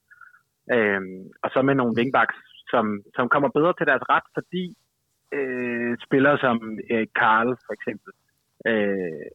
Øh, 0.75 1.01
og 1.43 1.49
så 1.53 1.59
med 1.61 1.75
nogle 1.75 1.97
wingbacks, 1.97 2.39
som, 2.71 2.85
som 3.15 3.25
kommer 3.33 3.49
bedre 3.57 3.73
til 3.77 3.89
deres 3.91 4.05
ret, 4.13 4.27
fordi 4.37 4.63
øh, 5.33 5.97
spillere 6.05 6.37
som 6.37 6.79
øh, 6.91 7.07
Karl 7.15 7.49
for 7.65 7.73
eksempel, 7.73 8.11
øh, 8.67 9.27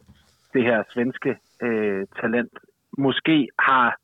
det 0.54 0.62
her 0.62 0.82
svenske 0.94 1.36
øh, 1.62 2.06
talent, 2.20 2.52
måske 2.98 3.48
har 3.58 3.96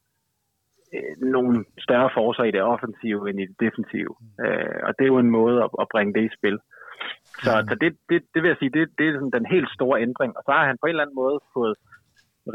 øh, 0.95 1.15
nogle 1.37 1.65
større 1.79 2.11
forser 2.15 2.45
i 2.45 2.51
det 2.51 2.63
offensive 2.63 3.31
end 3.31 3.41
i 3.41 3.47
det 3.47 3.61
defensive. 3.61 4.15
Øh, 4.45 4.81
og 4.87 4.91
det 4.97 5.05
er 5.05 5.13
jo 5.15 5.19
en 5.19 5.37
måde 5.41 5.57
at, 5.65 5.71
at 5.83 5.87
bringe 5.93 6.15
det 6.15 6.25
i 6.25 6.37
spil. 6.39 6.59
Så, 7.45 7.53
mm. 7.61 7.69
så 7.69 7.75
det, 7.83 7.91
det, 8.11 8.19
det 8.33 8.43
vil 8.43 8.49
jeg 8.49 8.61
sige, 8.61 8.75
det, 8.77 8.83
det 8.99 9.05
er 9.09 9.13
sådan 9.15 9.37
den 9.39 9.47
helt 9.55 9.71
store 9.77 10.03
ændring. 10.07 10.37
Og 10.39 10.43
så 10.47 10.53
har 10.53 10.67
han 10.67 10.79
på 10.81 10.87
en 10.87 10.95
eller 10.95 11.05
anden 11.05 11.21
måde 11.23 11.39
fået 11.55 11.75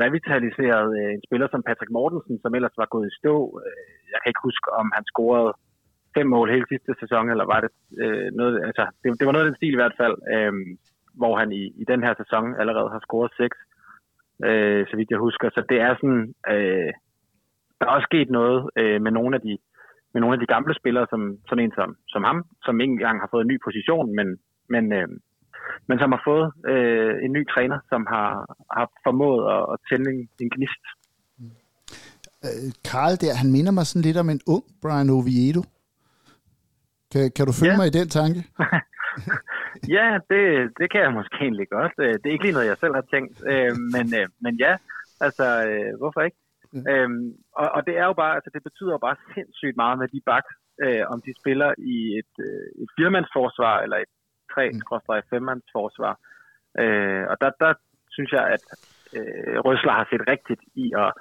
revitaliseret 0.03 0.89
øh, 0.99 1.11
en 1.15 1.23
spiller 1.27 1.47
som 1.51 1.63
Patrick 1.67 1.91
Mortensen, 1.91 2.37
som 2.43 2.55
ellers 2.57 2.77
var 2.81 2.93
gået 2.93 3.07
i 3.07 3.17
stå. 3.19 3.35
Øh, 3.65 3.93
jeg 4.11 4.19
kan 4.19 4.29
ikke 4.31 4.47
huske, 4.49 4.67
om 4.81 4.87
han 4.95 5.05
scorede 5.11 5.53
fem 6.17 6.27
mål 6.35 6.51
hele 6.51 6.67
sidste 6.69 6.93
sæson, 6.99 7.29
eller 7.29 7.45
var 7.53 7.59
det 7.65 7.71
øh, 8.03 8.27
noget, 8.39 8.53
altså, 8.69 8.83
det, 9.01 9.19
det 9.19 9.25
var 9.25 9.33
noget 9.33 9.45
af 9.45 9.49
den 9.49 9.59
stil 9.59 9.73
i 9.73 9.81
hvert 9.81 9.97
fald, 10.01 10.15
øh, 10.33 10.53
hvor 11.19 11.33
han 11.41 11.51
i, 11.51 11.63
i 11.81 11.85
den 11.91 12.03
her 12.05 12.13
sæson 12.21 12.45
allerede 12.61 12.89
har 12.95 13.01
scoret 13.07 13.31
seks, 13.41 13.57
øh, 14.47 14.81
så 14.89 14.93
vidt 14.97 15.11
jeg 15.11 15.25
husker. 15.27 15.49
Så 15.49 15.61
det 15.69 15.79
er 15.87 15.93
sådan, 15.95 16.23
øh, 16.53 16.91
der 17.77 17.85
er 17.85 17.95
også 17.95 18.09
sket 18.11 18.29
noget 18.29 18.69
øh, 18.79 19.01
med 19.01 19.11
nogle 19.11 19.35
af 19.35 19.41
de 19.41 19.57
med 20.13 20.21
nogle 20.21 20.35
af 20.35 20.41
de 20.41 20.53
gamle 20.55 20.73
spillere, 20.81 21.07
som, 21.09 21.21
sådan 21.49 21.63
en 21.63 21.73
som, 21.79 21.89
som 22.13 22.23
ham, 22.29 22.39
som 22.65 22.81
ikke 22.81 22.91
engang 22.97 23.17
har 23.19 23.29
fået 23.31 23.43
en 23.43 23.51
ny 23.53 23.57
position, 23.67 24.15
men, 24.17 24.27
men, 24.73 24.83
øh, 24.99 25.07
men 25.87 25.99
som 26.01 26.11
har 26.15 26.21
fået 26.29 26.47
øh, 26.71 27.13
en 27.25 27.31
ny 27.37 27.43
træner, 27.53 27.79
som 27.91 28.01
har, 28.13 28.27
har 28.77 28.87
formået 29.05 29.41
at, 29.55 29.63
at 29.73 29.77
tænde 29.89 30.09
en, 30.13 30.21
en 30.43 30.49
gnist. 30.55 30.83
Øh, 32.45 32.69
Karl 32.89 33.13
der, 33.23 33.33
han 33.41 33.51
minder 33.55 33.73
mig 33.77 33.85
sådan 33.87 34.05
lidt 34.07 34.17
om 34.23 34.29
en 34.29 34.41
ung 34.55 34.63
Brian 34.81 35.09
Oviedo. 35.17 35.61
Kan, 37.13 37.23
kan 37.35 37.45
du 37.47 37.53
følge 37.59 37.75
ja. 37.75 37.79
mig 37.79 37.87
i 37.87 37.97
den 37.99 38.09
tanke? 38.19 38.39
ja, 39.97 40.07
det, 40.31 40.43
det 40.79 40.87
kan 40.91 41.01
jeg 41.05 41.13
måske 41.19 41.35
egentlig 41.47 41.67
godt. 41.77 41.95
Øh, 42.03 42.13
det 42.19 42.25
er 42.25 42.35
ikke 42.35 42.45
lige 42.45 42.57
noget, 42.57 42.71
jeg 42.73 42.81
selv 42.83 42.95
har 42.99 43.05
tænkt, 43.13 43.35
øh, 43.51 43.73
men, 43.95 44.05
men 44.45 44.53
ja, 44.65 44.73
altså, 45.25 45.45
hvorfor 45.99 46.21
ikke? 46.21 46.39
Mm. 46.73 46.85
Øhm, 46.91 47.27
og, 47.61 47.67
og 47.75 47.81
det 47.87 47.95
er 48.01 48.05
jo 48.11 48.15
bare, 48.21 48.33
altså 48.37 48.49
det 48.53 48.63
betyder 48.67 48.91
jo 48.91 49.01
bare 49.07 49.17
sindssygt 49.33 49.77
meget 49.83 49.99
med 50.01 50.07
de 50.13 50.21
bak, 50.29 50.45
øh, 50.85 51.03
om 51.13 51.17
de 51.25 51.31
spiller 51.41 51.69
i 51.93 51.97
et, 52.19 52.33
øh, 52.47 52.67
et 52.81 52.89
firemandsforsvar 52.95 53.75
eller 53.83 53.97
et 54.05 54.11
tre 54.53 54.65
5 55.29 55.61
forsvar 55.75 56.13
Øh, 56.81 57.23
og 57.31 57.35
der, 57.41 57.51
der 57.63 57.73
synes 58.15 58.31
jeg, 58.31 58.43
at 58.55 58.63
øh, 59.17 59.57
Røsler 59.65 59.93
har 59.99 60.07
set 60.11 60.23
rigtigt 60.33 60.61
i 60.83 60.85
at, 61.03 61.11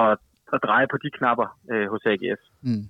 at, 0.00 0.18
at 0.54 0.60
dreje 0.66 0.86
på 0.90 0.96
de 1.04 1.10
knapper 1.18 1.48
øh, 1.72 1.86
hos 1.92 2.02
AGF. 2.06 2.42
Mm. 2.62 2.84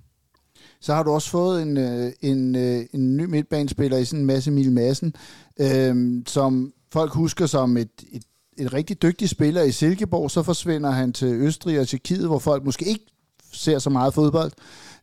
Så 0.81 0.93
har 0.93 1.03
du 1.03 1.11
også 1.11 1.29
fået 1.29 1.61
en, 1.61 1.77
øh, 1.77 2.11
en, 2.21 2.55
øh, 2.55 2.85
en 2.93 3.17
ny 3.17 3.23
midtbanespiller 3.25 3.97
i 3.97 4.05
sådan 4.05 4.19
en 4.19 4.25
masse 4.25 4.51
Mil 4.51 4.71
Madsen, 4.71 5.13
øh, 5.59 6.23
som 6.27 6.73
folk 6.91 7.13
husker 7.13 7.45
som 7.45 7.77
et, 7.77 7.89
et 8.11 8.23
et 8.59 8.73
rigtig 8.73 9.01
dygtig 9.01 9.29
spiller 9.29 9.61
i 9.61 9.71
Silkeborg, 9.71 10.31
så 10.31 10.43
forsvinder 10.43 10.91
han 10.91 11.13
til 11.13 11.27
Østrig 11.27 11.79
og 11.79 11.87
Tjekkiet, 11.87 12.25
hvor 12.25 12.39
folk 12.39 12.65
måske 12.65 12.85
ikke 12.85 13.05
ser 13.53 13.79
så 13.79 13.89
meget 13.89 14.13
fodbold. 14.13 14.51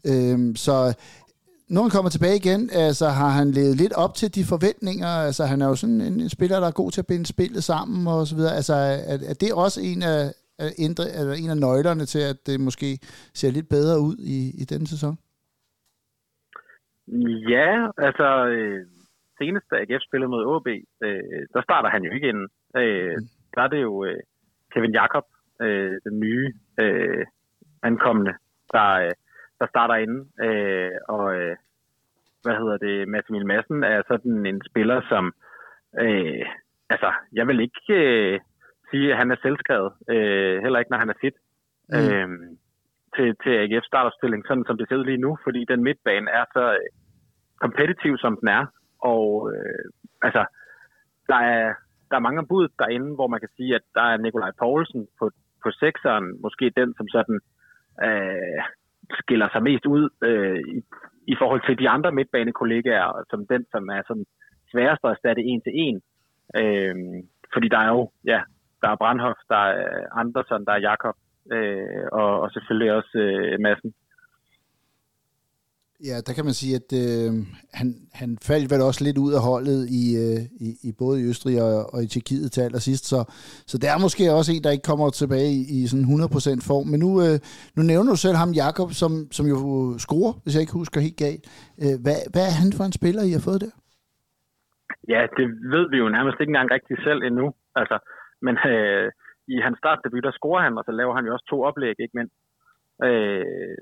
Øh, 0.05 0.57
så 0.57 0.95
når 1.69 1.83
han 1.83 1.91
kommer 1.91 2.11
tilbage 2.11 2.37
igen, 2.37 2.71
altså 2.73 3.09
har 3.09 3.29
han 3.29 3.51
levet 3.51 3.77
lidt 3.77 3.93
op 3.93 4.15
til 4.15 4.35
de 4.35 4.45
forventninger. 4.45 5.09
Altså 5.09 5.45
han 5.47 5.63
er 5.63 5.67
jo 5.67 5.77
sådan 5.77 6.01
en, 6.01 6.21
en 6.21 6.29
spiller, 6.29 6.61
der 6.61 6.67
er 6.67 6.71
god 6.71 6.91
til 6.91 7.01
at 7.01 7.07
binde 7.07 7.27
spillet 7.27 7.65
sammen 7.65 8.07
og 8.07 8.27
så 8.27 8.35
videre. 8.35 8.57
Altså 8.57 8.75
er, 8.75 9.19
er 9.27 9.35
det 9.35 9.53
også 9.53 9.81
en 9.81 10.03
af, 10.03 10.33
ændre, 10.79 11.13
eller 11.13 11.35
en 11.35 11.51
af 11.51 11.57
nøglerne 11.57 12.07
til, 12.07 12.19
at 12.19 12.37
det 12.47 12.61
måske 12.61 12.99
ser 13.35 13.51
lidt 13.51 13.69
bedre 13.69 14.01
ud 14.01 14.17
i, 14.19 14.51
i 14.51 14.65
denne 14.65 14.87
sæson? 14.87 15.19
Ja, 17.49 17.89
altså 17.99 18.47
øh, 18.47 18.87
senest 19.39 19.67
da 19.71 19.77
AGF 19.77 20.03
spillede 20.03 20.29
mod 20.29 20.57
AB, 20.57 20.69
øh, 21.03 21.47
der 21.55 21.63
starter 21.63 21.89
han 21.89 22.05
jo 22.05 22.13
ikke 22.13 22.29
ind. 22.29 22.49
Øh, 22.77 23.17
der 23.55 23.63
er 23.63 23.69
det 23.69 23.83
jo 23.83 24.05
øh, 24.05 24.21
Kevin 24.73 24.93
Jakob, 24.93 25.25
øh, 25.61 25.95
den 26.05 26.21
nye 26.21 26.53
øh, 26.81 27.27
ankommende, 27.83 28.35
der, 28.73 28.91
øh, 29.05 29.13
der 29.61 29.67
starter 29.67 29.95
inde. 29.95 30.19
Øh, 30.47 30.91
og 31.09 31.35
øh, 31.37 31.57
hvad 32.43 32.57
hedder 32.57 32.77
det, 32.77 33.09
Mads 33.09 33.29
Emil 33.29 33.47
Madsen 33.47 33.85
er 33.85 34.03
sådan 34.09 34.47
en 34.47 34.63
spiller, 34.71 35.01
som 35.09 35.35
øh, 36.01 36.47
altså, 36.91 37.13
jeg 37.33 37.47
vil 37.47 37.61
ikke 37.61 37.95
øh, 37.95 38.41
sige, 38.91 39.13
at 39.13 39.19
han 39.19 39.31
er 39.31 39.37
selvskrevet, 39.43 39.93
øh, 40.11 40.63
heller 40.63 40.79
ikke 40.79 40.91
når 40.91 40.99
han 40.99 41.11
er 41.11 41.21
fit. 41.21 41.35
Mm. 41.89 41.97
Øh, 41.99 42.29
til, 43.17 43.29
til 43.43 43.53
AGF 43.63 43.85
startopstilling, 43.85 44.43
sådan 44.47 44.65
som 44.67 44.77
det 44.79 44.89
ser 44.89 44.97
ud 44.97 45.05
lige 45.05 45.25
nu, 45.27 45.39
fordi 45.45 45.65
den 45.73 45.83
midtbane 45.85 46.31
er 46.31 46.45
så 46.53 46.65
øh, 46.73 46.89
kompetitiv, 47.61 48.19
som 48.19 48.37
den 48.41 48.49
er. 48.49 48.65
Og 49.13 49.53
øh, 49.53 49.85
altså, 50.23 50.43
der 51.29 51.41
er, 51.55 51.75
der 52.11 52.17
er 52.17 52.27
mange 52.29 52.47
bud 52.47 52.69
derinde, 52.79 53.15
hvor 53.15 53.27
man 53.27 53.41
kan 53.41 53.49
sige, 53.57 53.75
at 53.75 53.85
der 53.95 54.03
er 54.03 54.17
Nikolaj 54.17 54.53
Poulsen 54.59 55.07
på, 55.19 55.31
på 55.63 55.71
sekseren, 55.71 56.27
måske 56.43 56.73
den, 56.77 56.95
som 56.99 57.09
sådan 57.09 57.41
øh, 58.07 58.61
skiller 59.21 59.49
sig 59.53 59.63
mest 59.63 59.87
ud 59.87 60.09
øh, 60.23 60.61
i, 60.77 60.79
i 61.33 61.35
forhold 61.39 61.63
til 61.67 61.79
de 61.79 61.89
andre 61.89 62.13
midtbanekollegaer, 62.13 63.25
som 63.31 63.47
den, 63.47 63.67
som 63.73 63.89
er 63.89 64.03
sådan 64.09 64.27
sværest 64.73 65.05
at 65.05 65.11
erstatte 65.11 65.43
en 65.43 65.61
til 65.63 65.73
en. 65.75 65.97
Øh, 66.61 66.95
fordi 67.53 67.69
der 67.69 67.79
er 67.79 67.89
jo, 67.89 68.11
ja, 68.25 68.41
der 68.83 68.89
er 68.91 68.97
Brandhoff, 68.97 69.39
der 69.49 69.57
er 69.57 70.07
Andersen, 70.13 70.65
der 70.67 70.73
er 70.73 70.87
Jakob, 70.91 71.17
øh, 71.53 72.05
og, 72.13 72.41
og 72.41 72.51
selvfølgelig 72.51 72.93
også 72.93 73.19
øh, 73.19 73.61
Madsen. 73.61 73.95
Ja, 76.05 76.17
der 76.27 76.33
kan 76.37 76.45
man 76.49 76.57
sige, 76.61 76.75
at 76.81 76.91
øh, 77.03 77.31
han, 77.81 77.89
han 78.21 78.31
faldt 78.49 78.71
vel 78.73 78.87
også 78.89 79.01
lidt 79.05 79.19
ud 79.25 79.33
af 79.39 79.43
holdet 79.51 79.81
i, 80.01 80.05
øh, 80.25 80.41
i, 80.67 80.69
i 80.89 80.91
både 81.03 81.17
i 81.21 81.29
Østrig 81.31 81.57
og, 81.67 81.75
og 81.95 81.99
i 82.03 82.09
Tjekkiet 82.13 82.49
til 82.53 82.61
allersidst, 82.67 83.05
så, 83.13 83.19
så 83.71 83.75
det 83.81 83.89
er 83.95 83.99
måske 84.05 84.25
også 84.39 84.51
en, 84.53 84.65
der 84.65 84.75
ikke 84.77 84.91
kommer 84.91 85.07
tilbage 85.11 85.51
i, 85.61 85.61
i 85.77 85.79
sådan 85.91 86.09
100% 86.09 86.71
form. 86.71 86.87
Men 86.93 86.99
nu, 87.07 87.11
øh, 87.27 87.37
nu 87.77 87.81
nævner 87.93 88.11
du 88.13 88.21
selv 88.25 88.37
ham, 88.43 88.53
Jakob, 88.65 88.89
som, 89.03 89.13
som 89.37 89.45
jo 89.53 89.59
scorer, 90.05 90.33
hvis 90.43 90.55
jeg 90.55 90.63
ikke 90.65 90.81
husker 90.81 91.07
helt 91.07 91.21
galt. 91.27 91.45
Øh, 91.83 91.97
hvad, 92.05 92.19
hvad 92.33 92.45
er 92.51 92.57
han 92.63 92.71
for 92.77 92.85
en 92.87 92.99
spiller, 93.01 93.23
I 93.31 93.33
har 93.37 93.45
fået 93.49 93.61
der? 93.65 93.75
Ja, 95.13 95.21
det 95.37 95.47
ved 95.75 95.87
vi 95.93 95.97
jo 96.03 96.09
nærmest 96.17 96.39
ikke 96.41 96.53
engang 96.55 96.71
rigtig 96.77 96.97
selv 97.07 97.21
endnu. 97.29 97.47
Altså, 97.81 97.97
men 98.47 98.55
øh, 98.73 99.07
i 99.49 99.57
hans 99.61 99.79
startdebut, 99.79 100.25
der 100.25 100.31
scorer 100.31 100.63
han, 100.63 100.79
og 100.79 100.85
så 100.85 100.93
laver 100.93 101.15
han 101.15 101.27
jo 101.27 101.33
også 101.33 101.47
to 101.51 101.63
oplæg, 101.63 101.95
ikke 101.99 102.19
mindst. 102.19 102.37
Øh, 103.05 103.77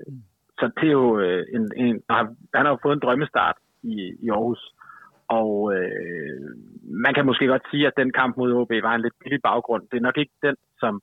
så 0.59 0.65
det 0.79 0.87
er 0.87 0.97
jo 1.01 1.19
øh, 1.19 1.45
en, 1.55 1.71
en, 1.75 2.03
han 2.55 2.65
har 2.65 2.69
jo 2.69 2.79
fået 2.83 2.93
en 2.93 3.05
drømmestart 3.05 3.57
i, 3.83 3.95
i 4.25 4.29
Aarhus. 4.29 4.61
Og 5.27 5.73
øh, 5.75 6.39
man 7.05 7.13
kan 7.13 7.25
måske 7.25 7.47
godt 7.47 7.65
sige, 7.71 7.87
at 7.87 7.97
den 7.97 8.11
kamp 8.11 8.37
mod 8.37 8.53
OB 8.53 8.71
var 8.87 8.95
en 8.95 9.01
lidt 9.01 9.13
billig 9.23 9.41
baggrund. 9.41 9.83
Det 9.91 9.97
er 9.97 10.07
nok 10.07 10.17
ikke 10.17 10.33
den, 10.41 10.55
som 10.79 11.01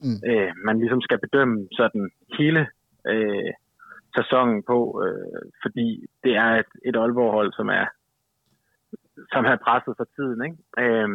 mm. 0.00 0.18
øh, 0.30 0.52
man 0.64 0.78
ligesom 0.78 1.00
skal 1.00 1.18
bedømme 1.18 1.68
sådan 1.72 2.10
hele 2.38 2.66
øh, 3.06 3.52
sæsonen 4.16 4.62
på, 4.62 5.02
øh, 5.04 5.42
fordi 5.62 6.06
det 6.24 6.36
er 6.36 6.50
et, 6.62 6.70
et 6.84 6.96
Aalborg-hold, 6.96 7.52
som 7.52 7.68
er 7.68 7.86
som 9.32 9.44
har 9.44 9.56
presset 9.56 9.94
for 9.96 10.06
tiden. 10.16 10.44
Ikke? 10.46 10.58
Øh, 10.82 11.08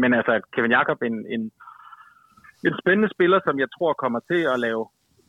men 0.00 0.14
altså, 0.14 0.40
Kevin 0.54 0.70
Jakob, 0.70 1.02
en, 1.02 1.26
en, 1.34 1.50
en 2.68 2.80
spændende 2.82 3.10
spiller, 3.14 3.40
som 3.44 3.56
jeg 3.62 3.68
tror 3.76 3.92
kommer 4.02 4.20
til 4.30 4.40
at 4.52 4.60
lave 4.66 4.82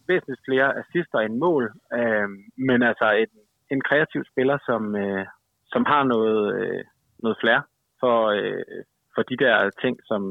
væsentligt 0.07 0.45
flere 0.47 0.67
assister 0.81 1.19
end 1.19 1.35
mål, 1.45 1.63
øh, 1.99 2.29
men 2.67 2.79
altså 2.89 3.07
en, 3.21 3.31
en 3.73 3.81
kreativ 3.87 4.21
spiller, 4.31 4.57
som, 4.69 4.95
øh, 4.95 5.25
som 5.73 5.83
har 5.91 6.03
noget, 6.03 6.41
øh, 6.61 6.83
noget 7.23 7.37
flair 7.41 7.61
for, 7.99 8.17
øh, 8.37 8.81
for 9.15 9.21
de 9.29 9.37
der 9.43 9.69
ting, 9.81 9.95
som, 10.09 10.21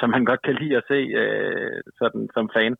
som 0.00 0.10
man 0.10 0.24
godt 0.24 0.42
kan 0.42 0.54
lide 0.60 0.76
at 0.76 0.84
se 0.88 1.00
øh, 1.22 1.80
sådan, 1.98 2.28
som 2.34 2.50
fan. 2.56 2.76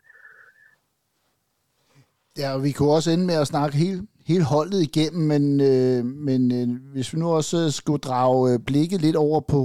Ja, 2.39 2.49
og 2.55 2.61
vi 2.64 2.70
kunne 2.72 2.97
også 2.99 3.11
ende 3.11 3.27
med 3.27 3.39
at 3.41 3.47
snakke 3.47 3.77
hele, 3.85 4.01
hele 4.31 4.45
holdet 4.55 4.81
igennem, 4.89 5.22
men, 5.33 5.45
øh, 5.72 6.05
men 6.29 6.43
øh, 6.59 6.66
hvis 6.93 7.12
vi 7.12 7.18
nu 7.18 7.29
også 7.39 7.57
øh, 7.64 7.70
skulle 7.81 8.07
drage 8.09 8.53
øh, 8.53 8.59
blikket 8.66 9.01
lidt 9.07 9.16
over 9.16 9.41
på, 9.41 9.61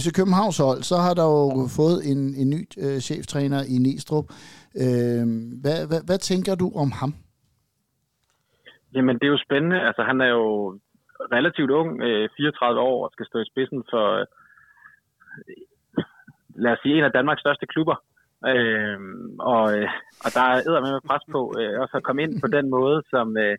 FC 0.00 0.06
Københavns 0.18 0.58
hold, 0.58 0.80
så 0.90 0.96
har 1.04 1.14
der 1.14 1.26
jo 1.36 1.66
fået 1.78 1.98
en, 2.10 2.20
en 2.40 2.48
ny 2.54 2.60
øh, 2.84 2.98
cheftræner 3.08 3.60
i 3.74 3.76
Nistrup. 3.84 4.26
Øh, 4.82 5.24
hvad, 5.62 5.78
hvad, 5.88 6.00
hvad 6.08 6.18
tænker 6.18 6.54
du 6.54 6.68
om 6.82 6.90
ham? 7.00 7.12
Jamen, 8.94 9.14
det 9.18 9.26
er 9.26 9.34
jo 9.36 9.44
spændende. 9.46 9.80
Altså, 9.88 10.02
han 10.10 10.20
er 10.20 10.30
jo 10.38 10.46
relativt 11.36 11.70
ung, 11.70 11.90
øh, 12.02 12.28
34 12.36 12.80
år, 12.80 13.04
og 13.04 13.10
skal 13.12 13.26
stå 13.26 13.38
i 13.38 13.50
spidsen 13.52 13.82
for, 13.90 14.06
øh, 14.20 14.26
lad 16.62 16.72
os 16.72 16.78
sige, 16.82 16.98
en 16.98 17.04
af 17.04 17.12
Danmarks 17.12 17.40
største 17.40 17.66
klubber. 17.66 17.96
Øh, 18.52 18.98
og, 19.52 19.64
øh, 19.76 19.88
og 20.24 20.30
der 20.36 20.40
er 20.40 20.80
med 20.80 21.08
pres 21.08 21.24
på 21.34 21.40
øh, 21.60 21.80
også 21.82 21.96
at 21.96 22.02
komme 22.06 22.22
ind 22.22 22.40
på 22.40 22.48
den 22.56 22.70
måde, 22.70 23.02
som, 23.12 23.36
øh, 23.36 23.56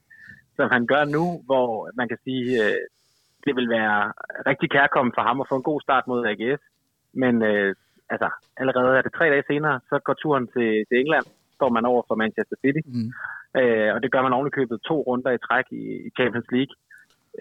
som 0.55 0.69
han 0.75 0.83
gør 0.87 1.03
nu, 1.15 1.25
hvor 1.45 1.89
man 1.99 2.07
kan 2.07 2.19
sige, 2.23 2.47
øh, 2.65 2.81
det 3.45 3.55
vil 3.55 3.69
være 3.69 4.13
rigtig 4.49 4.69
kærkommen 4.71 5.13
for 5.15 5.21
ham 5.21 5.41
at 5.41 5.49
få 5.49 5.55
en 5.55 5.69
god 5.69 5.81
start 5.81 6.07
mod 6.07 6.25
AGF. 6.31 6.61
Men 7.13 7.43
øh, 7.43 7.75
altså, 8.09 8.29
allerede 8.57 8.97
er 8.97 9.01
det 9.01 9.13
tre 9.13 9.25
dage 9.29 9.43
senere, 9.47 9.79
så 9.89 9.99
går 10.05 10.13
turen 10.13 10.47
til, 10.47 10.69
til 10.87 10.99
England, 10.99 11.25
står 11.55 11.69
man 11.69 11.85
over 11.85 12.03
for 12.07 12.15
Manchester 12.15 12.55
City. 12.63 12.81
Mm. 12.85 13.09
Øh, 13.59 13.93
og 13.95 14.03
det 14.03 14.11
gør 14.11 14.21
man 14.21 14.33
ovenikøbet 14.33 14.81
to 14.81 15.01
runder 15.07 15.31
i 15.31 15.43
træk 15.47 15.65
i, 15.71 15.83
i 16.07 16.09
Champions 16.17 16.49
League. 16.51 16.75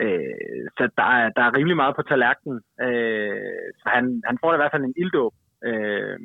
Øh, 0.02 0.64
så 0.76 0.82
der 0.96 1.08
er, 1.18 1.28
der 1.36 1.42
er 1.42 1.56
rimelig 1.56 1.76
meget 1.76 1.96
på 1.96 2.02
tallerkenen. 2.02 2.60
Øh, 2.86 3.68
så 3.80 3.86
han, 3.96 4.22
han 4.28 4.38
får 4.42 4.54
i 4.54 4.56
hvert 4.56 4.72
fald 4.72 4.84
en 4.84 4.98
ilddåb. 5.02 5.34
Øh, 5.64 6.18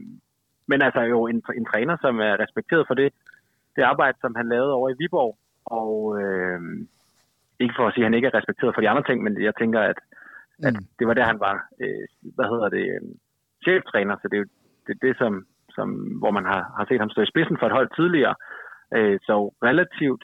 men 0.68 0.82
altså 0.82 1.02
jo 1.02 1.28
en, 1.28 1.44
en 1.60 1.66
træner, 1.66 1.98
som 2.02 2.20
er 2.20 2.40
respekteret 2.44 2.88
for 2.88 2.94
det, 2.94 3.14
det 3.76 3.82
arbejde, 3.82 4.18
som 4.22 4.36
han 4.36 4.50
lavede 4.50 4.74
over 4.74 4.90
i 4.90 4.96
Viborg. 5.00 5.38
Og 5.66 6.22
øh, 6.22 6.60
ikke 7.64 7.78
for 7.78 7.88
at 7.88 7.93
sige, 7.93 8.03
at 8.03 8.09
han 8.09 8.18
ikke 8.18 8.28
er 8.28 8.38
respekteret 8.39 8.76
for 8.76 8.82
de 8.82 8.89
andre 8.89 9.05
ting, 9.09 9.24
men 9.24 9.34
jeg 9.47 9.53
tænker, 9.59 9.82
at, 9.91 9.99
mm. 10.59 10.68
at 10.68 10.76
det 10.99 11.05
var 11.07 11.14
der, 11.14 11.32
han 11.32 11.39
var, 11.39 11.55
øh, 11.84 12.05
hvad 12.36 12.47
hedder 12.51 12.70
det, 12.78 12.86
øh, 12.95 13.01
cheftræner, 13.66 14.16
så 14.18 14.26
det 14.30 14.36
er 14.38 14.43
jo 14.43 14.49
det, 14.88 14.95
det 15.05 15.14
som, 15.18 15.34
som, 15.76 15.88
hvor 16.22 16.32
man 16.38 16.45
har, 16.51 16.61
har 16.78 16.86
set 16.86 16.99
ham 16.99 17.09
stå 17.09 17.22
i 17.22 17.32
spidsen 17.34 17.57
for 17.59 17.66
et 17.68 17.78
hold 17.78 17.89
tidligere. 17.95 18.36
Øh, 18.95 19.20
så 19.28 19.36
relativt 19.70 20.24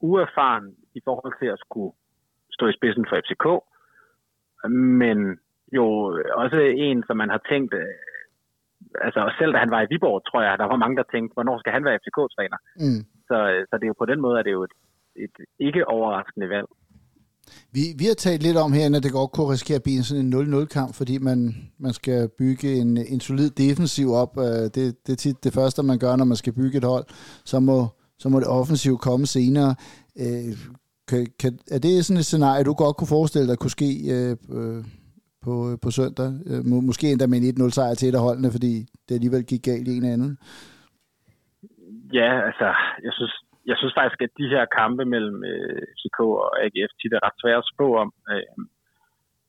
uerfaren 0.00 0.66
i 0.98 1.00
forhold 1.04 1.34
til 1.40 1.48
at 1.54 1.62
skulle 1.64 1.92
stå 2.56 2.64
i 2.68 2.76
spidsen 2.78 3.06
for 3.08 3.16
FCK, 3.24 3.46
men 5.02 5.18
jo 5.78 5.84
også 6.42 6.58
en, 6.86 7.04
som 7.06 7.16
man 7.16 7.30
har 7.30 7.42
tænkt, 7.50 7.74
øh, 7.74 7.94
altså 9.06 9.20
selv 9.38 9.52
da 9.52 9.58
han 9.58 9.70
var 9.70 9.80
i 9.82 9.90
Viborg, 9.90 10.22
tror 10.28 10.42
jeg, 10.42 10.58
der 10.58 10.64
var 10.72 10.76
mange, 10.76 10.96
der 10.96 11.02
tænkte, 11.12 11.34
hvornår 11.34 11.58
skal 11.58 11.72
han 11.72 11.84
være 11.84 11.98
FCK-træner? 12.02 12.58
Mm. 12.84 13.02
Så, 13.28 13.36
øh, 13.52 13.60
så 13.68 13.74
det 13.76 13.84
er 13.84 13.92
jo 13.92 14.02
på 14.02 14.10
den 14.12 14.20
måde, 14.20 14.38
at 14.38 14.44
det 14.44 14.50
er 14.50 14.60
jo 14.60 14.68
et, 14.70 14.76
et 15.16 15.36
ikke 15.58 15.88
overraskende 15.88 16.48
valg. 16.48 16.68
Vi, 17.72 17.80
vi 17.98 18.04
har 18.04 18.14
talt 18.14 18.42
lidt 18.42 18.56
om 18.56 18.72
herinde, 18.72 18.96
at 18.96 19.02
det 19.02 19.12
godt 19.12 19.32
kunne 19.32 19.52
risikere 19.52 19.76
at 19.76 19.82
blive 19.82 20.02
sådan 20.02 20.24
en 20.24 20.54
0-0-kamp, 20.54 20.94
fordi 20.94 21.18
man, 21.18 21.38
man 21.78 21.92
skal 21.92 22.28
bygge 22.38 22.74
en, 22.74 22.96
en 22.96 23.20
solid 23.20 23.50
defensiv 23.50 24.08
op. 24.12 24.38
Øh, 24.38 24.64
det, 24.74 25.06
det 25.06 25.12
er 25.12 25.16
tit 25.16 25.44
det 25.44 25.52
første, 25.52 25.82
man 25.82 25.98
gør, 25.98 26.16
når 26.16 26.24
man 26.24 26.36
skal 26.36 26.52
bygge 26.52 26.78
et 26.78 26.84
hold. 26.84 27.04
Så 27.44 27.60
må, 27.60 27.86
så 28.18 28.28
må 28.28 28.40
det 28.40 28.48
offensivt 28.48 29.00
komme 29.00 29.26
senere. 29.26 29.74
Øh, 30.18 30.52
kan, 31.08 31.26
kan, 31.40 31.58
er 31.70 31.78
det 31.78 32.04
sådan 32.04 32.18
et 32.18 32.24
scenarie, 32.24 32.64
du 32.64 32.72
godt 32.72 32.96
kunne 32.96 33.14
forestille 33.16 33.48
dig 33.48 33.58
kunne 33.58 33.70
ske 33.70 33.90
øh, 34.16 34.36
på, 35.42 35.76
på 35.82 35.90
søndag? 35.90 36.30
Øh, 36.46 36.64
måske 36.64 37.10
endda 37.10 37.26
med 37.26 37.38
en 37.38 37.62
1-0 37.62 37.70
sejr 37.70 37.94
til 37.94 38.08
et 38.08 38.14
af 38.14 38.20
holdene, 38.20 38.50
fordi 38.50 38.86
det 39.08 39.14
alligevel 39.14 39.44
gik 39.44 39.62
galt 39.62 39.88
i 39.88 39.96
en 39.96 40.04
anden? 40.04 40.38
Ja, 42.12 42.46
altså, 42.46 42.68
jeg 43.04 43.12
synes, 43.12 43.41
jeg 43.66 43.76
synes 43.78 43.94
faktisk, 43.98 44.22
at 44.22 44.38
de 44.38 44.52
her 44.54 44.64
kampe 44.78 45.04
mellem 45.04 45.44
øh, 45.44 45.82
FCK 45.96 46.20
og 46.20 46.62
AGF 46.64 46.92
tit 47.00 47.12
er 47.12 47.24
ret 47.26 47.40
svære 47.40 47.62
at 47.62 47.70
spå 47.74 47.86
om. 47.96 48.12
Øh, 48.30 48.56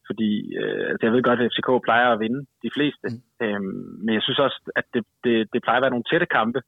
fordi 0.07 0.31
øh, 0.61 0.85
altså 0.89 1.03
jeg 1.05 1.13
ved 1.13 1.23
godt, 1.23 1.39
at 1.41 1.51
FCK 1.51 1.69
plejer 1.83 2.07
at 2.11 2.19
vinde 2.19 2.41
de 2.63 2.69
fleste. 2.75 3.07
Mm. 3.09 3.45
Øh, 3.45 3.61
men 4.03 4.13
jeg 4.17 4.23
synes 4.23 4.39
også, 4.39 4.59
at 4.75 4.85
det, 4.93 5.03
det, 5.23 5.35
det 5.53 5.63
plejer 5.63 5.77
at 5.77 5.85
være 5.85 5.95
nogle 5.95 6.09
tætte 6.11 6.25
kampe, 6.25 6.61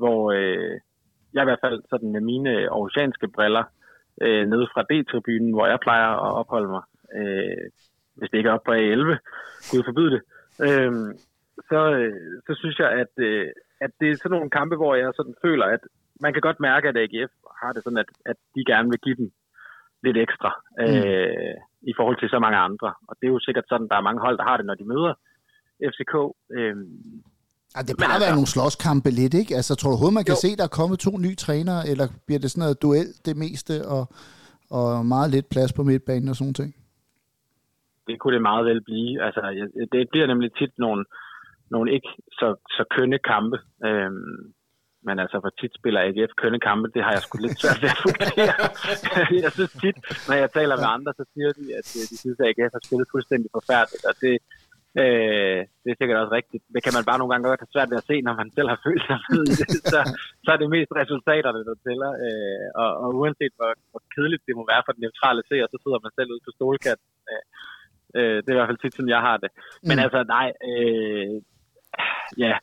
hvor 0.00 0.20
øh, 0.38 0.74
jeg 1.34 1.42
i 1.42 1.48
hvert 1.48 1.64
fald 1.64 1.78
sådan 1.90 2.12
med 2.12 2.20
mine 2.20 2.50
aarhusianske 2.74 3.28
briller 3.28 3.64
øh, 4.22 4.44
nede 4.52 4.66
fra 4.72 4.82
D-tribunen, 4.90 5.52
hvor 5.54 5.66
jeg 5.66 5.80
plejer 5.80 6.10
at 6.26 6.32
opholde 6.40 6.70
mig, 6.76 6.84
øh, 7.18 7.66
hvis 8.16 8.30
det 8.30 8.38
ikke 8.38 8.50
er 8.50 8.58
op 8.58 8.66
på 8.66 8.72
A11, 8.72 9.10
gud 9.70 9.82
forbyde 9.84 10.10
det, 10.16 10.22
øh, 10.66 10.92
så, 11.70 11.80
øh, 12.00 12.40
så 12.46 12.52
synes 12.60 12.78
jeg, 12.78 12.90
at, 13.02 13.12
øh, 13.28 13.46
at 13.80 13.90
det 14.00 14.10
er 14.10 14.16
sådan 14.16 14.30
nogle 14.30 14.50
kampe, 14.50 14.76
hvor 14.76 14.94
jeg 14.94 15.12
sådan 15.16 15.34
føler, 15.44 15.66
at 15.66 15.80
man 16.20 16.32
kan 16.32 16.42
godt 16.42 16.60
mærke, 16.60 16.88
at 16.88 16.96
AGF 16.96 17.32
har 17.62 17.72
det 17.72 17.84
sådan, 17.84 18.02
at, 18.04 18.10
at 18.30 18.36
de 18.54 18.62
gerne 18.72 18.88
vil 18.90 19.00
give 19.06 19.16
dem 19.20 19.28
lidt 20.02 20.16
ekstra 20.16 20.50
mm. 20.78 20.84
øh, 20.84 21.54
i 21.90 21.92
forhold 21.98 22.18
til 22.18 22.28
så 22.28 22.38
mange 22.38 22.58
andre. 22.68 22.88
Og 23.08 23.14
det 23.18 23.26
er 23.26 23.34
jo 23.36 23.46
sikkert 23.46 23.66
sådan, 23.68 23.88
der 23.90 23.96
er 23.96 24.08
mange 24.08 24.20
hold, 24.20 24.36
der 24.38 24.44
har 24.50 24.56
det, 24.56 24.66
når 24.66 24.74
de 24.74 24.90
møder 24.92 25.14
FCK. 25.90 26.14
Øh, 26.56 26.76
Ja, 27.76 27.80
det 27.88 27.94
plejer 27.98 28.16
at 28.16 28.22
være 28.24 28.32
altså, 28.34 28.40
nogle 28.40 28.54
slåskampe 28.54 29.10
lidt, 29.20 29.34
ikke? 29.40 29.52
Altså, 29.58 29.72
tror 29.74 29.88
du 29.88 29.92
overhovedet, 29.92 30.18
man 30.20 30.28
kan 30.28 30.38
jo. 30.38 30.44
se, 30.44 30.50
der 30.60 30.66
er 30.66 30.78
kommet 30.80 30.98
to 31.06 31.12
nye 31.26 31.38
trænere, 31.44 31.82
eller 31.90 32.06
bliver 32.26 32.40
det 32.40 32.50
sådan 32.50 32.64
noget 32.64 32.82
duel 32.84 33.10
det 33.28 33.36
meste, 33.44 33.74
og, 33.94 34.04
og 34.78 35.06
meget 35.14 35.28
lidt 35.34 35.48
plads 35.52 35.72
på 35.72 35.82
midtbanen 35.88 36.28
og 36.32 36.36
sådan 36.36 36.58
ting. 36.60 36.70
Det 38.08 38.16
kunne 38.18 38.34
det 38.36 38.48
meget 38.50 38.64
vel 38.70 38.80
blive. 38.90 39.12
Altså, 39.26 39.40
det 39.92 40.10
bliver 40.12 40.26
nemlig 40.32 40.50
tit 40.60 40.74
nogle, 40.84 41.04
nogle 41.74 41.88
ikke 41.96 42.10
så, 42.38 42.48
så 42.76 42.82
kønne 42.96 43.18
kampe. 43.32 43.58
Øhm, 43.86 44.40
men 45.06 45.16
altså, 45.22 45.36
for 45.44 45.50
tit 45.60 45.74
spiller 45.80 46.00
AGF 46.06 46.32
kønne 46.40 46.60
kampe, 46.68 46.86
det 46.94 47.02
har 47.04 47.12
jeg 47.16 47.22
sgu 47.22 47.34
lidt 47.38 47.60
svært 47.62 47.80
ved 47.82 47.90
at 47.94 48.00
fungere. 48.06 48.56
jeg 49.44 49.52
synes 49.56 49.72
tit, 49.82 49.98
når 50.28 50.36
jeg 50.42 50.50
taler 50.58 50.76
med 50.82 50.88
andre, 50.96 51.12
så 51.18 51.24
siger 51.32 51.50
de, 51.58 51.64
at 51.78 51.86
de 52.10 52.16
synes, 52.22 52.38
at 52.40 52.46
AGF 52.50 52.72
har 52.76 52.82
spillet 52.86 53.12
fuldstændig 53.14 53.50
forfærdeligt, 53.58 54.04
og 54.10 54.14
det, 54.22 54.34
øh, 55.02 55.60
det 55.82 55.88
er 55.90 55.98
sikkert 55.98 56.20
også 56.22 56.34
rigtigt. 56.38 56.62
Det 56.74 56.80
kan 56.84 56.94
man 56.96 57.04
bare 57.08 57.18
nogle 57.18 57.30
gange 57.32 57.48
godt 57.48 57.62
have 57.62 57.74
svært 57.74 57.90
ved 57.92 58.00
at 58.02 58.08
se, 58.10 58.16
når 58.26 58.34
man 58.40 58.48
selv 58.56 58.68
har 58.72 58.80
følt 58.86 59.04
sig 59.08 59.18
med. 59.30 59.44
Så, 59.92 59.98
så 60.44 60.48
er 60.54 60.58
det 60.60 60.74
mest 60.76 60.92
resultaterne, 61.00 61.60
der 61.68 61.74
tæller. 61.86 62.10
Øh, 62.24 62.66
og, 62.82 62.90
og 63.02 63.08
uanset 63.20 63.54
hvor, 63.58 63.70
hvor 63.90 64.02
kedeligt 64.14 64.46
det 64.46 64.54
må 64.58 64.64
være 64.72 64.82
for 64.84 64.92
den 64.94 65.02
neutrale 65.04 65.42
seer, 65.48 65.66
så 65.70 65.78
sidder 65.80 66.00
man 66.04 66.12
selv 66.18 66.32
ude 66.34 66.46
på 66.46 66.52
stolkanten. 66.56 67.10
Øh, 67.32 67.44
øh, 68.16 68.36
det 68.42 68.48
er 68.48 68.56
i 68.56 68.58
hvert 68.58 68.70
fald 68.70 68.82
tit, 68.82 68.94
sådan 68.94 69.16
jeg 69.16 69.22
har 69.28 69.36
det. 69.44 69.50
Men 69.88 69.96
mm. 69.96 70.04
altså, 70.04 70.20
nej, 70.36 70.48
øh, 70.70 71.34
ja, 72.44 72.54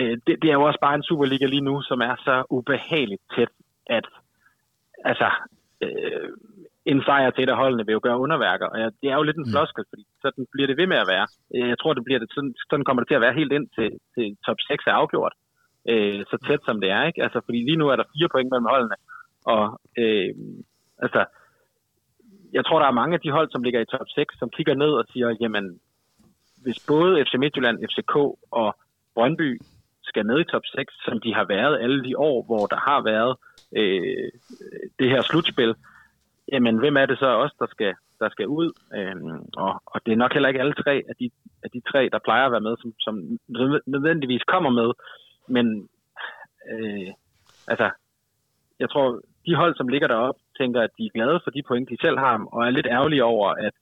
øh, 0.00 0.14
det, 0.26 0.34
det 0.42 0.48
er 0.50 0.56
jo 0.58 0.62
også 0.62 0.80
bare 0.80 0.94
en 0.94 1.02
Superliga 1.08 1.46
lige 1.46 1.68
nu, 1.70 1.82
som 1.82 2.00
er 2.00 2.14
så 2.24 2.44
ubehageligt 2.50 3.22
tæt, 3.34 3.52
at 3.86 4.06
altså, 5.04 5.28
øh, 5.80 6.28
en 6.84 7.02
sejr 7.06 7.30
til 7.30 7.44
et 7.44 7.48
af 7.54 7.56
holdene 7.56 7.86
vil 7.86 7.92
jo 7.92 8.00
gøre 8.02 8.22
underværker, 8.24 8.66
og 8.66 8.78
det 9.02 9.08
er 9.10 9.16
jo 9.16 9.22
lidt 9.22 9.36
en 9.36 9.46
mm. 9.46 9.52
floskel, 9.52 9.84
fordi 9.88 10.04
sådan 10.22 10.46
bliver 10.52 10.66
det 10.66 10.76
ved 10.76 10.86
med 10.86 10.96
at 10.96 11.10
være. 11.14 11.26
Øh, 11.54 11.68
jeg 11.72 11.78
tror, 11.78 11.92
det 11.94 12.04
bliver 12.04 12.20
det, 12.20 12.28
sådan, 12.34 12.54
sådan 12.70 12.84
kommer 12.84 13.00
det 13.02 13.08
til 13.08 13.18
at 13.18 13.24
være 13.26 13.38
helt 13.40 13.52
ind 13.52 13.66
til, 13.76 13.88
til 14.14 14.26
top 14.46 14.58
6 14.68 14.86
er 14.86 14.92
afgjort, 15.00 15.34
øh, 15.90 16.20
så 16.30 16.36
tæt 16.46 16.62
som 16.64 16.80
det 16.80 16.90
er, 16.90 17.02
ikke? 17.06 17.22
Altså, 17.22 17.40
fordi 17.44 17.58
lige 17.58 17.80
nu 17.80 17.86
er 17.88 17.96
der 17.96 18.12
fire 18.14 18.28
point 18.32 18.50
mellem 18.50 18.70
holdene, 18.74 18.96
og 19.54 19.64
øh, 20.02 20.30
altså, 21.04 21.20
jeg 22.52 22.64
tror, 22.64 22.78
der 22.78 22.86
er 22.86 23.00
mange 23.00 23.14
af 23.14 23.20
de 23.20 23.30
hold, 23.30 23.48
som 23.50 23.62
ligger 23.62 23.80
i 23.80 23.90
top 23.94 24.08
6, 24.08 24.38
som 24.38 24.50
kigger 24.56 24.74
ned 24.74 24.92
og 25.00 25.04
siger, 25.12 25.36
jamen, 25.40 25.80
hvis 26.62 26.86
både 26.88 27.24
FC 27.24 27.34
Midtjylland, 27.38 27.78
FCK 27.90 28.16
og 28.60 28.68
Brøndby 29.14 29.60
skal 30.12 30.26
med 30.26 30.38
i 30.40 30.50
top 30.52 30.66
6, 30.74 30.94
som 31.06 31.16
de 31.24 31.30
har 31.38 31.46
været 31.54 31.82
alle 31.84 32.00
de 32.06 32.18
år, 32.28 32.38
hvor 32.48 32.64
der 32.72 32.80
har 32.88 33.00
været 33.12 33.32
øh, 33.80 34.30
det 34.98 35.08
her 35.12 35.22
slutspil, 35.22 35.72
jamen 36.52 36.76
hvem 36.82 36.96
er 36.96 37.06
det 37.06 37.18
så 37.18 37.26
også, 37.42 37.56
der 37.62 37.68
skal, 37.74 37.92
der 38.22 38.28
skal 38.34 38.46
ud? 38.46 38.68
Øhm, 38.98 39.40
og, 39.64 39.72
og 39.92 39.98
det 40.04 40.12
er 40.12 40.22
nok 40.22 40.32
heller 40.32 40.48
ikke 40.48 40.60
alle 40.60 40.78
tre 40.84 40.94
af 41.10 41.14
de, 41.20 41.30
af 41.64 41.70
de 41.74 41.80
tre, 41.90 42.08
der 42.12 42.18
plejer 42.26 42.46
at 42.46 42.52
være 42.52 42.66
med, 42.68 42.74
som, 42.82 42.90
som 43.06 43.14
nødvendigvis 43.94 44.44
kommer 44.52 44.70
med. 44.80 44.90
Men 45.48 45.66
øh, 46.72 47.10
altså, 47.72 47.90
jeg 48.78 48.90
tror, 48.90 49.20
de 49.46 49.54
hold, 49.54 49.74
som 49.76 49.88
ligger 49.88 50.08
deroppe, 50.08 50.40
tænker, 50.58 50.80
at 50.82 50.90
de 50.98 51.04
er 51.06 51.14
glade 51.14 51.40
for 51.44 51.50
de 51.50 51.62
point, 51.68 51.90
de 51.90 51.96
selv 52.00 52.18
har, 52.18 52.46
og 52.52 52.66
er 52.66 52.70
lidt 52.70 52.86
ærgerlige 52.86 53.24
over, 53.24 53.48
at 53.48 53.74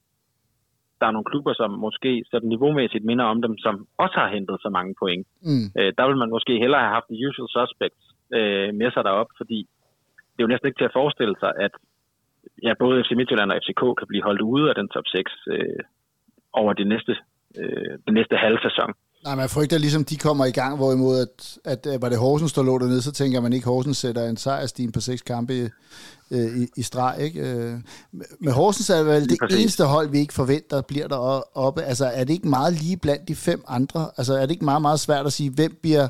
der 1.01 1.07
er 1.07 1.15
nogle 1.17 1.31
klubber, 1.31 1.53
som 1.55 1.71
måske 1.71 2.25
sådan 2.31 2.49
niveaumæssigt 2.49 3.05
minder 3.05 3.25
om 3.25 3.43
dem, 3.43 3.59
som 3.59 3.75
også 3.99 4.17
har 4.21 4.29
hentet 4.37 4.57
så 4.65 4.69
mange 4.77 4.95
point. 5.03 5.27
Mm. 5.49 5.67
Øh, 5.79 5.93
der 5.99 6.05
vil 6.09 6.17
man 6.23 6.31
måske 6.37 6.53
hellere 6.63 6.81
have 6.85 6.95
haft 6.97 7.09
de 7.09 7.29
usual 7.29 7.49
suspects 7.57 8.05
øh, 8.37 8.69
med 8.81 8.91
sig 8.91 9.05
derop, 9.05 9.31
fordi 9.41 9.59
det 10.33 10.41
er 10.41 10.47
jo 10.47 10.53
næsten 10.53 10.69
ikke 10.69 10.81
til 10.81 10.91
at 10.91 10.99
forestille 11.01 11.37
sig, 11.43 11.53
at 11.67 11.73
ja, 12.67 12.73
både 12.79 13.03
FC 13.05 13.11
Midtjylland 13.17 13.53
og 13.53 13.59
FCK 13.63 13.83
kan 13.99 14.09
blive 14.11 14.27
holdt 14.29 14.41
ude 14.41 14.69
af 14.71 14.75
den 14.75 14.89
top 14.89 15.07
6 15.07 15.33
øh, 15.55 15.81
over 16.53 16.73
det 16.73 16.87
næste, 16.87 17.13
øh, 17.61 17.93
den 18.07 18.15
næste 18.19 18.37
halve 18.37 18.61
sæson. 18.67 18.91
Nej, 19.29 19.35
man 19.35 19.49
frygter 19.49 19.79
ligesom, 19.79 20.05
de 20.05 20.17
kommer 20.17 20.45
i 20.45 20.51
gang, 20.51 20.77
hvorimod 20.77 21.19
at, 21.19 21.59
at, 21.65 21.87
at 21.87 22.03
var 22.03 22.09
det 22.09 22.19
Horsens, 22.19 22.53
der 22.53 22.63
lå 22.63 22.79
dernede, 22.79 23.03
så 23.03 23.13
tænker 23.13 23.41
man 23.41 23.53
ikke, 23.53 23.67
Horsens 23.67 23.97
sætter 23.97 24.29
en 24.29 24.37
sejrstime 24.37 24.93
på 24.93 25.01
seks 25.01 25.23
kampe 25.23 25.55
i, 25.55 25.69
øh, 26.31 26.63
i, 26.63 26.67
i 26.77 26.83
streg. 26.83 27.17
Ikke? 27.21 27.41
Øh, 27.41 27.75
med 28.41 28.53
Horsens 28.53 28.91
er 28.91 28.97
det 28.97 29.07
vel 29.07 29.29
det 29.29 29.39
præcis. 29.41 29.61
eneste 29.61 29.85
hold, 29.85 30.09
vi 30.11 30.19
ikke 30.19 30.35
forventer, 30.35 30.81
bliver 30.81 31.09
der 31.09 31.17
oppe. 31.59 31.83
Altså, 31.83 32.07
er 32.07 32.25
det 32.25 32.33
ikke 32.33 32.49
meget 32.49 32.73
lige 32.73 32.97
blandt 32.97 33.29
de 33.29 33.35
fem 33.35 33.65
andre? 33.69 34.11
Altså, 34.17 34.35
er 34.35 34.41
det 34.41 34.51
ikke 34.51 34.65
meget, 34.65 34.83
meget 34.83 35.01
svært 35.01 35.27
at 35.27 35.33
sige, 35.33 35.51
hvem 35.51 35.79
bliver 35.83 36.09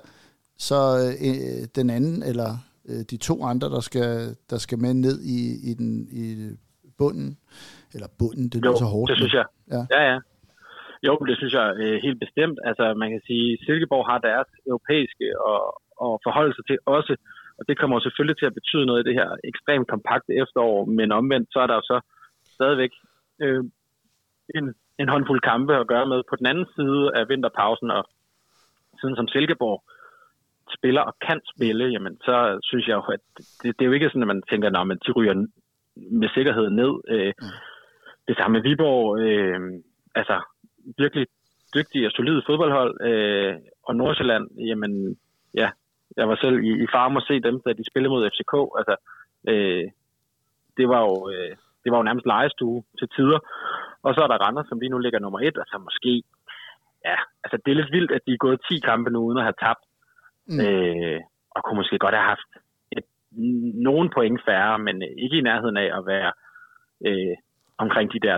så 0.58 1.12
øh, 1.20 1.66
den 1.74 1.90
anden, 1.90 2.22
eller 2.22 2.56
øh, 2.88 3.04
de 3.10 3.16
to 3.16 3.44
andre, 3.44 3.70
der 3.70 3.80
skal, 3.80 4.36
der 4.50 4.58
skal 4.58 4.78
med 4.78 4.94
ned 4.94 5.20
i, 5.22 5.70
i, 5.70 5.74
den, 5.74 6.08
i 6.10 6.50
bunden? 6.98 7.36
Eller 7.94 8.06
bunden, 8.18 8.48
det 8.48 8.62
lyder 8.62 8.76
så 8.76 8.84
hårdt. 8.84 9.10
det 9.10 9.16
synes 9.16 9.32
jeg. 9.32 9.44
Ja, 9.70 9.86
ja. 9.90 10.12
ja. 10.12 10.18
Jo, 11.07 11.14
det 11.28 11.36
synes 11.36 11.55
jeg 11.61 11.68
øh, 11.82 11.96
helt 12.07 12.20
bestemt. 12.24 12.59
Altså, 12.68 12.94
man 12.94 13.11
kan 13.11 13.22
sige, 13.26 13.59
Silkeborg 13.64 14.07
har 14.11 14.18
deres 14.18 14.51
europæiske 14.66 15.26
og, 15.51 15.82
og 16.05 16.20
forholde 16.26 16.55
sig 16.55 16.64
til 16.66 16.78
også, 16.86 17.16
og 17.59 17.62
det 17.68 17.78
kommer 17.78 18.01
selvfølgelig 18.01 18.38
til 18.38 18.51
at 18.51 18.59
betyde 18.59 18.86
noget 18.86 19.01
i 19.01 19.09
det 19.09 19.18
her 19.20 19.28
ekstremt 19.44 19.88
kompakte 19.88 20.32
efterår, 20.42 20.84
men 20.84 21.12
omvendt, 21.12 21.49
så 21.53 21.59
er 21.61 21.66
der 21.66 21.74
jo 21.74 21.84
så 21.92 22.01
stadigvæk 22.57 22.92
øh, 23.42 23.64
en, 24.55 24.74
en 25.01 25.09
håndfuld 25.09 25.40
kampe 25.40 25.76
at 25.76 25.88
gøre 25.92 26.07
med 26.07 26.22
på 26.30 26.36
den 26.36 26.46
anden 26.46 26.66
side 26.76 27.05
af 27.18 27.28
vinterpausen, 27.28 27.90
og 27.90 28.05
siden 29.01 29.16
som 29.16 29.28
Silkeborg 29.28 29.82
spiller 30.76 31.03
og 31.03 31.14
kan 31.26 31.40
spille, 31.55 31.84
jamen 31.94 32.14
så 32.24 32.59
synes 32.62 32.86
jeg 32.88 32.94
jo, 32.94 33.05
at 33.16 33.24
det, 33.62 33.68
det 33.76 33.82
er 33.82 33.90
jo 33.90 33.92
ikke 33.92 34.09
sådan, 34.09 34.22
at 34.22 34.34
man 34.34 34.42
tænker, 34.51 34.68
at 34.68 34.99
de 35.07 35.12
ryger 35.12 35.34
med 36.20 36.28
sikkerhed 36.34 36.70
ned. 36.70 36.92
Øh, 37.09 37.32
mm. 37.42 37.57
Det 38.28 38.36
samme 38.36 38.53
med 38.57 38.62
Viborg, 38.62 39.18
øh, 39.20 39.61
altså 40.14 40.36
virkelig 40.99 41.26
dygtige 41.74 42.07
og 42.07 42.12
solide 42.12 42.43
fodboldhold, 42.47 42.95
øh, 43.09 43.55
og 43.82 43.97
Nordsjælland, 43.97 44.51
jamen 44.70 45.18
ja, 45.55 45.70
jeg 46.16 46.28
var 46.28 46.36
selv 46.36 46.59
i, 46.64 46.70
i 46.84 46.86
farm 46.95 47.16
at 47.16 47.26
se 47.28 47.41
dem, 47.41 47.61
da 47.66 47.72
de 47.72 47.91
spillede 47.91 48.11
mod 48.11 48.30
FCK. 48.30 48.55
Altså, 48.78 48.95
øh, 49.49 49.84
det 50.76 50.89
var 50.89 51.01
jo 51.01 51.30
øh, 51.32 51.57
det 51.89 51.93
var 51.93 51.99
jo 51.99 52.09
nærmest 52.09 52.26
legestue 52.26 52.82
til 52.99 53.09
tider. 53.16 53.41
Og 54.03 54.14
så 54.14 54.20
er 54.22 54.28
der 54.30 54.43
Randers, 54.45 54.68
som 54.68 54.80
lige 54.80 54.95
nu 54.95 54.99
ligger 54.99 55.18
nummer 55.18 55.41
et, 55.41 55.57
altså 55.62 55.78
måske, 55.86 56.22
ja, 57.05 57.16
altså 57.45 57.57
det 57.62 57.70
er 57.70 57.80
lidt 57.80 57.93
vildt, 57.97 58.12
at 58.16 58.22
de 58.26 58.32
er 58.32 58.45
gået 58.47 58.61
10 58.70 58.80
kampe 58.89 59.11
nu 59.11 59.18
uden 59.26 59.39
at 59.39 59.45
have 59.49 59.61
tabt. 59.64 59.84
Mm. 60.49 60.61
Øh, 60.64 61.20
og 61.51 61.61
kunne 61.64 61.80
måske 61.80 61.99
godt 61.99 62.14
have 62.14 62.30
haft 62.34 62.51
et, 62.97 63.05
nogen 63.89 64.09
point 64.16 64.41
færre, 64.49 64.78
men 64.78 64.97
ikke 65.24 65.39
i 65.39 65.47
nærheden 65.49 65.76
af 65.76 65.89
at 65.99 66.07
være 66.07 66.32
øh, 67.07 67.36
omkring 67.78 68.12
de 68.12 68.20
der 68.26 68.36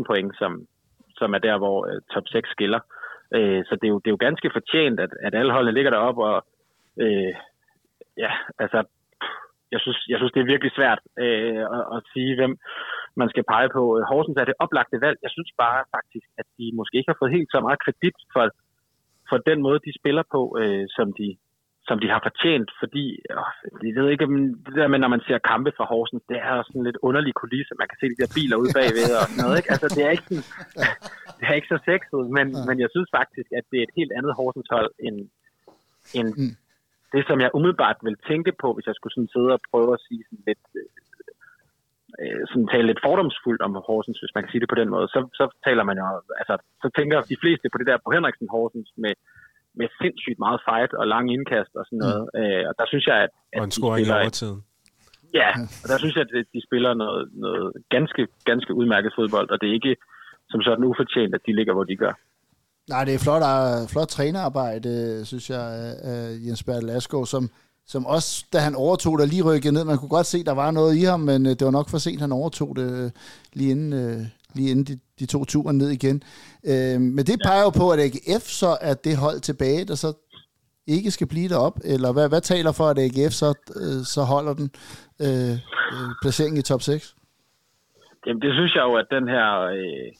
13-14 0.00 0.02
point, 0.10 0.32
som, 0.40 0.52
som 1.16 1.34
er 1.34 1.38
der, 1.38 1.58
hvor 1.58 1.78
øh, 1.88 2.00
top 2.14 2.26
6 2.26 2.48
skiller. 2.50 2.80
Øh, 3.34 3.64
så 3.64 3.72
det 3.80 3.86
er, 3.86 3.92
jo, 3.94 3.98
det 3.98 4.08
er 4.08 4.16
jo 4.16 4.26
ganske 4.26 4.50
fortjent, 4.52 5.00
at, 5.00 5.10
at 5.26 5.34
alle 5.34 5.52
holdene 5.52 5.74
ligger 5.74 5.90
deroppe, 5.90 6.24
og 6.24 6.46
øh, 7.00 7.34
ja, 8.24 8.32
altså, 8.58 8.78
jeg 9.72 9.80
synes, 9.80 9.98
jeg 10.08 10.18
synes, 10.18 10.32
det 10.32 10.40
er 10.40 10.52
virkelig 10.52 10.72
svært 10.78 11.00
øh, 11.24 11.64
at, 11.76 11.84
at 11.96 12.00
sige, 12.12 12.32
hvem 12.38 12.52
man 13.20 13.28
skal 13.32 13.44
pege 13.52 13.68
på. 13.76 13.82
Horsens 14.10 14.38
er 14.38 14.44
det 14.44 14.60
oplagte 14.64 15.00
valg. 15.00 15.18
Jeg 15.22 15.30
synes 15.30 15.50
bare 15.64 15.80
faktisk, 15.96 16.26
at 16.40 16.46
de 16.58 16.66
måske 16.78 16.96
ikke 16.98 17.12
har 17.12 17.20
fået 17.20 17.36
helt 17.36 17.50
så 17.54 17.60
meget 17.66 17.82
kredit 17.84 18.16
for, 18.32 18.44
for 19.30 19.38
den 19.50 19.58
måde, 19.66 19.78
de 19.86 19.98
spiller 20.00 20.24
på, 20.34 20.40
øh, 20.60 20.84
som, 20.96 21.06
de, 21.18 21.28
som 21.88 21.96
de 22.02 22.08
har 22.14 22.20
fortjent, 22.26 22.70
fordi 22.82 23.04
øh, 23.30 23.86
jeg 23.94 24.02
ved 24.02 24.10
ikke, 24.10 24.26
det 24.66 24.74
der 24.80 24.92
med, 24.92 24.98
når 24.98 25.14
man 25.14 25.24
ser 25.26 25.38
kampe 25.52 25.70
fra 25.76 25.86
Horsens, 25.92 26.24
det 26.30 26.38
er 26.50 26.62
sådan 26.62 26.86
lidt 26.88 26.98
underlig 27.08 27.34
kulisse. 27.34 27.74
Man 27.82 27.88
kan 27.88 27.98
se 27.98 28.06
de 28.12 28.20
der 28.22 28.34
biler 28.36 28.56
ude 28.62 28.72
bagved 28.78 29.10
og 29.20 29.24
sådan 29.26 29.40
noget. 29.42 29.56
Ikke? 29.58 29.70
Altså, 29.74 29.88
det 29.96 30.02
er 30.06 30.12
ikke, 30.16 30.28
sådan, 30.28 30.46
det 31.38 31.44
er 31.48 31.54
ikke 31.58 31.72
så 31.74 31.78
sexet, 31.90 32.22
men, 32.36 32.46
ja. 32.56 32.64
men 32.68 32.76
jeg 32.84 32.90
synes 32.94 33.10
faktisk, 33.18 33.48
at 33.58 33.64
det 33.70 33.78
er 33.78 33.86
et 33.88 33.96
helt 33.98 34.12
andet 34.18 34.32
Horsens 34.38 34.70
hold, 34.76 34.90
end, 35.06 35.18
end 36.18 36.28
mm. 36.40 36.54
det, 37.14 37.22
som 37.28 37.38
jeg 37.44 37.50
umiddelbart 37.58 37.98
vil 38.06 38.16
tænke 38.30 38.52
på, 38.62 38.68
hvis 38.74 38.88
jeg 38.88 38.96
skulle 38.96 39.14
sådan 39.14 39.34
sidde 39.34 39.50
og 39.56 39.60
prøve 39.70 39.90
at 39.96 40.04
sige 40.06 40.22
sådan 40.28 40.44
lidt, 40.50 40.64
øh, 42.20 42.42
sådan 42.50 42.68
tale 42.72 42.86
lidt 42.90 43.04
fordomsfuldt 43.06 43.62
om 43.66 43.72
Horsens, 43.88 44.20
hvis 44.20 44.34
man 44.34 44.42
kan 44.42 44.50
sige 44.50 44.62
det 44.64 44.72
på 44.72 44.80
den 44.80 44.90
måde, 44.94 45.06
så, 45.14 45.20
så 45.38 45.44
taler 45.66 45.84
man 45.88 45.96
jo, 46.02 46.06
altså, 46.40 46.54
så 46.82 46.88
tænker 46.98 47.30
de 47.32 47.42
fleste 47.42 47.66
på 47.68 47.78
det 47.78 47.86
der 47.90 47.98
på 48.04 48.10
Henriksen 48.14 48.48
Horsens 48.54 48.90
med, 49.04 49.14
med 49.78 49.88
sindssygt 50.00 50.38
meget 50.44 50.60
fight 50.66 50.92
og 51.00 51.04
lang 51.14 51.26
indkast 51.36 51.72
og 51.78 51.84
sådan 51.86 52.00
noget. 52.04 52.22
Mm. 52.34 52.40
Øh, 52.40 52.62
og 52.68 52.74
der 52.78 52.86
synes 52.92 53.04
jeg, 53.10 53.18
at, 53.26 53.30
at 53.52 53.58
og 53.60 53.64
en 53.64 53.74
scoring 53.78 54.06
i 54.06 54.10
overtiden. 54.10 54.60
Ja, 55.40 55.50
og 55.82 55.86
der 55.90 55.98
synes 56.02 56.14
jeg, 56.16 56.24
at 56.40 56.46
de 56.54 56.60
spiller 56.68 56.92
noget, 56.94 57.22
noget 57.46 57.66
ganske, 57.96 58.22
ganske 58.50 58.72
udmærket 58.80 59.12
fodbold, 59.18 59.48
og 59.52 59.56
det 59.60 59.68
er 59.68 59.74
ikke 59.80 59.94
som 60.50 60.60
sådan 60.62 60.84
ufortjent, 60.84 61.34
at 61.34 61.42
de 61.46 61.56
ligger, 61.58 61.72
hvor 61.74 61.84
de 61.84 61.96
gør. 61.96 62.14
Nej, 62.88 63.04
det 63.04 63.14
er 63.14 63.18
flot, 63.26 63.42
uh, 63.52 63.88
flot 63.92 64.08
trænerarbejde, 64.08 64.92
synes 65.26 65.50
jeg, 65.50 65.64
af 66.12 66.20
Jens 66.46 66.62
Bertel 66.62 66.90
Asko, 66.90 67.24
som, 67.24 67.50
som 67.86 68.06
også, 68.06 68.46
da 68.52 68.58
han 68.58 68.74
overtog 68.74 69.18
der 69.18 69.26
lige 69.26 69.44
rykkede 69.48 69.74
ned, 69.74 69.84
man 69.84 69.98
kunne 69.98 70.16
godt 70.18 70.26
se, 70.26 70.38
at 70.38 70.46
der 70.46 70.54
var 70.54 70.70
noget 70.70 70.96
i 70.96 71.04
ham, 71.04 71.20
men 71.20 71.44
det 71.44 71.64
var 71.64 71.70
nok 71.70 71.88
for 71.90 71.98
sent, 71.98 72.20
han 72.20 72.32
overtog 72.32 72.76
det 72.76 73.12
lige 73.52 73.70
inden, 73.70 73.92
lige 74.54 74.70
inden 74.70 74.84
de, 74.84 75.00
de 75.20 75.26
to 75.26 75.44
turen 75.44 75.78
ned 75.78 75.90
igen. 75.90 76.22
Uh, 76.70 77.00
men 77.16 77.22
det 77.28 77.36
peger 77.46 77.62
jo 77.62 77.70
på, 77.70 77.90
at 77.90 77.98
AGF 78.06 78.44
så 78.62 78.76
er 78.80 78.94
det 78.94 79.16
hold 79.16 79.40
tilbage, 79.40 79.84
der 79.84 79.94
så 79.94 80.10
ikke 80.86 81.10
skal 81.10 81.26
blive 81.26 81.48
derop, 81.48 81.76
eller 81.84 82.12
hvad, 82.12 82.28
hvad 82.28 82.40
taler 82.40 82.72
for, 82.72 82.84
at 82.84 82.98
AGF 82.98 83.32
så, 83.32 83.48
uh, 83.80 84.02
så 84.14 84.20
holder 84.32 84.54
den 84.54 84.68
uh, 85.26 85.54
placering 86.22 86.58
i 86.58 86.62
top 86.62 86.82
6? 86.82 87.14
Jamen, 88.26 88.42
det 88.42 88.52
synes 88.54 88.74
jeg 88.74 88.82
jo, 88.82 88.94
at 88.94 89.06
den 89.10 89.28
her 89.28 89.60
øh, 89.60 90.10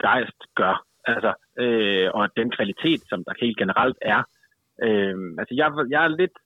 gejst 0.00 0.40
gør. 0.54 0.84
Altså, 1.04 1.32
øh, 1.58 2.10
og 2.14 2.36
den 2.36 2.50
kvalitet, 2.50 3.00
som 3.08 3.24
der 3.24 3.32
helt 3.40 3.58
generelt 3.58 3.98
er. 4.02 4.22
Øh, 4.82 5.16
altså, 5.38 5.54
jeg, 5.60 5.68
jeg 5.90 6.04
er 6.04 6.08
lidt 6.08 6.36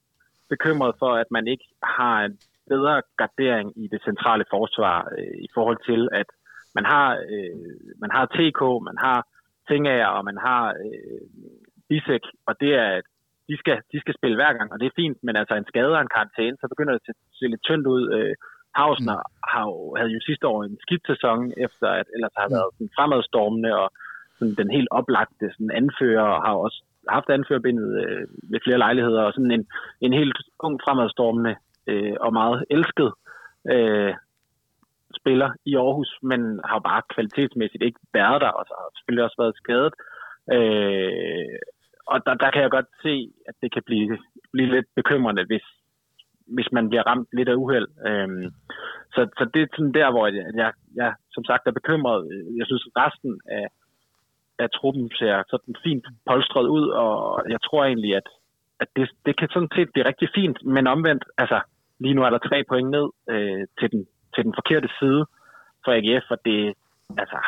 bekymret 0.49 0.93
for, 0.99 1.11
at 1.13 1.29
man 1.31 1.47
ikke 1.47 1.67
har 1.83 2.29
bedre 2.69 3.01
gardering 3.17 3.83
i 3.83 3.87
det 3.87 4.01
centrale 4.03 4.45
forsvar 4.49 5.07
øh, 5.17 5.37
i 5.45 5.47
forhold 5.53 5.79
til, 5.89 6.09
at 6.11 6.29
man 6.77 6.85
har, 6.93 7.07
øh, 7.33 7.55
man 8.03 8.11
har 8.15 8.25
TK, 8.35 8.61
man 8.89 8.97
har 9.05 9.19
Tingager, 9.67 10.11
og 10.17 10.23
man 10.29 10.37
har 10.47 10.63
øh, 10.85 11.21
Bisek, 11.89 12.23
og 12.47 12.53
det 12.61 12.71
er, 12.83 12.89
at 12.99 13.05
de 13.49 13.55
skal, 13.61 13.77
de 13.91 13.97
skal 14.03 14.17
spille 14.19 14.37
hver 14.37 14.53
gang, 14.57 14.67
og 14.73 14.79
det 14.79 14.85
er 14.87 14.99
fint, 15.01 15.17
men 15.25 15.35
altså 15.41 15.53
en 15.55 15.69
skade 15.71 15.93
og 15.97 16.01
en 16.01 16.15
karantæne, 16.15 16.57
så 16.61 16.67
begynder 16.73 16.93
det 16.93 17.09
at 17.09 17.15
se 17.39 17.45
lidt 17.47 17.63
tyndt 17.67 17.87
ud. 17.95 18.03
Øh, 18.17 18.35
Hausner 18.79 19.19
mm. 19.23 19.33
har 19.51 19.63
jo, 19.71 19.95
havde 19.97 20.11
jo 20.15 20.19
sidste 20.29 20.45
år 20.51 20.59
en 20.63 20.77
skidt 20.85 21.05
sæson, 21.11 21.39
efter 21.65 21.87
at 21.99 22.07
ellers 22.15 22.35
har 22.37 22.49
været 22.55 22.73
sådan 22.73 22.95
fremadstormende, 22.97 23.71
og 23.81 23.89
sådan 24.37 24.55
den 24.61 24.69
helt 24.77 24.89
oplagte 24.99 25.45
sådan 25.55 25.77
anfører, 25.81 26.27
og 26.35 26.39
har 26.45 26.53
også 26.65 26.79
haft 27.15 27.29
anførerbindet 27.29 27.89
øh, 28.03 28.25
ved 28.51 28.59
flere 28.65 28.83
lejligheder, 28.85 29.21
og 29.27 29.33
sådan 29.33 29.53
en, 29.57 29.65
en 30.05 30.13
helt 30.21 30.37
ung 30.65 30.75
fremadstormende 30.85 31.55
øh, 31.91 32.15
og 32.25 32.31
meget 32.33 32.59
elsket 32.75 33.11
øh, 33.73 34.13
spiller 35.19 35.49
i 35.65 35.75
Aarhus, 35.75 36.11
men 36.21 36.59
har 36.65 36.79
bare 36.79 37.01
kvalitetsmæssigt 37.13 37.83
ikke 37.83 37.99
været 38.13 38.41
der, 38.41 38.49
og 38.49 38.65
så 38.67 38.73
har 38.77 38.89
selvfølgelig 38.95 39.23
også 39.23 39.39
været 39.43 39.59
skadet. 39.61 39.93
Øh, 40.55 41.57
og 42.11 42.17
der, 42.25 42.33
der 42.33 42.51
kan 42.51 42.61
jeg 42.61 42.71
godt 42.71 42.89
se, 43.05 43.31
at 43.49 43.55
det 43.61 43.73
kan 43.73 43.83
blive, 43.85 44.17
blive 44.53 44.71
lidt 44.75 44.89
bekymrende, 44.95 45.43
hvis, 45.45 45.65
hvis 46.55 46.71
man 46.71 46.89
bliver 46.89 47.03
ramt 47.09 47.27
lidt 47.33 47.49
af 47.49 47.55
uheld. 47.55 47.87
Øh, 48.07 48.51
så, 49.13 49.21
så 49.37 49.43
det 49.53 49.61
er 49.61 49.67
sådan 49.75 49.97
der, 49.99 50.11
hvor 50.11 50.27
jeg, 50.27 50.45
jeg, 50.55 50.73
jeg 50.95 51.13
som 51.31 51.43
sagt 51.43 51.67
er 51.67 51.79
bekymret. 51.79 52.19
Jeg 52.59 52.65
synes, 52.65 52.85
resten 52.97 53.41
af, 53.45 53.67
af 54.59 54.69
truppen 54.75 55.11
ser 55.19 55.43
sådan 55.49 55.75
fint 55.83 56.05
polstret 56.29 56.67
ud, 56.67 56.87
og 56.89 57.43
jeg 57.49 57.61
tror 57.61 57.85
egentlig, 57.85 58.15
at, 58.15 58.27
at 58.79 58.87
det, 58.95 59.09
det 59.25 59.37
kan 59.37 59.49
sådan 59.49 59.73
set 59.75 59.89
blive 59.93 60.05
rigtig 60.05 60.29
fint, 60.35 60.65
men 60.65 60.87
omvendt, 60.87 61.23
altså 61.37 61.61
lige 61.99 62.13
nu 62.13 62.21
er 62.23 62.29
der 62.29 62.37
tre 62.37 62.63
point 62.69 62.89
ned 62.89 63.07
øh, 63.29 63.63
til, 63.79 63.91
den, 63.91 64.07
til 64.37 64.45
den 64.47 64.57
forkerte 64.59 64.89
side 64.99 65.21
for 65.83 65.91
AGF, 65.97 66.25
og 66.33 66.39
det, 66.47 66.59
altså, 67.21 67.39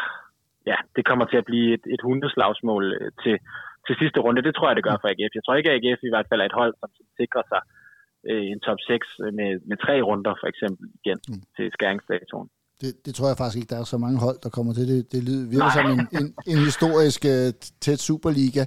ja, 0.72 0.78
det 0.95 1.03
kommer 1.10 1.26
til 1.26 1.38
at 1.41 1.49
blive 1.52 1.68
et, 1.78 1.86
et 1.95 2.02
hundeslagsmål 2.07 2.84
øh, 3.02 3.11
til, 3.24 3.36
til 3.86 3.95
sidste 4.02 4.20
runde. 4.26 4.45
Det 4.48 4.56
tror 4.56 4.68
jeg, 4.70 4.76
det 4.76 4.88
gør 4.88 4.98
for 5.02 5.10
AGF. 5.11 5.34
Jeg 5.36 5.44
tror 5.44 5.56
ikke, 5.56 5.72
at 5.72 5.78
AGF 5.78 6.02
i 6.03 6.14
hvert 6.14 6.30
fald 6.30 6.41
er 6.41 6.49
et 6.49 6.60
hold, 6.61 6.74
som 6.80 6.90
sikrer 7.20 7.44
sig 7.52 7.61
øh, 8.30 8.45
en 8.53 8.60
top 8.68 8.80
6 8.88 9.07
med, 9.38 9.52
med 9.70 9.78
tre 9.86 9.95
runder 10.07 10.34
for 10.41 10.48
eksempel 10.53 10.86
igen 10.99 11.20
mm. 11.30 11.41
til 11.56 11.68
skæringsdatoen. 11.76 12.49
Det, 12.82 13.06
det 13.06 13.16
tror 13.16 13.28
jeg 13.28 13.38
faktisk 13.38 13.57
ikke, 13.57 13.70
der 13.74 13.80
er 13.80 13.84
så 13.84 13.98
mange 13.98 14.20
hold, 14.20 14.38
der 14.44 14.49
kommer 14.49 14.74
til. 14.74 14.88
Det, 14.88 15.11
det 15.11 15.24
lyder 15.24 15.49
virkelig 15.49 15.74
som 15.74 15.91
en, 15.91 16.07
en, 16.20 16.34
en 16.48 16.57
historisk 16.57 17.26
uh, 17.26 17.49
tæt 17.82 17.99
Superliga. 17.99 18.66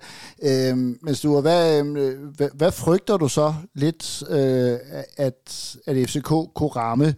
Øhm, 0.49 0.99
men 1.03 1.15
Sture, 1.15 1.41
hvad, 1.43 1.87
øh, 1.87 2.15
hvad, 2.37 2.51
hvad 2.55 2.73
frygter 2.73 3.17
du 3.17 3.29
så 3.29 3.55
lidt, 3.75 4.23
uh, 4.39 4.77
at, 5.27 5.41
at 5.87 5.95
FCK 6.09 6.31
kunne 6.59 6.75
ramme 6.83 7.15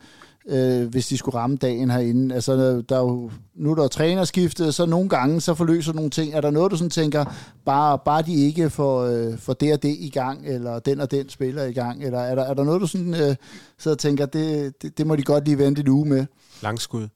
øh, 0.52 0.90
hvis 0.90 1.06
de 1.06 1.18
skulle 1.18 1.38
ramme 1.38 1.56
dagen 1.56 1.90
herinde. 1.90 2.34
Altså, 2.34 2.52
der 2.88 2.96
er 2.96 3.04
jo, 3.10 3.30
nu 3.54 3.70
er 3.70 3.74
der 3.74 3.88
trænerskiftet, 3.88 4.74
så 4.74 4.86
nogle 4.86 5.08
gange 5.08 5.40
så 5.40 5.54
forløser 5.54 5.92
nogle 5.92 6.10
ting. 6.10 6.34
Er 6.34 6.40
der 6.40 6.50
noget, 6.50 6.70
du 6.72 6.76
sådan 6.76 6.90
tænker, 6.90 7.22
bare, 7.70 7.98
bare 8.04 8.22
de 8.22 8.34
ikke 8.48 8.70
får, 8.78 8.94
øh, 9.12 9.32
får 9.46 9.54
det 9.62 9.72
og 9.76 9.82
det 9.86 9.94
i 10.08 10.10
gang, 10.20 10.38
eller 10.54 10.78
den 10.78 11.00
og 11.00 11.10
den 11.10 11.28
spiller 11.28 11.64
i 11.72 11.72
gang, 11.72 11.96
eller 12.06 12.20
er 12.30 12.34
der, 12.34 12.44
er 12.50 12.54
der 12.54 12.64
noget, 12.64 12.80
du 12.80 12.86
sådan 12.86 13.14
øh, 13.24 13.34
sidder 13.80 13.96
og 13.98 14.04
tænker, 14.06 14.26
det, 14.26 14.46
det, 14.82 14.98
det 14.98 15.06
må 15.06 15.16
de 15.16 15.30
godt 15.32 15.44
lige 15.44 15.62
vente 15.64 15.80
en 15.80 15.94
uge 15.96 16.08
med? 16.08 16.22
Langskud. 16.66 17.06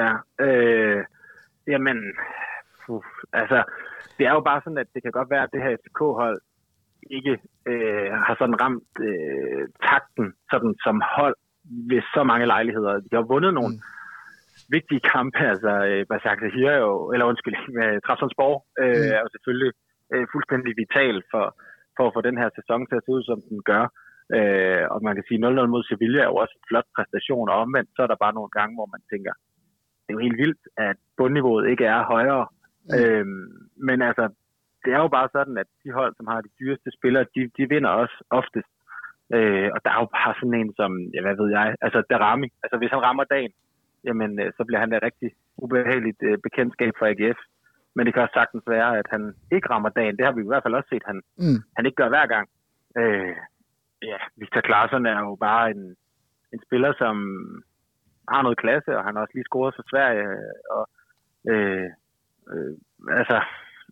Ja, 0.00 0.10
øh, 0.46 1.00
jamen, 1.72 1.98
puh, 2.86 3.02
altså, 3.32 3.58
det 4.18 4.26
er 4.26 4.32
jo 4.38 4.42
bare 4.50 4.60
sådan, 4.64 4.78
at 4.78 4.90
det 4.94 5.02
kan 5.02 5.12
godt 5.12 5.30
være, 5.30 5.42
at 5.42 5.52
det 5.52 5.62
her 5.62 5.76
FCK-hold 5.82 6.40
ikke 7.10 7.34
øh, 7.70 8.12
har 8.26 8.34
sådan 8.38 8.60
ramt 8.62 8.92
øh, 9.08 9.68
takten 9.88 10.26
sådan 10.50 10.74
som 10.84 11.02
hold 11.16 11.36
ved 11.90 12.02
så 12.14 12.22
mange 12.30 12.46
lejligheder. 12.46 12.92
De 13.06 13.12
har 13.18 13.26
vundet 13.32 13.52
nogle 13.54 13.74
mm. 13.74 13.82
vigtige 14.76 15.02
kampe, 15.14 15.38
altså 15.52 15.72
øh, 15.90 16.02
Basak 16.10 16.38
Zahir 16.40 16.72
jo, 16.84 16.90
eller 17.12 17.26
undskyld, 17.30 17.56
med 17.78 17.88
Trabzonsborg 18.06 18.56
øh, 18.82 19.00
mm. 19.00 19.14
er 19.16 19.20
jo 19.24 19.28
selvfølgelig 19.34 19.72
øh, 20.12 20.26
fuldstændig 20.32 20.72
vital 20.82 21.16
for, 21.32 21.44
for 21.96 22.04
at 22.06 22.14
få 22.16 22.20
den 22.28 22.36
her 22.40 22.48
sæson 22.58 22.80
til 22.86 22.96
at 22.98 23.04
se 23.04 23.10
ud, 23.16 23.22
som 23.30 23.38
den 23.50 23.60
gør. 23.70 23.84
Øh, 24.36 24.84
og 24.92 24.98
man 25.06 25.14
kan 25.16 25.24
sige, 25.28 25.44
0-0 25.46 25.72
mod 25.74 25.82
Sevilla 25.84 26.20
er 26.22 26.30
jo 26.32 26.36
også 26.42 26.54
en 26.56 26.68
flot 26.68 26.88
præstation, 26.96 27.48
og 27.52 27.56
omvendt 27.64 27.90
så 27.92 28.00
er 28.02 28.10
der 28.10 28.22
bare 28.24 28.36
nogle 28.38 28.52
gange, 28.58 28.74
hvor 28.76 28.88
man 28.94 29.02
tænker, 29.12 29.32
det 30.02 30.10
er 30.10 30.16
jo 30.18 30.26
helt 30.26 30.40
vildt, 30.42 30.62
at 30.88 30.96
bundniveauet 31.18 31.64
ikke 31.72 31.86
er 31.96 32.10
højere. 32.14 32.46
Mm. 32.88 32.94
Øh, 32.96 33.26
men 33.88 33.98
altså, 34.08 34.24
det 34.84 34.90
er 34.92 35.00
jo 35.04 35.10
bare 35.16 35.28
sådan, 35.36 35.56
at 35.62 35.68
de 35.84 35.90
hold, 35.98 36.12
som 36.16 36.26
har 36.32 36.40
de 36.40 36.56
dyreste 36.60 36.90
spillere, 36.98 37.24
de, 37.34 37.40
de 37.56 37.64
vinder 37.72 37.90
også 38.02 38.16
oftest. 38.30 38.70
Øh, 39.36 39.68
og 39.74 39.78
der 39.84 39.90
er 39.90 40.00
jo 40.00 40.08
bare 40.18 40.34
sådan 40.40 40.58
en 40.60 40.70
som, 40.80 40.92
ja, 41.14 41.20
hvad 41.22 41.36
ved 41.40 41.50
jeg, 41.50 41.76
altså 41.80 42.02
Darami. 42.10 42.48
Altså 42.62 42.76
hvis 42.78 42.90
han 42.90 43.02
rammer 43.02 43.24
dagen, 43.24 43.52
jamen 44.04 44.40
øh, 44.40 44.52
så 44.56 44.64
bliver 44.64 44.80
han 44.80 44.90
da 44.90 44.98
rigtig 45.02 45.30
ubehageligt 45.56 46.20
øh, 46.22 46.38
bekendtskab 46.46 46.92
for 46.98 47.06
AGF. 47.06 47.40
Men 47.94 48.06
det 48.06 48.14
kan 48.14 48.22
også 48.22 48.38
sagtens 48.40 48.64
være, 48.66 48.98
at 48.98 49.06
han 49.10 49.34
ikke 49.52 49.70
rammer 49.70 49.88
dagen. 49.88 50.16
Det 50.16 50.24
har 50.24 50.32
vi 50.32 50.42
i 50.42 50.50
hvert 50.50 50.62
fald 50.62 50.74
også 50.74 50.88
set, 50.92 51.02
han, 51.06 51.22
mm. 51.38 51.60
han 51.76 51.86
ikke 51.86 51.96
gør 51.96 52.08
hver 52.08 52.26
gang. 52.26 52.48
Øh, 53.00 53.36
ja, 54.02 54.18
Victor 54.36 54.60
Klaarsson 54.60 55.06
er 55.06 55.18
jo 55.20 55.36
bare 55.40 55.70
en, 55.70 55.82
en 56.52 56.60
spiller, 56.66 56.92
som 56.98 57.16
har 58.28 58.42
noget 58.42 58.58
klasse, 58.58 58.96
og 58.96 59.04
han 59.04 59.14
har 59.14 59.22
også 59.22 59.34
lige 59.34 59.50
scoret 59.50 59.74
for 59.76 59.84
Sverige. 59.90 60.26
Og, 60.76 60.84
øh, 61.50 61.88
øh, 62.52 62.72
altså, 63.20 63.36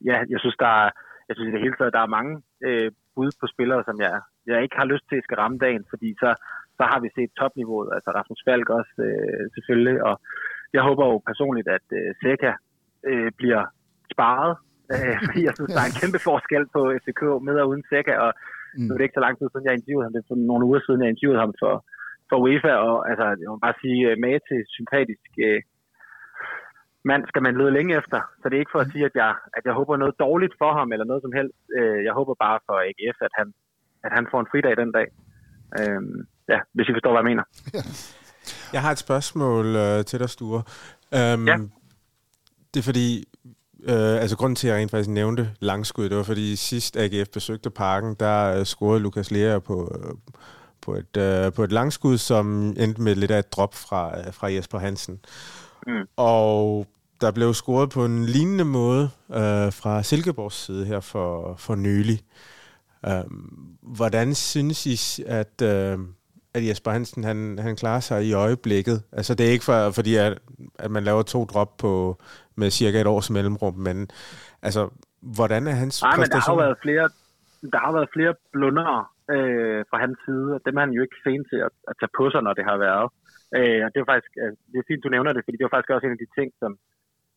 ja, 0.05 0.17
jeg 0.33 0.41
synes, 0.41 0.57
der 0.65 0.73
er, 0.83 0.91
jeg 1.29 1.35
synes 1.37 1.49
i 1.49 1.55
det 1.55 1.65
hele 1.65 1.77
taget, 1.77 1.93
der 1.93 2.03
er 2.03 2.17
mange 2.19 2.43
øh, 2.67 2.91
bud 3.15 3.31
på 3.41 3.47
spillere, 3.47 3.85
som 3.85 4.01
jeg, 4.01 4.21
jeg 4.47 4.63
ikke 4.63 4.77
har 4.81 4.91
lyst 4.93 5.07
til 5.09 5.17
at 5.21 5.27
skal 5.27 5.41
ramme 5.43 5.59
dagen, 5.67 5.85
fordi 5.93 6.09
så, 6.23 6.31
så 6.79 6.83
har 6.91 6.99
vi 7.05 7.09
set 7.17 7.31
topniveauet, 7.41 7.91
altså 7.97 8.11
Rasmus 8.19 8.43
Falk 8.47 8.69
også 8.81 8.97
øh, 9.09 9.45
selvfølgelig, 9.55 9.97
og 10.09 10.15
jeg 10.77 10.83
håber 10.89 11.05
jo 11.11 11.17
personligt, 11.31 11.69
at 11.77 11.87
øh, 11.99 12.09
Seca 12.23 12.53
øh, 13.11 13.31
bliver 13.41 13.63
sparet, 14.13 14.55
øh, 14.93 15.17
fordi 15.25 15.41
jeg 15.49 15.55
synes, 15.57 15.73
der 15.75 15.83
er 15.83 15.91
en 15.91 16.01
kæmpe 16.03 16.21
forskel 16.29 16.65
på 16.75 16.81
FCK 17.01 17.23
med 17.47 17.57
og 17.63 17.69
uden 17.71 17.85
Seca, 17.91 18.15
og 18.27 18.31
mm. 18.77 18.85
nu 18.85 18.91
er 18.93 18.99
det 18.99 19.07
ikke 19.07 19.19
så 19.19 19.27
lang 19.27 19.37
tid 19.37 19.47
siden, 19.49 19.67
jeg 19.67 19.75
interviewede 19.77 20.07
ham, 20.07 20.13
det 20.15 20.21
er 20.23 20.31
for 20.31 20.39
nogle 20.51 20.67
uger 20.69 20.81
siden, 20.83 21.03
jeg 21.03 21.11
interviewede 21.11 21.43
ham 21.45 21.55
for, 21.63 21.75
for 22.29 22.37
UEFA, 22.45 22.75
og 22.89 22.97
altså, 23.11 23.27
jeg 23.43 23.49
må 23.53 23.57
bare 23.67 23.81
sige, 23.83 24.01
øh, 24.09 24.17
med 24.25 24.35
til 24.49 24.61
sympatisk 24.79 25.31
øh, 25.47 25.63
mand 27.11 27.23
skal 27.31 27.43
man 27.47 27.59
lede 27.59 27.77
længe 27.77 27.97
efter. 28.01 28.21
Så 28.41 28.45
det 28.49 28.55
er 28.57 28.65
ikke 28.65 28.77
for 28.77 28.85
at 28.85 28.93
sige, 28.93 29.05
at 29.11 29.17
jeg, 29.23 29.33
at 29.57 29.63
jeg 29.69 29.75
håber 29.81 29.97
noget 29.97 30.15
dårligt 30.25 30.55
for 30.61 30.73
ham, 30.79 30.93
eller 30.93 31.07
noget 31.11 31.23
som 31.23 31.37
helst. 31.39 31.59
Øh, 31.79 32.01
jeg 32.07 32.15
håber 32.19 32.35
bare 32.45 32.59
for 32.67 32.77
AGF, 32.89 33.19
at 33.29 33.35
han, 33.39 33.49
at 34.05 34.13
han 34.13 34.27
får 34.31 34.41
en 34.41 34.47
fridag 34.51 34.77
den 34.77 34.93
dag. 34.93 35.07
Øh, 35.79 36.03
ja, 36.49 36.59
hvis 36.75 36.89
I 36.89 36.93
forstår, 36.93 37.11
hvad 37.11 37.21
jeg 37.23 37.31
mener. 37.33 37.45
Jeg 38.73 38.83
har 38.83 38.91
et 38.93 38.99
spørgsmål 38.99 39.77
øh, 39.77 40.05
til 40.05 40.19
dig, 40.19 40.31
Sture. 40.31 40.63
Øhm, 41.15 41.49
ja. 41.49 41.57
Det 42.75 42.81
er 42.81 42.85
fordi, 42.85 43.25
øh, 43.85 44.21
altså 44.23 44.37
grunden 44.37 44.57
til, 44.57 44.69
at 44.69 44.73
jeg 44.73 44.81
rent 44.81 44.91
faktisk 44.91 45.11
nævnte 45.11 45.51
langskud, 45.61 46.09
det 46.09 46.17
var 46.17 46.23
fordi 46.23 46.57
sidst 46.57 46.97
AGF 46.97 47.29
besøgte 47.29 47.71
parken, 47.71 48.17
der 48.21 48.59
øh, 48.59 48.65
scorede 48.65 49.01
Lukas 49.01 49.31
Lea 49.31 49.59
på, 49.59 49.99
øh, 49.99 50.15
på, 50.83 50.95
et, 50.95 51.17
øh, 51.17 51.53
på 51.53 51.65
et 51.65 51.73
langskud, 51.73 52.19
som 52.19 52.63
endte 52.77 53.03
med 53.03 53.15
lidt 53.15 53.31
af 53.31 53.39
et 53.39 53.53
drop 53.53 53.75
fra, 53.75 54.19
øh, 54.19 54.33
fra 54.33 54.53
Jesper 54.53 54.79
Hansen. 54.79 55.21
Mm. 55.87 56.07
Og 56.17 56.87
der 57.21 57.31
blev 57.31 57.55
scoret 57.55 57.91
på 57.91 58.05
en 58.05 58.25
lignende 58.25 58.65
måde 58.65 59.11
øh, 59.31 59.73
fra 59.73 60.03
Silkeborgs 60.03 60.65
side 60.65 60.85
her 60.85 61.01
for, 61.01 61.55
for 61.57 61.75
nylig. 61.75 62.21
Øh, 62.21 62.62
hvordan 63.83 64.35
synes 64.35 64.87
I, 64.87 65.23
at, 65.27 65.63
øh, 65.63 65.99
at 66.55 66.69
Jesper 66.69 66.91
Hansen 66.91 67.25
han, 67.25 67.59
han 67.59 67.77
klarer 67.77 68.01
sig 68.01 68.25
i 68.25 68.33
øjeblikket? 68.33 69.03
Altså 69.13 69.35
det 69.35 69.47
er 69.47 69.51
ikke 69.51 69.65
for, 69.65 69.91
fordi, 69.91 70.17
at, 70.17 70.39
at 70.79 70.91
man 70.91 71.05
laver 71.05 71.23
to 71.23 71.45
drop 71.45 71.77
på, 71.77 72.17
med 72.57 72.71
cirka 72.71 73.01
et 73.01 73.07
års 73.07 73.31
mellemrum, 73.31 73.75
men 73.75 74.09
altså, 74.63 74.91
hvordan 75.37 75.67
er 75.67 75.77
hans 75.83 76.03
Nej, 76.03 76.17
men 76.17 76.31
der 76.31 76.51
har 76.51 76.57
været 76.65 76.79
flere, 76.83 77.09
der 77.73 77.81
har 77.87 77.93
været 77.93 78.09
flere 78.17 78.35
blundere 78.53 79.05
øh, 79.35 79.81
fra 79.91 79.99
hans 80.05 80.19
side, 80.27 80.49
og 80.57 80.61
dem 80.67 80.77
er 80.77 80.83
han 80.85 80.95
jo 80.97 81.03
ikke 81.03 81.23
sen 81.27 81.43
til 81.51 81.61
at, 81.67 81.73
at 81.91 81.95
tage 82.01 82.15
på 82.19 82.25
sig, 82.31 82.41
når 82.43 82.55
det 82.59 82.65
har 82.71 82.79
været. 82.87 83.07
Øh, 83.57 83.81
og 83.85 83.89
det 83.93 83.99
er 84.01 84.11
faktisk, 84.13 84.33
øh, 84.43 84.53
det 84.71 84.79
er 84.79 84.89
fint, 84.91 85.05
du 85.05 85.11
nævner 85.15 85.33
det, 85.33 85.45
fordi 85.45 85.57
det 85.57 85.67
var 85.67 85.75
faktisk 85.75 85.95
også 85.95 86.07
en 86.07 86.17
af 86.17 86.23
de 86.25 86.35
ting, 86.39 86.49
som, 86.61 86.71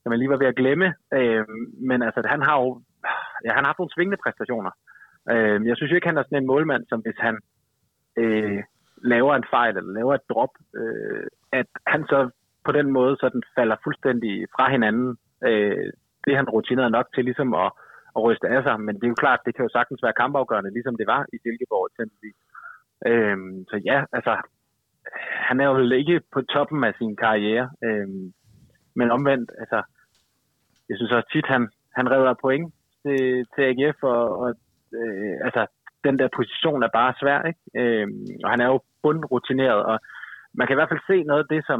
som 0.01 0.11
jeg 0.11 0.19
lige 0.19 0.33
var 0.33 0.41
ved 0.41 0.51
at 0.51 0.59
glemme. 0.61 0.87
Øh, 1.17 1.43
men 1.89 1.99
altså, 2.07 2.19
han 2.33 2.41
har 2.47 2.55
jo, 2.61 2.67
ja, 3.45 3.51
han 3.55 3.63
har 3.63 3.69
haft 3.71 3.81
nogle 3.81 3.95
svingende 3.95 4.23
præstationer. 4.23 4.71
Øh, 5.31 5.67
jeg 5.67 5.75
synes 5.75 5.91
jo 5.91 5.95
ikke, 5.95 6.07
han 6.07 6.17
er 6.17 6.23
sådan 6.23 6.41
en 6.41 6.47
målmand, 6.47 6.83
som 6.89 6.99
hvis 7.01 7.19
han 7.19 7.35
øh, 8.17 8.63
laver 9.03 9.35
en 9.35 9.49
fejl 9.49 9.77
eller 9.77 9.93
laver 9.93 10.13
et 10.15 10.29
drop, 10.29 10.53
øh, 10.79 11.27
at 11.51 11.67
han 11.87 12.01
så 12.11 12.29
på 12.65 12.71
den 12.71 12.91
måde 12.91 13.17
sådan 13.19 13.43
falder 13.55 13.75
fuldstændig 13.83 14.47
fra 14.55 14.71
hinanden. 14.71 15.17
Øh, 15.47 15.91
det 16.23 16.31
er 16.31 16.35
han 16.41 16.49
rutineret 16.49 16.91
nok 16.91 17.07
til 17.15 17.23
ligesom 17.25 17.53
at, 17.53 17.71
at 18.15 18.23
ryste 18.23 18.47
af 18.47 18.63
sig, 18.63 18.79
men 18.81 18.95
det 18.95 19.03
er 19.03 19.13
jo 19.13 19.23
klart, 19.23 19.45
det 19.45 19.55
kan 19.55 19.65
jo 19.65 19.69
sagtens 19.69 20.03
være 20.03 20.19
kampafgørende, 20.21 20.73
ligesom 20.73 20.97
det 20.97 21.07
var 21.07 21.25
i 21.33 21.37
Silkeborg 21.43 21.89
eksempelvis. 21.91 22.37
Øh, 23.09 23.37
så 23.69 23.75
ja, 23.85 23.97
altså, 24.17 24.33
han 25.47 25.59
er 25.61 25.65
jo 25.65 25.89
ikke 25.91 26.21
på 26.33 26.41
toppen 26.41 26.83
af 26.83 26.93
sin 26.97 27.15
karriere, 27.15 27.69
øh, 27.83 28.07
men 28.95 29.11
omvendt, 29.11 29.51
altså, 29.59 29.81
jeg 30.89 30.97
synes 30.97 31.11
også 31.11 31.29
tit, 31.33 31.47
han, 31.47 31.69
han 31.95 32.11
redder 32.11 32.33
point 32.41 32.73
til, 33.03 33.45
til 33.53 33.61
AGF, 33.69 34.03
og, 34.03 34.39
og 34.39 34.53
øh, 35.01 35.35
altså, 35.47 35.61
den 36.03 36.19
der 36.19 36.35
position 36.35 36.83
er 36.83 36.91
bare 36.99 37.13
svær, 37.21 37.41
ikke? 37.51 37.61
Øh, 37.81 38.07
og 38.43 38.49
han 38.53 38.61
er 38.61 38.67
jo 38.73 38.79
bundrutineret, 39.03 39.81
og 39.91 39.99
man 40.57 40.67
kan 40.67 40.73
i 40.73 40.79
hvert 40.79 40.91
fald 40.91 41.07
se 41.09 41.17
noget 41.23 41.43
af 41.43 41.49
det, 41.55 41.61
som, 41.69 41.79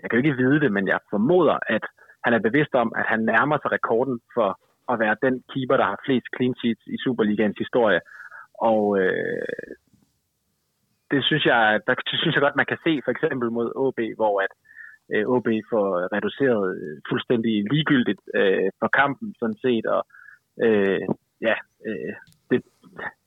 jeg 0.00 0.06
kan 0.10 0.16
jo 0.16 0.24
ikke 0.24 0.42
vide 0.42 0.60
det, 0.60 0.72
men 0.72 0.88
jeg 0.88 0.98
formoder, 1.10 1.58
at 1.66 1.84
han 2.24 2.32
er 2.34 2.46
bevidst 2.48 2.74
om, 2.74 2.92
at 2.96 3.04
han 3.12 3.20
nærmer 3.32 3.56
sig 3.58 3.72
rekorden 3.72 4.20
for 4.34 4.50
at 4.92 4.98
være 4.98 5.16
den 5.22 5.34
keeper, 5.52 5.76
der 5.76 5.86
har 5.90 6.02
flest 6.06 6.26
clean 6.36 6.54
sheets 6.60 6.84
i 6.86 6.96
Superligaens 7.04 7.58
historie. 7.58 8.00
Og 8.70 8.82
øh, 9.00 9.72
det 11.10 11.24
synes 11.24 11.44
jeg, 11.46 11.80
der 11.86 11.94
det 11.94 12.18
synes 12.20 12.34
jeg 12.34 12.42
godt, 12.42 12.60
man 12.60 12.70
kan 12.72 12.80
se 12.86 12.92
for 13.04 13.10
eksempel 13.10 13.48
mod 13.50 13.68
OB, 13.84 13.98
hvor 14.16 14.34
at 14.46 14.52
øh, 15.12 15.24
OB 15.34 15.48
får 15.70 15.86
reduceret 16.16 16.64
øh, 16.80 16.96
fuldstændig 17.10 17.54
ligegyldigt 17.72 18.22
øh, 18.34 18.68
for 18.80 18.88
kampen 19.00 19.34
sådan 19.40 19.60
set, 19.64 19.86
og 19.86 20.02
øh, 20.64 21.08
ja, 21.40 21.56
øh, 21.86 22.14
det, 22.50 22.58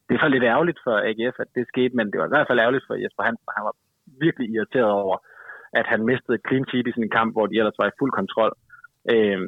det 0.06 0.14
er 0.16 0.22
så 0.22 0.30
lidt 0.30 0.44
ærgerligt 0.44 0.80
for 0.86 0.96
AGF, 1.10 1.36
at 1.40 1.50
det 1.56 1.68
skete, 1.68 1.96
men 1.96 2.12
det 2.12 2.20
var 2.20 2.28
i 2.28 2.34
hvert 2.34 2.48
fald 2.48 2.60
ærgerligt 2.60 2.88
for 2.88 2.96
Jesper 3.04 3.24
Hansen. 3.24 3.58
Han 3.58 3.66
var 3.68 3.76
virkelig 4.26 4.48
irriteret 4.50 4.92
over, 5.06 5.18
at 5.80 5.86
han 5.92 6.06
mistede 6.06 6.44
clean 6.48 6.66
sheet 6.70 6.88
i 6.88 6.92
sådan 6.92 7.04
en 7.04 7.18
kamp, 7.20 7.34
hvor 7.34 7.46
de 7.48 7.58
ellers 7.60 7.80
var 7.82 7.88
i 7.88 7.98
fuld 8.00 8.12
kontrol. 8.20 8.54
Øh, 9.14 9.40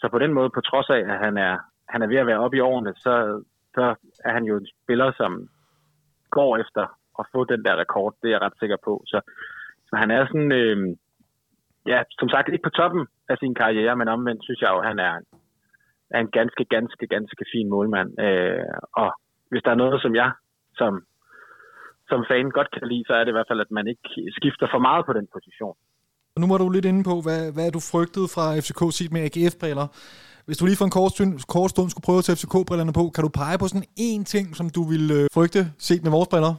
så 0.00 0.08
på 0.08 0.18
den 0.18 0.32
måde, 0.32 0.50
på 0.50 0.60
trods 0.60 0.88
af, 0.90 1.00
at 1.12 1.18
han 1.26 1.36
er, 1.36 1.54
han 1.88 2.02
er 2.02 2.06
ved 2.06 2.16
at 2.16 2.26
være 2.26 2.42
oppe 2.44 2.56
i 2.56 2.60
årene, 2.60 2.92
så, 3.04 3.42
så 3.74 3.84
er 4.24 4.32
han 4.32 4.44
jo 4.44 4.56
en 4.56 4.68
spiller, 4.82 5.12
som 5.20 5.48
går 6.30 6.58
efter 6.58 6.84
at 7.18 7.24
få 7.32 7.44
den 7.44 7.64
der 7.64 7.76
rekord. 7.76 8.14
Det 8.22 8.28
er 8.28 8.34
jeg 8.34 8.42
ret 8.42 8.58
sikker 8.58 8.76
på. 8.84 9.02
Så, 9.06 9.20
så 9.88 9.96
han 9.96 10.10
er 10.10 10.26
sådan, 10.26 10.52
øh, 10.52 10.96
ja, 11.86 12.02
som 12.18 12.28
sagt, 12.28 12.48
ikke 12.48 12.68
på 12.68 12.76
toppen 12.80 13.06
af 13.28 13.36
sin 13.38 13.54
karriere, 13.54 13.96
men 13.96 14.08
omvendt 14.08 14.44
synes 14.44 14.60
jeg 14.60 14.70
jo, 14.74 14.78
at 14.78 14.88
han 14.88 14.98
er, 14.98 15.14
er 16.10 16.20
en 16.20 16.30
ganske, 16.38 16.64
ganske, 16.64 17.06
ganske 17.06 17.44
fin 17.52 17.68
målmand. 17.68 18.10
Øh, 18.26 18.64
og 19.02 19.10
hvis 19.50 19.62
der 19.62 19.70
er 19.70 19.82
noget, 19.82 20.02
som 20.02 20.14
jeg 20.14 20.30
som, 20.80 20.92
som 22.10 22.20
fan 22.30 22.50
godt 22.58 22.70
kan 22.76 22.88
lide, 22.90 23.04
så 23.06 23.12
er 23.14 23.22
det 23.24 23.32
i 23.32 23.36
hvert 23.38 23.50
fald, 23.50 23.60
at 23.66 23.72
man 23.78 23.86
ikke 23.92 24.08
skifter 24.38 24.66
for 24.72 24.80
meget 24.88 25.02
på 25.06 25.12
den 25.18 25.26
position. 25.36 25.76
Nu 26.42 26.46
var 26.52 26.58
du 26.58 26.68
lidt 26.68 26.90
inde 26.90 27.02
på, 27.10 27.14
hvad, 27.26 27.42
hvad 27.54 27.64
er 27.66 27.74
du 27.76 27.82
frygtede 27.92 28.28
fra 28.34 28.46
FCK 28.64 28.82
set 28.98 29.12
med 29.14 29.22
AGF-briller. 29.26 29.86
Hvis 30.46 30.58
du 30.58 30.64
lige 30.66 30.80
for 30.80 30.88
en 30.90 30.96
kort 30.98 31.12
stund, 31.14 31.32
kort 31.56 31.70
stund 31.74 31.88
skulle 31.90 32.06
prøve 32.08 32.20
at 32.22 32.26
tage 32.26 32.38
FCK-brillerne 32.40 32.94
på, 32.98 33.04
kan 33.14 33.24
du 33.26 33.30
pege 33.42 33.60
på 33.60 33.66
sådan 33.68 33.88
én 34.08 34.22
ting, 34.32 34.46
som 34.58 34.66
du 34.76 34.82
ville 34.92 35.14
øh, 35.18 35.24
frygte 35.36 35.60
set 35.86 36.02
med 36.04 36.12
vores 36.16 36.28
briller? 36.32 36.54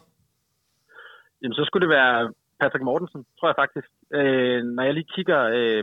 Jamen, 1.39 1.55
så 1.59 1.63
skulle 1.65 1.83
det 1.85 1.95
være 1.99 2.15
Patrick 2.59 2.83
Mortensen, 2.89 3.21
tror 3.37 3.47
jeg 3.51 3.59
faktisk. 3.63 3.89
Øh, 4.17 4.59
når 4.75 4.83
jeg 4.87 4.93
lige 4.93 5.13
kigger, 5.15 5.39
øh, 5.57 5.81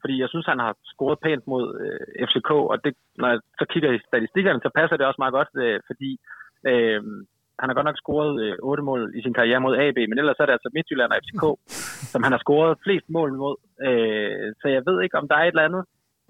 fordi 0.00 0.20
jeg 0.20 0.28
synes, 0.28 0.46
han 0.46 0.58
har 0.58 0.72
scoret 0.92 1.18
pænt 1.24 1.44
mod 1.52 1.64
øh, 1.84 2.26
FCK, 2.28 2.50
og 2.50 2.76
det, 2.84 2.92
når 3.20 3.28
jeg 3.28 3.40
så 3.60 3.64
kigger 3.72 3.90
i 3.92 4.04
statistikkerne, 4.08 4.60
så 4.62 4.70
passer 4.78 4.96
det 4.96 5.06
også 5.06 5.20
meget 5.22 5.36
godt, 5.38 5.52
øh, 5.64 5.80
fordi 5.88 6.10
øh, 6.70 7.02
han 7.60 7.68
har 7.68 7.74
godt 7.74 7.88
nok 7.88 8.02
scoret 8.02 8.32
øh, 8.44 8.54
8 8.62 8.82
mål 8.82 9.02
i 9.18 9.22
sin 9.22 9.34
karriere 9.38 9.60
mod 9.60 9.78
AB, 9.84 9.98
men 10.08 10.18
ellers 10.18 10.38
er 10.38 10.46
det 10.46 10.56
altså 10.56 10.70
Midtjylland 10.74 11.12
og 11.12 11.20
FCK, 11.24 11.44
som 12.12 12.22
han 12.22 12.32
har 12.32 12.42
scoret 12.44 12.78
flest 12.84 13.08
mål 13.16 13.30
mod. 13.42 13.56
Øh, 13.88 14.54
så 14.60 14.66
jeg 14.68 14.82
ved 14.88 14.96
ikke, 15.02 15.18
om 15.18 15.28
der 15.28 15.36
er 15.36 15.44
et 15.44 15.54
eller 15.54 15.68
andet, 15.68 15.84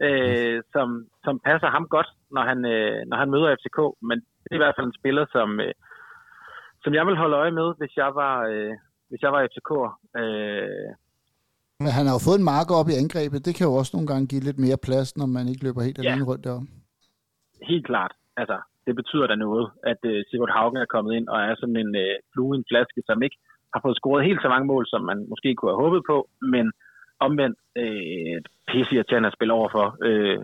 øh, 0.07 0.63
som, 0.75 0.89
som 1.25 1.41
passer 1.49 1.69
ham 1.77 1.87
godt, 1.97 2.11
når 2.35 2.43
han, 2.51 2.59
øh, 2.75 3.01
når 3.09 3.17
han 3.17 3.31
møder 3.31 3.57
FCK, 3.59 3.79
men 4.09 4.19
det 4.43 4.51
er 4.51 4.61
i 4.61 4.65
hvert 4.65 4.77
fald 4.77 4.87
en 4.87 5.01
spiller, 5.01 5.27
som, 5.37 5.61
øh, 5.61 5.75
som 6.83 6.95
jeg 6.95 7.07
vil 7.07 7.21
holde 7.23 7.37
øje 7.37 7.55
med, 7.61 7.69
hvis 7.79 7.95
jeg 7.97 8.11
var, 8.15 8.37
øh, 8.53 8.75
hvis 9.09 9.23
jeg 9.23 9.33
var 9.33 9.49
FCK'er. 9.51 9.91
Øh, 10.21 10.91
men 11.83 11.91
han 11.97 12.07
har 12.07 12.15
jo 12.17 12.27
fået 12.27 12.39
en 12.41 12.51
marker 12.55 12.75
op 12.81 12.89
i 12.91 12.99
angrebet. 13.03 13.45
Det 13.47 13.53
kan 13.55 13.67
jo 13.69 13.75
også 13.81 13.93
nogle 13.95 14.11
gange 14.11 14.31
give 14.33 14.47
lidt 14.49 14.61
mere 14.65 14.85
plads, 14.87 15.09
når 15.21 15.29
man 15.37 15.45
ikke 15.51 15.65
løber 15.67 15.87
helt 15.89 15.99
alene 15.99 16.25
ja. 16.25 16.29
rundt 16.31 16.45
derom. 16.47 16.67
Helt 17.71 17.87
klart. 17.91 18.13
Altså, 18.41 18.57
det 18.87 18.95
betyder 19.01 19.27
da 19.29 19.37
noget, 19.47 19.67
at 19.91 20.01
uh, 20.11 20.19
Sigurd 20.29 20.55
Haugen 20.57 20.83
er 20.83 20.93
kommet 20.95 21.13
ind 21.19 21.27
og 21.33 21.39
er 21.49 21.55
sådan 21.61 21.81
en 21.85 21.93
uh, 22.05 22.15
flue 22.33 22.53
i 22.55 22.59
en 22.59 22.69
flaske, 22.71 23.01
som 23.09 23.19
ikke 23.27 23.39
har 23.75 23.81
fået 23.85 23.99
scoret 24.01 24.27
helt 24.29 24.43
så 24.43 24.49
mange 24.55 24.67
mål, 24.73 24.85
som 24.93 25.03
man 25.11 25.19
måske 25.33 25.49
kunne 25.55 25.73
have 25.73 25.85
håbet 25.85 26.03
på, 26.11 26.17
men 26.55 26.67
omvendt 27.27 27.59
øh, 27.83 28.39
pisse 28.69 28.95
irriterende 28.95 29.31
at 29.31 29.37
spille 29.37 29.55
overfor, 29.61 29.87
øh, 30.09 30.39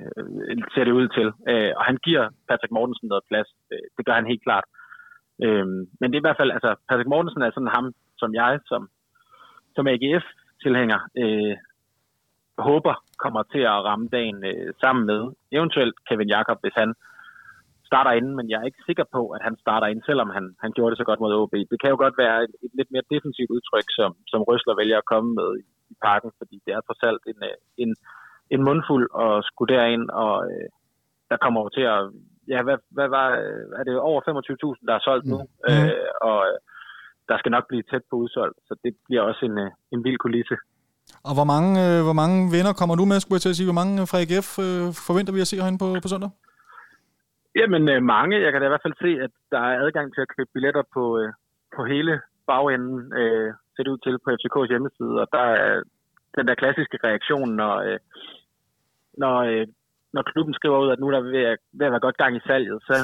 ser 0.74 0.84
det 0.84 0.98
ud 1.00 1.08
til. 1.16 1.28
Øh, 1.50 1.72
og 1.78 1.84
han 1.88 1.96
giver 2.06 2.24
Patrick 2.48 2.72
Mortensen 2.76 3.08
noget 3.08 3.28
plads. 3.30 3.48
Øh, 3.72 3.86
det 3.96 4.06
gør 4.06 4.16
han 4.20 4.30
helt 4.32 4.44
klart. 4.46 4.66
Øh, 5.44 5.66
men 5.98 6.06
det 6.06 6.16
er 6.16 6.22
i 6.22 6.28
hvert 6.28 6.40
fald, 6.40 6.52
altså 6.56 6.70
Patrick 6.88 7.10
Mortensen 7.12 7.42
er 7.42 7.50
sådan 7.54 7.74
ham, 7.76 7.86
som 8.20 8.30
jeg, 8.40 8.52
som, 8.70 8.82
som 9.76 9.84
AGF-tilhænger, 10.54 11.00
øh, 11.22 11.56
håber 12.58 12.94
kommer 13.18 13.42
til 13.42 13.62
at 13.72 13.84
ramme 13.88 14.08
dagen 14.08 14.44
øh, 14.44 14.74
sammen 14.80 15.06
med 15.06 15.20
eventuelt 15.52 15.94
Kevin 16.08 16.28
Jakob, 16.28 16.58
hvis 16.60 16.76
han 16.76 16.94
starter 17.86 18.12
inden, 18.18 18.36
men 18.36 18.50
jeg 18.50 18.58
er 18.60 18.66
ikke 18.66 18.86
sikker 18.86 19.04
på, 19.16 19.22
at 19.36 19.42
han 19.42 19.56
starter 19.64 19.86
inden, 19.86 20.04
selvom 20.06 20.30
han, 20.36 20.44
han 20.60 20.72
gjorde 20.72 20.90
det 20.90 20.98
så 20.98 21.04
godt 21.04 21.20
mod 21.20 21.34
OB. 21.34 21.54
Det 21.72 21.78
kan 21.80 21.90
jo 21.90 21.96
godt 22.04 22.18
være 22.18 22.36
et, 22.44 22.54
et 22.64 22.72
lidt 22.78 22.90
mere 22.90 23.10
defensivt 23.14 23.50
udtryk, 23.56 23.88
som, 23.98 24.10
som 24.26 24.42
Røsler 24.48 24.76
vælger 24.80 24.98
at 24.98 25.10
komme 25.12 25.30
med 25.40 25.50
i, 25.60 25.64
i 25.92 25.94
parken, 26.06 26.30
fordi 26.38 26.56
det 26.64 26.72
er 26.74 26.80
trods 26.80 27.02
alt 27.10 27.22
en, 27.32 27.40
øh, 27.50 27.58
en, 27.82 27.90
en 28.54 28.64
mundfuld 28.68 29.06
at 29.24 29.44
skulle 29.48 29.74
derind, 29.74 30.06
og 30.10 30.34
øh, 30.50 30.68
der 31.30 31.36
kommer 31.44 31.60
jo 31.64 31.68
til 31.68 31.86
at, 31.96 32.02
ja, 32.52 32.62
hvad, 32.66 32.78
hvad 32.96 33.08
var, 33.08 33.28
øh, 33.42 33.64
er 33.78 33.84
det 33.84 33.94
over 34.10 34.20
25.000, 34.20 34.86
der 34.88 34.94
er 34.94 35.04
solgt 35.08 35.26
nu, 35.32 35.38
mm. 35.38 35.70
øh, 35.70 36.08
og 36.30 36.38
øh, 36.50 36.58
der 37.28 37.36
skal 37.38 37.52
nok 37.56 37.66
blive 37.68 37.84
tæt 37.90 38.04
på 38.10 38.16
udsolgt, 38.22 38.58
så 38.66 38.72
det 38.84 38.92
bliver 39.06 39.22
også 39.22 39.42
en, 39.50 39.56
en 39.94 40.04
vild 40.04 40.18
kulisse. 40.18 40.56
Og 41.28 41.32
hvor 41.38 41.48
mange, 41.54 41.70
øh, 41.84 41.98
hvor 42.06 42.16
mange 42.22 42.38
venner 42.56 42.72
kommer 42.80 42.94
du 42.96 43.04
med, 43.10 43.18
skulle 43.20 43.36
jeg 43.36 43.44
til 43.44 43.54
at 43.54 43.58
sige? 43.58 43.70
Hvor 43.70 43.80
mange 43.80 43.94
fra 44.10 44.20
AGF 44.22 44.48
øh, 44.66 44.86
forventer 45.08 45.32
vi 45.32 45.44
at 45.44 45.50
se 45.50 45.60
herinde 45.60 45.82
på, 45.84 45.88
på 46.04 46.08
søndag? 46.12 46.30
Jamen 47.58 47.84
øh, 47.92 48.00
mange. 48.14 48.42
Jeg 48.44 48.50
kan 48.50 48.60
da 48.60 48.66
i 48.66 48.74
hvert 48.74 48.86
fald 48.86 49.02
se, 49.04 49.10
at 49.26 49.32
der 49.54 49.62
er 49.70 49.82
adgang 49.84 50.06
til 50.14 50.24
at 50.24 50.32
købe 50.34 50.50
billetter 50.54 50.84
på, 50.96 51.04
øh, 51.20 51.30
på 51.76 51.80
hele 51.92 52.12
bagenden, 52.50 52.98
øh, 53.20 53.48
ser 53.72 53.82
det 53.82 53.94
ud 53.94 54.00
til 54.02 54.16
på 54.24 54.28
FCK's 54.38 54.70
hjemmeside. 54.72 55.14
Og 55.22 55.26
der 55.36 55.46
er 55.64 55.82
den 56.36 56.44
der 56.48 56.60
klassiske 56.62 56.98
reaktion, 57.08 57.50
når, 57.60 57.74
øh, 57.88 57.98
når, 59.22 59.36
øh, 59.50 59.66
når 60.14 60.22
klubben 60.22 60.54
skriver 60.54 60.78
ud, 60.84 60.90
at 60.90 61.00
nu 61.00 61.06
er 61.08 61.14
der 61.16 61.22
ved 61.36 61.44
at, 61.52 61.58
ved 61.78 61.86
at 61.86 61.92
være 61.92 62.06
godt 62.06 62.20
gang 62.22 62.36
i 62.36 62.46
salget, 62.48 62.78
så 62.88 62.94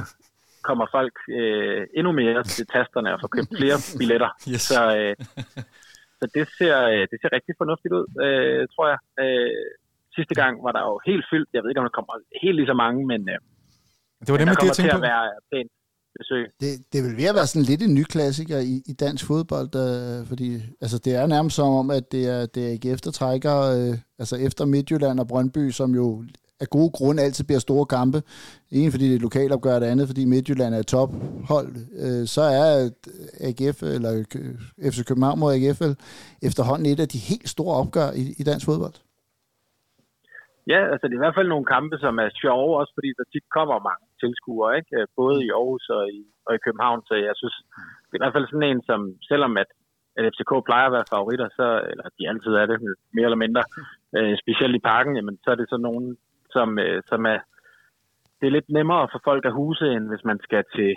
kommer 0.69 0.87
folk 0.97 1.17
øh, 1.39 1.83
endnu 1.99 2.13
mere 2.23 2.43
til 2.55 2.67
tasterne 2.75 3.09
og 3.15 3.19
får 3.23 3.31
købt 3.37 3.53
flere 3.61 3.79
billetter. 4.01 4.31
Yes. 4.53 4.63
Så, 4.71 4.81
øh, 4.99 5.15
så 6.21 6.25
det, 6.37 6.45
ser, 6.59 6.77
øh, 6.93 7.05
det 7.11 7.17
ser 7.21 7.31
rigtig 7.37 7.55
fornuftigt 7.61 7.93
ud, 7.99 8.07
øh, 8.27 8.63
tror 8.75 8.87
jeg. 8.93 8.99
Øh, 9.23 9.67
sidste 10.17 10.35
gang 10.41 10.55
var 10.67 10.73
der 10.77 10.83
jo 10.91 10.95
helt 11.09 11.25
fyldt. 11.31 11.49
Jeg 11.55 11.61
ved 11.63 11.71
ikke, 11.71 11.83
om 11.83 11.89
der 11.89 11.99
kommer 11.99 12.15
helt 12.43 12.57
lige 12.59 12.71
så 12.73 12.77
mange, 12.85 13.01
men... 13.13 13.21
Øh, 13.35 13.41
det 14.25 14.31
var 14.33 14.39
nemlig 14.39 14.57
det, 14.61 14.69
jeg 14.71 14.77
tænkte 14.79 14.97
på. 14.97 15.09
Være 15.13 15.27
pænt 15.53 15.73
besøg. 16.19 16.45
Det, 16.63 16.73
det 16.93 16.99
vil 17.05 17.17
ved 17.21 17.29
at 17.33 17.39
være 17.39 17.51
sådan 17.53 17.69
lidt 17.71 17.83
en 17.83 17.95
ny 17.95 18.05
klassiker 18.15 18.59
i, 18.73 18.75
i 18.91 18.93
dansk 19.05 19.27
fodbold, 19.27 19.71
øh, 19.87 20.27
fordi 20.31 20.49
altså, 20.85 20.99
det 21.05 21.13
er 21.21 21.27
nærmest 21.27 21.57
som 21.57 21.69
om, 21.83 21.91
at 21.91 22.13
det 22.13 22.25
er, 22.35 22.47
det 22.47 22.67
er 22.67 22.73
ikke 22.77 22.91
eftertrækker, 22.91 23.57
øh, 23.77 23.95
altså 24.19 24.37
efter 24.37 24.65
Midtjylland 24.65 25.21
og 25.21 25.29
Brøndby, 25.29 25.71
som 25.71 25.95
jo 25.95 26.25
af 26.61 26.69
gode 26.77 26.91
grunde 26.99 27.23
altid 27.23 27.45
bliver 27.45 27.59
store 27.69 27.87
kampe. 27.97 28.19
En 28.71 28.93
fordi 28.93 29.07
det 29.11 29.17
er 29.17 29.27
lokalopgør, 29.29 29.79
det 29.79 29.87
andet 29.87 30.07
fordi 30.07 30.25
Midtjylland 30.25 30.75
er 30.75 30.83
tophold. 30.83 31.71
Øh, 32.05 32.25
så 32.35 32.43
er 32.61 32.69
øh, 32.85 33.49
AGF, 33.49 33.79
eller 33.97 34.13
FC 34.93 34.99
København 35.09 35.39
mod 35.41 35.55
AGF, 35.57 35.81
efterhånden 36.49 36.87
et 36.87 37.01
af 37.01 37.09
de 37.15 37.21
helt 37.31 37.49
store 37.49 37.75
opgør 37.83 38.09
i, 38.21 38.23
i 38.41 38.43
dansk 38.51 38.67
fodbold. 38.67 38.97
Ja, 40.73 40.81
altså 40.93 41.05
det 41.07 41.15
er 41.15 41.21
i 41.21 41.25
hvert 41.27 41.39
fald 41.39 41.53
nogle 41.53 41.73
kampe, 41.75 41.97
som 42.05 42.15
er 42.25 42.31
sjove, 42.43 42.71
også 42.81 42.93
fordi 42.97 43.11
der 43.19 43.25
tit 43.33 43.47
kommer 43.57 43.87
mange 43.89 44.05
tilskuere, 44.23 44.73
ikke? 44.79 44.93
Øh, 44.99 45.07
både 45.21 45.37
i 45.47 45.51
Aarhus 45.59 45.87
og 45.97 46.03
i, 46.19 46.21
og 46.47 46.53
i 46.55 46.63
København, 46.67 47.01
så 47.09 47.15
jeg 47.29 47.35
synes, 47.41 47.57
det 48.07 48.15
er 48.15 48.21
i 48.21 48.25
hvert 48.25 48.37
fald 48.37 48.49
sådan 48.49 48.69
en, 48.71 48.83
som 48.91 49.01
selvom 49.31 49.53
at, 49.63 49.71
at 50.17 50.23
FCK 50.33 50.53
plejer 50.69 50.87
at 50.87 50.95
være 50.97 51.13
favoritter, 51.15 51.49
så, 51.59 51.67
eller 51.91 52.07
de 52.19 52.29
altid 52.31 52.53
er 52.63 52.67
det, 52.71 52.79
mere 53.17 53.29
eller 53.29 53.45
mindre, 53.45 53.63
øh, 54.17 54.35
specielt 54.43 54.75
i 54.77 54.87
parken, 54.93 55.17
jamen, 55.17 55.37
så 55.45 55.49
er 55.51 55.59
det 55.59 55.67
sådan 55.69 55.89
nogen, 55.91 56.09
som, 56.53 56.79
øh, 56.79 57.03
som 57.07 57.27
er, 57.27 57.39
det 58.41 58.47
er 58.47 58.57
lidt 58.57 58.69
nemmere 58.69 59.09
for 59.13 59.21
folk 59.25 59.45
at 59.45 59.57
huse, 59.61 59.87
end 59.95 60.09
hvis 60.09 60.25
man 60.25 60.39
skal 60.47 60.65
til 60.77 60.95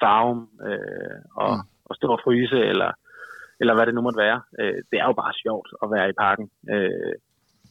Farum 0.00 0.48
øh, 0.68 1.18
og, 1.36 1.52
mm. 1.56 1.68
og 1.88 1.96
stå 1.96 2.08
og 2.16 2.20
fryse, 2.24 2.58
eller, 2.72 2.90
eller 3.60 3.74
hvad 3.74 3.86
det 3.86 3.94
nu 3.94 4.00
måtte 4.00 4.22
være. 4.26 4.40
Øh, 4.60 4.78
det 4.90 4.96
er 5.00 5.06
jo 5.10 5.12
bare 5.22 5.34
sjovt 5.44 5.68
at 5.82 5.90
være 5.94 6.08
i 6.10 6.18
parken. 6.24 6.50
Øh, 6.74 7.14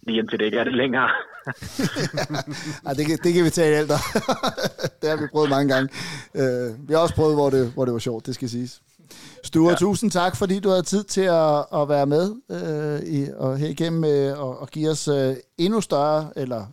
lige 0.04 0.20
indtil 0.20 0.40
det 0.40 0.46
ikke 0.46 0.58
er 0.58 0.64
det 0.64 0.76
længere. 0.76 1.10
ja, 2.86 2.94
det, 2.98 3.06
kan, 3.08 3.18
det 3.24 3.34
kan 3.34 3.44
vi 3.44 3.50
tage 3.50 3.78
alt 3.78 3.92
Det 5.02 5.10
har 5.10 5.22
vi 5.22 5.28
prøvet 5.32 5.50
mange 5.50 5.74
gange. 5.74 5.90
Uh, 6.34 6.90
vi 6.90 6.94
har 6.94 7.02
også 7.02 7.16
prøvet, 7.16 7.36
hvor 7.36 7.50
det, 7.50 7.72
hvor 7.74 7.86
det 7.86 7.94
var 7.94 8.00
sjovt, 8.00 8.26
det 8.26 8.36
skal 8.36 8.50
siges. 8.50 8.82
Sture, 9.44 9.70
ja. 9.70 9.76
tusind 9.76 10.12
tak, 10.12 10.36
fordi 10.36 10.60
du 10.60 10.70
havde 10.70 10.84
tid 10.84 11.04
til 11.04 11.22
at, 11.22 11.66
at 11.80 11.90
være 11.90 12.06
med 12.06 12.26
uh, 12.30 13.08
i, 13.08 13.28
og 13.38 13.58
her 13.58 13.68
igennem 13.68 14.04
uh, 14.04 14.44
og, 14.44 14.60
og 14.60 14.68
give 14.68 14.90
os 14.90 15.08
uh, 15.08 15.34
endnu 15.58 15.82
større, 15.82 16.30
eller 16.36 16.66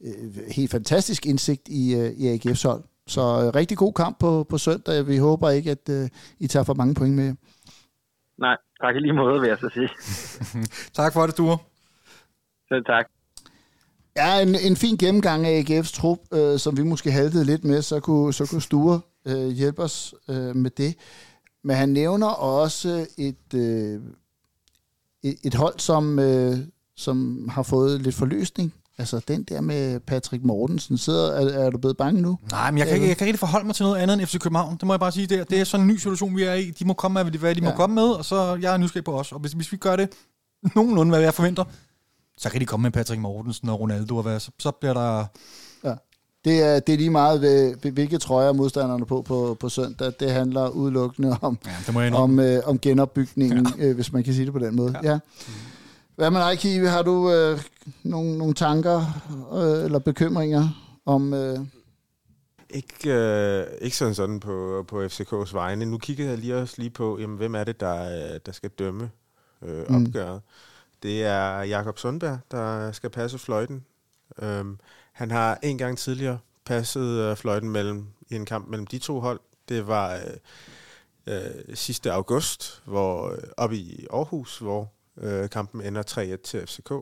uh, 0.00 0.36
helt 0.56 0.70
fantastisk 0.70 1.26
indsigt 1.26 1.68
i, 1.68 1.94
uh, 1.96 2.06
i 2.06 2.34
AGF's 2.34 2.68
hold. 2.68 2.84
Så 3.06 3.20
uh, 3.20 3.54
rigtig 3.54 3.76
god 3.78 3.92
kamp 3.92 4.18
på, 4.18 4.46
på 4.50 4.58
søndag. 4.58 5.06
Vi 5.06 5.16
håber 5.16 5.50
ikke, 5.50 5.70
at 5.70 5.88
uh, 5.88 6.08
I 6.38 6.46
tager 6.46 6.64
for 6.64 6.74
mange 6.74 6.94
point 6.94 7.14
med. 7.14 7.34
Nej, 8.38 8.56
tak 8.80 8.96
i 8.96 8.98
lige 8.98 9.12
måde, 9.12 9.40
vil 9.40 9.48
jeg 9.48 9.58
så 9.58 9.68
sige. 9.68 9.88
tak 11.02 11.12
for 11.12 11.22
det, 11.26 11.34
Sture. 11.34 11.58
Selv 12.68 12.84
tak. 12.84 13.06
Ja, 14.16 14.42
en, 14.42 14.54
en 14.54 14.76
fin 14.76 14.96
gennemgang 14.96 15.46
af 15.46 15.62
AGF's 15.62 15.94
trup, 15.94 16.18
øh, 16.32 16.58
som 16.58 16.76
vi 16.76 16.82
måske 16.82 17.10
haltede 17.10 17.44
lidt 17.44 17.64
med, 17.64 17.82
så 17.82 18.00
kunne, 18.00 18.32
så 18.32 18.46
kunne 18.50 18.62
Sture 18.62 19.00
øh, 19.26 19.48
hjælpe 19.48 19.82
os 19.82 20.14
øh, 20.28 20.56
med 20.56 20.70
det. 20.70 20.94
Men 21.64 21.76
han 21.76 21.88
nævner 21.88 22.26
også 22.26 23.06
et, 23.18 23.54
øh, 23.54 24.00
et, 25.22 25.36
et 25.44 25.54
hold, 25.54 25.78
som, 25.78 26.18
øh, 26.18 26.54
som 26.96 27.48
har 27.48 27.62
fået 27.62 28.00
lidt 28.00 28.14
forløsning. 28.14 28.74
Altså 28.98 29.20
den 29.28 29.42
der 29.42 29.60
med 29.60 30.00
Patrick 30.00 30.44
Mortensen. 30.44 30.98
Sidder, 30.98 31.32
er, 31.32 31.64
er 31.66 31.70
du 31.70 31.78
blevet 31.78 31.96
bange 31.96 32.22
nu? 32.22 32.38
Nej, 32.50 32.70
men 32.70 32.78
jeg 32.78 32.86
kan, 32.86 32.94
ikke, 32.96 33.08
jeg 33.08 33.16
kan 33.16 33.26
ikke 33.26 33.38
forholde 33.38 33.66
mig 33.66 33.74
til 33.74 33.82
noget 33.84 33.96
andet 33.98 34.18
end 34.18 34.26
FC 34.26 34.38
København. 34.38 34.76
Det 34.76 34.82
må 34.86 34.92
jeg 34.92 35.00
bare 35.00 35.12
sige. 35.12 35.26
Det 35.26 35.40
er, 35.40 35.44
det 35.44 35.60
er 35.60 35.64
sådan 35.64 35.86
en 35.86 35.92
ny 35.92 35.96
situation, 35.96 36.36
vi 36.36 36.42
er 36.42 36.54
i. 36.54 36.70
De 36.70 36.84
må 36.84 36.92
komme 36.94 37.24
med, 37.24 37.32
hvad 37.32 37.54
de 37.54 37.60
må 37.60 37.68
Ja. 37.70 37.76
komme 37.76 37.94
med, 37.94 38.08
og 38.08 38.24
så 38.24 38.58
jeg 38.62 38.72
er 38.72 38.76
nysgerrig 38.76 39.04
på 39.04 39.18
os. 39.18 39.32
Og 39.32 39.38
hvis, 39.38 39.52
hvis 39.52 39.72
vi 39.72 39.76
gør 39.76 39.96
det 39.96 40.08
nogenlunde, 40.74 41.10
hvad 41.10 41.20
jeg 41.20 41.34
forventer, 41.34 41.64
så 42.38 42.50
kan 42.50 42.60
de 42.60 42.66
komme 42.66 42.82
med 42.82 42.90
Patrick 42.90 43.20
Mortensen 43.20 43.68
og 43.68 43.80
Ronaldo, 43.80 44.16
og 44.16 44.22
hvad, 44.22 44.40
så, 44.40 44.50
så 44.58 44.70
bliver 44.70 44.94
der... 44.94 45.24
Det 46.44 46.62
er, 46.62 46.80
det 46.80 46.92
er 46.92 46.96
lige 46.96 47.10
meget, 47.10 47.40
ved, 47.40 47.74
hvilke 47.92 48.18
trøjer 48.18 48.52
modstanderne 48.52 49.06
på, 49.06 49.22
på 49.22 49.56
på 49.60 49.68
søndag. 49.68 50.12
Det 50.20 50.30
handler 50.30 50.68
udelukkende 50.68 51.36
om, 51.40 51.58
Ja, 51.66 51.70
det 51.86 51.94
må 51.94 52.18
om, 52.18 52.40
øh, 52.40 52.62
om 52.64 52.78
genopbygningen, 52.78 53.66
ja. 53.78 53.84
øh, 53.84 53.94
hvis 53.94 54.12
man 54.12 54.24
kan 54.24 54.34
sige 54.34 54.44
det 54.44 54.52
på 54.52 54.58
den 54.58 54.76
måde. 54.76 54.94
Ja. 55.02 55.10
ja. 55.12 55.18
Hvad 56.16 56.30
med 56.30 56.40
dig, 56.40 56.58
Kiwi? 56.58 56.86
Har 56.86 57.02
du 57.02 57.30
øh, 57.32 57.60
nogle, 58.02 58.38
nogle 58.38 58.54
tanker 58.54 59.00
øh, 59.52 59.84
eller 59.84 59.98
bekymringer 59.98 60.68
om... 61.06 61.34
Øh, 61.34 61.58
Ikke, 62.70 63.12
øh, 63.12 63.66
ikke 63.80 63.96
sådan 63.96 64.14
sådan 64.14 64.40
på, 64.40 64.84
på 64.88 65.04
FCK's 65.04 65.52
vegne. 65.54 65.84
Nu 65.86 65.98
kigger 65.98 66.28
jeg 66.28 66.38
lige 66.38 66.56
også 66.56 66.74
lige 66.78 66.90
på, 66.90 67.18
jamen, 67.18 67.36
hvem 67.36 67.54
er 67.54 67.64
det, 67.64 67.80
der, 67.80 68.02
øh, 68.34 68.40
der 68.46 68.52
skal 68.52 68.70
dømme 68.70 69.10
øh, 69.62 69.84
Mm. 69.90 70.06
opgøret. 70.06 70.40
Det 71.02 71.24
er 71.24 71.62
Jakob 71.62 71.98
Sundberg, 71.98 72.38
der 72.50 72.92
skal 72.92 73.10
passe 73.10 73.38
fløjten. 73.38 73.84
Øhm, 74.42 74.78
han 75.12 75.30
har 75.30 75.58
en 75.62 75.78
gang 75.78 75.98
tidligere 75.98 76.38
passet 76.64 77.02
øh, 77.20 77.36
fløjten 77.36 77.68
mellem, 77.70 78.06
i 78.30 78.34
en 78.34 78.46
kamp 78.46 78.68
mellem 78.68 78.86
de 78.86 78.98
to 78.98 79.20
hold. 79.20 79.40
Det 79.68 79.86
var 79.86 80.14
øh, 81.26 81.34
øh, 81.68 81.76
sidste 81.76 82.12
august, 82.12 82.82
hvor 82.84 83.30
øh, 83.30 83.38
oppe 83.56 83.76
i 83.76 84.06
Aarhus, 84.12 84.58
hvor 84.58 84.92
øh, 85.20 85.50
kampen 85.50 85.80
ender 85.82 86.02
3-1 86.36 86.42
til 86.42 86.66
FCK, 86.66 86.92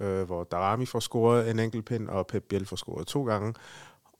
øh, 0.00 0.22
hvor 0.22 0.44
Darami 0.44 0.86
får 0.86 1.00
scoret 1.00 1.50
en 1.50 1.58
enkelt 1.58 1.84
pind, 1.84 2.08
og 2.08 2.26
Pep 2.26 2.42
Biel 2.48 2.66
får 2.66 2.76
scoret 2.76 3.06
to 3.06 3.24
gange, 3.24 3.54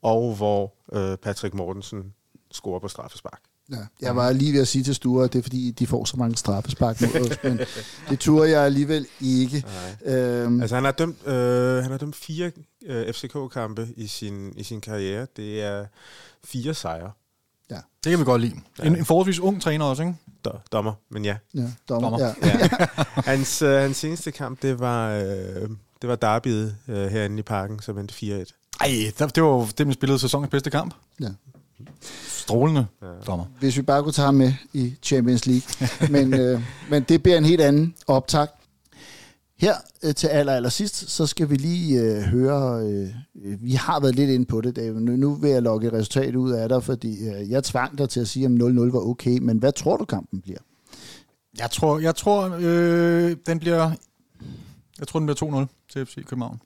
og 0.01 0.35
hvor 0.35 0.73
øh, 0.93 1.17
Patrick 1.17 1.53
Mortensen 1.53 2.13
scorer 2.51 2.79
på 2.79 2.87
straffespark. 2.87 3.41
ja. 3.71 3.77
Jeg 4.01 4.15
var 4.15 4.31
lige 4.31 4.53
ved 4.53 4.61
at 4.61 4.67
sige 4.67 4.83
til 4.83 4.95
Sture, 4.95 5.25
at 5.25 5.33
det 5.33 5.39
er 5.39 5.43
fordi, 5.43 5.71
de 5.71 5.87
får 5.87 6.05
så 6.05 6.17
mange 6.17 6.35
straffespark 6.37 7.01
mod 7.01 7.31
os, 7.31 7.37
men 7.43 7.59
det 8.09 8.19
turde 8.19 8.49
jeg 8.49 8.61
alligevel 8.61 9.07
ikke. 9.21 9.65
Øhm, 10.05 10.61
Altså 10.61 10.75
han 10.75 10.85
har 10.85 10.91
dømt, 10.91 11.27
øh, 11.27 11.83
han 11.83 11.91
har 11.91 11.97
dømt 11.97 12.15
fire 12.15 12.51
øh, 12.85 13.13
FCK-kampe 13.13 13.87
i 13.97 14.07
sin, 14.07 14.53
i 14.57 14.63
sin 14.63 14.81
karriere. 14.81 15.27
Det 15.35 15.63
er 15.63 15.85
fire 16.43 16.73
sejre, 16.73 17.11
Det 18.03 18.09
kan 18.09 18.19
vi 18.19 18.23
godt 18.23 18.41
lide. 18.41 18.55
En, 18.83 18.95
en 18.95 19.05
forholdsvis 19.05 19.39
ung 19.39 19.61
træner 19.61 19.85
også, 19.85 20.03
ikke? 20.03 20.15
Do- 20.47 20.59
dommer, 20.71 20.93
men 21.11 21.25
ja. 21.25 21.37
ja, 21.53 21.59
dommer. 21.89 22.09
Dommer. 22.09 22.19
Ja. 22.43 22.57
ja. 22.59 22.87
hans, 23.31 23.61
øh, 23.61 23.81
hans 23.81 23.97
seneste 23.97 24.31
kamp, 24.31 24.61
det 24.61 24.79
var, 24.79 25.09
øh, 25.11 25.69
det 26.01 26.09
var 26.09 26.15
derbyet 26.15 26.75
øh, 26.87 27.07
herinde 27.07 27.39
i 27.39 27.41
parken, 27.41 27.79
som 27.81 27.97
endte 27.97 28.43
4-1. 28.43 28.77
Ej, 28.81 28.87
det, 29.19 29.35
det 29.35 29.43
var 29.43 29.69
det, 29.77 29.87
man 29.87 29.93
spillede 29.93 30.19
sæsonens 30.19 30.49
bedste 30.51 30.69
kamp. 30.69 30.93
Ja. 31.21 31.27
Strålende 32.27 32.85
Ja. 33.01 33.07
dommer. 33.27 33.45
hvis 33.59 33.77
vi 33.77 33.81
bare 33.81 34.03
kunne 34.03 34.11
tage 34.13 34.25
ham 34.25 34.35
med 34.35 34.53
i 34.73 34.95
Champions 35.03 35.45
League. 35.45 35.87
men, 36.09 36.33
øh, 36.33 36.61
men 36.89 37.03
det 37.03 37.23
bliver 37.23 37.37
en 37.37 37.45
helt 37.45 37.61
anden 37.61 37.93
optag. 38.07 38.47
Her 39.63 39.75
øh, 40.03 40.15
til 40.15 40.27
aller, 40.27 40.53
aller 40.53 40.69
sidst, 40.69 41.09
så 41.09 41.25
skal 41.25 41.49
vi 41.49 41.55
lige 41.55 42.01
øh, 42.01 42.21
høre, 42.21 42.87
øh, 42.87 43.09
øh, 43.35 43.63
vi 43.63 43.71
har 43.71 43.99
været 43.99 44.15
lidt 44.15 44.29
inde 44.29 44.45
på 44.45 44.61
det, 44.61 44.75
David. 44.75 44.99
Nu, 44.99 45.15
nu 45.15 45.33
vil 45.33 45.49
jeg 45.49 45.61
logge 45.61 45.87
et 45.87 45.93
resultat 45.93 46.35
ud 46.35 46.51
af 46.51 46.69
dig, 46.69 46.83
fordi 46.83 47.27
øh, 47.27 47.49
jeg 47.49 47.63
tvang 47.63 47.97
dig 47.97 48.09
til 48.09 48.19
at 48.19 48.27
sige, 48.27 48.45
om 48.45 48.55
0-0 48.55 48.91
var 48.91 48.99
okay, 48.99 49.39
men 49.41 49.57
hvad 49.57 49.71
tror 49.71 49.97
du 49.97 50.05
kampen 50.05 50.41
bliver? 50.41 50.57
Jeg 51.59 51.71
tror, 51.71 51.99
jeg 51.99 52.15
tror 52.15 52.57
øh, 52.59 53.35
den 53.45 53.59
bliver... 53.59 53.91
Jeg 54.99 55.07
tror, 55.07 55.19
den 55.19 55.25
bliver 55.25 55.65
2-0 55.65 55.87
til 55.93 56.05
FC 56.05 56.25
København. 56.25 56.61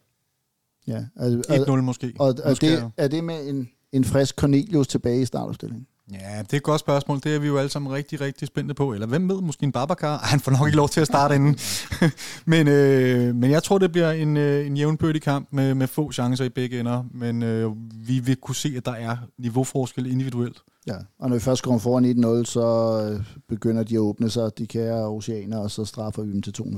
Ja, 0.87 1.05
altså, 1.15 1.65
1-0 1.67 1.71
måske. 1.81 2.13
og, 2.19 2.35
og 2.43 2.55
skal 2.55 2.71
det, 2.71 2.91
er 2.97 3.07
det 3.07 3.23
med 3.23 3.49
en, 3.49 3.69
en 3.91 4.03
frisk 4.03 4.35
Cornelius 4.35 4.87
tilbage 4.87 5.21
i 5.21 5.25
startopstillingen? 5.25 5.87
Ja, 6.11 6.39
det 6.41 6.53
er 6.53 6.57
et 6.57 6.63
godt 6.63 6.79
spørgsmål. 6.79 7.19
Det 7.23 7.35
er 7.35 7.39
vi 7.39 7.47
jo 7.47 7.57
alle 7.57 7.69
sammen 7.69 7.91
rigtig, 7.93 8.21
rigtig 8.21 8.47
spændte 8.47 8.73
på. 8.73 8.93
Eller 8.93 9.07
hvem 9.07 9.29
ved, 9.29 9.41
måske 9.41 9.63
en 9.63 9.71
Babacar? 9.71 10.17
Ej, 10.17 10.25
Han 10.25 10.39
får 10.39 10.51
nok 10.51 10.67
ikke 10.67 10.77
lov 10.77 10.89
til 10.89 11.01
at 11.01 11.07
starte 11.07 11.35
inden. 11.35 11.57
men, 12.53 12.67
øh, 12.67 13.35
men 13.35 13.51
jeg 13.51 13.63
tror, 13.63 13.77
det 13.77 13.91
bliver 13.91 14.11
en, 14.11 14.37
øh, 14.37 14.67
en 14.67 14.77
jævnbyrdig 14.77 15.21
kamp 15.21 15.47
med, 15.51 15.75
med 15.75 15.87
få 15.87 16.11
chancer 16.11 16.45
i 16.45 16.49
begge 16.49 16.79
ender. 16.79 17.03
Men 17.11 17.43
øh, 17.43 17.71
vi 18.07 18.19
vil 18.19 18.35
kunne 18.35 18.55
se, 18.55 18.73
at 18.77 18.85
der 18.85 18.91
er 18.91 19.17
niveauforskel 19.37 20.05
individuelt. 20.05 20.57
Ja, 20.87 20.95
og 21.19 21.29
når 21.29 21.35
vi 21.35 21.39
først 21.39 21.63
kommer 21.63 21.79
foran 21.79 22.41
1-0, 22.41 22.45
så 22.45 23.01
øh, 23.11 23.25
begynder 23.49 23.83
de 23.83 23.95
at 23.95 23.99
åbne 23.99 24.29
sig, 24.29 24.57
de 24.57 24.67
kære 24.67 25.07
oceaner, 25.07 25.57
og 25.57 25.71
så 25.71 25.85
straffer 25.85 26.23
vi 26.23 26.31
dem 26.31 26.41
til 26.41 26.53
2-0. 26.59 26.77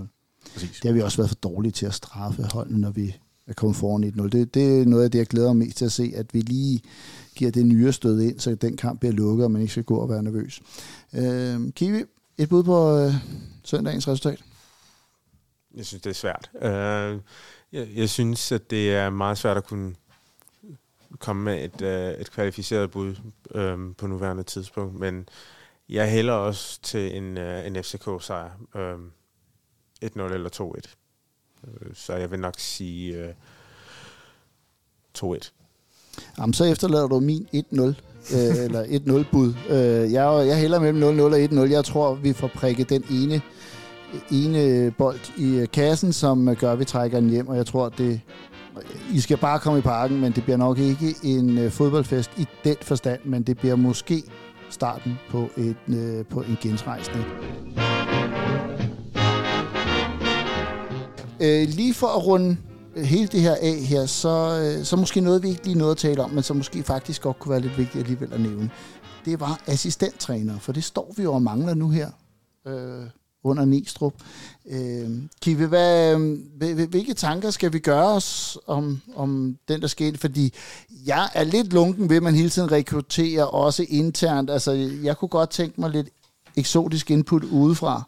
Præcis. 0.54 0.80
Det 0.82 0.90
har 0.90 0.94
vi 0.94 1.02
også 1.02 1.18
været 1.18 1.30
for 1.30 1.36
dårlige 1.36 1.72
til 1.72 1.86
at 1.86 1.94
straffe 1.94 2.48
holdene, 2.54 2.80
når 2.80 2.92
vi 2.92 3.16
er 3.48 3.54
kommet 3.54 3.78
foran 3.78 4.04
1-0. 4.04 4.30
Det, 4.30 4.54
det 4.54 4.82
er 4.82 4.86
noget 4.86 5.04
af 5.04 5.12
det, 5.12 5.20
jeg 5.20 5.28
glæder 5.28 5.54
mig 5.54 5.66
mest 5.66 5.78
til 5.78 5.86
at 5.86 5.92
se, 5.92 6.14
at 6.16 6.34
vi 6.34 6.42
lige 6.42 6.82
giver 7.40 7.52
det 7.52 7.66
nye 7.66 7.92
stød 7.92 8.22
ind, 8.22 8.40
så 8.40 8.56
den 8.56 8.78
kamp 8.78 9.00
bliver 9.00 9.14
lukket, 9.14 9.46
og 9.46 9.52
man 9.52 9.62
ikke 9.62 9.72
skal 9.72 9.84
gå 9.84 9.98
og 9.98 10.10
være 10.10 10.24
nervøs. 10.24 10.62
Øh, 11.14 11.74
Kiwi, 11.74 12.04
et 12.38 12.50
bud 12.50 12.64
på 12.64 12.98
øh, 12.98 13.14
søndagens 13.64 14.08
resultat? 14.08 14.44
Jeg 15.76 15.86
synes, 15.86 16.02
det 16.02 16.10
er 16.10 16.14
svært. 16.14 16.52
Øh, 16.62 17.20
jeg, 17.72 17.88
jeg 17.96 18.10
synes, 18.10 18.52
at 18.52 18.72
det 18.72 18.94
er 18.94 19.10
meget 19.10 19.38
svært 19.38 19.58
at 19.58 19.64
kunne 19.64 19.96
komme 21.20 21.44
med 21.44 21.66
et, 21.66 21.82
øh, 21.82 22.22
et 22.22 22.32
kvalificeret 22.32 22.92
bud 22.92 23.16
øh, 23.52 23.96
på 23.98 24.08
nuværende 24.08 24.44
tidspunkt, 24.44 25.00
men 25.00 25.30
jeg 25.90 26.12
hælder 26.12 26.34
også 26.34 26.82
til 26.82 27.18
en, 27.18 27.38
øh, 27.38 27.68
en 27.68 27.84
FCK-sejr. 27.84 28.50
Øhm, 28.76 29.12
øh, 30.04 30.10
1-0 30.16 30.22
eller 30.22 30.50
2-1. 30.50 30.96
Så 31.94 32.14
jeg 32.14 32.32
vil 32.32 32.40
nok 32.40 32.56
sige 32.58 33.28
øh, 33.28 33.34
2-1. 35.18 35.52
Jamen, 36.40 36.54
så 36.54 36.64
efterlader 36.64 37.08
du 37.08 37.20
min 37.20 37.48
1-0, 37.56 37.82
øh, 37.82 37.94
eller 38.66 38.84
1-0-bud. 38.84 39.54
Øh, 39.70 40.12
jeg, 40.12 40.48
jeg 40.48 40.58
hælder 40.58 40.80
mellem 40.80 41.20
0-0 41.20 41.22
og 41.22 41.66
1-0. 41.66 41.72
Jeg 41.72 41.86
tror, 41.86 42.14
vi 42.14 42.34
får 42.34 42.48
prikket 42.48 42.90
den 42.90 43.04
ene, 43.12 43.42
ene 44.32 44.92
bold 44.92 45.20
i 45.38 45.56
øh, 45.56 45.68
kassen, 45.74 46.14
som 46.14 46.50
øh, 46.50 46.58
gør, 46.58 46.72
at 46.72 46.80
vi 46.80 46.86
trækker 46.86 47.20
den 47.20 47.30
hjem, 47.30 47.48
og 47.48 47.58
jeg 47.58 47.66
tror, 47.66 47.90
det... 47.90 48.22
I 49.14 49.20
skal 49.20 49.38
bare 49.38 49.60
komme 49.60 49.80
i 49.80 49.82
parken, 49.82 50.22
men 50.22 50.32
det 50.32 50.44
bliver 50.44 50.58
nok 50.58 50.80
ikke 50.80 51.16
en 51.24 51.58
øh, 51.58 51.72
fodboldfest 51.72 52.32
i 52.38 52.48
den 52.64 52.76
forstand, 52.82 53.20
men 53.26 53.44
det 53.44 53.58
bliver 53.58 53.76
måske 53.76 54.24
starten 54.70 55.20
på, 55.30 55.50
et, 55.58 55.76
øh, 55.88 56.26
på 56.26 56.42
en 56.42 56.58
gensrejsning. 56.62 57.26
Øh, 61.42 61.68
lige 61.68 61.94
for 61.94 62.08
at 62.08 62.26
runde 62.28 62.58
hele 63.06 63.28
det 63.28 63.42
her 63.42 63.56
af 63.62 63.76
her, 63.76 64.06
så, 64.06 64.62
øh, 64.78 64.86
så 64.86 64.96
måske 64.96 65.22
noget, 65.22 65.44
vi 65.44 65.50
ikke 65.50 65.66
lige 65.66 65.78
nåede 65.78 65.92
at 65.92 65.98
tale 65.98 66.24
om, 66.24 66.30
men 66.30 66.44
som 66.44 66.58
måske 66.58 66.84
faktisk 66.84 67.22
godt 67.22 67.40
kunne 67.40 67.52
være 67.52 67.62
lidt 67.62 67.78
vigtigt 67.78 68.02
alligevel 68.02 68.34
at 68.34 68.42
nævne. 68.42 68.70
Det 69.26 69.40
var 69.40 69.62
assistenttræner, 69.68 70.60
for 70.60 70.72
det 70.72 70.84
står 70.84 71.14
vi 71.18 71.24
jo 71.24 71.34
og 71.34 71.42
mangler 71.42 71.74
nu 71.74 71.90
her 71.90 72.10
øh, 72.68 73.06
under 73.44 73.66
Nistrup. 73.66 74.14
Øh, 74.70 75.10
Kive, 75.42 75.68
hvad, 75.68 76.16
øh, 76.64 76.90
hvilke 76.90 77.14
tanker 77.14 77.50
skal 77.50 77.74
vi 77.74 77.80
gøre 77.80 78.08
os 78.08 78.58
om, 78.68 79.02
om 79.16 79.58
den, 79.68 79.82
der 79.82 79.88
skete? 79.88 80.18
Fordi 80.18 80.54
jeg 81.06 81.30
er 81.34 81.44
lidt 81.44 81.74
lunken 81.74 82.10
ved, 82.10 82.18
at 82.18 82.24
man 82.24 82.36
hele 82.36 82.50
tiden 82.50 82.72
rekrutterer 82.72 83.44
også 83.44 83.86
internt. 83.90 84.50
Altså, 84.50 84.72
jeg 85.04 85.18
kunne 85.18 85.30
godt 85.30 85.50
tænke 85.50 85.82
mig 85.82 85.90
lidt 85.90 86.08
eksotisk 86.56 87.12
input 87.12 87.44
udefra. 87.44 88.04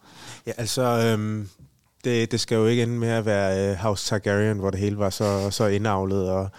Ja, 0.47 0.51
altså, 0.57 0.81
øhm, 0.81 1.49
det, 2.05 2.31
det 2.31 2.39
skal 2.39 2.55
jo 2.55 2.65
ikke 2.65 2.83
ende 2.83 2.97
med 2.97 3.09
at 3.09 3.25
være 3.25 3.71
øh, 3.71 3.77
House 3.77 4.07
Targaryen, 4.07 4.57
hvor 4.57 4.69
det 4.69 4.79
hele 4.79 4.97
var 4.97 5.09
så, 5.09 5.49
så 5.51 5.65
indavlet, 5.65 6.29
og 6.29 6.49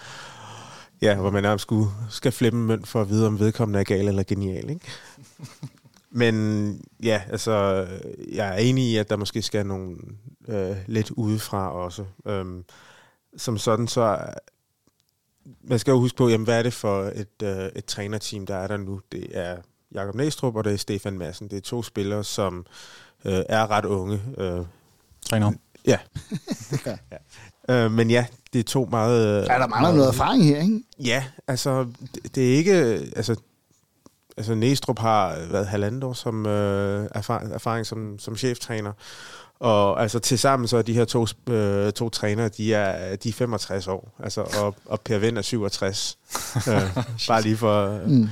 ja, 1.03 1.17
hvor 1.17 1.31
man 1.31 1.43
nærmest 1.43 1.63
skulle, 1.63 1.91
skal 2.11 2.33
flippe 2.33 2.59
en 2.59 2.67
mønt 2.67 2.89
for 2.89 3.01
at 3.01 3.09
vide, 3.09 3.27
om 3.27 3.39
vedkommende 3.39 3.81
er 3.81 3.85
gal 3.85 4.09
eller 4.09 4.23
genial, 4.23 4.71
ikke? 4.71 4.87
Men 6.11 6.85
ja, 7.03 7.23
altså, 7.31 7.87
jeg 8.33 8.49
er 8.49 8.57
enig 8.57 8.85
i, 8.85 8.97
at 8.97 9.11
der 9.11 9.17
måske 9.17 9.43
skal 9.43 9.67
nogle 9.67 9.97
øh, 10.49 10.77
lidt 10.87 11.11
udefra 11.11 11.73
også. 11.73 12.05
Øhm, 12.27 12.65
som 13.37 13.59
sådan, 13.59 13.89
så 13.89 14.19
man 15.63 15.79
skal 15.79 15.93
jo 15.93 15.99
huske 15.99 16.17
på, 16.17 16.29
jamen, 16.29 16.45
hvad 16.45 16.59
er 16.59 16.63
det 16.63 16.73
for 16.73 17.03
et, 17.03 17.43
øh, 17.43 17.67
et 17.77 17.85
trænerteam, 17.85 18.47
der 18.47 18.57
er 18.57 18.67
der 18.67 18.77
nu? 18.77 19.01
Det 19.13 19.39
er 19.39 19.57
Jakob 19.95 20.15
Næstrup, 20.15 20.57
og 20.57 20.65
det 20.65 20.73
er 20.73 20.77
Stefan 20.77 21.19
Madsen. 21.19 21.49
Det 21.49 21.57
er 21.57 21.61
to 21.61 21.83
spillere, 21.83 22.25
som 22.25 22.67
øh, 23.25 23.43
er 23.49 23.71
ret 23.71 23.85
unge. 23.85 24.23
Øh, 24.39 24.65
Træner. 25.33 25.53
ja. 25.87 25.99
ja. 27.69 27.85
Øh, 27.85 27.93
men 27.93 28.11
ja, 28.11 28.27
det 28.53 28.59
er 28.59 28.63
to 28.63 28.89
meget... 28.91 29.43
Øh, 29.43 29.47
Ja, 29.49 29.59
der 29.59 29.67
mangler 29.67 29.93
noget 29.93 30.09
erfaring 30.09 30.45
her, 30.45 30.61
ikke? 30.63 30.81
Ja, 30.99 31.25
altså, 31.49 31.87
det, 32.15 32.35
det 32.35 32.53
er 32.53 32.57
ikke... 32.57 32.75
Altså, 33.17 33.37
altså 34.37 34.55
Næstrup 34.55 34.99
har 34.99 35.37
været 35.51 35.67
halvandet 35.67 36.05
år 36.05 36.13
som 36.13 36.47
øh, 36.47 37.09
erfaring, 37.15 37.53
erfaring 37.53 37.87
som, 37.87 38.19
som 38.19 38.37
cheftræner. 38.37 38.93
Og 39.61 40.03
altså 40.03 40.19
til 40.19 40.39
sammen 40.39 40.69
så 40.69 40.77
er 40.77 40.83
de 40.83 40.95
her 40.95 41.05
to, 41.05 41.27
øh, 41.51 41.93
to 41.93 42.09
trænere, 42.09 42.49
de 42.49 42.75
er, 42.75 43.17
de 43.17 43.29
er 43.29 43.33
65 43.33 43.89
år. 43.89 44.15
Altså, 44.23 44.41
og, 44.41 44.75
og 44.87 45.01
Per 45.01 45.19
Vind 45.19 45.39
er 45.39 45.43
67. 45.43 46.19
øh, 46.57 46.97
bare 47.29 47.43
lige 47.43 47.57
for... 47.57 47.87
Øh. 47.87 48.11
Mm. 48.11 48.29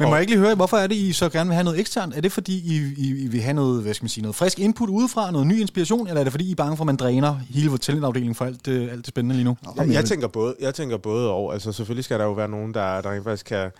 Men 0.00 0.08
må 0.08 0.14
jeg 0.14 0.20
ikke 0.20 0.32
lige 0.32 0.40
høre, 0.40 0.54
hvorfor 0.54 0.76
er 0.76 0.86
det, 0.86 0.94
I 0.94 1.12
så 1.12 1.28
gerne 1.28 1.48
vil 1.48 1.54
have 1.54 1.64
noget 1.64 1.80
eksternt? 1.80 2.16
Er 2.16 2.20
det 2.20 2.32
fordi, 2.32 2.58
I, 2.58 2.94
I, 2.96 3.24
I 3.24 3.26
vil 3.26 3.40
have 3.40 3.54
noget, 3.54 3.82
hvad 3.82 3.94
skal 3.94 4.04
man 4.04 4.08
sige, 4.08 4.22
noget 4.22 4.34
frisk 4.34 4.58
input 4.58 4.88
udefra, 4.88 5.30
noget 5.30 5.46
ny 5.46 5.60
inspiration, 5.60 6.06
eller 6.06 6.20
er 6.20 6.24
det 6.24 6.32
fordi, 6.32 6.48
I 6.48 6.50
er 6.50 6.54
bange 6.54 6.76
for, 6.76 6.84
at 6.84 6.86
man 6.86 6.96
dræner 6.96 7.40
hele 7.50 7.68
vores 7.68 7.80
talentafdeling 7.80 8.36
for 8.36 8.44
alt, 8.44 8.68
øh, 8.68 8.92
alt 8.92 8.96
det 8.96 9.06
spændende 9.06 9.34
lige 9.34 9.44
nu? 9.44 9.56
Jeg, 9.76 9.92
jeg, 9.92 10.04
tænker 10.04 10.28
både, 10.28 10.54
jeg 10.60 10.74
tænker 10.74 10.96
både 10.96 11.30
og. 11.30 11.52
Altså 11.52 11.72
selvfølgelig 11.72 12.04
skal 12.04 12.18
der 12.18 12.24
jo 12.24 12.32
være 12.32 12.48
nogen, 12.48 12.74
der, 12.74 13.00
der 13.00 13.22
faktisk 13.22 13.46
kan 13.46 13.70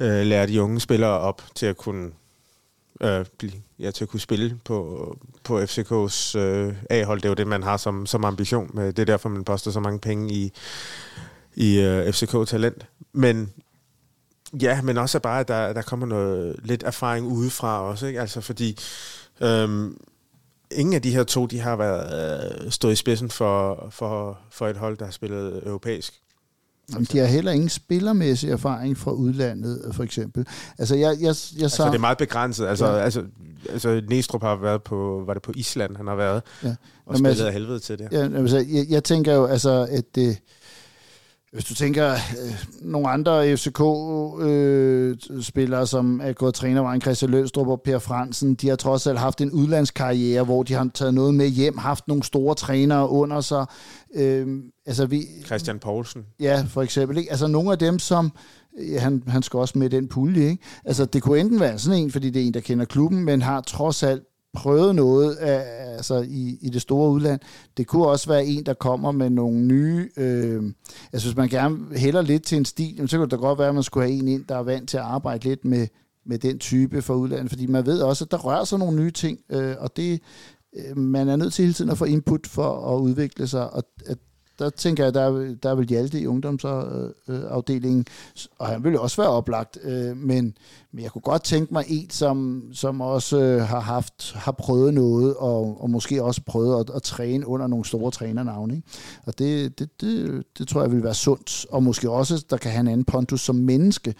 øh, 0.00 0.26
lære 0.26 0.46
de 0.46 0.62
unge 0.62 0.80
spillere 0.80 1.18
op 1.18 1.42
til 1.54 1.66
at 1.66 1.76
kunne 1.76 2.10
øh, 3.00 3.24
blive, 3.38 3.52
ja, 3.78 3.90
til 3.90 4.04
at 4.04 4.08
kunne 4.08 4.20
spille 4.20 4.58
på, 4.64 5.16
på 5.44 5.62
FCK's 5.62 6.38
øh, 6.38 6.74
A-hold. 6.90 7.20
Det 7.20 7.24
er 7.24 7.30
jo 7.30 7.34
det, 7.34 7.46
man 7.46 7.62
har 7.62 7.76
som, 7.76 8.06
som 8.06 8.24
ambition. 8.24 8.70
Med. 8.74 8.86
Det 8.86 8.98
er 8.98 9.06
derfor, 9.06 9.28
man 9.28 9.44
poster 9.44 9.70
så 9.70 9.80
mange 9.80 9.98
penge 9.98 10.34
i, 10.34 10.52
i 11.54 11.80
øh, 11.80 12.12
FCK-talent. 12.12 12.86
Men 13.12 13.52
ja, 14.60 14.82
men 14.82 14.98
også 14.98 15.18
bare, 15.20 15.40
at 15.40 15.48
der, 15.48 15.72
der 15.72 15.82
kommer 15.82 16.06
noget 16.06 16.56
lidt 16.64 16.82
erfaring 16.82 17.26
udefra 17.26 17.82
også. 17.82 18.06
Ikke? 18.06 18.20
Altså 18.20 18.40
fordi... 18.40 18.78
Øhm, 19.40 19.96
ingen 20.70 20.94
af 20.94 21.02
de 21.02 21.10
her 21.10 21.22
to, 21.24 21.46
de 21.46 21.60
har 21.60 21.76
været 21.76 22.62
øh, 22.64 22.70
stået 22.70 22.92
i 22.92 22.96
spidsen 22.96 23.30
for, 23.30 23.86
for, 23.90 24.38
for 24.50 24.68
et 24.68 24.76
hold, 24.76 24.96
der 24.98 25.04
har 25.04 25.12
spillet 25.12 25.62
europæisk. 25.66 26.14
Jamen, 26.92 27.04
de 27.12 27.18
har 27.18 27.26
heller 27.26 27.52
ingen 27.52 27.68
spillermæssig 27.68 28.50
erfaring 28.50 28.96
fra 28.98 29.10
udlandet, 29.12 29.82
øh, 29.86 29.94
for 29.94 30.02
eksempel. 30.02 30.46
Altså, 30.78 30.94
jeg, 30.94 31.10
jeg, 31.10 31.20
jeg 31.20 31.28
Altså, 31.62 31.76
så... 31.76 31.86
det 31.86 31.94
er 31.94 31.98
meget 31.98 32.18
begrænset. 32.18 32.66
Altså, 32.66 32.86
Ja. 32.86 32.98
altså, 32.98 33.24
altså 33.70 34.02
Næstrup 34.08 34.42
har 34.42 34.56
været 34.56 34.82
på, 34.82 35.22
var 35.26 35.34
det 35.34 35.42
på 35.42 35.52
Island, 35.56 35.96
han 35.96 36.06
har 36.06 36.14
været, 36.14 36.42
Ja. 36.62 36.68
og 36.68 36.74
Jamen, 37.06 37.16
spillet 37.16 37.28
altså- 37.30 37.46
af 37.46 37.52
helvede 37.52 37.78
til 37.78 37.98
det. 37.98 38.08
Ja, 38.12 38.22
altså, 38.38 38.56
jeg, 38.68 38.86
jeg 38.88 39.04
tænker 39.04 39.34
jo, 39.34 39.46
altså, 39.46 39.86
at 39.90 40.04
det, 40.14 40.38
hvis 41.52 41.64
du 41.64 41.74
tænker 41.74 42.12
øh, 42.12 42.64
nogle 42.80 43.08
andre 43.08 43.56
FCK-spillere, 43.56 43.86
som 45.86 46.20
er 46.24 46.32
gået 46.32 46.54
trænervejen, 46.54 47.00
Christian 47.00 47.30
Lønstrup 47.30 47.68
og 47.68 47.80
Per 47.84 47.98
Fransen, 47.98 48.54
de 48.54 48.68
har 48.68 48.76
trods 48.76 49.06
alt 49.06 49.18
haft 49.18 49.40
en 49.40 49.50
udlandskarriere, 49.50 50.44
hvor 50.44 50.62
de 50.62 50.74
har 50.74 50.90
taget 50.94 51.14
noget 51.14 51.34
med 51.34 51.48
hjem, 51.48 51.78
haft 51.78 52.08
nogle 52.08 52.22
store 52.22 52.54
trænere 52.54 53.08
under 53.08 53.40
sig. 53.40 53.66
Øh, 54.14 54.46
altså, 54.86 55.06
vi, 55.06 55.22
Christian 55.46 55.78
Poulsen. 55.78 56.22
Ja, 56.40 56.64
for 56.68 56.82
eksempel. 56.82 57.18
Ikke? 57.18 57.30
Altså 57.30 57.46
nogle 57.46 57.72
af 57.72 57.78
dem, 57.78 57.98
som... 57.98 58.32
Ja, 58.92 58.98
han, 58.98 59.22
han 59.26 59.42
skal 59.42 59.58
også 59.58 59.78
med 59.78 59.90
den 59.90 60.08
pulje, 60.08 60.50
ikke? 60.50 60.62
Altså 60.84 61.04
det 61.04 61.22
kunne 61.22 61.40
enten 61.40 61.60
være 61.60 61.78
sådan 61.78 61.98
en, 61.98 62.10
fordi 62.10 62.30
det 62.30 62.42
er 62.42 62.46
en, 62.46 62.54
der 62.54 62.60
kender 62.60 62.84
klubben, 62.84 63.24
men 63.24 63.42
har 63.42 63.60
trods 63.60 64.02
alt 64.02 64.22
prøvet 64.54 64.94
noget 64.94 65.34
af, 65.34 65.92
altså 65.94 66.26
i, 66.28 66.58
i 66.60 66.70
det 66.70 66.82
store 66.82 67.10
udland. 67.10 67.40
Det 67.76 67.86
kunne 67.86 68.06
også 68.06 68.28
være 68.28 68.46
en, 68.46 68.66
der 68.66 68.74
kommer 68.74 69.12
med 69.12 69.30
nogle 69.30 69.60
nye... 69.60 70.10
Øh, 70.16 70.62
altså 71.12 71.28
hvis 71.28 71.36
man 71.36 71.48
gerne 71.48 71.78
hælder 71.96 72.22
lidt 72.22 72.42
til 72.42 72.58
en 72.58 72.64
stil, 72.64 73.08
så 73.08 73.16
kunne 73.16 73.30
det 73.30 73.38
godt 73.38 73.58
være, 73.58 73.68
at 73.68 73.74
man 73.74 73.82
skulle 73.82 74.06
have 74.06 74.18
en 74.18 74.28
ind, 74.28 74.44
der 74.48 74.56
er 74.56 74.62
vant 74.62 74.88
til 74.88 74.96
at 74.96 75.02
arbejde 75.02 75.48
lidt 75.48 75.64
med, 75.64 75.86
med 76.26 76.38
den 76.38 76.58
type 76.58 77.02
for 77.02 77.14
udlandet, 77.14 77.48
fordi 77.48 77.66
man 77.66 77.86
ved 77.86 78.02
også, 78.02 78.24
at 78.24 78.30
der 78.30 78.38
rører 78.38 78.64
sig 78.64 78.78
nogle 78.78 78.96
nye 78.96 79.10
ting, 79.10 79.38
øh, 79.50 79.74
og 79.78 79.96
det 79.96 80.20
øh, 80.76 80.98
man 80.98 81.28
er 81.28 81.36
nødt 81.36 81.52
til 81.52 81.62
hele 81.62 81.74
tiden 81.74 81.90
at 81.90 81.98
få 81.98 82.04
input 82.04 82.46
for 82.46 82.96
at 82.96 83.00
udvikle 83.00 83.46
sig, 83.46 83.72
og 83.72 83.84
at 84.06 84.18
der 84.58 84.70
tænker 84.70 85.04
jeg, 85.04 85.14
der, 85.14 85.54
der 85.62 85.74
vil 85.74 85.86
Hjalte 85.86 86.20
i 86.20 86.26
ungdomsafdelingen, 86.26 88.04
øh, 88.08 88.42
øh, 88.42 88.58
og 88.58 88.66
han 88.66 88.84
ville 88.84 89.00
også 89.00 89.22
være 89.22 89.30
oplagt, 89.30 89.78
øh, 89.82 90.16
men, 90.16 90.56
men 90.92 91.02
jeg 91.02 91.10
kunne 91.10 91.22
godt 91.22 91.44
tænke 91.44 91.74
mig 91.74 91.84
en, 91.88 92.10
som, 92.10 92.64
som 92.72 93.00
også 93.00 93.40
øh, 93.40 93.60
har 93.60 93.80
haft 93.80 94.32
har 94.34 94.52
prøvet 94.52 94.94
noget, 94.94 95.34
og, 95.36 95.82
og 95.82 95.90
måske 95.90 96.22
også 96.22 96.40
prøvet 96.46 96.80
at, 96.80 96.96
at 96.96 97.02
træne 97.02 97.46
under 97.46 97.66
nogle 97.66 97.84
store 97.84 98.10
trænernavne. 98.10 98.74
Ikke? 98.74 98.88
Og 99.26 99.38
det, 99.38 99.78
det, 99.78 100.00
det, 100.00 100.44
det 100.58 100.68
tror 100.68 100.80
jeg 100.80 100.92
vil 100.92 101.04
være 101.04 101.14
sundt, 101.14 101.66
og 101.70 101.82
måske 101.82 102.10
også, 102.10 102.44
der 102.50 102.56
kan 102.56 102.70
have 102.70 102.80
en 102.80 102.88
anden 102.88 103.04
pontus 103.04 103.40
som 103.40 103.56
menneske, 103.56 104.14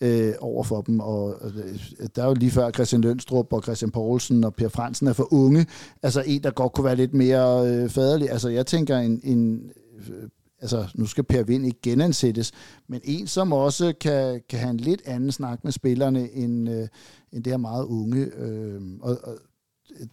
øh, 0.00 0.34
over 0.40 0.64
for 0.64 0.80
dem. 0.80 1.00
Og 1.00 1.34
øh, 1.44 1.78
der 2.16 2.22
er 2.22 2.26
jo 2.26 2.34
lige 2.34 2.50
før 2.50 2.70
Christian 2.70 3.00
Lønstrup 3.00 3.52
og 3.52 3.62
Christian 3.62 3.90
Poulsen 3.90 4.44
og 4.44 4.54
Per 4.54 4.68
Fransen 4.68 5.06
er 5.06 5.12
for 5.12 5.32
unge. 5.32 5.66
Altså 6.02 6.22
en, 6.26 6.42
der 6.42 6.50
godt 6.50 6.72
kunne 6.72 6.84
være 6.84 6.96
lidt 6.96 7.14
mere 7.14 7.68
øh, 7.70 7.88
faderlig. 7.88 8.30
Altså 8.30 8.48
jeg 8.48 8.66
tænker 8.66 8.98
en... 8.98 9.20
en 9.24 9.70
øh, 10.08 10.28
altså 10.60 10.86
nu 10.94 11.06
skal 11.06 11.24
Per 11.24 11.42
Vind 11.42 11.66
ikke 11.66 11.80
genansættes, 11.82 12.52
men 12.88 13.00
en, 13.04 13.26
som 13.26 13.52
også 13.52 13.94
kan, 14.00 14.40
kan 14.48 14.58
have 14.58 14.70
en 14.70 14.76
lidt 14.76 15.02
anden 15.04 15.32
snak 15.32 15.64
med 15.64 15.72
spillerne, 15.72 16.30
end, 16.32 16.68
øh, 16.68 16.88
end 17.32 17.44
det 17.44 17.52
her 17.52 17.56
meget 17.56 17.84
unge. 17.84 18.20
Øh, 18.36 18.80
og, 19.00 19.18
og 19.22 19.34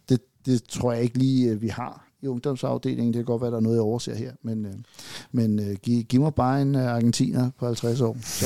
det, 0.09 0.21
det 0.45 0.63
tror 0.63 0.93
jeg 0.93 1.03
ikke 1.03 1.17
lige, 1.17 1.49
øh, 1.49 1.61
vi 1.61 1.67
har 1.67 2.04
i 2.21 2.27
ungdomsafdelingen. 2.27 3.13
Det 3.13 3.19
kan 3.19 3.25
godt 3.25 3.41
være, 3.41 3.51
der 3.51 3.57
er 3.57 3.61
noget, 3.61 3.75
jeg 3.75 3.83
overser 3.83 4.15
her. 4.15 4.31
Men, 4.41 4.65
øh, 4.65 4.73
men 5.31 5.59
øh, 5.59 5.75
giv, 5.75 6.03
giv 6.03 6.21
mig 6.21 6.35
bare 6.35 6.61
en 6.61 6.75
øh, 6.75 6.95
argentiner 6.95 7.51
på 7.59 7.65
50 7.65 8.01
år. 8.01 8.17
Så, 8.21 8.45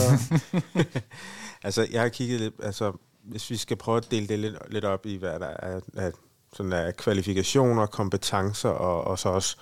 Altså, 1.64 1.88
jeg 1.91 2.02
har 2.02 2.10
kigget 2.10 2.40
lidt, 2.40 2.54
altså, 2.64 2.91
hvis 3.24 3.50
vi 3.50 3.58
skal 3.58 3.78
prøve 3.78 3.98
at 3.98 4.12
dele 4.12 4.28
det 4.28 4.40
lidt, 4.40 4.56
lidt 4.70 4.86
op 4.86 5.06
i, 5.06 5.16
hvad 5.16 5.40
der 5.40 5.48
er 5.60 5.80
er 5.94 6.12
sådan 6.54 6.74
er 6.74 6.91
kvalifikationer, 6.91 7.86
kompetencer 7.86 8.70
og, 8.70 9.04
og 9.04 9.20
så 9.20 9.30
også 9.30 9.58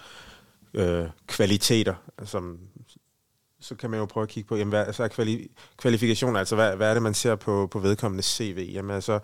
øh, 0.74 1.06
kvaliteter, 1.28 1.96
som, 2.26 2.60
så 3.60 3.76
kan 3.76 3.90
man 3.90 4.00
jo 4.00 4.06
prøve 4.06 4.24
at 4.24 4.30
kigge 4.30 4.48
på, 4.48 4.56
jamen, 4.56 4.70
hvad 4.70 4.86
altså, 4.86 5.04
er 5.04 5.08
kvali, 5.08 5.52
kvalifikationer, 5.78 6.40
altså 6.40 6.56
hvad, 6.56 6.76
hvad 6.76 6.90
er 6.90 6.94
det, 6.94 7.04
man 7.04 7.14
ser 7.14 7.36
på, 7.36 7.68
på 7.72 7.80
vedkommende 7.80 8.24
CV? 8.24 8.70
Jamen 8.74 8.96
altså, 8.96 9.20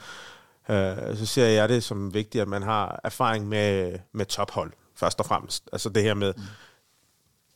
øh, 0.69 1.17
så 1.17 1.25
ser 1.25 1.47
jeg 1.47 1.69
det 1.69 1.83
som 1.83 2.13
vigtigt, 2.13 2.41
at 2.41 2.47
man 2.47 2.63
har 2.63 2.99
erfaring 3.03 3.47
med, 3.47 3.99
med 4.13 4.25
tophold, 4.25 4.71
først 4.95 5.19
og 5.19 5.25
fremmest. 5.25 5.69
Altså 5.73 5.89
det 5.89 6.03
her 6.03 6.13
med, 6.13 6.33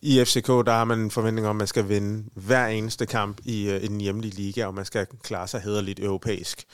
i 0.02 0.26
FCK, 0.26 0.48
der 0.48 0.72
har 0.72 0.84
man 0.84 1.00
en 1.00 1.12
forventning 1.12 1.48
om, 1.48 1.56
at 1.56 1.56
man 1.56 1.68
skal 1.68 1.90
vinde 1.90 2.30
hver 2.34 2.68
eneste 2.68 3.06
kamp 3.06 3.42
i, 3.46 3.70
øh, 3.70 3.84
i 3.84 3.88
den 3.88 4.02
hjemlige 4.02 4.36
liga, 4.36 4.66
og 4.66 4.74
man 4.74 4.86
skal 4.86 5.08
klare 5.24 5.48
sig 5.48 5.62
hederligt 5.62 6.00
europæisk. 6.00 6.66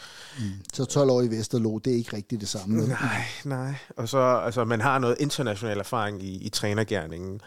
så 0.74 0.86
12 0.86 1.10
år 1.10 1.22
i 1.22 1.28
Vesterlo, 1.28 1.78
det 1.78 1.94
er 1.94 1.98
ikke 1.98 2.16
rigtigt 2.16 2.42
det 2.42 2.50
samme. 2.50 2.88
Nej, 2.88 3.24
nej. 3.46 3.76
Og 3.98 4.10
så, 4.10 4.20
altså, 4.20 4.64
man 4.66 4.82
har 4.82 5.00
noget 5.00 5.18
international 5.20 5.80
erfaring 5.80 6.24
i, 6.24 6.46
i 6.46 6.50
trænergærningen. 6.50 7.42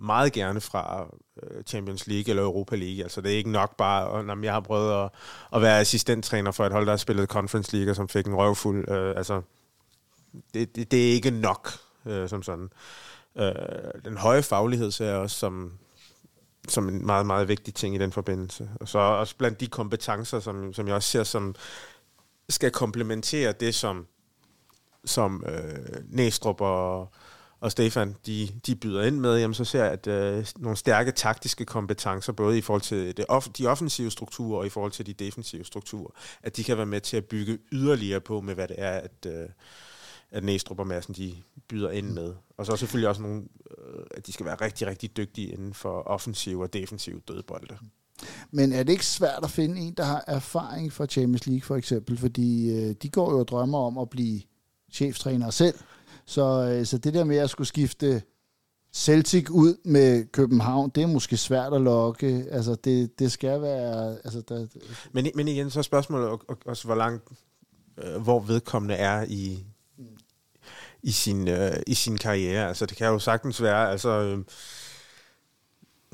Meget 0.00 0.32
gerne 0.32 0.60
fra 0.60 1.06
øh, 1.42 1.62
Champions 1.64 2.06
League 2.06 2.30
eller 2.30 2.42
Europa 2.42 2.76
League. 2.76 3.02
Altså, 3.02 3.20
det 3.20 3.32
er 3.32 3.36
ikke 3.36 3.50
nok 3.50 3.76
bare, 3.76 4.18
at 4.18 4.24
når 4.24 4.42
jeg 4.42 4.52
har 4.52 4.60
prøvet 4.60 5.04
at, 5.04 5.10
at 5.54 5.62
være 5.62 5.80
assistenttræner 5.80 6.50
for 6.50 6.66
et 6.66 6.72
hold, 6.72 6.86
der 6.86 6.92
har 6.92 6.96
spillet 6.96 7.28
Conference 7.28 7.76
League, 7.76 7.92
og 7.92 7.96
som 7.96 8.08
fik 8.08 8.26
en 8.26 8.34
røvfuld. 8.34 8.88
Øh, 8.90 9.16
altså, 9.16 9.42
det, 10.54 10.76
det, 10.76 10.90
det 10.90 11.08
er 11.08 11.12
ikke 11.12 11.30
nok, 11.30 11.70
øh, 12.06 12.28
som 12.28 12.42
sådan. 12.42 12.70
Øh, 13.36 13.52
den 14.04 14.16
høje 14.16 14.42
faglighed 14.42 14.90
ser 14.90 15.06
jeg 15.06 15.16
også 15.16 15.38
som, 15.38 15.72
som 16.68 16.88
en 16.88 17.06
meget, 17.06 17.26
meget 17.26 17.48
vigtig 17.48 17.74
ting 17.74 17.94
i 17.94 17.98
den 17.98 18.12
forbindelse. 18.12 18.70
Og 18.80 18.88
så 18.88 18.98
også 18.98 19.36
blandt 19.36 19.60
de 19.60 19.66
kompetencer, 19.66 20.40
som, 20.40 20.72
som 20.72 20.86
jeg 20.86 20.94
også 20.94 21.08
ser 21.08 21.24
som 21.24 21.54
skal 22.48 22.70
komplementere 22.70 23.52
det, 23.52 23.74
som, 23.74 24.06
som 25.04 25.44
øh, 25.46 26.02
Næstrup 26.08 26.60
og, 26.60 27.12
og 27.60 27.72
Stefan 27.72 28.16
de, 28.26 28.48
de 28.66 28.74
byder 28.76 29.02
ind 29.02 29.16
med, 29.16 29.38
jamen 29.38 29.54
så 29.54 29.64
ser 29.64 29.84
jeg, 29.84 29.92
at 29.92 30.06
øh, 30.06 30.46
nogle 30.56 30.76
stærke 30.76 31.12
taktiske 31.12 31.64
kompetencer, 31.64 32.32
både 32.32 32.58
i 32.58 32.60
forhold 32.60 32.82
til 32.82 33.16
det 33.16 33.24
off- 33.30 33.50
de 33.58 33.66
offensive 33.66 34.10
strukturer 34.10 34.58
og 34.58 34.66
i 34.66 34.68
forhold 34.68 34.92
til 34.92 35.06
de 35.06 35.12
defensive 35.12 35.64
strukturer, 35.64 36.10
at 36.42 36.56
de 36.56 36.64
kan 36.64 36.76
være 36.76 36.86
med 36.86 37.00
til 37.00 37.16
at 37.16 37.24
bygge 37.24 37.58
yderligere 37.72 38.20
på 38.20 38.40
med, 38.40 38.54
hvad 38.54 38.68
det 38.68 38.76
er, 38.78 38.92
at, 38.92 39.26
øh, 39.26 39.48
at 40.30 40.44
Næstrup 40.44 40.78
og 40.78 40.86
Madsen 40.86 41.14
de 41.14 41.34
byder 41.68 41.90
ind 41.90 42.10
med. 42.10 42.34
Og 42.56 42.66
så 42.66 42.76
selvfølgelig 42.76 43.08
også 43.08 43.22
nogle, 43.22 43.42
øh, 43.78 44.04
at 44.10 44.26
de 44.26 44.32
skal 44.32 44.46
være 44.46 44.54
rigtig, 44.54 44.86
rigtig 44.86 45.16
dygtige 45.16 45.48
inden 45.48 45.74
for 45.74 46.02
offensiv 46.02 46.60
og 46.60 46.72
defensiv 46.72 47.22
dødbolde. 47.28 47.78
Men 48.50 48.72
er 48.72 48.82
det 48.82 48.92
ikke 48.92 49.06
svært 49.06 49.40
at 49.42 49.50
finde 49.50 49.80
en, 49.80 49.94
der 49.94 50.04
har 50.04 50.24
erfaring 50.26 50.92
fra 50.92 51.06
Champions 51.06 51.46
League 51.46 51.62
for 51.62 51.76
eksempel? 51.76 52.18
Fordi 52.18 52.70
øh, 52.70 52.94
de 53.02 53.08
går 53.08 53.32
jo 53.32 53.38
og 53.38 53.48
drømmer 53.48 53.78
om 53.78 53.98
at 53.98 54.10
blive 54.10 54.42
cheftræner 54.92 55.50
selv. 55.50 55.74
Så, 56.30 56.72
øh, 56.72 56.86
så 56.86 56.98
det 56.98 57.14
der 57.14 57.24
med 57.24 57.36
at 57.36 57.50
skulle 57.50 57.68
skifte 57.68 58.22
Celtic 58.92 59.50
ud 59.50 59.76
med 59.84 60.24
København, 60.32 60.90
det 60.94 61.02
er 61.02 61.06
måske 61.06 61.36
svært 61.36 61.72
at 61.72 61.80
lokke. 61.80 62.46
Altså 62.50 62.74
det, 62.74 63.18
det 63.18 63.32
skal 63.32 63.62
være... 63.62 64.18
Altså 64.24 64.40
der, 64.48 64.66
Men, 65.12 65.26
men 65.34 65.48
igen, 65.48 65.70
så 65.70 65.78
er 65.78 65.82
spørgsmålet 65.82 66.40
også, 66.66 66.84
hvor 66.84 66.94
langt, 66.94 67.28
øh, 67.98 68.22
hvor 68.22 68.40
vedkommende 68.40 68.94
er 68.94 69.24
i, 69.28 69.64
i, 71.02 71.10
sin, 71.10 71.48
øh, 71.48 71.76
i 71.86 71.94
sin 71.94 72.18
karriere. 72.18 72.68
Altså, 72.68 72.86
det 72.86 72.96
kan 72.96 73.06
jo 73.06 73.18
sagtens 73.18 73.62
være, 73.62 73.90
altså, 73.90 74.08
øh, 74.08 74.44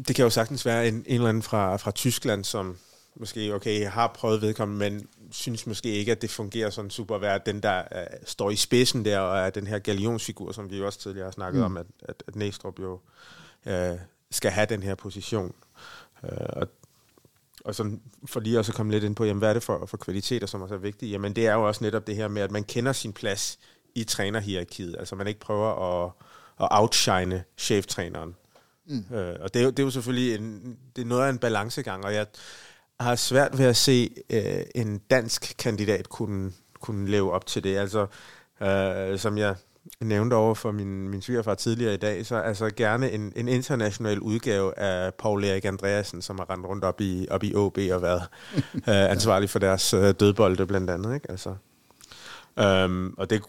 det 0.09 0.17
kan 0.17 0.23
jo 0.23 0.31
sagtens 0.31 0.67
være 0.67 0.89
en, 0.89 0.95
en 0.95 1.05
eller 1.07 1.29
anden 1.29 1.43
fra, 1.43 1.77
fra 1.77 1.91
Tyskland, 1.91 2.45
som 2.45 2.77
måske, 3.17 3.55
okay, 3.55 3.89
har 3.89 4.13
prøvet 4.15 4.43
vedkommende, 4.43 4.91
men 4.91 5.09
synes 5.31 5.67
måske 5.67 5.89
ikke, 5.89 6.13
at 6.13 6.23
det 6.23 6.31
fungerer 6.31 6.71
sådan 6.71 6.91
super 6.91 7.15
at 7.15 7.21
være 7.21 7.41
den, 7.47 7.61
der 7.61 7.79
øh, 7.79 8.07
står 8.25 8.51
i 8.51 8.57
spidsen 8.57 9.05
der, 9.05 9.19
og 9.19 9.39
er 9.39 9.51
den 9.51 9.67
her 9.67 9.79
galionsfigur, 9.79 10.53
som 10.53 10.71
vi 10.71 10.83
også 10.83 10.99
tidligere 10.99 11.27
har 11.27 11.33
snakket 11.33 11.59
mm. 11.59 11.65
om, 11.65 11.77
at, 11.77 11.87
at, 12.03 12.23
at 12.27 12.37
Næstrup 12.37 12.81
jo 12.81 13.01
øh, 13.67 13.97
skal 14.31 14.51
have 14.51 14.67
den 14.67 14.83
her 14.83 14.95
position. 14.95 15.55
Øh, 16.25 16.47
og 16.49 16.69
og 17.67 17.75
sådan, 17.75 18.01
for 18.27 18.41
lige 18.41 18.59
også 18.59 18.73
at 18.73 18.77
komme 18.77 18.93
lidt 18.93 19.05
ind 19.05 19.17
på, 19.17 19.25
jamen, 19.25 19.39
hvad 19.39 19.49
er 19.49 19.53
det 19.53 19.63
for, 19.63 19.87
for 19.87 19.97
kvaliteter, 19.97 20.47
som 20.47 20.63
er 20.63 20.77
vigtige? 20.77 21.13
Jamen, 21.13 21.37
det 21.37 21.47
er 21.47 21.55
jo 21.55 21.67
også 21.67 21.85
netop 21.85 22.07
det 22.07 22.17
her 22.17 22.29
med, 22.29 22.43
at 22.43 22.51
man 22.51 22.65
kender 22.65 22.93
sin 22.93 23.13
plads 23.13 23.59
i 23.95 24.05
trænerhierarkiet. 24.05 24.97
Altså, 24.99 25.15
man 25.15 25.27
ikke 25.27 25.41
prøver 25.41 26.05
at, 26.05 26.13
at 26.61 26.69
outshine 26.71 27.45
cheftræneren. 27.59 28.37
Mm. 28.87 29.15
Øh, 29.15 29.37
og 29.41 29.55
det 29.55 29.61
er, 29.61 29.65
jo, 29.65 29.71
det 29.71 29.79
er 29.79 29.83
jo 29.83 29.91
selvfølgelig 29.91 30.35
en, 30.35 30.79
det 30.97 31.03
er 31.03 31.07
noget 31.07 31.27
af 31.27 31.31
en 31.31 31.39
balancegang, 31.39 32.05
og 32.05 32.15
jeg, 32.15 32.27
har 33.01 33.15
svært 33.15 33.59
ved 33.59 33.67
at 33.67 33.77
se 33.77 34.11
øh, 34.31 34.63
en 34.75 34.99
dansk 34.99 35.55
kandidat 35.59 36.09
kunne, 36.09 36.53
kunne 36.81 37.11
leve 37.11 37.33
op 37.33 37.47
til 37.47 37.65
det. 37.65 37.77
Altså, 37.77 38.07
øh, 38.61 39.19
som 39.19 39.39
jeg 39.39 39.55
nævnte 40.01 40.35
over 40.35 40.55
for 40.55 40.73
min, 40.73 41.09
min 41.09 41.23
svigerfar 41.23 41.55
tidligere 41.55 41.95
i 41.95 41.97
dag, 41.97 42.27
så 42.27 42.37
altså 42.37 42.71
gerne 42.77 43.11
en, 43.11 43.33
en 43.37 43.49
international 43.49 44.21
udgave 44.21 44.79
af 44.79 45.15
Paul 45.15 45.45
Erik 45.45 45.65
Andreasen, 45.65 46.23
som 46.23 46.39
har 46.39 46.51
rendt 46.51 46.67
rundt 46.67 46.85
op 46.85 47.01
i, 47.01 47.27
op 47.31 47.45
i 47.45 47.55
OB 47.55 47.79
og 47.93 48.03
været 48.03 48.23
øh, 48.75 49.11
ansvarlig 49.11 49.51
for 49.51 49.59
deres 49.59 49.95
øh, 49.95 50.15
dødbolde 50.21 50.67
blandt 50.67 50.91
andet. 50.91 51.15
Ikke? 51.15 51.31
Altså, 51.31 51.55
øhm, 52.59 53.15
og 53.19 53.31
det 53.31 53.43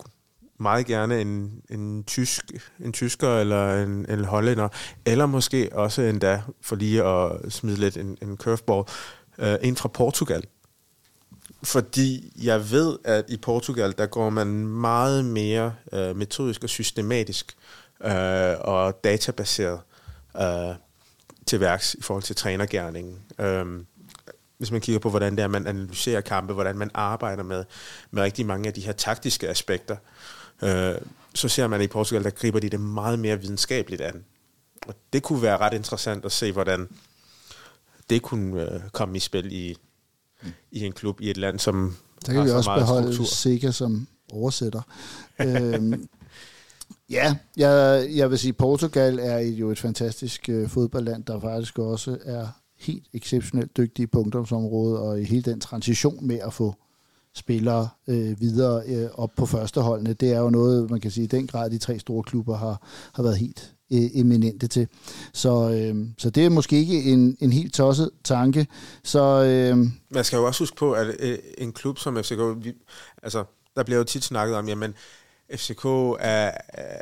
meget 0.60 0.86
gerne 0.86 1.22
en, 1.22 1.61
en, 1.69 2.03
tysk, 2.03 2.44
en 2.80 2.94
tysker 2.94 3.38
eller 3.38 3.84
en, 3.84 4.06
en 4.10 4.26
hollænder, 4.26 4.69
eller 5.06 5.26
måske 5.26 5.69
også 5.72 6.02
endda, 6.02 6.41
for 6.61 6.76
lige 6.76 7.03
at 7.03 7.53
smide 7.53 7.78
lidt 7.78 7.98
en, 7.98 8.18
en 8.22 8.38
curveball, 8.38 8.84
øh, 9.38 9.55
en 9.61 9.76
fra 9.76 9.89
Portugal. 9.89 10.43
Fordi 11.64 12.34
jeg 12.43 12.72
ved, 12.72 12.97
at 13.03 13.26
i 13.27 13.38
Portugal, 13.38 13.93
der 13.97 14.05
går 14.05 14.30
man 14.30 14.47
meget 14.68 15.26
mere 15.26 15.76
øh, 15.93 16.15
metodisk 16.15 16.64
og 16.64 16.69
systematisk 16.69 17.57
øh, 18.03 18.55
og 18.59 19.03
databaseret 19.03 19.80
øh, 20.41 20.76
til 21.45 21.59
værks 21.59 21.93
i 21.93 22.01
forhold 22.01 22.23
til 22.23 22.35
trænergærningen. 22.35 23.19
Øh, 23.39 23.65
hvis 24.57 24.72
man 24.72 24.81
kigger 24.81 24.99
på, 24.99 25.09
hvordan 25.09 25.35
det 25.35 25.43
er, 25.43 25.47
man 25.47 25.68
analyserer 25.68 26.22
kampe, 26.22 26.53
hvordan 26.53 26.77
man 26.77 26.91
arbejder 26.93 27.43
med, 27.43 27.65
med 28.11 28.23
rigtig 28.23 28.45
mange 28.45 28.68
af 28.68 28.73
de 28.73 28.81
her 28.81 28.91
taktiske 28.91 29.49
aspekter, 29.49 29.95
øh, 30.64 30.95
så 31.34 31.47
ser 31.47 31.68
man 31.68 31.81
i 31.81 31.88
Portugal, 31.88 32.23
der 32.23 32.30
griber 32.30 32.59
de 32.59 32.69
det 32.69 32.80
meget 32.80 33.19
mere 33.19 33.41
videnskabeligt 33.41 34.01
an. 34.01 34.26
Og 34.88 34.95
det 35.14 35.23
kunne 35.23 35.41
være 35.41 35.57
ret 35.57 35.73
interessant 35.73 36.26
at 36.26 36.31
se, 36.31 36.51
hvordan 36.51 36.89
det 38.09 38.21
kunne 38.21 38.61
øh, 38.61 38.81
komme 38.91 39.17
i 39.17 39.19
spil 39.19 39.53
i, 39.53 39.75
i 40.71 40.85
en 40.85 40.91
klub 40.91 41.21
i 41.21 41.29
et 41.29 41.38
land, 41.38 41.59
som 41.59 41.95
Der 42.25 42.34
kan 42.34 42.45
vi 42.45 42.49
også 42.49 42.75
beholde 42.77 43.25
Sega 43.25 43.71
som 43.71 44.07
oversætter. 44.34 44.81
øhm, 45.45 46.07
ja, 47.09 47.35
jeg, 47.57 48.07
jeg 48.15 48.29
vil 48.29 48.39
sige, 48.39 48.53
Portugal 48.53 49.19
er 49.19 49.39
jo 49.39 49.71
et 49.71 49.79
fantastisk 49.79 50.49
øh, 50.49 50.69
fodboldland, 50.69 51.23
der 51.23 51.39
faktisk 51.39 51.79
også 51.79 52.17
er 52.25 52.47
helt 52.79 53.07
exceptionelt 53.13 53.77
dygtige 53.77 54.07
på 54.07 54.19
ungdomsområdet, 54.19 54.99
og 54.99 55.21
i 55.21 55.23
hele 55.23 55.41
den 55.41 55.59
transition 55.59 56.27
med 56.27 56.39
at 56.39 56.53
få 56.53 56.75
spillere 57.35 57.89
øh, 58.07 58.41
videre 58.41 58.84
øh, 58.88 59.09
op 59.13 59.31
på 59.38 59.45
førsteholdene. 59.45 60.13
Det 60.13 60.34
er 60.34 60.39
jo 60.39 60.49
noget, 60.49 60.89
man 60.89 60.99
kan 60.99 61.11
sige, 61.11 61.23
i 61.23 61.27
den 61.27 61.47
grad 61.47 61.69
de 61.69 61.77
tre 61.77 61.99
store 61.99 62.23
klubber 62.23 62.57
har, 62.57 62.81
har 63.13 63.23
været 63.23 63.38
helt 63.38 63.73
øh, 63.93 64.09
eminente 64.14 64.68
til. 64.68 64.88
Så, 65.34 65.69
øh, 65.69 65.95
så 66.18 66.30
det 66.30 66.45
er 66.45 66.49
måske 66.49 66.80
ikke 66.80 67.03
en, 67.03 67.38
en 67.39 67.51
helt 67.51 67.73
tosset 67.73 68.09
tanke. 68.23 68.68
Så, 69.03 69.43
øh, 69.43 69.77
man 70.09 70.23
skal 70.23 70.38
jo 70.38 70.45
også 70.45 70.61
huske 70.61 70.76
på, 70.76 70.93
at 70.93 71.07
øh, 71.19 71.38
en 71.57 71.73
klub 71.73 71.99
som 71.99 72.23
FCK, 72.23 72.39
vi, 72.57 72.73
altså, 73.23 73.43
der 73.76 73.84
bliver 73.84 73.97
jo 73.97 74.03
tit 74.03 74.23
snakket 74.23 74.57
om, 74.57 74.68
jamen 74.68 74.93
FCK 75.55 75.85
er 76.19 76.51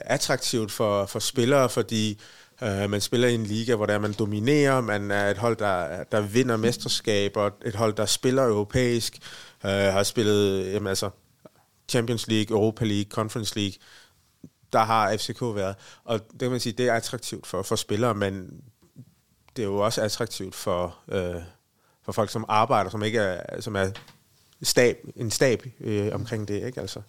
attraktivt 0.06 0.72
for, 0.72 1.06
for 1.06 1.20
spillere, 1.20 1.70
fordi 1.70 2.22
øh, 2.64 2.90
man 2.90 3.02
spiller 3.02 3.28
i 3.28 3.36
en 3.36 3.44
liga, 3.44 3.76
hvor 3.76 3.86
der 3.86 3.99
man 3.99 4.14
dominerer, 4.20 4.82
man 4.82 5.12
er 5.12 5.30
et 5.30 5.38
hold, 5.38 5.57
der, 5.57 6.03
der 6.03 6.22
vinder 6.22 6.57
mesterskaber, 6.57 7.49
et 7.66 7.76
hold, 7.76 7.94
der 7.94 8.06
spiller 8.06 8.44
europæisk, 8.44 9.18
øh, 9.66 9.72
har 9.72 10.03
spillet 10.03 10.74
jamen, 10.74 10.88
altså, 10.88 11.10
Champions 11.90 12.28
League, 12.28 12.57
Europa 12.57 12.86
League, 12.86 13.10
Conference 13.10 13.56
League. 13.56 13.74
Der 14.76 14.84
har 14.84 15.18
FCK 15.18 15.42
været. 15.42 15.76
Og 16.04 16.20
det 16.32 16.40
kan 16.40 16.52
man 16.52 16.60
sige, 16.60 16.74
det 16.74 16.88
er 16.88 16.94
attraktivt 16.94 17.48
for, 17.48 17.62
for 17.62 17.76
spillere, 17.76 18.16
men 18.16 18.64
det 19.56 19.62
er 19.62 19.68
jo 19.68 19.78
også 19.78 20.02
attraktivt 20.02 20.56
for, 20.56 20.98
øh, 21.08 21.42
for 22.04 22.12
folk, 22.12 22.30
som 22.30 22.46
arbejder, 22.48 22.90
som 22.90 23.04
ikke 23.04 23.20
er, 23.20 23.62
som 23.62 23.76
er 23.76 23.90
stab, 24.62 24.98
en 25.16 25.32
stab 25.32 25.66
øh, 25.80 26.10
omkring 26.14 26.48
det. 26.48 26.66
Ikke? 26.66 26.82
Altså, 26.82 27.02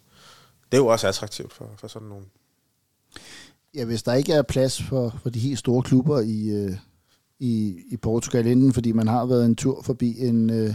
det 0.72 0.78
er 0.78 0.82
jo 0.82 0.86
også 0.86 1.08
attraktivt 1.08 1.52
for, 1.52 1.70
for 1.78 1.88
sådan 1.88 2.08
nogle 2.08 2.24
Ja, 3.74 3.84
hvis 3.84 4.02
der 4.02 4.14
ikke 4.14 4.32
er 4.32 4.42
plads 4.42 4.82
for, 4.82 5.18
for 5.22 5.30
de 5.30 5.38
helt 5.38 5.58
store 5.58 5.82
klubber 5.82 6.20
i, 6.20 6.48
øh, 6.48 6.76
i, 7.38 7.82
i 7.90 7.96
Portugal, 7.96 8.46
inden, 8.46 8.72
fordi 8.72 8.92
man 8.92 9.08
har 9.08 9.26
været 9.26 9.46
en 9.46 9.56
tur 9.56 9.82
forbi 9.82 10.18
en, 10.18 10.50
øh, 10.50 10.74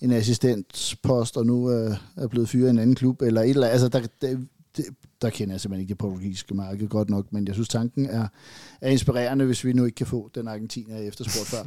en 0.00 0.12
assistentpost, 0.12 1.36
og 1.36 1.46
nu 1.46 1.70
øh, 1.70 1.96
er 2.16 2.28
blevet 2.28 2.48
fyret 2.48 2.66
i 2.66 2.70
en 2.70 2.78
anden 2.78 2.96
klub, 2.96 3.22
eller 3.22 3.42
et 3.42 3.50
eller 3.50 3.66
andet. 3.66 3.82
Altså, 3.82 3.88
der, 3.88 4.06
der, 4.20 4.38
det, 4.76 4.84
der 5.22 5.30
kender 5.30 5.54
jeg 5.54 5.60
simpelthen 5.60 5.80
ikke 5.80 5.88
det 5.88 5.98
portugisiske 5.98 6.54
marked 6.54 6.88
godt 6.88 7.10
nok, 7.10 7.32
men 7.32 7.46
jeg 7.46 7.54
synes, 7.54 7.68
tanken 7.68 8.06
er, 8.06 8.26
er 8.80 8.90
inspirerende, 8.90 9.44
hvis 9.44 9.64
vi 9.64 9.72
nu 9.72 9.84
ikke 9.84 9.96
kan 9.96 10.06
få 10.06 10.30
den 10.34 10.48
argentiner 10.48 10.98
efterspurgt 10.98 11.48
før. 11.48 11.62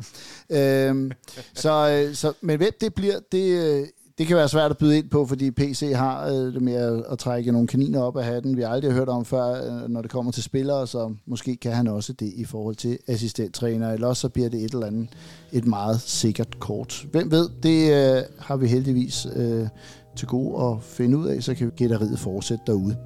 øhm, 0.90 1.12
så, 1.54 2.06
øh, 2.08 2.16
så, 2.16 2.34
men 2.42 2.58
hvem 2.58 2.72
det 2.82 2.94
bliver, 2.94 3.20
det, 3.32 3.80
øh, 3.82 3.88
det 4.18 4.28
kan 4.28 4.38
være 4.38 4.50
svært 4.50 4.72
at 4.72 4.78
byde 4.78 4.98
ind 4.98 5.10
på, 5.10 5.26
fordi 5.26 5.52
PC 5.52 5.92
har 5.96 6.28
øh, 6.28 6.34
det 6.34 6.62
med 6.62 6.74
at, 6.74 7.04
at 7.12 7.20
trække 7.20 7.52
nogle 7.52 7.68
kaniner 7.68 8.02
op 8.02 8.18
af 8.18 8.26
hatten, 8.26 8.58
vi 8.58 8.62
har 8.62 8.70
aldrig 8.70 8.92
hørt 8.92 9.10
om 9.10 9.26
før, 9.26 9.74
øh, 9.84 9.90
når 9.90 10.02
det 10.02 10.12
kommer 10.12 10.32
til 10.32 10.44
spillere, 10.44 10.88
så 10.88 11.16
måske 11.26 11.56
kan 11.56 11.72
han 11.72 11.88
også 11.88 12.14
det 12.14 12.34
i 12.36 12.46
forhold 12.46 12.76
til 12.76 12.98
assistenttræner, 13.08 13.94
eller 13.94 14.08
også 14.08 14.22
så 14.22 14.30
bliver 14.30 14.50
det 14.50 14.64
et 14.64 14.74
eller 14.74 14.88
andet 14.88 15.10
et 15.52 15.66
meget 15.66 16.02
sikkert 16.02 16.60
kort. 16.60 17.06
Hvem 17.12 17.32
ved, 17.32 17.50
det 17.64 17.94
øh, 17.94 18.24
har 18.40 18.56
vi 18.58 18.68
heldigvis 18.68 19.28
øh, 19.36 19.68
til 20.16 20.28
gode 20.28 20.66
at 20.66 20.84
finde 20.84 21.18
ud 21.18 21.28
af, 21.28 21.44
så 21.44 21.56
kan 21.56 21.72
gætteriet 21.76 22.20
fortsætte 22.20 22.64
derude. 22.68 22.98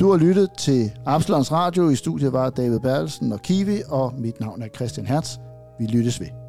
Du 0.00 0.10
har 0.10 0.18
lyttet 0.18 0.50
til 0.58 0.92
Absalons 1.06 1.52
Radio. 1.52 1.88
I 1.88 1.96
studiet 1.96 2.32
var 2.32 2.50
David 2.50 2.80
Bertelsen 2.80 3.32
og 3.32 3.42
Kiwi, 3.42 3.82
og 3.88 4.14
mit 4.18 4.40
navn 4.40 4.62
er 4.62 4.68
Christian 4.68 5.06
Hertz. 5.06 5.36
Vi 5.78 5.86
lyttes 5.86 6.20
ved. 6.20 6.41